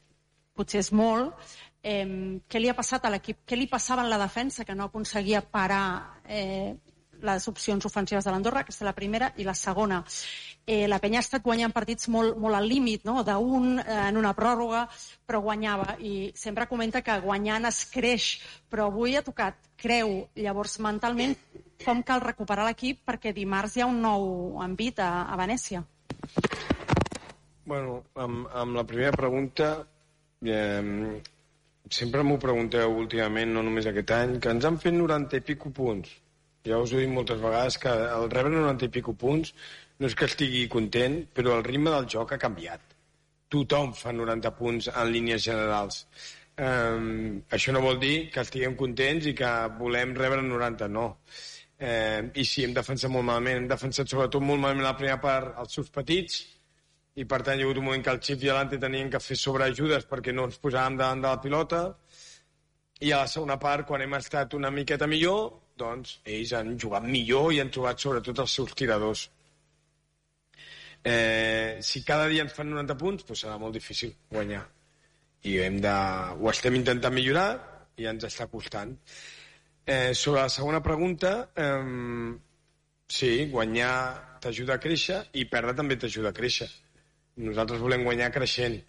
[0.58, 1.48] potser és molt.
[1.88, 3.46] Eh, què li ha passat a l'equip?
[3.48, 6.76] Què li passava en la defensa que no aconseguia parar eh,
[7.24, 8.66] les opcions ofensives de l'Andorra?
[8.66, 9.30] Aquesta és la primera.
[9.40, 10.02] I la segona,
[10.68, 13.22] eh, la penya ha estat guanyant partits molt, molt al límit, no?
[13.24, 14.84] d'un eh, en una pròrroga,
[15.26, 15.96] però guanyava.
[16.04, 18.28] I sempre comenta que guanyant es creix,
[18.68, 20.26] però avui ha tocat creu.
[20.36, 21.38] Llavors, mentalment,
[21.86, 25.86] com cal recuperar l'equip perquè dimarts hi ha un nou envit a, a Venècia?
[27.68, 29.72] Bueno, amb, amb la primera pregunta,
[30.44, 31.24] eh,
[31.94, 35.72] sempre m'ho pregunteu últimament, no només aquest any, que ens han fet 90 i pico
[35.76, 36.14] punts.
[36.68, 39.54] Ja us ho he dit moltes vegades, que el rebre 90 i pico punts
[40.00, 42.96] no és que estigui content, però el ritme del joc ha canviat.
[43.54, 46.04] Tothom fa 90 punts en línies generals.
[46.58, 51.08] Um, això no vol dir que estiguem contents i que volem rebre 90, no.
[51.78, 53.62] Eh, I sí, hem defensat molt malament.
[53.62, 56.42] Hem defensat sobretot molt malament la primera part els seus petits,
[57.18, 59.22] i per tant hi ha hagut un moment que el Xip i l'Ante tenien que
[59.24, 61.82] fer sobreajudes perquè no ens posàvem davant de la pilota
[63.02, 67.06] i a la segona part, quan hem estat una miqueta millor, doncs ells han jugat
[67.06, 69.28] millor i han trobat sobretot els seus tiradors.
[71.04, 74.64] Eh, si cada dia ens fan 90 punts, doncs serà molt difícil guanyar.
[75.46, 75.94] I hem de...
[76.38, 77.50] ho estem intentant millorar
[78.02, 78.98] i ens està costant.
[79.86, 82.34] Eh, sobre la segona pregunta, eh,
[83.08, 83.94] sí, guanyar
[84.42, 86.68] t'ajuda a créixer i perdre també t'ajuda a créixer.
[87.38, 88.80] Nosaltres volem guanyar creixent.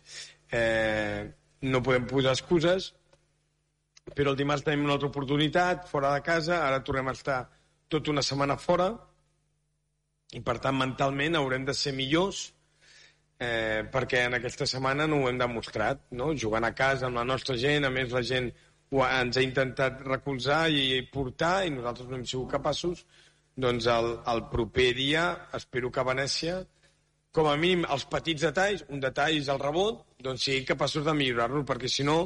[0.52, 1.28] Eh,
[1.68, 2.92] no podem posar excuses,
[4.14, 7.42] però el dimarts tenim una altra oportunitat, fora de casa, ara tornem a estar
[7.92, 8.88] tota una setmana fora,
[10.32, 12.46] i per tant mentalment haurem de ser millors,
[13.40, 16.32] eh, perquè en aquesta setmana no ho hem demostrat, no?
[16.34, 18.50] jugant a casa amb la nostra gent, a més la gent
[18.92, 23.04] ho ha, ens ha intentat recolzar i portar, i nosaltres no hem sigut capaços,
[23.58, 25.24] doncs el, el proper dia
[25.58, 26.60] espero que a Venècia
[27.34, 31.14] com a mínim els petits detalls, un detall és el rebot, doncs siguin capaços de
[31.14, 32.18] millorar-lo, perquè si no,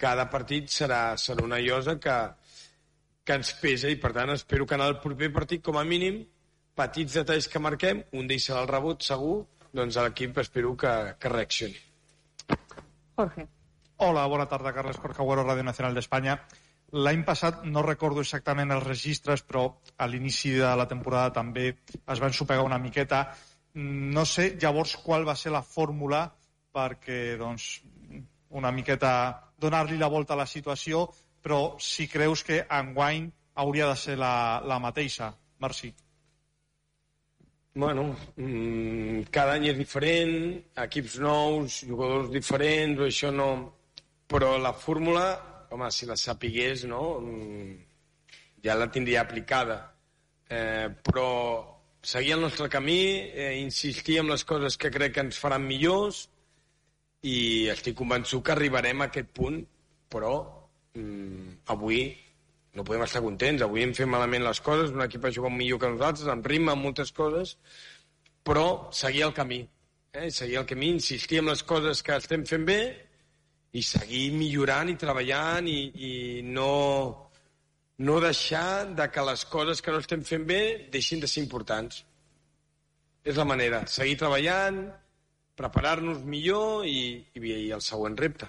[0.00, 2.16] cada partit serà, serà una llosa que,
[3.26, 6.22] que ens pesa i per tant espero que en el proper partit com a mínim
[6.80, 9.36] petits detalls que marquem, un d'ells serà el rebot segur,
[9.76, 11.76] doncs l'equip espero que, que reaccioni.
[13.18, 13.46] Jorge.
[14.00, 16.38] Hola, bona tarda, Carles Corcaguero, Ràdio Nacional d'Espanya.
[17.04, 19.66] L'any passat no recordo exactament els registres, però
[20.00, 23.26] a l'inici de la temporada també es van sopegar una miqueta.
[23.74, 26.24] No sé llavors qual va ser la fórmula
[26.74, 27.70] perquè, doncs,
[28.50, 29.12] una miqueta
[29.60, 31.06] donar-li la volta a la situació,
[31.42, 33.28] però si creus que enguany
[33.62, 35.30] hauria de ser la, la mateixa.
[35.60, 35.92] Merci.
[37.74, 40.32] Bueno, mm, cada any és diferent,
[40.84, 43.50] equips nous, jugadors diferents, això no...
[44.30, 45.24] Però la fórmula,
[45.74, 47.02] home, si la sapigués, no?
[47.18, 47.72] Mm,
[48.62, 49.78] ja la tindria aplicada.
[50.50, 51.30] Eh, però
[52.02, 53.00] seguir el nostre camí,
[53.34, 56.28] eh, insistir en les coses que crec que ens faran millors
[57.22, 59.60] i estic convençut que arribarem a aquest punt,
[60.08, 60.34] però
[60.94, 62.02] mm, avui
[62.74, 63.62] no podem estar contents.
[63.62, 66.72] Avui hem fet malament les coses, un equip ha jugat millor que nosaltres, amb ritme,
[66.72, 67.56] amb moltes coses,
[68.46, 69.60] però seguir el camí.
[70.12, 70.30] Eh?
[70.30, 72.80] Seguir el camí, insistir en les coses que estem fent bé
[73.76, 77.29] i seguir millorant i treballant i, i no,
[78.00, 80.62] no deixar de que les coses que no estem fent bé
[80.92, 82.00] deixin de ser importants.
[83.20, 83.82] És la manera.
[83.92, 84.80] Seguir treballant,
[85.60, 88.48] preparar-nos millor i, i, i el següent repte.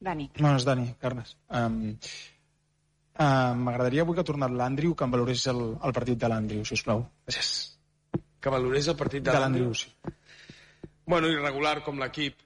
[0.00, 0.30] Dani.
[0.40, 1.36] Bones, Dani, Carles.
[1.54, 1.76] Um,
[3.20, 6.64] uh, M'agradaria avui que ha tornat l'Andriu que em valorés el, el partit de l'Andriu,
[6.66, 7.04] si us plau.
[7.28, 7.52] Gràcies.
[8.40, 9.70] Que valorés el partit de, De l'Andriu?
[9.70, 10.16] l'Andriu, sí.
[11.10, 12.42] Bueno, irregular com l'equip,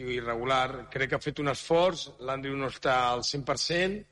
[0.00, 0.88] i irregular.
[0.90, 4.02] Crec que ha fet un esforç, l'Andrew no està al 100%,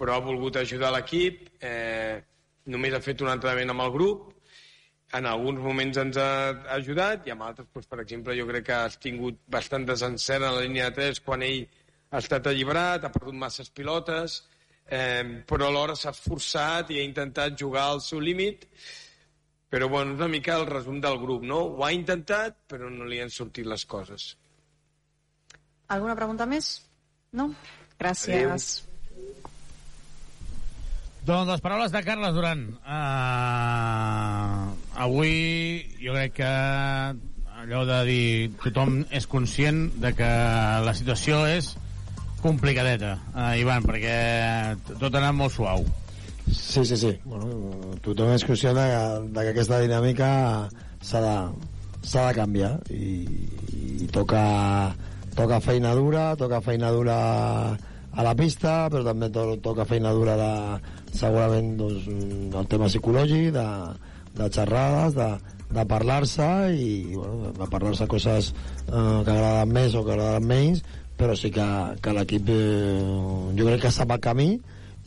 [0.00, 2.20] però ha volgut ajudar l'equip, eh,
[2.72, 4.30] només ha fet un entrenament amb el grup,
[5.18, 6.30] en alguns moments ens ha
[6.76, 10.52] ajudat i en altres, doncs, per exemple, jo crec que has tingut bastant desencert a
[10.54, 11.64] la línia de 3 quan ell
[12.10, 14.40] ha estat alliberat, ha perdut masses pilotes,
[14.86, 18.66] eh, però alhora s'ha esforçat i ha intentat jugar al seu límit,
[19.70, 21.60] però bueno, és una mica el resum del grup, no?
[21.78, 24.32] Ho ha intentat, però no li han sortit les coses.
[25.90, 26.72] Alguna pregunta més?
[27.34, 27.50] No?
[27.98, 28.89] Gràcies.
[31.26, 32.62] Doncs les paraules de Carles Duran.
[32.80, 34.72] Uh,
[35.04, 36.52] avui jo crec que
[37.60, 40.30] allò de dir tothom és conscient de que
[40.86, 41.74] la situació és
[42.40, 44.16] complicadeta, uh, Ivan, perquè
[44.94, 45.84] tot ha anat molt suau.
[46.48, 47.12] Sí, sí, sí.
[47.28, 47.52] Bueno,
[48.00, 48.86] tothom és conscient de,
[49.28, 50.30] de que aquesta dinàmica
[51.04, 51.36] s'ha de,
[52.00, 53.20] s'ha de canviar i,
[53.76, 54.40] i toca,
[55.36, 57.18] toca feina dura, toca feina dura
[58.10, 60.52] a la pista, però també to, toca feina dura de,
[61.12, 63.66] segurament doncs, el tema psicològic, de,
[64.38, 65.30] de xerrades, de,
[65.74, 70.82] de parlar-se i, bueno, de parlar-se coses eh, que agraden més o que agraden menys,
[71.20, 71.68] però sí que,
[72.00, 72.98] que l'equip eh,
[73.56, 74.50] jo crec que sap el camí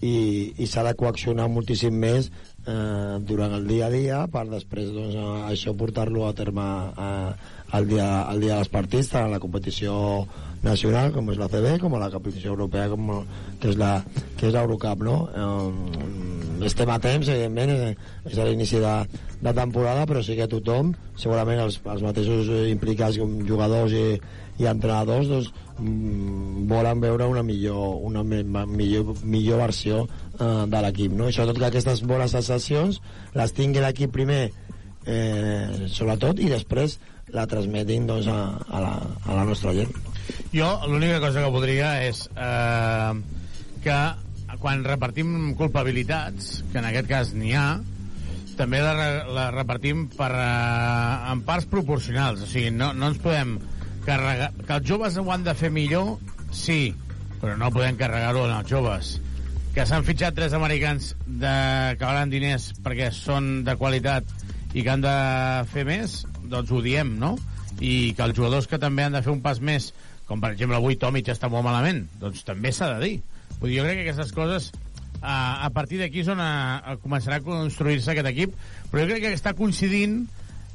[0.03, 0.15] i,
[0.59, 5.17] i s'ha de coaccionar moltíssim més eh, durant el dia a dia per després doncs,
[5.49, 7.31] això portar-lo a terme eh,
[7.73, 10.25] al, dia, al dia dels partits tant a la competició
[10.63, 13.11] nacional com és la CB com la competició europea com,
[13.59, 13.97] que és la
[14.39, 15.17] que és l'Eurocup no?
[15.35, 18.93] eh, estem a temps evidentment és, és a l'inici de,
[19.43, 24.05] de temporada però sí que tothom segurament els, els mateixos implicats com jugadors i,
[24.61, 30.83] i entrenadors doncs, mm, volen veure una millor, una me, millor, millor versió eh, de
[30.87, 31.27] l'equip no?
[31.27, 33.01] i sobretot que aquestes bones sensacions
[33.35, 34.45] les tingui l'equip primer
[35.05, 36.99] eh, sobretot i després
[37.33, 40.12] la transmetin doncs, a, a, la, a la nostra gent
[40.53, 43.13] Jo l'única cosa que voldria és eh,
[43.83, 43.97] que
[44.63, 47.67] quan repartim culpabilitats, que en aquest cas n'hi ha,
[48.55, 48.93] també la,
[49.27, 52.45] la repartim per, eh, en parts proporcionals.
[52.45, 53.57] O sigui, no, no ens podem
[54.05, 54.51] carregar...
[54.63, 56.15] Que els joves ho han de fer millor,
[56.55, 56.93] sí,
[57.41, 59.13] però no podem carregar-ho en els joves.
[59.73, 61.55] Que s'han fitxat tres americans de,
[61.97, 64.29] que valen diners perquè són de qualitat
[64.73, 65.17] i que han de
[65.73, 67.35] fer més, doncs ho diem, no?
[67.81, 69.91] I que els jugadors que també han de fer un pas més,
[70.27, 73.15] com per exemple avui Tomic està molt malament, doncs també s'ha de dir.
[73.59, 74.71] Vull dir, jo crec que aquestes coses
[75.21, 76.53] a, a partir d'aquí és on a,
[76.83, 78.55] a començarà a construir-se aquest equip,
[78.91, 80.23] però jo crec que està coincidint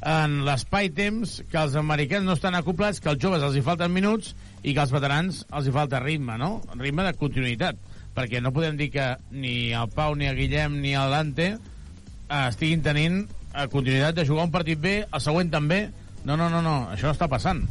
[0.09, 4.35] en l'espai-temps que els americans no estan acoplats, que als joves els hi falten minuts
[4.63, 6.59] i que als veterans els hi falta ritme, no?
[6.79, 7.81] Ritme de continuïtat,
[8.15, 12.45] perquè no podem dir que ni el Pau, ni el Guillem, ni el Dante eh,
[12.47, 15.89] estiguin tenint eh, continuïtat de jugar un partit bé, el següent també.
[16.25, 17.63] No, no, no, no, això no està passant.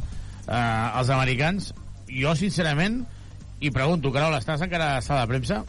[0.48, 1.72] Eh, els americans,
[2.08, 3.02] jo sincerament,
[3.60, 5.62] i pregunto, Carola, estàs encara a sala de premsa?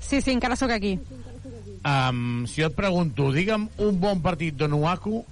[0.00, 0.96] Sí, sí, encara sóc aquí.
[1.80, 5.22] Um, si jo et pregunto, digue'm un bon partit d'Onuaku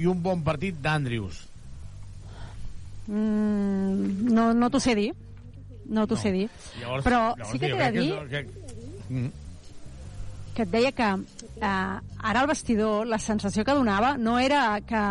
[0.00, 1.46] i un bon partit d'Andrews.
[3.10, 5.10] Mm, no no t'ho sé dir.
[5.90, 6.48] No t'ho sé dir.
[6.80, 8.10] Llavors, Però llavors sí que t'he de dir...
[8.30, 8.42] Que...
[9.10, 9.30] Mm.
[10.54, 15.02] que et deia que eh, ara al vestidor la sensació que donava no era que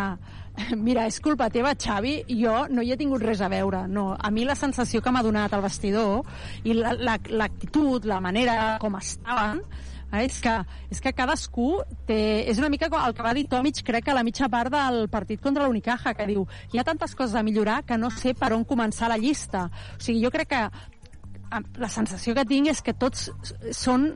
[0.87, 3.85] mira, és culpa teva, Xavi, jo no hi he tingut res a veure.
[3.87, 6.25] No, a mi la sensació que m'ha donat al vestidor
[6.63, 9.61] i l'actitud, la, la, la manera com estaven,
[10.11, 10.55] eh, és, que,
[10.91, 11.71] és que cadascú
[12.07, 12.19] té...
[12.49, 15.07] És una mica el que va dir Tomic, crec que a la mitja part del
[15.09, 18.35] partit contra la Unicaja, que diu hi ha tantes coses a millorar que no sé
[18.37, 19.67] per on començar la llista.
[19.97, 20.63] O sigui, jo crec que
[21.81, 23.29] la sensació que tinc és que tots
[23.73, 24.11] són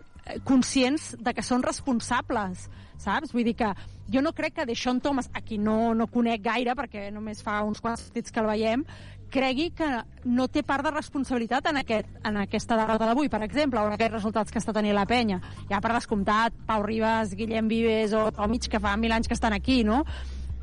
[0.47, 2.69] conscients de que són responsables,
[3.01, 3.33] saps?
[3.33, 3.71] Vull dir que
[4.13, 7.61] jo no crec que Deixón Thomas, a qui no, no conec gaire, perquè només fa
[7.63, 8.85] uns quants partits que el veiem,
[9.33, 9.87] cregui que
[10.29, 13.95] no té part de responsabilitat en, aquest, en aquesta derrota d'avui, per exemple, o en
[13.95, 15.39] aquests resultats que està tenint la penya.
[15.71, 19.57] Ja per descomptat, Pau Ribas, Guillem Vives o Tomic, que fa mil anys que estan
[19.57, 20.03] aquí, no?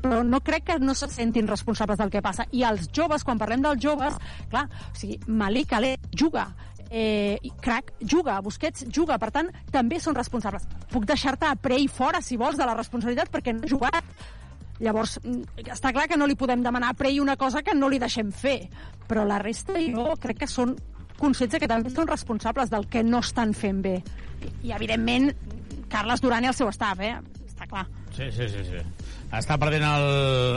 [0.01, 2.47] però no crec que no se sentin responsables del que passa.
[2.51, 4.17] I els joves, quan parlem dels joves,
[4.49, 6.47] clar, o sigui, Malik Ale juga,
[6.91, 10.67] eh, crack juga, Busquets juga, per tant, també són responsables.
[10.91, 14.03] Puc deixar-te a Prey fora, si vols, de la responsabilitat, perquè no ha jugat.
[14.81, 17.89] Llavors, mm, està clar que no li podem demanar a Prey una cosa que no
[17.89, 18.67] li deixem fer,
[19.07, 20.75] però la resta jo crec que són
[21.17, 24.01] conscients que també són responsables del que no estan fent bé.
[24.63, 25.31] I, evidentment,
[25.87, 27.15] Carles Duran i el seu staff, eh?
[27.45, 27.85] Està clar.
[28.15, 28.81] Sí, sí, sí, sí.
[29.31, 30.05] Està perdent el,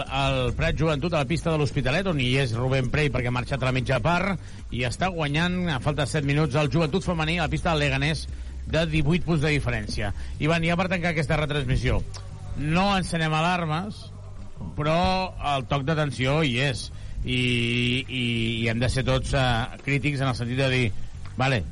[0.02, 3.34] el Prat Joventut a la pista de l'Hospitalet, on hi és Rubén Prey perquè ha
[3.34, 4.40] marxat a la mitja part,
[4.74, 7.84] i està guanyant, a falta de 7 minuts, el Joventut femení a la pista del
[7.86, 8.26] Leganés
[8.66, 10.10] de 18 punts de diferència.
[10.42, 12.00] Ivan, ja per tancar aquesta retransmissió,
[12.58, 14.08] no encenem alarmes,
[14.74, 14.98] però
[15.54, 16.88] el toc d'atenció hi és.
[17.24, 17.38] I,
[18.04, 18.24] i,
[18.64, 20.88] i hem de ser tots uh, crítics en el sentit de dir
[21.38, 21.62] vale,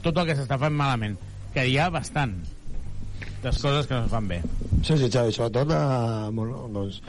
[0.00, 1.18] tot el que s'està fent malament
[1.52, 2.38] que hi ha bastant
[3.46, 4.40] les coses que no es fan bé.
[4.82, 7.00] Sí, sí, Xavi, sobretot eh, bueno, doncs,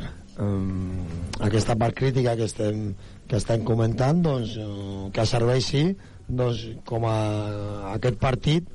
[0.43, 1.03] um,
[1.49, 2.91] aquesta part crítica que estem,
[3.27, 5.89] que estem comentant doncs, uh, que serveixi
[6.27, 7.17] doncs, com a
[7.95, 8.73] aquest partit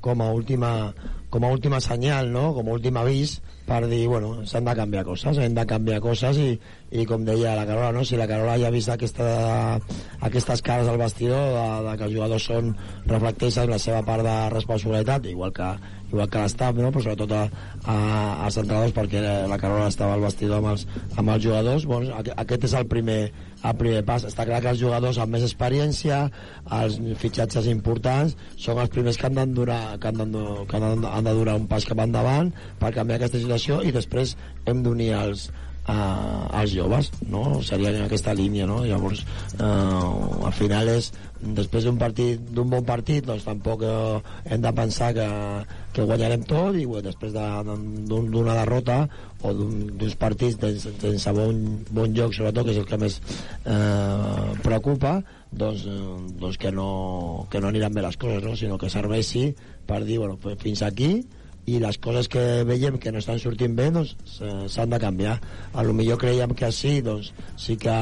[0.00, 0.94] com a última,
[1.30, 2.52] com a última senyal, no?
[2.54, 6.38] com a últim avís per dir, bueno, s'han de canviar coses, hem de canviar coses
[6.40, 6.54] i,
[6.90, 8.04] i com deia la Carola, no?
[8.06, 9.28] si la Carola ja ha vist aquesta,
[10.24, 12.72] aquestes cares al vestidor de, de que els jugadors són
[13.10, 15.68] reflecteixen la seva part de responsabilitat, igual que,
[16.08, 16.90] igual que l'estaf, no?
[16.94, 17.42] però sobretot a,
[17.84, 17.96] a,
[18.46, 22.66] als entrenadors perquè la Carola estava al vestidor amb els, amb els jugadors, bueno, aquest
[22.70, 23.18] és el primer,
[23.62, 24.24] el primer pas.
[24.28, 26.24] Està clar que els jugadors amb més experiència,
[26.80, 30.36] els fitxatges importants, són els primers que han, durar, que han,
[30.68, 34.36] que han, han de durar un pas cap endavant per canviar aquesta situació i després
[34.68, 35.48] hem d'unir els,
[35.88, 37.62] uh, als joves, no?
[37.66, 38.84] Seria en aquesta línia, no?
[38.86, 39.24] Llavors,
[39.58, 44.72] uh, al final és després d'un partit d'un bon partit doncs tampoc uh, hem de
[44.74, 45.26] pensar que,
[45.94, 47.76] que guanyarem tot i uh, després d'una
[48.08, 48.98] de, derrota
[49.46, 50.58] o d'uns partits
[50.98, 51.62] sense bon,
[51.94, 53.20] bon joc sobretot que és el que més
[53.70, 55.20] eh, preocupa
[55.52, 55.98] doncs, eh,
[56.40, 58.56] doncs que, no, que no aniran bé les coses no?
[58.58, 59.52] sinó que serveixi
[59.86, 61.20] per dir bueno, fins aquí
[61.68, 64.14] i les coses que veiem que no estan sortint bé doncs
[64.72, 65.36] s'han de canviar.
[65.74, 67.94] A lo millor creiem que sí doncs sí que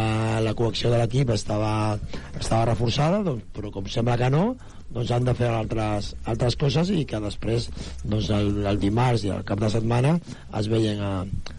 [0.45, 1.99] la coacció de l'equip estava,
[2.39, 4.45] estava reforçada doncs, però com sembla que no
[4.93, 7.69] doncs han de fer altres, altres coses i que després
[8.05, 10.17] doncs el, el dimarts i el cap de setmana
[10.61, 11.13] es veien a,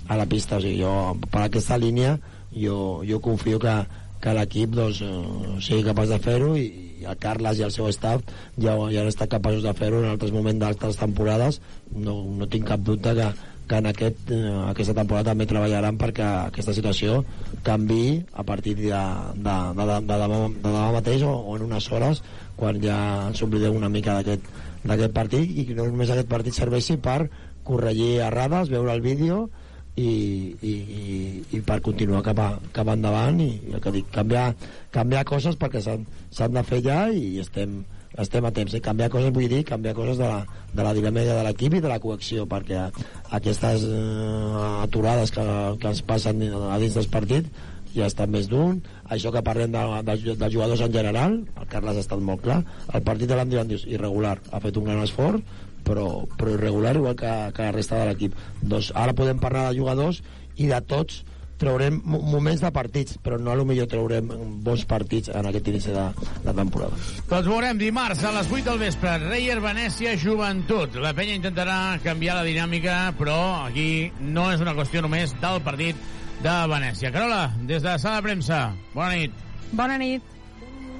[0.08, 0.58] a la pista.
[0.58, 2.18] O sigui, jo per aquesta línia
[2.54, 3.76] jo, jo confio que,
[4.24, 6.68] que l'equip doncs, eh, sigui capaç de fer-ho i,
[7.02, 8.24] i el Carles i el seu staff
[8.58, 11.62] ja, ja han estat capaços de fer-ho en altres moments d'altres temporades
[11.96, 13.28] no, no tinc cap dubte que,
[13.68, 17.22] que en aquest, eh, aquesta temporada també treballaran perquè aquesta situació
[17.68, 18.96] canvi a partir de, de,
[19.36, 22.24] de, de, de, demà, de demà mateix o, o en unes hores
[22.58, 26.98] quan ja ens oblidem una mica d'aquest partit i que no només aquest partit serveixi
[26.98, 27.28] per
[27.68, 29.50] corregir errades, veure el vídeo
[29.98, 31.12] i, i, i,
[31.58, 34.52] i per continuar cap, a, cap endavant i el que dic, canviar,
[34.94, 37.82] canviar coses perquè s'han de fer ja i estem,
[38.22, 38.74] estem a temps.
[38.74, 40.42] I canviar coses vull dir canviar coses de la,
[40.74, 42.88] de la dinàmica de l'equip i de la coacció perquè
[43.38, 45.48] aquestes eh, aturades que,
[45.82, 47.50] que ens passen a dins del partit
[47.94, 48.82] ja estan més d'un.
[49.14, 52.60] Això que parlem de, de, de jugadors en general el Carles ha estat molt clar.
[52.94, 55.42] El partit de l'Andy irregular ha fet un gran esforç
[55.88, 58.36] però, però irregular igual que, que la resta de l'equip.
[58.62, 60.22] Doncs ara podem parlar de jugadors
[60.58, 61.24] i de tots
[61.60, 64.30] traurem moments de partits, però no a lo millor traurem
[64.64, 66.06] bons partits en aquest inici de,
[66.46, 67.00] de temporada.
[67.30, 71.00] Doncs veurem dimarts a les 8 del vespre, Reyer Venècia Joventut.
[71.04, 76.00] La penya intentarà canviar la dinàmica, però aquí no és una qüestió només del partit
[76.44, 77.12] de Venècia.
[77.12, 78.64] Carola, des de sala de premsa,
[78.94, 79.46] bona nit.
[79.74, 80.37] Bona nit.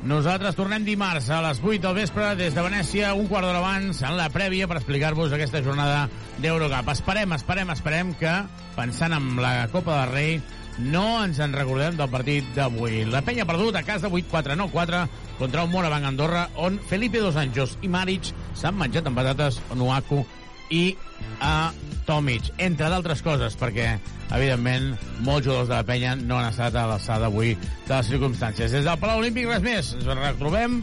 [0.06, 4.04] Nosaltres tornem dimarts a les 8 del vespre des de Venècia, un quart d'hora abans,
[4.06, 6.04] en la prèvia, per explicar-vos aquesta jornada
[6.38, 6.92] d'Eurocup.
[6.94, 8.36] Esperem, esperem, esperem que,
[8.76, 10.38] pensant en la Copa del Rei,
[10.78, 13.02] no ens en recordem del partit d'avui.
[13.10, 15.02] La penya perdut a casa 8-4, no 4,
[15.42, 20.22] contra un Moravang Andorra, on Felipe Dos Anjos i Maric s'han menjat amb patates Nuaku
[20.70, 20.96] i
[21.44, 21.72] a
[22.08, 23.90] Tomic, entre d'altres coses, perquè,
[24.32, 24.94] evidentment,
[25.28, 28.72] molts jugadors de la penya no han estat a l'alçada avui de les circumstàncies.
[28.72, 29.94] Des del Palau Olímpic, res més.
[30.00, 30.82] Ens retrobem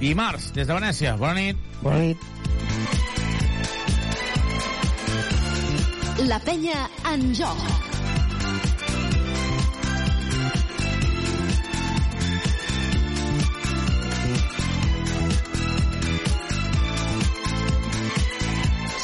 [0.00, 1.16] dimarts, des de Venècia.
[1.20, 1.56] Bona nit.
[1.82, 2.18] Bona nit.
[6.28, 7.89] La penya en joc.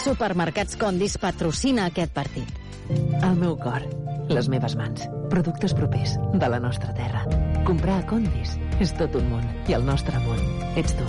[0.07, 2.53] Supermercats Condis patrocina aquest partit.
[3.27, 3.83] El meu cor,
[4.31, 7.25] les meves mans, productes propers de la nostra terra.
[7.67, 10.47] Comprar a Condis és tot un món i el nostre món
[10.79, 11.09] ets tu.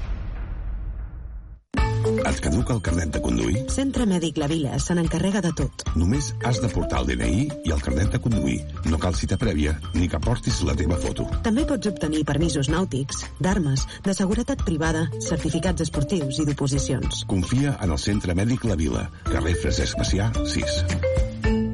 [2.27, 3.63] Et caduca el carnet de conduir?
[3.73, 5.85] Centre Mèdic La Vila se n'encarrega de tot.
[5.97, 8.59] Només has de portar el DNI i el carnet de conduir.
[8.89, 11.27] No cal cita prèvia ni que portis la teva foto.
[11.45, 17.25] També pots obtenir permisos nàutics, d'armes, de seguretat privada, certificats esportius i d'oposicions.
[17.31, 20.83] Confia en el Centre Mèdic La Vila, carrer Francesc Macià, 6.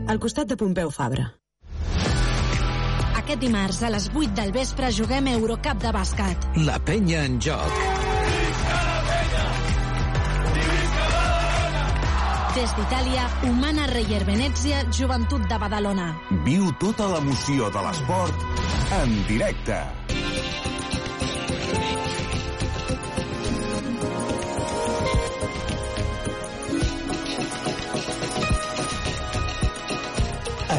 [0.08, 1.32] Al costat de Pompeu Fabra.
[3.20, 6.52] Aquest dimarts a les 8 del vespre juguem Eurocup de bàsquet.
[6.64, 8.07] La penya en joc.
[12.58, 16.08] Des d'Itàlia, Humana Reyer Venècia, Joventut de Badalona.
[16.42, 18.34] Viu tota l'emoció de l'esport
[18.98, 19.78] en directe.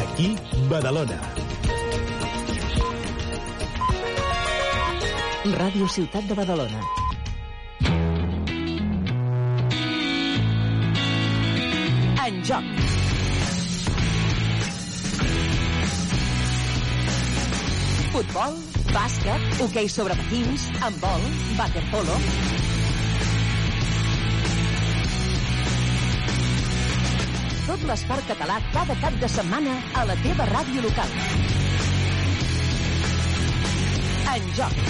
[0.01, 0.35] Aquí,
[0.67, 1.23] Badalona.
[5.55, 6.98] Ràdio Ciutat de Badalona.
[12.43, 12.63] Joc.
[18.13, 18.55] Futbol,
[18.93, 21.27] bàsquet, hoquei sobre patins, handbol,
[21.59, 22.17] waterpolo...
[27.69, 31.13] Tot l'esport català cada cap de setmana a la teva ràdio local.
[34.33, 34.83] En joc.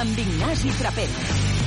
[0.00, 1.57] Amb Ignasi Trapero.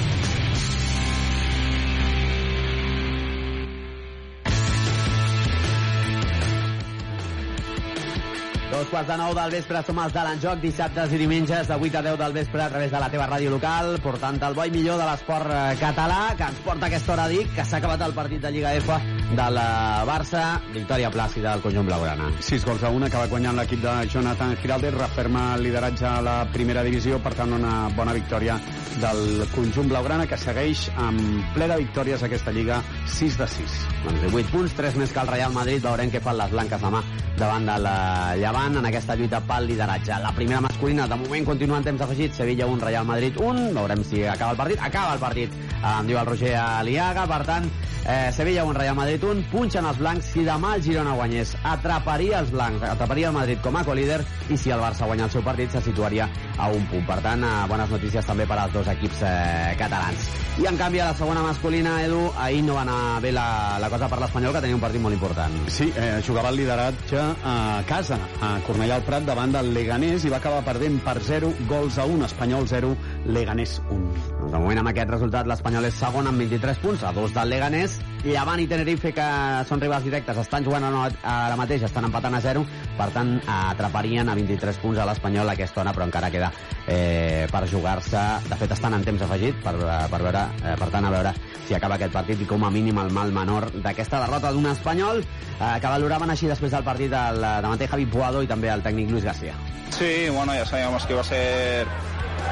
[8.82, 12.00] Dos quarts de nou del vespre som els de l'enjoc, dissabtes i diumenges de 8
[12.00, 14.74] a 10 del vespre a través de la teva ràdio local, portant el bo i
[14.74, 18.10] millor de l'esport eh, català, que ens porta aquesta hora a dir que s'ha acabat
[18.10, 22.28] el partit de Lliga F de la Barça, victòria plàcida del conjunt blaugrana.
[22.44, 26.36] Sis gols a un, acaba guanyant l'equip de Jonathan Giraldes, referma el lideratge a la
[26.52, 28.58] primera divisió, per tant una bona victòria
[29.00, 33.80] del conjunt blaugrana que segueix amb ple de victòries aquesta Lliga 6 de 6.
[34.06, 37.04] Doncs 18 punts, 3 més que el Real Madrid, veurem què fan les blanques demà
[37.42, 37.96] davant de la
[38.38, 40.20] Llevant en aquesta lluita pel lideratge.
[40.22, 42.36] La primera masculina, de moment, continua en temps afegit.
[42.38, 43.72] Sevilla 1, Real Madrid 1.
[43.78, 44.84] Veurem si acaba el partit.
[44.84, 47.26] Acaba el partit, em diu el Roger Aliaga.
[47.32, 47.72] Per tant,
[48.06, 49.46] eh, Sevilla 1, Real Madrid 1.
[49.52, 50.32] Punxen els blancs.
[50.34, 54.58] Si demà el Girona guanyés, atraparia els blancs, atraparia el Madrid com a colíder i
[54.58, 57.06] si el Barça guanya el seu partit, se situaria a un punt.
[57.08, 60.30] Per tant, eh, bones notícies també per als dos equips eh, catalans.
[60.62, 63.90] I en canvi, a la segona masculina, Edu, ahir no va anar bé la, la
[63.90, 65.56] cosa per l'Espanyol, que tenia un partit molt important.
[65.72, 67.56] Sí, eh, jugava el lideratge a
[67.88, 71.98] casa, a Cornellà al Prat, davant del Leganés, i va acabar perdent per 0 gols
[71.98, 72.96] a 1, Espanyol 0,
[73.32, 74.31] Leganés 1.
[74.52, 77.54] Doncs de moment, amb aquest resultat, l'Espanyol és segon amb 23 punts, a dos del
[77.54, 77.94] Leganés.
[78.26, 79.28] Llevant i Tenerife, que
[79.70, 82.66] són rivals directes, estan jugant ara mateix, estan empatant a 0,
[82.98, 86.52] per tant, atraparien a 23 punts a l'Espanyol aquesta hora, però encara queda
[86.84, 88.26] eh, per jugar-se.
[88.52, 89.78] De fet, estan en temps afegit per,
[90.12, 91.36] per veure, eh, per tant, a veure
[91.70, 95.24] si acaba aquest partit i com a mínim el mal menor d'aquesta derrota d'un espanyol
[95.24, 99.16] eh, que valoraven així després del partit el davanter Javi Puado i també el tècnic
[99.16, 99.56] Luis García.
[99.96, 101.88] Sí, bueno, ya sabíamos que iba a ser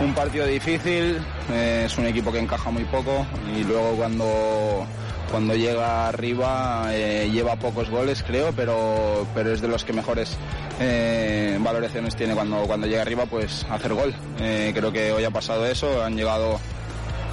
[0.01, 1.19] un partido difícil,
[1.51, 4.87] eh, es un equipo que encaja muy poco y luego cuando
[5.29, 10.35] cuando llega arriba eh, lleva pocos goles creo pero pero es de los que mejores
[10.79, 14.13] eh, valoraciones tiene cuando cuando llega arriba pues hacer gol.
[14.39, 16.59] Eh, creo que hoy ha pasado eso han llegado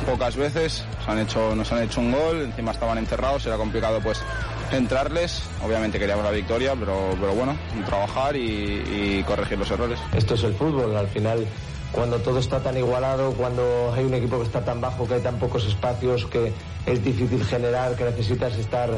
[0.04, 4.00] pocas veces nos han hecho nos han hecho un gol encima estaban encerrados era complicado
[4.00, 4.20] pues
[4.72, 5.42] entrarles.
[5.64, 9.98] Obviamente queríamos la victoria pero pero bueno trabajar y, y corregir los errores.
[10.14, 11.46] Esto es el fútbol, al final
[11.96, 15.22] cuando todo está tan igualado, cuando hay un equipo que está tan bajo, que hay
[15.22, 16.52] tan pocos espacios, que
[16.84, 18.90] es difícil generar, que necesitas estar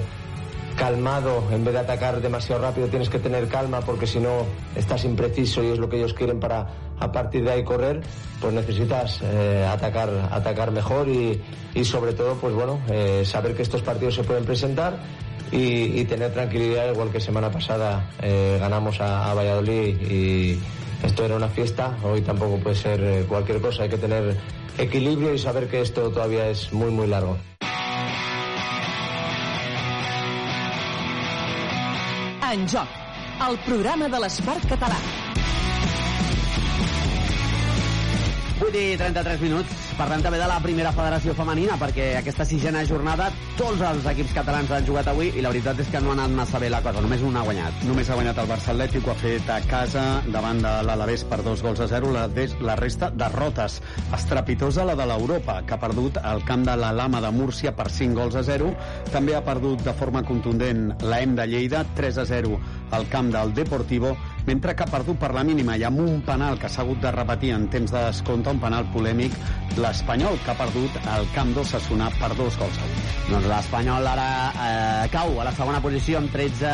[0.76, 4.46] calmado en vez de atacar demasiado rápido tienes que tener calma porque si no
[4.76, 6.68] estás impreciso y es lo que ellos quieren para
[7.00, 8.00] a partir de ahí correr
[8.40, 11.42] pues necesitas eh, atacar atacar mejor y,
[11.84, 14.98] sobre todo pues bueno eh, saber que estos partidos se pueden presentar
[15.50, 20.60] y, tener tranquilidad igual que semana pasada eh, ganamos a, Valladolid y
[21.02, 24.36] esto era una fiesta hoy tampoco puede ser eh, cualquier cosa hay que tener
[24.78, 27.36] equilibrio y saber que esto todavía es muy muy largo
[32.50, 32.88] En joc,
[33.46, 34.96] el programa de l'esport català.
[38.58, 39.74] 8 i 33 minuts.
[39.98, 43.28] Parlem també de la primera federació femenina, perquè aquesta sisena jornada
[43.58, 46.34] tots els equips catalans han jugat avui i la veritat és que no ha anat
[46.34, 47.84] massa bé la cosa, només un ha guanyat.
[47.86, 51.40] Només ha guanyat el Barça Atlètic, ho ha fet a casa davant de l'Alavés per
[51.46, 53.78] dos gols a zero, la, des, la resta derrotes.
[54.18, 57.88] Estrepitosa la de l'Europa, que ha perdut el camp de la Lama de Múrcia per
[57.94, 58.72] 5 gols a 0.
[59.14, 62.58] També ha perdut de forma contundent la M de Lleida, 3 a 0
[62.90, 66.58] al camp del Deportivo, mentre que ha perdut per la mínima i amb un penal
[66.58, 69.34] que s'ha hagut de repetir en temps de descompte, un penal polèmic,
[69.78, 72.80] l'Espanyol, que ha perdut el camp d'Ossassuna per dos gols.
[73.28, 76.72] Doncs l'Espanyol ara eh, cau a la segona posició amb 13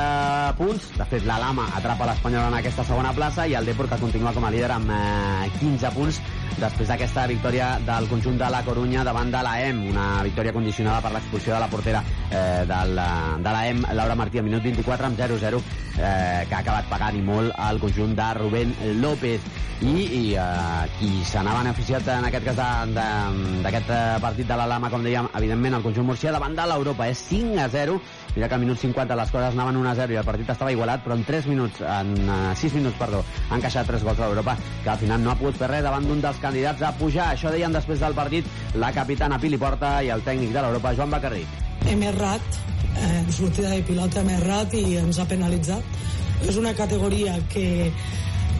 [0.60, 0.93] punts.
[0.99, 4.33] De fet, la Lama atrapa l'Espanyol en aquesta segona plaça i el Depor que continua
[4.36, 6.23] com a líder amb eh, 15 punts
[6.59, 11.02] després d'aquesta victòria del conjunt de la Corunya davant de la EM, una victòria condicionada
[11.02, 14.62] per l'expulsió de la portera eh, de, la, de la EM, Laura Martí, al minut
[14.62, 15.62] 24 amb 0-0,
[15.99, 19.41] eh, que ha acabat pagant i molt al conjunt de Rubén López.
[19.85, 22.61] I, i eh, qui se n'ha beneficiat en aquest cas
[22.95, 23.91] d'aquest
[24.23, 27.59] partit de la Lama, com dèiem, evidentment el conjunt murcià davant de l'Europa, és 5
[27.61, 27.99] a 0
[28.35, 30.73] mira que al minut 50 les coses anaven 1 a 0 i el partit estava
[30.75, 34.29] igualat, però en 3 minuts en uh, 6 minuts, perdó, han encaixat 3 gols a
[34.29, 37.31] l'Europa, que al final no ha pogut fer res davant d'un dels candidats a pujar.
[37.35, 38.49] Això deien després del partit
[38.81, 41.45] la capitana Pili Porta i el tècnic de l'Europa, Joan Bacarrí.
[41.91, 42.61] Hem errat,
[42.97, 46.03] eh, sortida de pilota hem errat i ens ha penalitzat.
[46.45, 47.93] És una categoria que,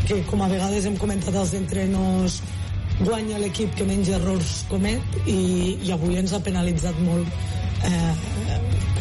[0.07, 2.41] que com a vegades hem comentat als entrenos,
[3.01, 7.29] guanya l'equip que menys errors comet i, i avui ens ha penalitzat molt.
[7.85, 8.13] Eh,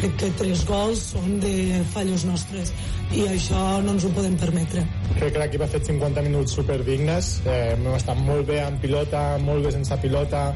[0.00, 2.72] crec que tres gols són de fallos nostres
[3.14, 4.82] i això no ens ho podem permetre.
[5.14, 9.24] Crec que l'equip ha fet 50 minuts superdignes, eh, hem estat molt bé amb pilota,
[9.44, 10.48] molt bé sense pilota,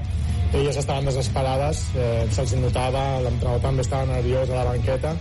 [0.53, 5.17] elles estaven desesperades, eh, se'ls notava, l'entrenador també estava nerviós a la banqueta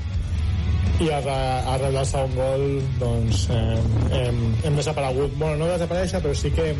[0.97, 2.63] i arrel del segon gol
[2.97, 3.81] doncs eh,
[4.17, 6.71] hem, hem desaparegut bueno, no desaparèixer però sí que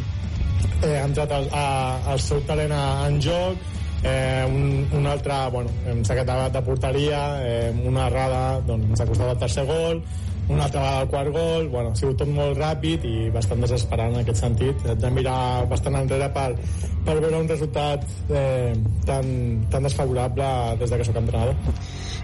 [0.83, 1.65] eh, ha entrat el, a,
[2.13, 7.73] el seu talent en joc eh, un, un altre, bueno, hem de, de porteria, eh,
[7.85, 10.01] una errada, doncs ens ha costat el tercer gol,
[10.47, 14.13] una altra vegada el quart gol, bueno, ha sigut tot molt ràpid i bastant desesperant
[14.15, 14.85] en aquest sentit.
[14.87, 16.53] Hem de mirar bastant enrere per,
[17.03, 18.71] per veure un resultat eh,
[19.05, 19.33] tan,
[19.71, 21.57] tan desfavorable des de que sóc entrenador.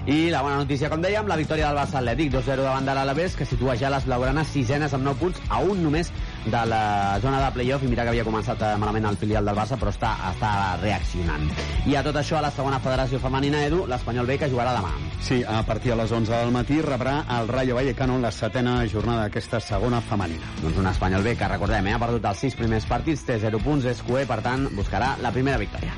[0.07, 3.35] I la bona notícia, com dèiem, la victòria del Barça Atlètic 2-0 davant de l'Alavés,
[3.39, 6.11] que situa ja les blaugranes sisenes amb 9 punts, a un només
[6.45, 9.57] de la zona de playoff, i mira que havia començat eh, malament el filial del
[9.57, 11.47] Barça, però està, està reaccionant.
[11.87, 14.91] I a tot això, a la segona federació femenina, Edu, l'Espanyol B, que jugarà demà.
[15.23, 19.27] Sí, a partir de les 11 del matí rebrà el Rayo Vallecano la setena jornada
[19.27, 20.51] d'aquesta segona femenina.
[20.61, 23.63] Doncs un Espanyol B que, recordem, eh, ha perdut els sis primers partits, té 0
[23.63, 25.95] punts, és QE, per tant, buscarà la primera victòria.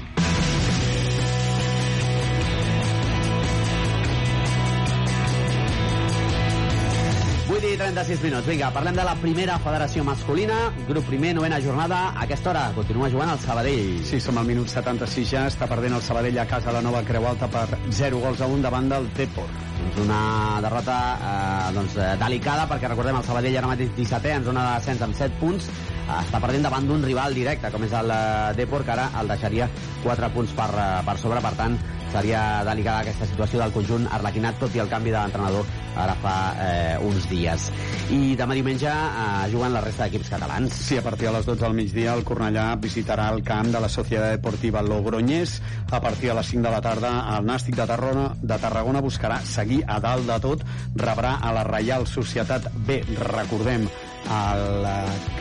[7.95, 8.45] 36 minuts.
[8.45, 10.55] Vinga, parlem de la primera federació masculina,
[10.89, 12.09] grup primer, novena jornada.
[12.09, 14.01] A aquesta hora continua jugant el Sabadell.
[14.03, 17.23] Sí, som al minut 76 ja, està perdent el Sabadell a casa la nova Creu
[17.29, 19.47] Alta per 0 gols a 1 davant del Depor.
[19.79, 20.19] Doncs una
[20.65, 24.75] derrota eh, doncs, eh, delicada, perquè recordem el Sabadell ara mateix 17è en zona de
[24.81, 25.71] descens amb 7 punts,
[26.03, 29.31] eh, està perdent davant d'un rival directe, com és el eh, Depor, que ara el
[29.31, 29.71] deixaria
[30.03, 30.71] 4 punts per,
[31.07, 31.79] per sobre, per tant,
[32.13, 36.95] seria delicada aquesta situació del conjunt arlequinat, tot i el canvi d'entrenador ara fa eh,
[37.03, 37.69] uns dies.
[38.13, 40.75] I demà diumenge eh, juguen la resta d'equips catalans.
[40.75, 43.89] Sí, a partir de les 12 del migdia el Cornellà visitarà el camp de la
[43.89, 45.61] Societat Deportiva Logroñés.
[45.91, 49.39] A partir de les 5 de la tarda el Nàstic de Tarragona, de Tarragona buscarà
[49.45, 53.87] seguir a dalt de tot, rebrà a la Reial Societat B, recordem,
[54.29, 54.43] a,
[54.83, 54.97] la,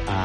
[0.08, 0.20] a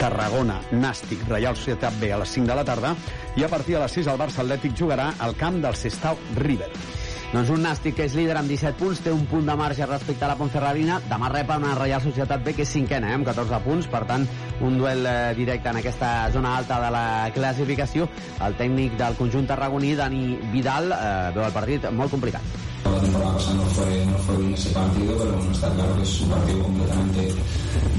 [0.00, 2.94] Tarragona, Nàstic, Reial Societat B a les 5 de la tarda
[3.36, 6.70] i a partir de les 6 el Barça Atlètic jugarà al camp del Sestau River.
[7.32, 10.24] Doncs un Nàstic que és líder amb 17 punts, té un punt de marge respecte
[10.24, 13.58] a la Ponferradina, demà rep una Reial Societat B que és cinquena, eh, amb 14
[13.64, 14.28] punts, per tant,
[14.62, 18.06] un duel eh, directe en aquesta zona alta de la classificació.
[18.46, 22.75] El tècnic del conjunt tarragoní, Dani Vidal, eh, veu el partit molt complicat.
[22.92, 26.02] La temporada pasada no fue, no fue bien ese partido, pero bueno, está claro que
[26.02, 27.34] es un partido completamente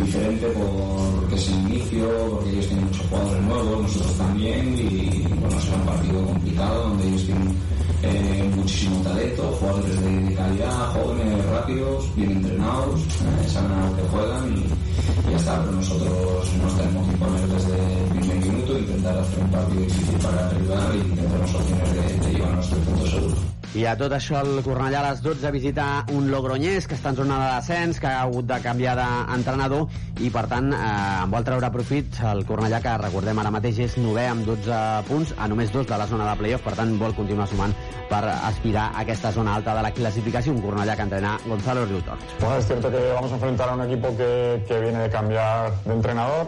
[0.03, 5.61] diferente porque es el inicio, porque ellos tienen muchos jugadores nuevos, nosotros también, y bueno,
[5.61, 7.55] será un partido complicado donde ellos tienen
[8.03, 14.03] eh, muchísimo talento, jugadores de, calidad, jóvenes, rápidos, bien entrenados, eh, saben a lo que
[14.03, 19.17] juegan y, ya está, pero nosotros nos tenemos que imponer desde el primer minuto, intentar
[19.17, 23.09] hacer un partido difícil para el rival y tenemos opciones de, de llevarnos tres puntos
[23.09, 23.56] seguros.
[23.75, 27.17] I a tot això el Cornellà a les 12 visita un Logroñés que està en
[27.19, 29.89] zona de descens, que ha hagut de canviar d'entrenador
[30.23, 30.77] i per tant eh,
[31.25, 34.77] en vol treure profit el Cornellà que recordem ara mateix és 9 amb 12
[35.09, 37.75] punts a només dos de la zona de playoff, per tant vol continuar sumant
[38.07, 42.23] per aspirar a aquesta zona alta de la clasificació, un Cornellà que entrena Gonzalo Riutort.
[42.39, 45.73] Bueno, es cierto que vamos a enfrentar a un equipo que, que viene de cambiar
[45.83, 46.47] de entrenador.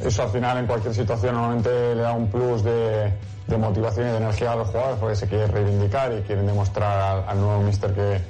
[0.00, 3.12] Eso al final en cualquier situación normalmente le da un plus de,
[3.52, 7.24] de motivación y de energía a los jugadores porque se quieren reivindicar y quieren demostrar
[7.28, 8.20] al, nuevo mister que,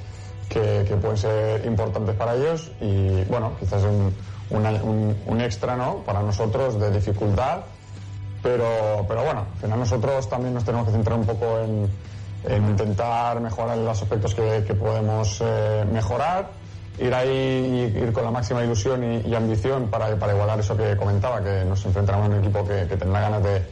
[0.48, 2.70] que, pueden ser importantes para ellos.
[2.80, 4.14] Y bueno, quizás un,
[4.50, 5.98] una- un, un extra ¿no?
[6.04, 7.60] para nosotros de dificultad.
[8.42, 11.88] Pero, pero bueno, al final nosotros también nos tenemos que centrar un poco en,
[12.48, 16.48] en intentar mejorar los aspectos que, que podemos eh, mejorar,
[16.98, 20.76] ir ahí y ir con la máxima ilusión y, y ambición para, para igualar eso
[20.76, 23.62] que comentaba, que nos enfrentaremos a un equipo que, que tendrá ganas de,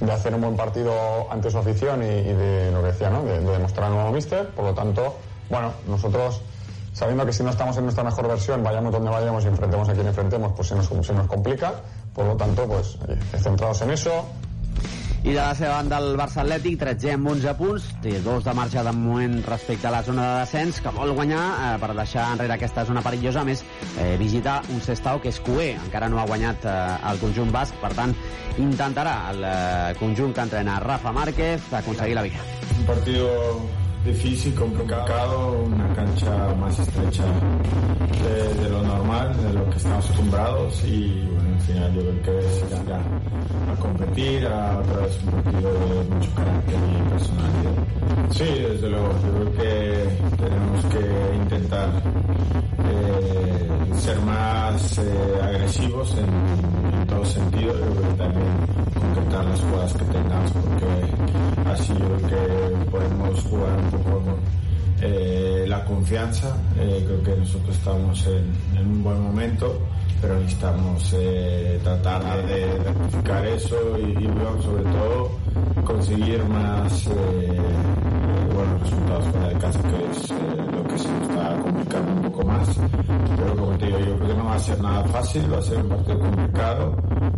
[0.00, 0.92] de hacer un buen partido
[1.30, 3.22] ante su afición y, y de lo que decía, ¿no?
[3.24, 4.48] de, de demostrar al nuevo míster.
[4.50, 5.16] Por lo tanto,
[5.50, 6.42] bueno, nosotros
[6.92, 9.92] sabiendo que si no estamos en nuestra mejor versión, vayamos donde vayamos y enfrentemos a
[9.94, 11.74] quien enfrentemos, pues se nos, se nos complica.
[12.12, 14.24] Por lo tanto, pues oye, centrados en eso,
[15.24, 18.52] I de la seva banda el Barça Atlètic, 13 amb 11 punts, té dos de
[18.54, 22.28] marxa de moment respecte a la zona de descens, que vol guanyar eh, per deixar
[22.36, 23.64] enrere aquesta zona perillosa, a més
[23.98, 26.76] eh, visita un Sestao que és cué, encara no ha guanyat eh,
[27.10, 28.14] el conjunt basc, per tant
[28.62, 32.64] intentarà el eh, conjunt que entrena Rafa Márquez aconseguir la victòria.
[32.78, 33.34] Un partido
[34.08, 37.24] difícil, complicado, una cancha más estrecha
[38.62, 42.38] de, lo normal, de lo que estamos acostumbrados y bueno, al final yo creo que
[42.38, 47.72] es ir a, a competir, a otra vez un partido de mucho carácter y personalidad.
[48.30, 51.88] Sí, desde luego, yo creo que tenemos que intentar
[52.84, 56.77] eh, ser más eh, agresivos en,
[57.18, 58.46] en todo sentido, yo creo que también
[58.94, 64.38] concretar las jugadas que tengamos porque así yo creo que podemos jugar un poco
[65.00, 66.56] eh, la confianza.
[66.78, 69.80] Eh, creo que nosotros estamos en, un buen momento,
[70.20, 74.14] pero necesitamos eh, tratar de rectificar eso y,
[74.62, 75.30] sobre todo
[75.84, 77.08] conseguir más
[78.78, 80.34] buenos resultados fuera de casa, que es eh,
[80.72, 82.68] lo que se nos está complicando un poco más.
[83.36, 85.62] Pero como te digo, yo creo que no va a ser nada fácil, va a
[85.62, 86.96] ser un partido complicado,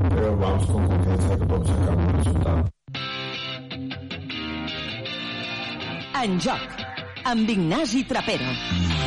[0.09, 2.65] pero vamos con confianza que podemos sacar un resultado.
[6.23, 6.61] En joc,
[7.25, 9.00] amb Ignasi Trapero.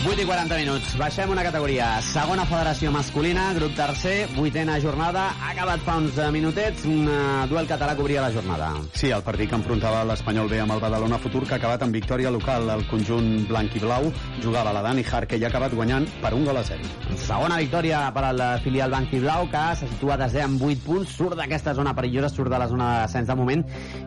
[0.00, 0.94] 8 i 40 minuts.
[0.96, 1.86] Baixem una categoria.
[2.00, 5.26] Segona federació masculina, grup tercer, vuitena jornada.
[5.36, 6.86] Ha acabat fa uns eh, minutets.
[6.88, 7.16] Un eh,
[7.50, 8.70] duel català que obria la jornada.
[8.96, 11.92] Sí, el partit que enfrontava l'Espanyol B amb el Badalona Futur, que ha acabat amb
[11.92, 12.70] victòria local.
[12.72, 14.08] El conjunt blanc i blau
[14.40, 16.88] jugava la Dani Jarque i ha acabat guanyant per un gol a zero.
[17.20, 21.12] Segona victòria per al filial Banc i Blau, que se situa desè amb 8 punts,
[21.12, 23.66] surt d'aquesta zona perillosa, surt de la zona de descens de moment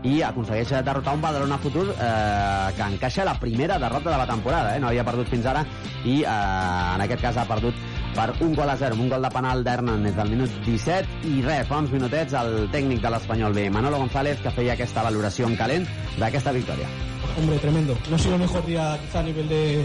[0.10, 4.74] i aconsegueix derrotar un Badalona Futur eh, que encaixa la primera derrota de la temporada.
[4.74, 4.82] Eh?
[4.82, 5.62] No havia perdut fins ara
[6.04, 7.78] i eh, en aquest cas ha perdut
[8.14, 11.42] per un gol a zero, amb un gol de penal d'Hernández del minut 17 i
[11.42, 15.50] res, fa uns minutets el tècnic de l'Espanyol B, Manolo González, que feia aquesta valoració
[15.50, 15.88] en calent
[16.20, 16.90] d'aquesta victòria.
[17.38, 17.98] Hombre, tremendo.
[18.10, 19.84] No ha sido el mejor día quizá a nivel de,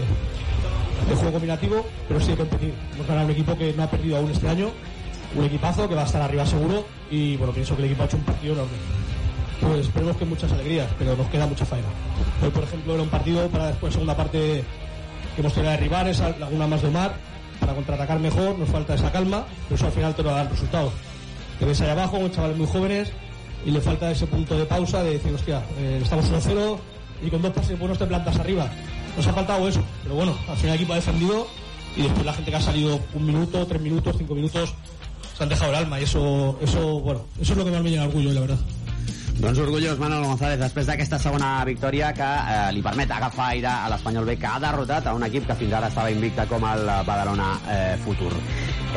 [1.09, 2.73] de juego combinativo, pero sí de competir.
[2.93, 4.69] Hemos ganado un equipo que no ha perdido aún este año,
[5.35, 8.05] un equipazo que va a estar arriba seguro y bueno, pienso que el equipo ha
[8.05, 8.77] hecho un partido enorme.
[9.61, 11.87] Pues esperemos que muchas alegrías, pero nos queda mucha faena.
[12.41, 14.63] Hoy, por ejemplo, era un partido para después segunda parte
[15.39, 17.13] que hemos tenido que derribar esa laguna más de Omar
[17.61, 20.49] para contraatacar mejor, nos falta esa calma, pero eso al final te lo da el
[20.49, 20.91] resultado.
[21.57, 23.11] Te ves ahí abajo, con chavales muy jóvenes
[23.65, 26.77] y le falta ese punto de pausa de decir, hostia, eh, estamos 1-0
[27.25, 28.69] y con dos pases buenos te plantas arriba.
[29.15, 31.47] Nos ha faltado eso, pero bueno, al final el equipo ha defendido
[31.95, 34.73] y después la gente que ha salido un minuto, tres minutos, cinco minutos,
[35.37, 37.91] se han dejado el alma y eso, eso, bueno, eso es lo que más me
[37.91, 38.59] llena orgullo, la verdad.
[39.39, 43.87] Doncs orgullós Manolo González després d'aquesta segona victòria que eh, li permet agafar aire a
[43.87, 46.83] l'Espanyol B que ha derrotat a un equip que fins ara estava invicta com el
[47.07, 48.33] Badalona eh, Futur.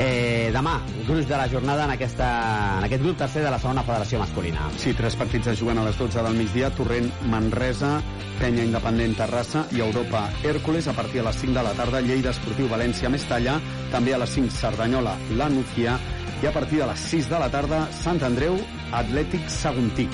[0.02, 2.26] Eh, demà, gruix de la jornada en, aquesta,
[2.80, 4.66] en aquest grup tercer de la segona federació masculina.
[4.82, 7.92] Sí, tres partits es juguen a les 12 del migdia, Torrent, Manresa,
[8.40, 12.34] Penya Independent Terrassa i Europa Hèrcules a partir de les 5 de la tarda, Lleida
[12.34, 13.60] Esportiu València Mestalla,
[13.94, 16.00] també a les 5 Cerdanyola La Nucía
[16.42, 18.58] i a partir de les 6 de la tarda Sant Andreu
[18.90, 20.10] Atlètic Saguntí.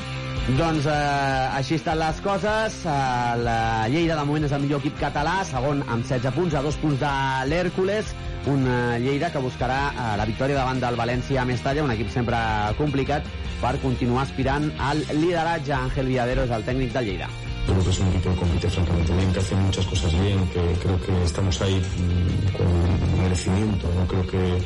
[0.57, 2.77] Doncs eh, així estan les coses.
[2.89, 6.62] Eh, la Lleida de moment és el millor equip català, segon amb 16 punts, a
[6.65, 7.10] dos punts de
[7.51, 8.15] l'Hèrcules.
[8.49, 8.65] Un
[9.02, 12.41] Lleida que buscarà eh, la victòria davant del València a Mestalla, un equip sempre
[12.81, 13.28] complicat,
[13.60, 15.77] per continuar aspirant al lideratge.
[15.83, 17.28] Ángel Villadero és el tècnic de Lleida.
[17.68, 20.60] Creo que es un equipo que compite francamente bien, que hace muchas cosas bien, que
[20.80, 24.58] creo que estamos ahí mm, con merecimiento, no creo que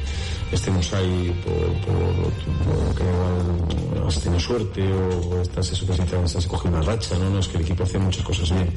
[0.53, 6.17] estemos ahí por, por, que igual has tenido suerte o estás eso que si te
[6.17, 7.31] has cogido una racha, ¿no?
[7.31, 8.73] no, es que el equipo hace muchas cosas bien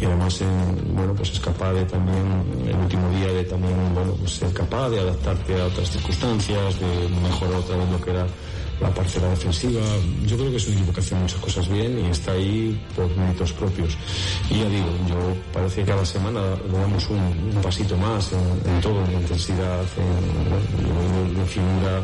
[0.00, 2.24] y además en, bueno pues es capaz de también
[2.66, 7.08] el último día de también bueno pues ser capaz de adaptarte a otras circunstancias, de
[7.20, 8.26] mejorar otra vez lo que era
[8.80, 9.80] la parcela defensiva.
[10.26, 13.08] Yo creo que es un equipo que hace muchas cosas bien y está ahí por
[13.16, 13.96] méritos propios.
[14.50, 15.16] Y ya digo, yo
[15.52, 16.40] parece que cada semana
[16.72, 22.02] damos un, pasito más en, en, todo, en intensidad, en, en, figura.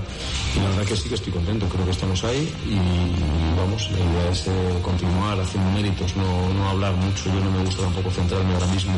[0.57, 3.99] Y la verdad que sí que estoy contento, creo que estamos ahí y vamos, la
[3.99, 4.51] idea es eh,
[4.83, 7.27] continuar haciendo méritos, no, no hablar mucho.
[7.27, 8.94] Yo no me gusta tampoco centrarme ahora mismo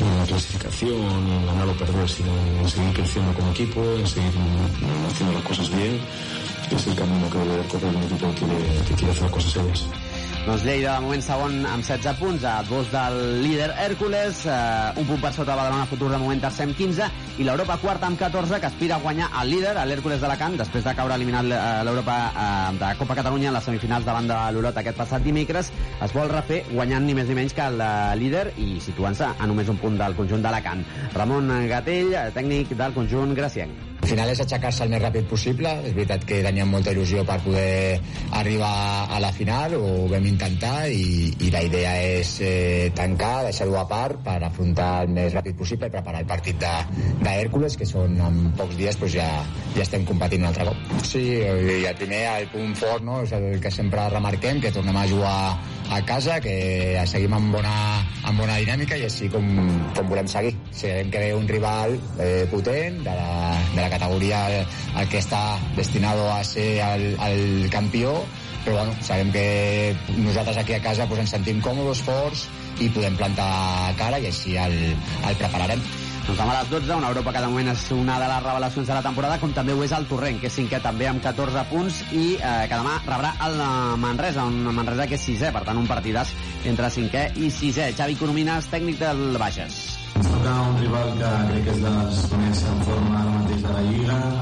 [0.00, 4.32] en la clasificación, en ganar o perder, sino en seguir creciendo como equipo, en seguir
[5.08, 6.00] haciendo las cosas bien
[6.70, 10.17] és el camino que debe correr un equipo que quiere, que quiere hacer cosas serias.
[10.48, 15.04] Doncs Lleida, de moment segon amb 16 punts, a dos del líder Hèrcules, eh, un
[15.04, 18.56] punt per sota Badalona Futur, de moment tercer amb 15, i l'Europa quarta amb 14,
[18.56, 22.72] que aspira a guanyar el líder, l'Hèrcules d'Alacant, després de caure eliminat eh, l'Europa eh,
[22.80, 25.68] de Copa Catalunya en les semifinals davant de l'Olot aquest passat dimecres,
[26.00, 29.52] es vol refer guanyant ni més ni menys que el eh, líder i situant-se a
[29.52, 30.80] només un punt del conjunt d'Alacant.
[31.12, 33.97] Ramon Gatell, eh, tècnic del conjunt gracienc.
[34.00, 35.72] Al final és aixecar-se el més ràpid possible.
[35.84, 37.98] És veritat que teníem molta il·lusió per poder
[38.38, 38.72] arribar
[39.10, 43.86] a la final, ho vam intentar i, i la idea és eh, tancar, deixar-ho a
[43.90, 48.38] part per afrontar el més ràpid possible i preparar el partit d'Hèrcules, que són en
[48.58, 49.28] pocs dies doncs ja,
[49.76, 51.02] ja estem competint un altre cop.
[51.06, 53.22] Sí, i el primer, el punt fort, no?
[53.26, 55.38] és el que sempre remarquem, que tornem a jugar
[55.90, 57.74] a casa, que seguim amb bona,
[58.28, 59.46] amb bona dinàmica i així com,
[59.96, 60.52] com volem seguir.
[60.70, 63.30] Sabem que ve un rival eh, potent de la,
[63.74, 68.18] de la categoria el que està destinado a ser el, el campió
[68.64, 72.48] però bueno, sabem que nosaltres aquí a casa pues, ens sentim còmodes, forts
[72.84, 74.76] i podem plantar cara i així el,
[75.24, 75.80] el prepararem.
[76.28, 78.88] Doncs demà a les 12, una Europa que de moment és una de les revelacions
[78.90, 81.62] de la temporada, com també ho és el Torrent, que és cinquè també amb 14
[81.70, 83.56] punts i eh, que demà rebrà el
[84.02, 86.34] Manresa, un Manresa que és sisè, per tant un partidàs
[86.68, 87.94] entre cinquè i sisè.
[87.96, 89.80] Xavi Coromines, tècnic del Bages.
[90.18, 93.72] Ens toca un rival que crec que és dels primers en forma ara mateix de
[93.78, 94.20] la Lliga,